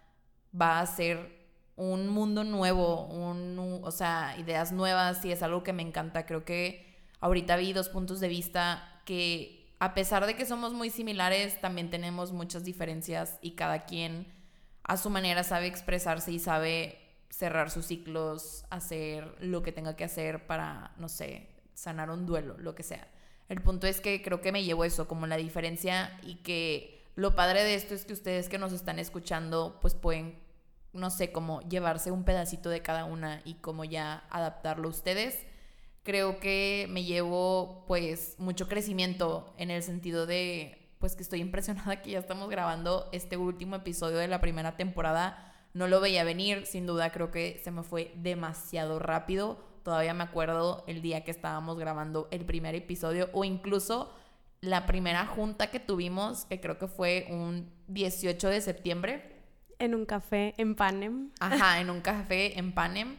va 0.52 0.80
a 0.80 0.86
ser 0.86 1.43
un 1.76 2.08
mundo 2.08 2.44
nuevo, 2.44 3.06
un, 3.06 3.80
o 3.82 3.90
sea, 3.90 4.36
ideas 4.38 4.72
nuevas 4.72 5.24
y 5.24 5.32
es 5.32 5.42
algo 5.42 5.62
que 5.62 5.72
me 5.72 5.82
encanta. 5.82 6.26
Creo 6.26 6.44
que 6.44 6.86
ahorita 7.20 7.56
vi 7.56 7.72
dos 7.72 7.88
puntos 7.88 8.20
de 8.20 8.28
vista 8.28 9.00
que 9.04 9.64
a 9.80 9.94
pesar 9.94 10.26
de 10.26 10.36
que 10.36 10.46
somos 10.46 10.72
muy 10.72 10.90
similares, 10.90 11.60
también 11.60 11.90
tenemos 11.90 12.32
muchas 12.32 12.64
diferencias 12.64 13.38
y 13.42 13.52
cada 13.52 13.84
quien 13.84 14.32
a 14.82 14.96
su 14.96 15.10
manera 15.10 15.42
sabe 15.44 15.66
expresarse 15.66 16.32
y 16.32 16.38
sabe 16.38 16.98
cerrar 17.28 17.70
sus 17.70 17.86
ciclos, 17.86 18.64
hacer 18.70 19.34
lo 19.40 19.62
que 19.62 19.72
tenga 19.72 19.96
que 19.96 20.04
hacer 20.04 20.46
para, 20.46 20.92
no 20.98 21.08
sé, 21.08 21.48
sanar 21.74 22.10
un 22.10 22.26
duelo, 22.26 22.56
lo 22.58 22.74
que 22.74 22.82
sea. 22.82 23.08
El 23.48 23.60
punto 23.60 23.86
es 23.86 24.00
que 24.00 24.22
creo 24.22 24.40
que 24.40 24.52
me 24.52 24.62
llevo 24.62 24.84
eso 24.84 25.08
como 25.08 25.26
la 25.26 25.36
diferencia 25.36 26.18
y 26.22 26.36
que 26.36 27.02
lo 27.16 27.34
padre 27.34 27.64
de 27.64 27.74
esto 27.74 27.94
es 27.94 28.04
que 28.04 28.12
ustedes 28.12 28.48
que 28.48 28.58
nos 28.58 28.72
están 28.72 28.98
escuchando 28.98 29.78
pues 29.80 29.94
pueden, 29.94 30.38
no 30.94 31.10
sé, 31.10 31.32
como 31.32 31.60
llevarse 31.62 32.10
un 32.10 32.24
pedacito 32.24 32.70
de 32.70 32.82
cada 32.82 33.04
una 33.04 33.42
y 33.44 33.54
como 33.54 33.84
ya 33.84 34.24
adaptarlo 34.30 34.88
ustedes. 34.88 35.46
Creo 36.02 36.38
que 36.40 36.86
me 36.90 37.04
llevo 37.04 37.84
pues 37.86 38.36
mucho 38.38 38.68
crecimiento 38.68 39.52
en 39.58 39.70
el 39.70 39.82
sentido 39.82 40.26
de 40.26 40.78
pues 40.98 41.16
que 41.16 41.22
estoy 41.22 41.40
impresionada 41.40 42.00
que 42.02 42.12
ya 42.12 42.18
estamos 42.18 42.48
grabando 42.48 43.08
este 43.12 43.36
último 43.36 43.76
episodio 43.76 44.18
de 44.18 44.28
la 44.28 44.40
primera 44.40 44.76
temporada. 44.76 45.52
No 45.74 45.88
lo 45.88 46.00
veía 46.00 46.24
venir, 46.24 46.66
sin 46.66 46.86
duda 46.86 47.10
creo 47.12 47.30
que 47.30 47.60
se 47.64 47.70
me 47.70 47.82
fue 47.82 48.12
demasiado 48.16 48.98
rápido 48.98 49.58
Todavía 49.84 50.14
me 50.14 50.24
acuerdo 50.24 50.82
el 50.86 51.02
día 51.02 51.24
que 51.24 51.30
estábamos 51.30 51.78
grabando 51.78 52.26
el 52.30 52.46
primer 52.46 52.74
episodio 52.74 53.28
o 53.34 53.44
incluso 53.44 54.10
la 54.62 54.86
primera 54.86 55.26
junta 55.26 55.70
que 55.70 55.78
tuvimos, 55.78 56.46
que 56.46 56.58
creo 56.58 56.78
que 56.78 56.88
fue 56.88 57.26
un 57.28 57.70
18 57.88 58.48
de 58.48 58.62
septiembre. 58.62 59.33
En 59.78 59.94
un 59.94 60.06
café 60.06 60.54
en 60.58 60.74
Panem. 60.74 61.30
Ajá, 61.40 61.80
en 61.80 61.90
un 61.90 62.00
café 62.00 62.58
en 62.58 62.72
Panem. 62.72 63.16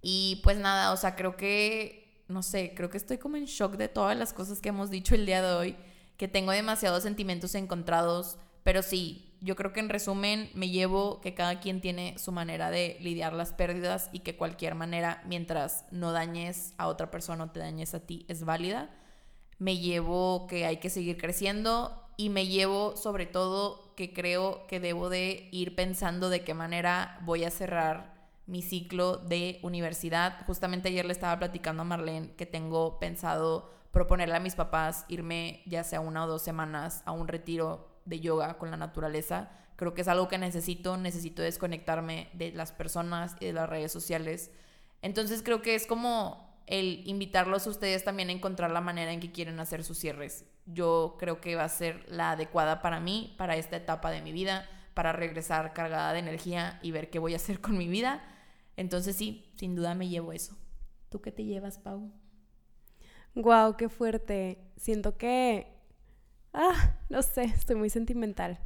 Y 0.00 0.40
pues 0.42 0.58
nada, 0.58 0.92
o 0.92 0.96
sea, 0.96 1.16
creo 1.16 1.36
que, 1.36 2.24
no 2.28 2.42
sé, 2.42 2.72
creo 2.74 2.90
que 2.90 2.98
estoy 2.98 3.18
como 3.18 3.36
en 3.36 3.46
shock 3.46 3.76
de 3.76 3.88
todas 3.88 4.16
las 4.16 4.32
cosas 4.32 4.60
que 4.60 4.68
hemos 4.68 4.90
dicho 4.90 5.14
el 5.14 5.26
día 5.26 5.42
de 5.42 5.54
hoy, 5.54 5.76
que 6.16 6.28
tengo 6.28 6.52
demasiados 6.52 7.02
sentimientos 7.02 7.54
encontrados, 7.54 8.38
pero 8.62 8.82
sí, 8.82 9.36
yo 9.40 9.56
creo 9.56 9.72
que 9.72 9.80
en 9.80 9.88
resumen 9.88 10.50
me 10.54 10.68
llevo 10.68 11.20
que 11.20 11.34
cada 11.34 11.60
quien 11.60 11.80
tiene 11.80 12.18
su 12.18 12.32
manera 12.32 12.70
de 12.70 12.96
lidiar 13.00 13.32
las 13.32 13.52
pérdidas 13.52 14.10
y 14.12 14.20
que 14.20 14.36
cualquier 14.36 14.74
manera, 14.74 15.22
mientras 15.26 15.84
no 15.90 16.12
dañes 16.12 16.74
a 16.76 16.88
otra 16.88 17.10
persona 17.10 17.44
o 17.44 17.50
te 17.50 17.60
dañes 17.60 17.94
a 17.94 18.00
ti, 18.00 18.26
es 18.28 18.44
válida. 18.44 18.90
Me 19.58 19.78
llevo 19.78 20.46
que 20.48 20.66
hay 20.66 20.78
que 20.78 20.90
seguir 20.90 21.18
creciendo 21.18 22.08
y 22.16 22.30
me 22.30 22.46
llevo 22.46 22.96
sobre 22.96 23.26
todo 23.26 23.87
que 23.98 24.12
creo 24.12 24.64
que 24.68 24.78
debo 24.78 25.10
de 25.10 25.48
ir 25.50 25.74
pensando 25.74 26.30
de 26.30 26.44
qué 26.44 26.54
manera 26.54 27.18
voy 27.22 27.42
a 27.42 27.50
cerrar 27.50 28.14
mi 28.46 28.62
ciclo 28.62 29.16
de 29.16 29.58
universidad. 29.64 30.46
Justamente 30.46 30.88
ayer 30.88 31.04
le 31.04 31.10
estaba 31.10 31.36
platicando 31.36 31.82
a 31.82 31.84
Marlene 31.84 32.30
que 32.36 32.46
tengo 32.46 33.00
pensado 33.00 33.68
proponerle 33.90 34.36
a 34.36 34.40
mis 34.40 34.54
papás 34.54 35.04
irme 35.08 35.64
ya 35.66 35.82
sea 35.82 35.98
una 35.98 36.26
o 36.26 36.28
dos 36.28 36.42
semanas 36.42 37.02
a 37.06 37.10
un 37.10 37.26
retiro 37.26 37.88
de 38.04 38.20
yoga 38.20 38.56
con 38.56 38.70
la 38.70 38.76
naturaleza. 38.76 39.50
Creo 39.74 39.94
que 39.94 40.02
es 40.02 40.08
algo 40.08 40.28
que 40.28 40.38
necesito, 40.38 40.96
necesito 40.96 41.42
desconectarme 41.42 42.28
de 42.34 42.52
las 42.52 42.70
personas 42.70 43.34
y 43.40 43.46
de 43.46 43.52
las 43.52 43.68
redes 43.68 43.90
sociales. 43.90 44.52
Entonces 45.02 45.42
creo 45.42 45.60
que 45.60 45.74
es 45.74 45.88
como 45.88 46.56
el 46.68 47.02
invitarlos 47.04 47.66
a 47.66 47.70
ustedes 47.70 48.04
también 48.04 48.28
a 48.28 48.32
encontrar 48.32 48.70
la 48.70 48.80
manera 48.80 49.12
en 49.12 49.18
que 49.18 49.32
quieren 49.32 49.58
hacer 49.58 49.82
sus 49.82 49.98
cierres. 49.98 50.44
Yo 50.72 51.16
creo 51.18 51.40
que 51.40 51.56
va 51.56 51.64
a 51.64 51.68
ser 51.68 52.04
la 52.08 52.32
adecuada 52.32 52.82
para 52.82 53.00
mí, 53.00 53.34
para 53.38 53.56
esta 53.56 53.76
etapa 53.76 54.10
de 54.10 54.22
mi 54.22 54.32
vida, 54.32 54.68
para 54.94 55.12
regresar 55.12 55.72
cargada 55.72 56.12
de 56.12 56.20
energía 56.20 56.78
y 56.82 56.90
ver 56.90 57.10
qué 57.10 57.18
voy 57.18 57.32
a 57.32 57.36
hacer 57.36 57.60
con 57.60 57.76
mi 57.76 57.88
vida. 57.88 58.22
Entonces 58.76 59.16
sí, 59.16 59.52
sin 59.56 59.74
duda 59.74 59.94
me 59.94 60.08
llevo 60.08 60.32
eso. 60.32 60.56
¿Tú 61.08 61.20
qué 61.20 61.32
te 61.32 61.44
llevas, 61.44 61.78
Pau? 61.78 62.12
Guau, 63.34 63.76
qué 63.76 63.88
fuerte. 63.88 64.72
Siento 64.76 65.16
que 65.16 65.78
ah, 66.52 66.96
no 67.08 67.22
sé, 67.22 67.44
estoy 67.44 67.76
muy 67.76 67.90
sentimental. 67.90 68.58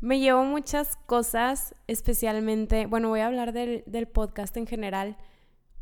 Me 0.00 0.18
llevo 0.18 0.44
muchas 0.44 0.96
cosas, 1.06 1.76
especialmente, 1.86 2.86
bueno, 2.86 3.08
voy 3.08 3.20
a 3.20 3.26
hablar 3.26 3.52
del, 3.52 3.84
del 3.86 4.08
podcast 4.08 4.56
en 4.56 4.66
general. 4.66 5.16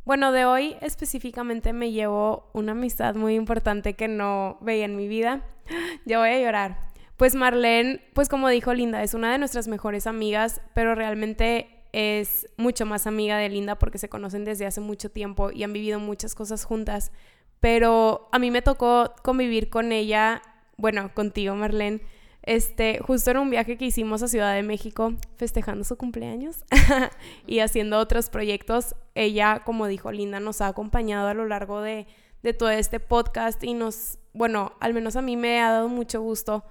Bueno, 0.05 0.33
de 0.33 0.45
hoy 0.45 0.77
específicamente 0.81 1.73
me 1.73 1.93
llevo 1.93 2.51
una 2.53 2.73
amistad 2.73 3.15
muy 3.15 3.35
importante 3.35 3.95
que 3.95 4.09
no 4.09 4.59
veía 4.61 4.85
en 4.85 4.97
mi 4.97 5.09
vida. 5.09 5.45
Ya 6.05 6.19
voy 6.19 6.31
a 6.31 6.41
llorar. 6.41 6.89
Pues 7.17 7.35
Marlene, 7.35 8.03
pues 8.15 8.29
como 8.29 8.49
dijo 8.49 8.73
Linda, 8.73 9.03
es 9.03 9.15
una 9.15 9.31
de 9.31 9.39
nuestras 9.39 9.69
mejores 9.69 10.07
amigas, 10.07 10.63
pero 10.75 10.95
realmente 10.95 11.85
es 11.93 12.49
mucho 12.57 12.87
más 12.87 13.07
amiga 13.07 13.37
de 13.37 13.49
Linda 13.49 13.79
porque 13.79 13.99
se 13.99 14.09
conocen 14.09 14.45
desde 14.45 14.67
hace 14.67 14.81
mucho 14.81 15.11
tiempo 15.11 15.51
y 15.51 15.63
han 15.63 15.73
vivido 15.73 16.01
muchas 16.01 16.35
cosas 16.35 16.65
juntas. 16.65 17.13
Pero 17.61 18.29
a 18.33 18.39
mí 18.39 18.51
me 18.51 18.63
tocó 18.63 19.15
convivir 19.23 19.69
con 19.69 19.93
ella 19.93 20.43
bueno, 20.81 21.13
contigo, 21.15 21.55
Marlene, 21.55 22.01
este, 22.43 23.01
justo 23.01 23.31
en 23.31 23.39
un 23.39 23.51
viaje 23.51 23.77
que 23.77 23.87
hicimos 23.87 24.23
a 24.23 24.29
Ciudad 24.29 24.55
de 24.55 24.63
México, 24.63 25.15
festejando 25.37 25.85
su 25.85 25.97
cumpleaños 25.97 26.65
y 27.47 27.61
haciendo 27.61 27.99
otros 27.99 28.31
proyectos, 28.31 28.95
ella, 29.15 29.63
como 29.65 29.87
dijo 29.87 30.11
Linda, 30.13 30.41
nos 30.41 30.61
ha 30.61 30.69
acompañado 30.69 31.29
a 31.29 31.35
lo 31.35 31.47
largo 31.47 31.81
de, 31.83 32.07
de 32.43 32.55
todo 32.55 32.71
este 32.71 33.01
podcast 33.01 33.63
y 33.63 33.75
nos, 33.75 34.19
bueno, 34.33 34.73
al 34.81 34.95
menos 34.95 35.17
a 35.17 35.23
mí 35.23 35.37
me 35.37 35.61
ha 35.61 35.71
dado 35.71 35.89
mucho 35.89 36.23
gusto 36.23 36.65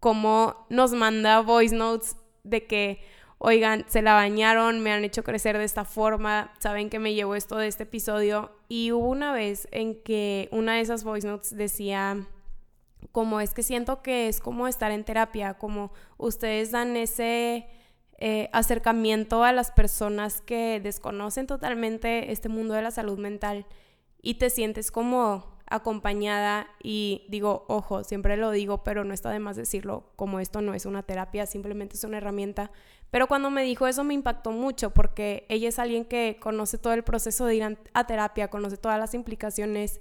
cómo 0.00 0.66
nos 0.70 0.92
manda 0.92 1.40
voice 1.40 1.76
notes 1.76 2.16
de 2.42 2.66
que, 2.66 3.00
oigan, 3.38 3.84
se 3.88 4.00
la 4.00 4.14
bañaron, 4.14 4.80
me 4.80 4.92
han 4.92 5.04
hecho 5.04 5.22
crecer 5.22 5.58
de 5.58 5.64
esta 5.64 5.84
forma, 5.84 6.52
saben 6.58 6.88
que 6.88 6.98
me 6.98 7.12
llevo 7.12 7.34
esto 7.34 7.58
de 7.58 7.68
este 7.68 7.82
episodio. 7.82 8.50
Y 8.68 8.92
hubo 8.92 9.08
una 9.08 9.32
vez 9.32 9.68
en 9.72 10.02
que 10.02 10.48
una 10.52 10.74
de 10.74 10.80
esas 10.80 11.04
voice 11.04 11.28
notes 11.28 11.54
decía, 11.54 12.26
como 13.12 13.40
es 13.40 13.54
que 13.54 13.62
siento 13.62 14.02
que 14.02 14.28
es 14.28 14.40
como 14.40 14.68
estar 14.68 14.90
en 14.90 15.04
terapia, 15.04 15.54
como 15.54 15.92
ustedes 16.16 16.70
dan 16.70 16.96
ese 16.96 17.66
eh, 18.18 18.50
acercamiento 18.52 19.44
a 19.44 19.52
las 19.52 19.70
personas 19.70 20.40
que 20.40 20.80
desconocen 20.80 21.46
totalmente 21.46 22.32
este 22.32 22.48
mundo 22.48 22.74
de 22.74 22.82
la 22.82 22.90
salud 22.90 23.18
mental 23.18 23.66
y 24.20 24.34
te 24.34 24.50
sientes 24.50 24.90
como 24.90 25.58
acompañada 25.70 26.66
y 26.82 27.24
digo, 27.28 27.64
ojo, 27.68 28.04
siempre 28.04 28.36
lo 28.36 28.50
digo, 28.50 28.82
pero 28.82 29.04
no 29.04 29.14
está 29.14 29.30
de 29.30 29.38
más 29.38 29.56
decirlo, 29.56 30.10
como 30.16 30.40
esto 30.40 30.60
no 30.60 30.74
es 30.74 30.84
una 30.84 31.04
terapia, 31.04 31.46
simplemente 31.46 31.96
es 31.96 32.04
una 32.04 32.18
herramienta. 32.18 32.70
Pero 33.10 33.26
cuando 33.28 33.50
me 33.50 33.62
dijo 33.62 33.86
eso 33.86 34.04
me 34.04 34.14
impactó 34.14 34.50
mucho 34.50 34.90
porque 34.90 35.46
ella 35.48 35.68
es 35.68 35.78
alguien 35.78 36.04
que 36.04 36.38
conoce 36.40 36.76
todo 36.76 36.92
el 36.92 37.04
proceso 37.04 37.46
de 37.46 37.54
ir 37.54 37.78
a 37.94 38.06
terapia, 38.06 38.48
conoce 38.48 38.76
todas 38.76 38.98
las 38.98 39.14
implicaciones 39.14 40.00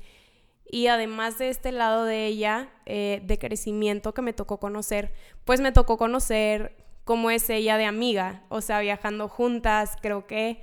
y 0.69 0.87
además 0.87 1.37
de 1.37 1.49
este 1.49 1.71
lado 1.71 2.05
de 2.05 2.25
ella, 2.25 2.69
eh, 2.85 3.21
de 3.23 3.37
crecimiento 3.37 4.13
que 4.13 4.21
me 4.21 4.33
tocó 4.33 4.59
conocer, 4.59 5.13
pues 5.45 5.61
me 5.61 5.71
tocó 5.71 5.97
conocer 5.97 6.75
cómo 7.03 7.31
es 7.31 7.49
ella 7.49 7.77
de 7.77 7.85
amiga, 7.85 8.43
o 8.49 8.61
sea, 8.61 8.79
viajando 8.79 9.27
juntas, 9.27 9.97
creo 10.01 10.27
que 10.27 10.61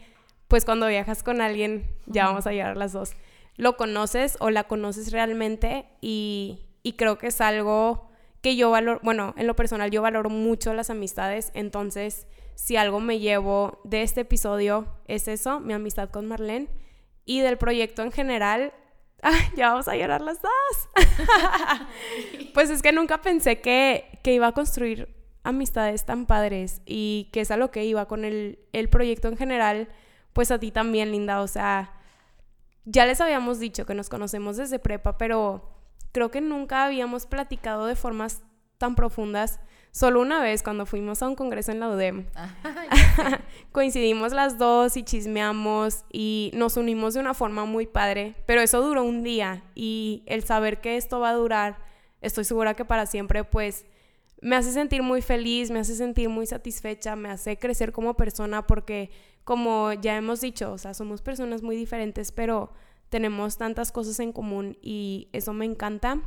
pues 0.48 0.64
cuando 0.64 0.86
viajas 0.86 1.22
con 1.22 1.40
alguien, 1.40 1.90
ya 2.06 2.26
vamos 2.26 2.46
a 2.46 2.52
llegar 2.52 2.76
las 2.76 2.92
dos 2.92 3.16
lo 3.56 3.76
conoces 3.76 4.36
o 4.40 4.50
la 4.50 4.64
conoces 4.64 5.12
realmente 5.12 5.86
y, 6.00 6.62
creo 6.96 7.18
que 7.18 7.28
es 7.28 7.40
algo 7.40 8.08
que 8.42 8.54
yo 8.54 8.70
valoro, 8.70 9.00
bueno, 9.02 9.34
en 9.36 9.46
lo 9.46 9.56
personal 9.56 9.90
yo 9.90 10.02
valoro 10.02 10.30
mucho 10.30 10.72
las 10.72 10.90
amistades, 10.90 11.50
entonces 11.54 12.26
si 12.54 12.76
algo 12.76 13.00
me 13.00 13.18
llevo 13.18 13.80
de 13.82 14.02
este 14.02 14.20
episodio 14.20 14.86
es 15.08 15.26
eso, 15.26 15.58
mi 15.58 15.72
amistad 15.72 16.10
con 16.10 16.26
Marlene 16.26 16.68
y 17.24 17.40
del 17.40 17.58
proyecto 17.58 18.02
en 18.02 18.12
general. 18.12 18.72
Ya 19.56 19.70
vamos 19.70 19.88
a 19.88 19.96
llorar 19.96 20.20
las 20.20 20.40
dos. 20.42 20.88
pues 22.54 22.70
es 22.70 22.82
que 22.82 22.92
nunca 22.92 23.22
pensé 23.22 23.60
que, 23.60 24.18
que, 24.22 24.34
iba 24.34 24.48
a 24.48 24.52
construir 24.52 25.14
amistades 25.42 26.04
tan 26.04 26.26
padres 26.26 26.82
y 26.84 27.30
que 27.32 27.40
es 27.40 27.50
a 27.50 27.56
lo 27.56 27.70
que 27.70 27.84
iba 27.84 28.06
con 28.06 28.24
el, 28.24 28.58
el 28.72 28.88
proyecto 28.88 29.28
en 29.28 29.36
general. 29.36 29.88
Pues 30.32 30.50
a 30.50 30.58
ti 30.58 30.70
también, 30.70 31.12
Linda. 31.12 31.40
O 31.40 31.48
sea, 31.48 31.94
ya 32.84 33.06
les 33.06 33.20
habíamos 33.20 33.58
dicho 33.58 33.86
que 33.86 33.94
nos 33.94 34.08
conocemos 34.08 34.56
desde 34.56 34.78
prepa, 34.78 35.18
pero 35.18 35.72
creo 36.12 36.30
que 36.30 36.40
nunca 36.40 36.84
habíamos 36.84 37.26
platicado 37.26 37.86
de 37.86 37.96
formas 37.96 38.42
tan 38.78 38.94
profundas. 38.94 39.60
Solo 39.96 40.20
una 40.20 40.42
vez 40.42 40.62
cuando 40.62 40.84
fuimos 40.84 41.22
a 41.22 41.26
un 41.26 41.34
congreso 41.34 41.72
en 41.72 41.80
la 41.80 41.88
UDEM. 41.88 42.26
Coincidimos 43.72 44.34
las 44.34 44.58
dos 44.58 44.94
y 44.98 45.02
chismeamos 45.02 46.04
y 46.12 46.50
nos 46.52 46.76
unimos 46.76 47.14
de 47.14 47.20
una 47.20 47.32
forma 47.32 47.64
muy 47.64 47.86
padre, 47.86 48.34
pero 48.44 48.60
eso 48.60 48.82
duró 48.82 49.04
un 49.04 49.22
día 49.22 49.64
y 49.74 50.22
el 50.26 50.44
saber 50.44 50.82
que 50.82 50.98
esto 50.98 51.18
va 51.18 51.30
a 51.30 51.32
durar, 51.32 51.78
estoy 52.20 52.44
segura 52.44 52.74
que 52.74 52.84
para 52.84 53.06
siempre, 53.06 53.42
pues 53.44 53.86
me 54.42 54.56
hace 54.56 54.70
sentir 54.70 55.02
muy 55.02 55.22
feliz, 55.22 55.70
me 55.70 55.78
hace 55.78 55.94
sentir 55.94 56.28
muy 56.28 56.44
satisfecha, 56.46 57.16
me 57.16 57.30
hace 57.30 57.58
crecer 57.58 57.92
como 57.92 58.18
persona 58.18 58.66
porque 58.66 59.08
como 59.44 59.94
ya 59.94 60.14
hemos 60.18 60.42
dicho, 60.42 60.72
o 60.72 60.76
sea, 60.76 60.92
somos 60.92 61.22
personas 61.22 61.62
muy 61.62 61.74
diferentes, 61.74 62.32
pero 62.32 62.70
tenemos 63.08 63.56
tantas 63.56 63.92
cosas 63.92 64.20
en 64.20 64.32
común 64.32 64.76
y 64.82 65.30
eso 65.32 65.54
me 65.54 65.64
encanta. 65.64 66.20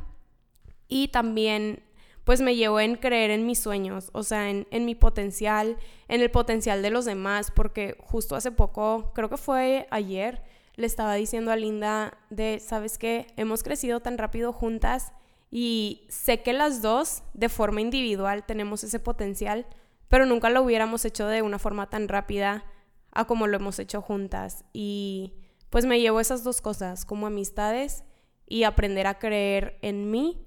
Y 0.88 1.06
también, 1.06 1.84
pues 2.30 2.42
me 2.42 2.54
llevó 2.54 2.78
en 2.78 2.94
creer 2.94 3.32
en 3.32 3.44
mis 3.44 3.58
sueños, 3.58 4.10
o 4.12 4.22
sea, 4.22 4.50
en, 4.50 4.68
en 4.70 4.84
mi 4.84 4.94
potencial, 4.94 5.76
en 6.06 6.20
el 6.20 6.30
potencial 6.30 6.80
de 6.80 6.90
los 6.90 7.04
demás, 7.04 7.50
porque 7.50 7.96
justo 7.98 8.36
hace 8.36 8.52
poco, 8.52 9.10
creo 9.16 9.28
que 9.28 9.36
fue 9.36 9.88
ayer, 9.90 10.40
le 10.76 10.86
estaba 10.86 11.16
diciendo 11.16 11.50
a 11.50 11.56
Linda 11.56 12.16
de, 12.30 12.60
¿sabes 12.64 12.98
qué? 12.98 13.26
Hemos 13.36 13.64
crecido 13.64 13.98
tan 13.98 14.16
rápido 14.16 14.52
juntas 14.52 15.12
y 15.50 16.06
sé 16.08 16.40
que 16.40 16.52
las 16.52 16.82
dos, 16.82 17.24
de 17.34 17.48
forma 17.48 17.80
individual, 17.80 18.46
tenemos 18.46 18.84
ese 18.84 19.00
potencial, 19.00 19.66
pero 20.06 20.24
nunca 20.24 20.50
lo 20.50 20.62
hubiéramos 20.62 21.04
hecho 21.04 21.26
de 21.26 21.42
una 21.42 21.58
forma 21.58 21.90
tan 21.90 22.06
rápida 22.06 22.64
a 23.10 23.26
como 23.26 23.48
lo 23.48 23.56
hemos 23.56 23.80
hecho 23.80 24.02
juntas. 24.02 24.64
Y 24.72 25.32
pues 25.68 25.84
me 25.84 25.98
llevo 25.98 26.20
esas 26.20 26.44
dos 26.44 26.60
cosas, 26.60 27.04
como 27.04 27.26
amistades 27.26 28.04
y 28.46 28.62
aprender 28.62 29.08
a 29.08 29.18
creer 29.18 29.80
en 29.82 30.12
mí 30.12 30.46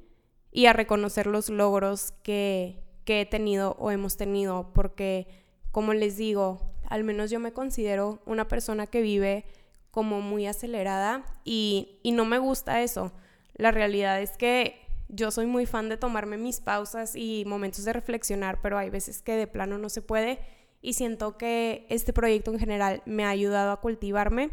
y 0.54 0.68
a 0.68 0.74
reconocer 0.74 1.28
los 1.28 1.50
logros 1.50 2.14
que, 2.24 2.82
que 3.04 3.22
he 3.22 3.26
tenido 3.26 3.76
o 3.80 3.92
hemos 3.92 4.16
tenido, 4.16 4.72
porque 4.74 5.28
como 5.72 5.94
les 5.94 6.16
digo, 6.16 6.72
al 6.88 7.04
menos 7.04 7.32
yo 7.32 7.40
me 7.40 7.52
considero 7.52 8.22
una 8.26 8.48
persona 8.48 8.88
que 8.88 9.02
vive 9.02 9.46
como 9.92 10.22
muy 10.22 10.46
acelerada 10.46 11.26
y, 11.44 12.00
y 12.04 12.12
no 12.12 12.24
me 12.24 12.38
gusta 12.38 12.84
eso. 12.84 13.12
La 13.56 13.72
realidad 13.72 14.22
es 14.22 14.38
que 14.38 14.80
yo 15.10 15.32
soy 15.32 15.48
muy 15.48 15.66
fan 15.66 15.90
de 15.90 15.98
tomarme 15.98 16.38
mis 16.38 16.60
pausas 16.60 17.16
y 17.16 17.44
momentos 17.46 17.84
de 17.84 17.94
reflexionar, 17.94 18.60
pero 18.62 18.78
hay 18.78 18.90
veces 18.90 19.22
que 19.22 19.36
de 19.36 19.48
plano 19.48 19.78
no 19.78 19.90
se 19.90 20.02
puede 20.02 20.40
y 20.82 20.94
siento 20.94 21.38
que 21.38 21.88
este 21.90 22.14
proyecto 22.14 22.52
en 22.52 22.60
general 22.60 23.02
me 23.06 23.26
ha 23.26 23.30
ayudado 23.30 23.72
a 23.72 23.82
cultivarme 23.82 24.52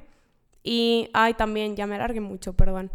y, 0.62 1.10
ay, 1.12 1.34
también, 1.34 1.76
ya 1.76 1.86
me 1.86 1.94
alargué 1.96 2.20
mucho, 2.20 2.54
perdón. 2.54 2.90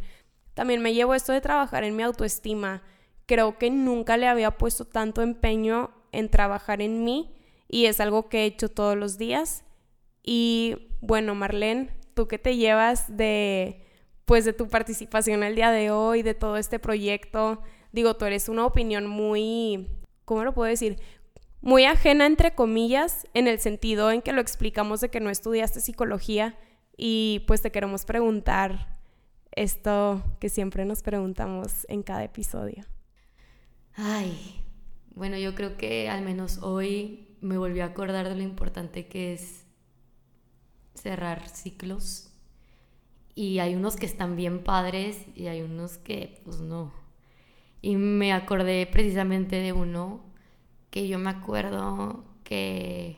También 0.54 0.82
me 0.82 0.94
llevo 0.94 1.16
esto 1.16 1.34
de 1.34 1.42
trabajar 1.42 1.84
en 1.84 1.96
mi 1.96 2.04
autoestima. 2.04 2.84
Creo 3.26 3.58
que 3.58 3.72
nunca 3.72 4.18
le 4.18 4.28
había 4.28 4.52
puesto 4.52 4.86
tanto 4.86 5.22
empeño 5.22 5.92
en 6.12 6.30
trabajar 6.30 6.82
en 6.82 7.04
mí 7.04 7.36
y 7.68 7.86
es 7.86 8.00
algo 8.00 8.30
que 8.30 8.44
he 8.44 8.46
hecho 8.46 8.70
todos 8.70 8.96
los 8.96 9.18
días. 9.18 9.64
Y 10.24 10.90
bueno, 11.02 11.36
Marlene, 11.36 11.90
tú 12.14 12.28
que 12.28 12.40
te 12.40 12.58
llevas 12.58 13.16
de 13.18 13.82
pues 14.26 14.44
de 14.44 14.54
tu 14.54 14.68
participación 14.68 15.44
el 15.44 15.56
día 15.56 15.70
de 15.70 15.92
hoy, 15.92 16.24
de 16.24 16.34
todo 16.34 16.58
este 16.58 16.80
proyecto, 16.80 17.62
digo, 17.92 18.16
tú 18.16 18.26
eres 18.26 18.50
una 18.50 18.66
opinión 18.66 19.06
muy, 19.06 19.88
¿cómo 20.26 20.44
lo 20.44 20.52
puedo 20.52 20.68
decir? 20.68 20.98
muy 21.66 21.86
ajena 21.86 22.28
entre 22.28 22.54
comillas, 22.54 23.26
en 23.34 23.48
el 23.48 23.60
sentido 23.60 24.12
en 24.12 24.22
que 24.22 24.34
lo 24.34 24.40
explicamos 24.40 25.02
de 25.02 25.10
que 25.10 25.20
no 25.20 25.32
estudiaste 25.32 25.82
psicología 25.82 26.56
y 26.96 27.44
pues 27.48 27.64
te 27.64 27.72
queremos 27.72 28.06
preguntar 28.06 29.00
esto 29.52 30.22
que 30.40 30.50
siempre 30.50 30.86
nos 30.86 31.02
preguntamos 31.02 31.88
en 31.90 32.04
cada 32.04 32.24
episodio. 32.24 32.84
Ay, 33.98 34.62
bueno, 35.16 35.38
yo 35.38 35.56
creo 35.56 35.78
que 35.78 36.10
al 36.10 36.22
menos 36.22 36.60
hoy 36.62 37.28
me 37.42 37.58
volví 37.58 37.80
a 37.80 37.86
acordar 37.86 38.28
de 38.28 38.36
lo 38.36 38.42
importante 38.42 39.08
que 39.08 39.34
es 39.34 39.66
cerrar 40.94 41.48
ciclos. 41.48 42.30
Y 43.36 43.60
hay 43.60 43.76
unos 43.76 43.96
que 43.96 44.06
están 44.06 44.36
bien 44.36 44.64
padres 44.64 45.26
y 45.36 45.48
hay 45.48 45.62
unos 45.62 45.98
que 45.98 46.42
pues 46.44 46.60
no. 46.60 46.94
Y 47.82 47.96
me 47.96 48.34
acordé 48.34 48.86
precisamente 48.88 49.58
de 49.58 49.72
uno 49.74 50.22
que 50.90 51.08
yo 51.08 51.20
me 51.20 51.30
acuerdo 51.30 52.26
que, 52.44 53.18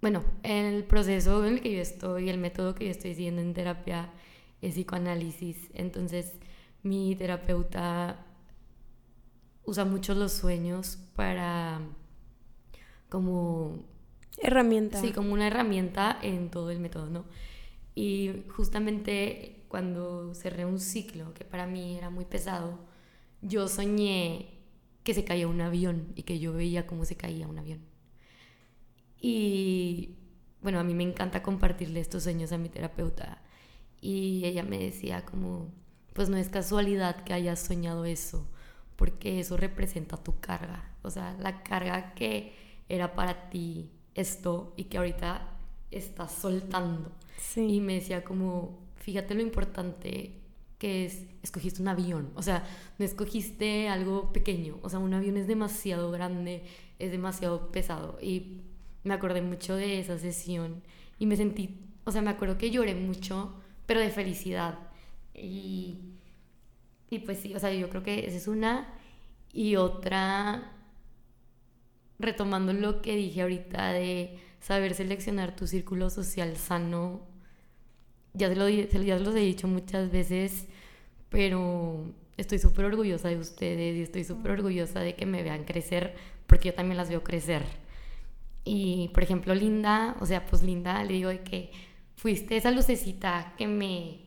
bueno, 0.00 0.22
el 0.42 0.84
proceso 0.84 1.44
en 1.44 1.54
el 1.54 1.60
que 1.60 1.72
yo 1.72 1.80
estoy, 1.80 2.28
el 2.28 2.38
método 2.38 2.74
que 2.74 2.84
yo 2.86 2.90
estoy 2.92 3.14
siguiendo 3.14 3.40
en 3.42 3.54
terapia 3.54 4.10
es 4.62 4.74
psicoanálisis. 4.74 5.70
Entonces, 5.74 6.34
mi 6.82 7.16
terapeuta 7.16 8.23
usa 9.64 9.84
mucho 9.84 10.14
los 10.14 10.32
sueños 10.32 10.98
para 11.14 11.80
como 13.08 13.84
herramienta. 14.38 15.00
Sí, 15.00 15.12
como 15.12 15.32
una 15.32 15.46
herramienta 15.46 16.18
en 16.22 16.50
todo 16.50 16.70
el 16.70 16.80
método, 16.80 17.08
¿no? 17.08 17.24
Y 17.94 18.44
justamente 18.48 19.64
cuando 19.68 20.34
cerré 20.34 20.64
un 20.64 20.80
ciclo 20.80 21.32
que 21.34 21.44
para 21.44 21.66
mí 21.66 21.96
era 21.96 22.10
muy 22.10 22.24
pesado, 22.24 22.78
yo 23.40 23.68
soñé 23.68 24.54
que 25.04 25.14
se 25.14 25.24
caía 25.24 25.46
un 25.46 25.60
avión 25.60 26.12
y 26.16 26.22
que 26.22 26.38
yo 26.38 26.52
veía 26.52 26.86
cómo 26.86 27.04
se 27.04 27.16
caía 27.16 27.46
un 27.46 27.58
avión. 27.58 27.80
Y 29.20 30.16
bueno, 30.62 30.80
a 30.80 30.84
mí 30.84 30.94
me 30.94 31.04
encanta 31.04 31.42
compartirle 31.42 32.00
estos 32.00 32.24
sueños 32.24 32.52
a 32.52 32.58
mi 32.58 32.68
terapeuta 32.68 33.42
y 34.00 34.44
ella 34.44 34.62
me 34.62 34.78
decía 34.78 35.24
como, 35.24 35.72
pues 36.14 36.28
no 36.28 36.36
es 36.36 36.48
casualidad 36.48 37.22
que 37.24 37.34
hayas 37.34 37.60
soñado 37.60 38.04
eso, 38.04 38.46
porque 38.96 39.40
eso 39.40 39.56
representa 39.56 40.16
tu 40.16 40.38
carga, 40.40 40.92
o 41.02 41.10
sea, 41.10 41.36
la 41.40 41.62
carga 41.62 42.14
que 42.14 42.52
era 42.88 43.14
para 43.14 43.50
ti 43.50 43.90
esto 44.14 44.74
y 44.76 44.84
que 44.84 44.98
ahorita 44.98 45.48
estás 45.90 46.32
soltando. 46.32 47.12
Y 47.56 47.80
me 47.80 47.94
decía 47.94 48.24
como, 48.24 48.78
fíjate 48.96 49.34
lo 49.34 49.42
importante 49.42 50.40
que 50.78 51.04
es, 51.04 51.26
escogiste 51.42 51.82
un 51.82 51.88
avión, 51.88 52.30
o 52.34 52.42
sea, 52.42 52.64
no 52.98 53.04
escogiste 53.04 53.88
algo 53.88 54.32
pequeño, 54.32 54.78
o 54.82 54.88
sea, 54.88 54.98
un 54.98 55.14
avión 55.14 55.36
es 55.36 55.46
demasiado 55.46 56.10
grande, 56.10 56.64
es 56.98 57.10
demasiado 57.10 57.70
pesado 57.70 58.18
y 58.20 58.62
me 59.02 59.14
acordé 59.14 59.42
mucho 59.42 59.76
de 59.76 60.00
esa 60.00 60.18
sesión 60.18 60.82
y 61.18 61.26
me 61.26 61.36
sentí, 61.36 61.78
o 62.04 62.12
sea, 62.12 62.22
me 62.22 62.30
acuerdo 62.30 62.58
que 62.58 62.70
lloré 62.70 62.94
mucho, 62.94 63.54
pero 63.86 64.00
de 64.00 64.10
felicidad. 64.10 64.78
Y, 65.34 65.98
y 67.14 67.18
pues 67.20 67.38
sí, 67.38 67.54
o 67.54 67.58
sea, 67.58 67.72
yo 67.72 67.88
creo 67.88 68.02
que 68.02 68.26
esa 68.26 68.36
es 68.36 68.48
una 68.48 68.88
y 69.52 69.76
otra 69.76 70.72
retomando 72.18 72.72
lo 72.72 73.02
que 73.02 73.16
dije 73.16 73.42
ahorita 73.42 73.92
de 73.92 74.38
saber 74.60 74.94
seleccionar 74.94 75.54
tu 75.56 75.66
círculo 75.66 76.10
social 76.10 76.56
sano, 76.56 77.22
ya 78.32 78.48
se, 78.48 78.56
lo, 78.56 78.68
ya 78.68 78.88
se 78.88 79.24
los 79.24 79.34
he 79.36 79.40
dicho 79.40 79.68
muchas 79.68 80.10
veces, 80.10 80.66
pero 81.28 82.12
estoy 82.36 82.58
súper 82.58 82.86
orgullosa 82.86 83.28
de 83.28 83.38
ustedes 83.38 83.96
y 83.96 84.02
estoy 84.02 84.24
súper 84.24 84.52
orgullosa 84.52 85.00
de 85.00 85.14
que 85.14 85.26
me 85.26 85.42
vean 85.42 85.64
crecer, 85.64 86.14
porque 86.46 86.70
yo 86.70 86.74
también 86.74 86.96
las 86.96 87.10
veo 87.10 87.22
crecer. 87.22 87.62
Y, 88.64 89.10
por 89.12 89.22
ejemplo, 89.22 89.54
Linda, 89.54 90.16
o 90.20 90.26
sea, 90.26 90.46
pues 90.46 90.62
Linda, 90.62 91.04
le 91.04 91.12
digo 91.12 91.28
de 91.28 91.42
que 91.42 91.70
fuiste 92.16 92.56
esa 92.56 92.70
lucecita 92.70 93.54
que 93.58 93.66
me 93.68 94.20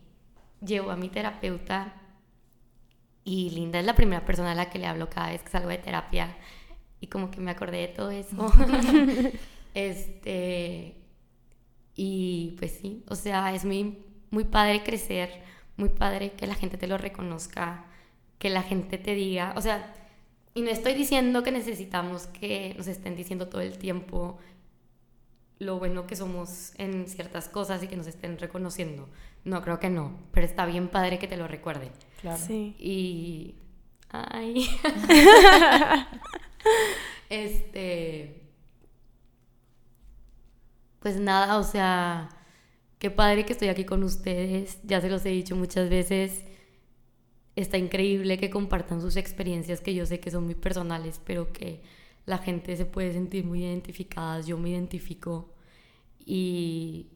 llevó 0.64 0.90
a 0.90 0.96
mi 0.96 1.08
terapeuta 1.08 1.97
y 3.28 3.50
Linda 3.50 3.78
es 3.78 3.84
la 3.84 3.94
primera 3.94 4.24
persona 4.24 4.52
a 4.52 4.54
la 4.54 4.70
que 4.70 4.78
le 4.78 4.86
hablo 4.86 5.10
cada 5.10 5.32
vez 5.32 5.42
que 5.42 5.50
salgo 5.50 5.68
de 5.68 5.76
terapia 5.76 6.34
y 6.98 7.08
como 7.08 7.30
que 7.30 7.40
me 7.40 7.50
acordé 7.50 7.76
de 7.76 7.88
todo 7.88 8.10
eso. 8.10 8.50
este, 9.74 10.96
y 11.94 12.56
pues 12.58 12.78
sí, 12.80 13.04
o 13.06 13.14
sea, 13.14 13.54
es 13.54 13.66
muy, 13.66 13.98
muy 14.30 14.44
padre 14.44 14.82
crecer, 14.82 15.42
muy 15.76 15.90
padre 15.90 16.32
que 16.32 16.46
la 16.46 16.54
gente 16.54 16.78
te 16.78 16.86
lo 16.86 16.96
reconozca, 16.96 17.84
que 18.38 18.48
la 18.48 18.62
gente 18.62 18.96
te 18.96 19.14
diga, 19.14 19.52
o 19.58 19.60
sea, 19.60 19.94
y 20.54 20.62
no 20.62 20.70
estoy 20.70 20.94
diciendo 20.94 21.42
que 21.42 21.52
necesitamos 21.52 22.28
que 22.28 22.74
nos 22.78 22.86
estén 22.86 23.14
diciendo 23.14 23.48
todo 23.48 23.60
el 23.60 23.76
tiempo 23.76 24.38
lo 25.58 25.78
bueno 25.78 26.06
que 26.06 26.16
somos 26.16 26.72
en 26.78 27.06
ciertas 27.06 27.50
cosas 27.50 27.82
y 27.82 27.88
que 27.88 27.96
nos 27.96 28.06
estén 28.06 28.38
reconociendo. 28.38 29.06
No, 29.44 29.60
creo 29.60 29.78
que 29.78 29.90
no, 29.90 30.16
pero 30.32 30.46
está 30.46 30.64
bien 30.64 30.88
padre 30.88 31.18
que 31.18 31.28
te 31.28 31.36
lo 31.36 31.46
recuerden. 31.46 31.90
Claro. 32.20 32.42
Sí. 32.44 32.74
Y... 32.78 33.54
Ay. 34.10 34.68
este... 37.30 38.42
Pues 41.00 41.20
nada, 41.20 41.58
o 41.58 41.62
sea, 41.62 42.28
qué 42.98 43.10
padre 43.10 43.44
que 43.46 43.52
estoy 43.52 43.68
aquí 43.68 43.84
con 43.84 44.02
ustedes. 44.02 44.78
Ya 44.84 45.00
se 45.00 45.08
los 45.08 45.24
he 45.24 45.30
dicho 45.30 45.54
muchas 45.56 45.88
veces. 45.88 46.44
Está 47.56 47.78
increíble 47.78 48.38
que 48.38 48.50
compartan 48.50 49.00
sus 49.00 49.16
experiencias 49.16 49.80
que 49.80 49.94
yo 49.94 50.06
sé 50.06 50.20
que 50.20 50.30
son 50.30 50.44
muy 50.44 50.54
personales, 50.54 51.20
pero 51.24 51.52
que 51.52 51.82
la 52.26 52.38
gente 52.38 52.76
se 52.76 52.84
puede 52.84 53.12
sentir 53.12 53.44
muy 53.44 53.64
identificada, 53.64 54.40
yo 54.40 54.58
me 54.58 54.70
identifico 54.70 55.54
y 56.24 57.06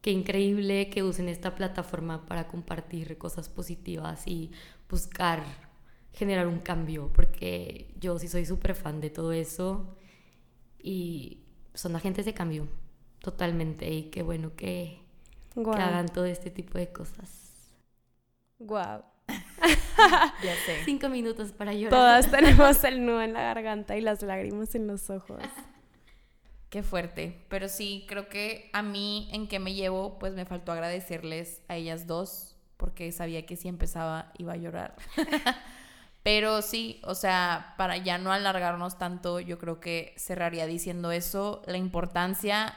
qué 0.00 0.10
increíble 0.10 0.90
que 0.90 1.02
usen 1.02 1.28
esta 1.28 1.54
plataforma 1.54 2.26
para 2.26 2.48
compartir 2.48 3.18
cosas 3.18 3.48
positivas 3.48 4.26
y 4.26 4.50
buscar 4.88 5.42
generar 6.12 6.46
un 6.46 6.58
cambio, 6.58 7.10
porque 7.12 7.94
yo 8.00 8.18
sí 8.18 8.28
soy 8.28 8.44
súper 8.44 8.74
fan 8.74 9.00
de 9.00 9.10
todo 9.10 9.32
eso 9.32 9.96
y 10.82 11.44
son 11.74 11.94
agentes 11.94 12.24
de 12.24 12.34
cambio 12.34 12.66
totalmente 13.20 13.90
y 13.90 14.04
qué 14.04 14.22
bueno 14.22 14.54
que, 14.56 15.00
que 15.54 15.82
hagan 15.82 16.06
todo 16.06 16.24
este 16.24 16.50
tipo 16.50 16.78
de 16.78 16.88
cosas. 16.88 17.52
Wow. 18.58 19.02
ya 20.42 20.54
sé. 20.66 20.78
Cinco 20.84 21.08
minutos 21.08 21.52
para 21.52 21.72
llorar. 21.72 21.90
Todas 21.90 22.30
tenemos 22.30 22.82
el 22.84 23.04
nudo 23.04 23.22
en 23.22 23.32
la 23.32 23.42
garganta 23.42 23.96
y 23.96 24.00
las 24.00 24.22
lágrimas 24.22 24.74
en 24.74 24.86
los 24.86 25.10
ojos. 25.10 25.40
Qué 26.70 26.82
fuerte. 26.82 27.46
Pero 27.48 27.68
sí, 27.68 28.04
creo 28.08 28.28
que 28.28 28.70
a 28.72 28.82
mí 28.82 29.28
en 29.32 29.48
qué 29.48 29.58
me 29.58 29.74
llevo, 29.74 30.18
pues 30.18 30.34
me 30.34 30.44
faltó 30.44 30.72
agradecerles 30.72 31.62
a 31.68 31.76
ellas 31.76 32.06
dos, 32.06 32.56
porque 32.76 33.10
sabía 33.12 33.46
que 33.46 33.56
si 33.56 33.68
empezaba 33.68 34.32
iba 34.38 34.52
a 34.52 34.56
llorar. 34.56 34.96
Pero 36.22 36.60
sí, 36.60 37.00
o 37.04 37.14
sea, 37.14 37.74
para 37.78 37.96
ya 37.96 38.18
no 38.18 38.32
alargarnos 38.32 38.98
tanto, 38.98 39.40
yo 39.40 39.58
creo 39.58 39.80
que 39.80 40.14
cerraría 40.18 40.66
diciendo 40.66 41.10
eso, 41.10 41.62
la 41.66 41.78
importancia 41.78 42.74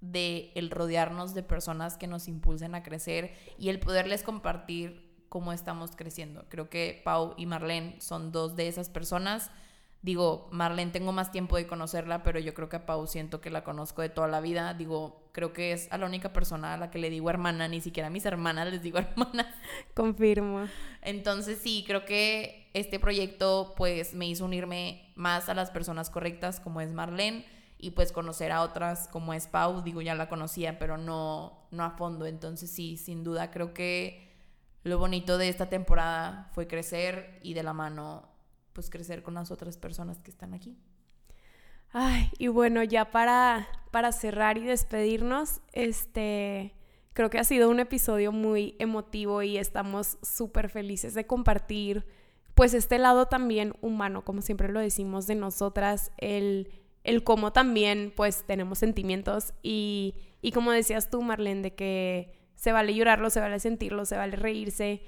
de 0.00 0.50
el 0.54 0.70
rodearnos 0.70 1.34
de 1.34 1.42
personas 1.42 1.98
que 1.98 2.06
nos 2.06 2.26
impulsen 2.26 2.74
a 2.74 2.82
crecer 2.82 3.34
y 3.58 3.68
el 3.68 3.80
poderles 3.80 4.22
compartir 4.22 5.10
cómo 5.28 5.52
estamos 5.52 5.90
creciendo. 5.94 6.46
Creo 6.48 6.70
que 6.70 7.02
Pau 7.04 7.34
y 7.36 7.44
Marlene 7.44 8.00
son 8.00 8.32
dos 8.32 8.56
de 8.56 8.68
esas 8.68 8.88
personas. 8.88 9.50
Digo, 10.02 10.48
Marlene 10.50 10.92
tengo 10.92 11.12
más 11.12 11.30
tiempo 11.30 11.56
de 11.56 11.66
conocerla, 11.66 12.22
pero 12.22 12.38
yo 12.38 12.54
creo 12.54 12.68
que 12.68 12.76
a 12.76 12.86
Pau 12.86 13.06
siento 13.06 13.40
que 13.40 13.50
la 13.50 13.64
conozco 13.64 14.00
de 14.00 14.08
toda 14.08 14.28
la 14.28 14.40
vida. 14.40 14.72
Digo, 14.72 15.28
creo 15.32 15.52
que 15.52 15.72
es 15.72 15.92
a 15.92 15.98
la 15.98 16.06
única 16.06 16.32
persona 16.32 16.74
a 16.74 16.76
la 16.78 16.90
que 16.90 16.98
le 16.98 17.10
digo 17.10 17.28
hermana, 17.28 17.68
ni 17.68 17.80
siquiera 17.80 18.06
a 18.06 18.10
mis 18.10 18.24
hermanas 18.24 18.70
les 18.70 18.82
digo 18.82 18.98
hermana. 18.98 19.54
Confirmo. 19.94 20.66
Entonces 21.02 21.58
sí, 21.62 21.84
creo 21.86 22.04
que 22.06 22.70
este 22.72 22.98
proyecto 22.98 23.74
pues 23.76 24.14
me 24.14 24.26
hizo 24.26 24.44
unirme 24.44 25.12
más 25.16 25.48
a 25.48 25.54
las 25.54 25.70
personas 25.70 26.08
correctas 26.08 26.60
como 26.60 26.80
es 26.80 26.92
Marlene 26.92 27.44
y 27.78 27.90
pues 27.90 28.12
conocer 28.12 28.52
a 28.52 28.62
otras 28.62 29.08
como 29.08 29.34
es 29.34 29.46
Pau, 29.46 29.82
digo, 29.82 30.02
ya 30.02 30.14
la 30.14 30.28
conocía, 30.28 30.78
pero 30.78 30.96
no, 30.96 31.66
no 31.70 31.84
a 31.84 31.90
fondo. 31.90 32.26
Entonces 32.26 32.70
sí, 32.70 32.96
sin 32.96 33.24
duda 33.24 33.50
creo 33.50 33.74
que 33.74 34.30
lo 34.82 34.98
bonito 34.98 35.38
de 35.38 35.48
esta 35.48 35.68
temporada 35.68 36.48
fue 36.52 36.66
crecer 36.66 37.38
y 37.42 37.54
de 37.54 37.62
la 37.62 37.72
mano, 37.72 38.28
pues 38.72 38.90
crecer 38.90 39.22
con 39.22 39.34
las 39.34 39.50
otras 39.50 39.76
personas 39.76 40.20
que 40.20 40.30
están 40.30 40.54
aquí. 40.54 40.76
Ay, 41.92 42.30
y 42.38 42.48
bueno, 42.48 42.82
ya 42.84 43.10
para, 43.10 43.68
para 43.90 44.12
cerrar 44.12 44.58
y 44.58 44.62
despedirnos, 44.62 45.60
este, 45.72 46.74
creo 47.12 47.30
que 47.30 47.38
ha 47.38 47.44
sido 47.44 47.68
un 47.68 47.80
episodio 47.80 48.30
muy 48.30 48.76
emotivo 48.78 49.42
y 49.42 49.58
estamos 49.58 50.18
súper 50.22 50.68
felices 50.68 51.14
de 51.14 51.26
compartir, 51.26 52.06
pues 52.54 52.74
este 52.74 52.98
lado 52.98 53.26
también 53.26 53.74
humano, 53.80 54.24
como 54.24 54.42
siempre 54.42 54.68
lo 54.68 54.80
decimos 54.80 55.26
de 55.26 55.34
nosotras, 55.34 56.12
el, 56.18 56.70
el 57.02 57.24
cómo 57.24 57.52
también, 57.52 58.12
pues 58.14 58.44
tenemos 58.44 58.78
sentimientos 58.78 59.52
y, 59.62 60.14
y 60.42 60.52
como 60.52 60.70
decías 60.70 61.10
tú, 61.10 61.22
Marlene, 61.22 61.62
de 61.62 61.74
que 61.74 62.32
se 62.54 62.72
vale 62.72 62.94
llorarlo, 62.94 63.30
se 63.30 63.40
vale 63.40 63.58
sentirlo, 63.58 64.04
se 64.04 64.16
vale 64.16 64.36
reírse. 64.36 65.02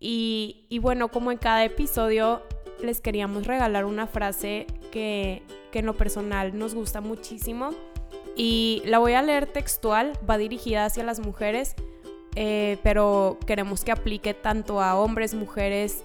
Y, 0.00 0.78
bueno, 0.80 1.08
como 1.08 1.32
en 1.32 1.38
cada 1.38 1.64
episodio 1.64 2.42
les 2.82 3.00
queríamos 3.00 3.46
regalar 3.46 3.84
una 3.84 4.06
frase 4.06 4.66
que, 4.90 5.42
en 5.72 5.86
lo 5.86 5.96
personal 5.96 6.58
nos 6.58 6.74
gusta 6.74 7.00
muchísimo. 7.00 7.70
Y 8.34 8.82
la 8.84 8.98
voy 8.98 9.12
a 9.12 9.22
leer 9.22 9.46
textual, 9.46 10.12
va 10.28 10.38
dirigida 10.38 10.84
hacia 10.84 11.04
las 11.04 11.20
mujeres, 11.20 11.74
eh, 12.34 12.78
pero 12.82 13.38
queremos 13.46 13.84
que 13.84 13.92
aplique 13.92 14.34
tanto 14.34 14.80
a 14.80 14.98
hombres, 14.98 15.34
mujeres 15.34 16.04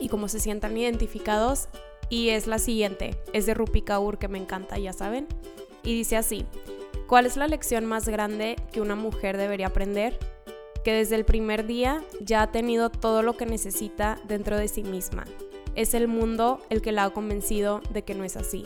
y 0.00 0.08
como 0.08 0.28
se 0.28 0.38
sientan 0.38 0.76
identificados. 0.76 1.68
Y 2.08 2.28
es 2.28 2.46
la 2.46 2.58
siguiente, 2.58 3.16
es 3.32 3.46
de 3.46 3.54
Rupi 3.54 3.82
Kaur, 3.82 4.18
que 4.18 4.28
me 4.28 4.38
encanta, 4.38 4.78
ya 4.78 4.92
saben. 4.92 5.26
Y 5.82 5.94
dice 5.94 6.16
así, 6.16 6.46
¿Cuál 7.06 7.26
es 7.26 7.36
la 7.36 7.46
lección 7.46 7.84
más 7.84 8.08
grande 8.08 8.56
que 8.72 8.80
una 8.80 8.96
mujer 8.96 9.36
debería 9.36 9.66
aprender? 9.66 10.18
Que 10.84 10.92
desde 10.92 11.16
el 11.16 11.24
primer 11.24 11.66
día 11.66 12.02
ya 12.20 12.42
ha 12.42 12.50
tenido 12.50 12.90
todo 12.90 13.22
lo 13.22 13.36
que 13.36 13.44
necesita 13.46 14.18
dentro 14.26 14.56
de 14.56 14.68
sí 14.68 14.82
misma. 14.82 15.24
Es 15.74 15.94
el 15.94 16.08
mundo 16.08 16.60
el 16.70 16.82
que 16.82 16.92
la 16.92 17.04
ha 17.04 17.10
convencido 17.10 17.80
de 17.90 18.02
que 18.02 18.14
no 18.14 18.24
es 18.24 18.36
así. 18.36 18.64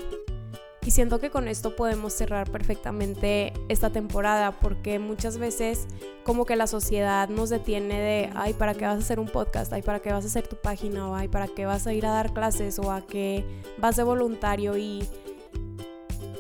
Y 0.87 0.91
siento 0.91 1.19
que 1.19 1.29
con 1.29 1.49
esto 1.49 1.77
podemos 1.77 2.15
cerrar 2.15 2.51
perfectamente 2.51 3.53
esta 3.69 3.91
temporada 3.91 4.53
porque 4.53 4.99
muchas 4.99 5.37
veces 5.37 5.87
como 6.25 6.47
que 6.47 6.57
la 6.57 6.67
sociedad 6.67 7.29
nos 7.29 7.51
detiene 7.51 8.01
de, 8.01 8.31
ay, 8.35 8.55
¿para 8.55 8.73
qué 8.73 8.87
vas 8.87 8.97
a 8.97 8.99
hacer 9.01 9.21
un 9.21 9.29
podcast? 9.29 9.71
Ay, 9.73 9.83
¿para 9.83 10.01
qué 10.01 10.13
vas 10.13 10.25
a 10.25 10.29
hacer 10.29 10.49
tu 10.49 10.57
página? 10.57 11.11
O 11.11 11.15
ay, 11.15 11.29
¿para 11.29 11.47
qué 11.47 11.67
vas 11.67 11.87
a 11.87 11.93
ir 11.93 12.07
a 12.07 12.13
dar 12.13 12.33
clases? 12.33 12.79
O 12.79 12.91
a 12.91 13.07
qué 13.07 13.45
vas 13.79 13.97
de 13.97 14.03
voluntario 14.03 14.79
y 14.79 15.07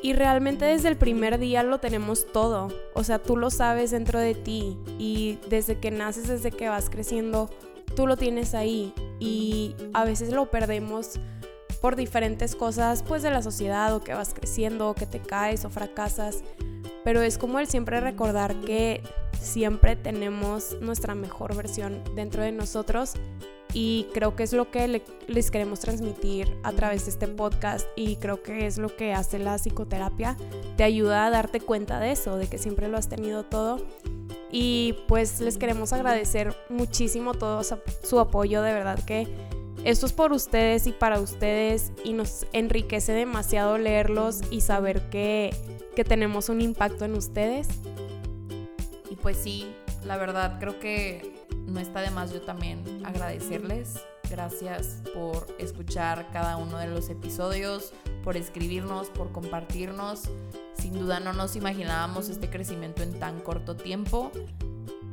y 0.02 0.12
realmente 0.12 0.64
desde 0.64 0.88
el 0.88 0.96
primer 0.96 1.38
día 1.38 1.62
lo 1.62 1.78
tenemos 1.80 2.26
todo. 2.32 2.68
O 2.94 3.02
sea, 3.02 3.18
tú 3.18 3.36
lo 3.36 3.50
sabes 3.50 3.90
dentro 3.90 4.20
de 4.20 4.34
ti. 4.34 4.78
Y 4.98 5.38
desde 5.48 5.78
que 5.78 5.90
naces, 5.90 6.28
desde 6.28 6.52
que 6.52 6.68
vas 6.68 6.88
creciendo, 6.88 7.50
tú 7.96 8.06
lo 8.06 8.16
tienes 8.16 8.54
ahí. 8.54 8.94
Y 9.20 9.74
a 9.94 10.04
veces 10.04 10.32
lo 10.32 10.50
perdemos 10.50 11.18
por 11.80 11.96
diferentes 11.96 12.54
cosas, 12.56 13.02
pues 13.02 13.22
de 13.22 13.30
la 13.30 13.42
sociedad, 13.42 13.94
o 13.94 14.00
que 14.00 14.14
vas 14.14 14.34
creciendo, 14.34 14.88
o 14.88 14.94
que 14.94 15.06
te 15.06 15.20
caes 15.20 15.64
o 15.64 15.70
fracasas. 15.70 16.42
Pero 17.04 17.22
es 17.22 17.38
como 17.38 17.58
el 17.58 17.68
siempre 17.68 18.00
recordar 18.00 18.54
que 18.60 19.02
siempre 19.40 19.96
tenemos 19.96 20.76
nuestra 20.80 21.14
mejor 21.14 21.56
versión 21.56 22.02
dentro 22.14 22.42
de 22.42 22.52
nosotros 22.52 23.14
y 23.72 24.06
creo 24.14 24.34
que 24.34 24.42
es 24.42 24.52
lo 24.52 24.70
que 24.70 25.02
les 25.26 25.50
queremos 25.50 25.80
transmitir 25.80 26.56
a 26.62 26.72
través 26.72 27.04
de 27.04 27.10
este 27.12 27.28
podcast 27.28 27.86
y 27.96 28.16
creo 28.16 28.42
que 28.42 28.66
es 28.66 28.78
lo 28.78 28.94
que 28.94 29.12
hace 29.12 29.38
la 29.38 29.56
psicoterapia, 29.56 30.36
te 30.76 30.84
ayuda 30.84 31.26
a 31.26 31.30
darte 31.30 31.60
cuenta 31.60 32.00
de 32.00 32.12
eso, 32.12 32.36
de 32.36 32.46
que 32.46 32.58
siempre 32.58 32.88
lo 32.88 32.96
has 32.96 33.08
tenido 33.08 33.44
todo 33.44 33.84
y 34.50 34.94
pues 35.06 35.40
les 35.40 35.58
queremos 35.58 35.92
agradecer 35.92 36.54
muchísimo 36.68 37.34
todo 37.34 37.62
su 38.02 38.20
apoyo, 38.20 38.62
de 38.62 38.72
verdad 38.72 38.98
que 39.04 39.26
esto 39.84 40.06
es 40.06 40.12
por 40.12 40.32
ustedes 40.32 40.86
y 40.86 40.92
para 40.92 41.20
ustedes 41.20 41.92
y 42.04 42.12
nos 42.12 42.46
enriquece 42.52 43.12
demasiado 43.12 43.78
leerlos 43.78 44.40
y 44.50 44.60
saber 44.60 45.08
que, 45.10 45.54
que 45.94 46.04
tenemos 46.04 46.48
un 46.48 46.60
impacto 46.60 47.04
en 47.04 47.14
ustedes. 47.14 47.68
Y 49.10 49.16
pues 49.16 49.36
sí, 49.36 49.72
la 50.04 50.16
verdad 50.16 50.58
creo 50.58 50.80
que 50.80 51.32
no 51.66 51.80
está 51.80 52.00
de 52.00 52.10
más 52.10 52.32
yo 52.32 52.40
también 52.42 52.82
agradecerles 53.04 54.00
gracias 54.30 55.02
por 55.14 55.46
escuchar 55.58 56.28
cada 56.32 56.56
uno 56.56 56.78
de 56.78 56.86
los 56.86 57.08
episodios, 57.08 57.92
por 58.22 58.36
escribirnos, 58.36 59.08
por 59.08 59.32
compartirnos. 59.32 60.22
Sin 60.74 60.94
duda 60.98 61.20
no 61.20 61.32
nos 61.32 61.56
imaginábamos 61.56 62.28
este 62.28 62.48
crecimiento 62.48 63.02
en 63.02 63.18
tan 63.18 63.40
corto 63.40 63.76
tiempo. 63.76 64.30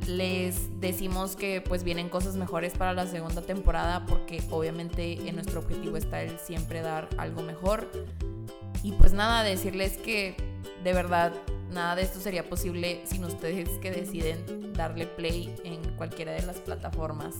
Les 0.08 0.80
decimos 0.80 1.36
que 1.36 1.62
pues 1.62 1.84
vienen 1.84 2.10
cosas 2.10 2.36
mejores 2.36 2.74
para 2.74 2.94
la 2.94 3.08
segunda 3.08 3.42
temporada 3.42 4.06
porque 4.06 4.44
obviamente 4.52 5.28
en 5.28 5.36
nuestro 5.36 5.62
objetivo 5.62 5.98
está 5.98 6.22
el 6.22 6.38
siempre 6.40 6.82
dar 6.82 7.10
algo 7.18 7.42
mejor. 7.42 7.90
Y 8.84 8.92
pues 8.92 9.14
nada, 9.14 9.42
decirles 9.42 9.98
que 9.98 10.36
de 10.84 10.94
verdad 10.94 11.34
nada 11.72 11.96
de 11.96 12.04
esto 12.04 12.20
sería 12.20 12.48
posible 12.48 13.02
sin 13.06 13.24
ustedes 13.24 13.70
que 13.80 13.92
deciden 13.92 14.74
darle 14.74 15.08
play 15.08 15.56
en 15.64 15.82
cualquiera 15.98 16.34
de 16.34 16.44
las 16.44 16.58
plataformas. 16.58 17.36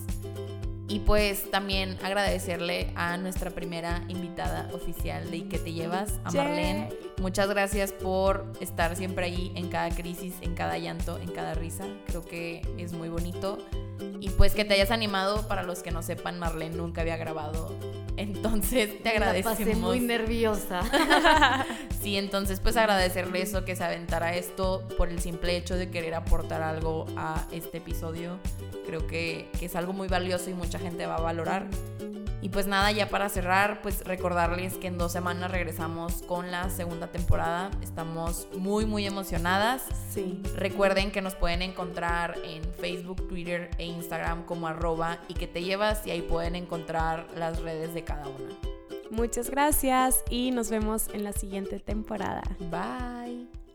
Y 0.88 1.00
pues 1.00 1.50
también 1.50 1.98
agradecerle 2.02 2.92
a 2.94 3.16
nuestra 3.16 3.50
primera 3.50 4.04
invitada 4.08 4.68
oficial 4.72 5.30
de 5.30 5.38
¿Y 5.38 5.42
que 5.42 5.58
te 5.58 5.72
llevas? 5.72 6.20
A 6.24 6.30
Marlene. 6.30 6.90
Muchas 7.20 7.48
gracias 7.48 7.92
por 7.92 8.52
estar 8.60 8.94
siempre 8.94 9.26
ahí 9.26 9.52
en 9.56 9.68
cada 9.68 9.90
crisis, 9.90 10.34
en 10.42 10.54
cada 10.54 10.78
llanto, 10.78 11.18
en 11.18 11.32
cada 11.32 11.54
risa. 11.54 11.84
Creo 12.06 12.24
que 12.24 12.62
es 12.78 12.92
muy 12.92 13.08
bonito. 13.08 13.58
Y 14.20 14.30
pues 14.30 14.54
que 14.54 14.64
te 14.64 14.74
hayas 14.74 14.90
animado, 14.90 15.48
para 15.48 15.62
los 15.64 15.82
que 15.82 15.90
no 15.90 16.02
sepan, 16.02 16.38
Marlene 16.38 16.76
nunca 16.76 17.00
había 17.00 17.16
grabado. 17.16 17.74
Entonces 18.16 19.02
te 19.02 19.10
agradecemos. 19.10 19.58
pasé 19.58 19.76
muy 19.76 20.00
nerviosa. 20.00 20.82
sí, 22.02 22.16
entonces 22.16 22.60
pues 22.60 22.76
agradecerle 22.76 23.42
eso, 23.42 23.64
que 23.64 23.76
se 23.76 23.84
aventara 23.84 24.34
esto 24.34 24.86
por 24.96 25.08
el 25.08 25.20
simple 25.20 25.56
hecho 25.56 25.76
de 25.76 25.90
querer 25.90 26.14
aportar 26.14 26.62
algo 26.62 27.06
a 27.16 27.46
este 27.52 27.78
episodio. 27.78 28.38
Creo 28.86 29.06
que, 29.06 29.50
que 29.58 29.66
es 29.66 29.76
algo 29.76 29.92
muy 29.92 30.08
valioso 30.08 30.50
y 30.50 30.54
mucha 30.54 30.78
gente 30.78 31.06
va 31.06 31.16
a 31.16 31.20
valorar. 31.20 31.66
Y 32.46 32.48
pues 32.48 32.68
nada, 32.68 32.92
ya 32.92 33.08
para 33.08 33.28
cerrar, 33.28 33.82
pues 33.82 34.04
recordarles 34.04 34.74
que 34.74 34.86
en 34.86 34.98
dos 34.98 35.10
semanas 35.10 35.50
regresamos 35.50 36.22
con 36.22 36.52
la 36.52 36.70
segunda 36.70 37.08
temporada. 37.08 37.72
Estamos 37.82 38.46
muy, 38.56 38.86
muy 38.86 39.04
emocionadas. 39.04 39.82
Sí. 40.10 40.40
Recuerden 40.54 41.10
que 41.10 41.20
nos 41.22 41.34
pueden 41.34 41.60
encontrar 41.60 42.38
en 42.44 42.62
Facebook, 42.74 43.26
Twitter 43.26 43.70
e 43.78 43.86
Instagram 43.86 44.44
como 44.44 44.68
arroba 44.68 45.18
y 45.26 45.34
que 45.34 45.48
te 45.48 45.64
llevas 45.64 46.06
y 46.06 46.12
ahí 46.12 46.22
pueden 46.22 46.54
encontrar 46.54 47.26
las 47.34 47.60
redes 47.62 47.94
de 47.94 48.04
cada 48.04 48.28
una. 48.28 48.54
Muchas 49.10 49.50
gracias 49.50 50.22
y 50.30 50.52
nos 50.52 50.70
vemos 50.70 51.08
en 51.12 51.24
la 51.24 51.32
siguiente 51.32 51.80
temporada. 51.80 52.44
Bye. 52.70 53.65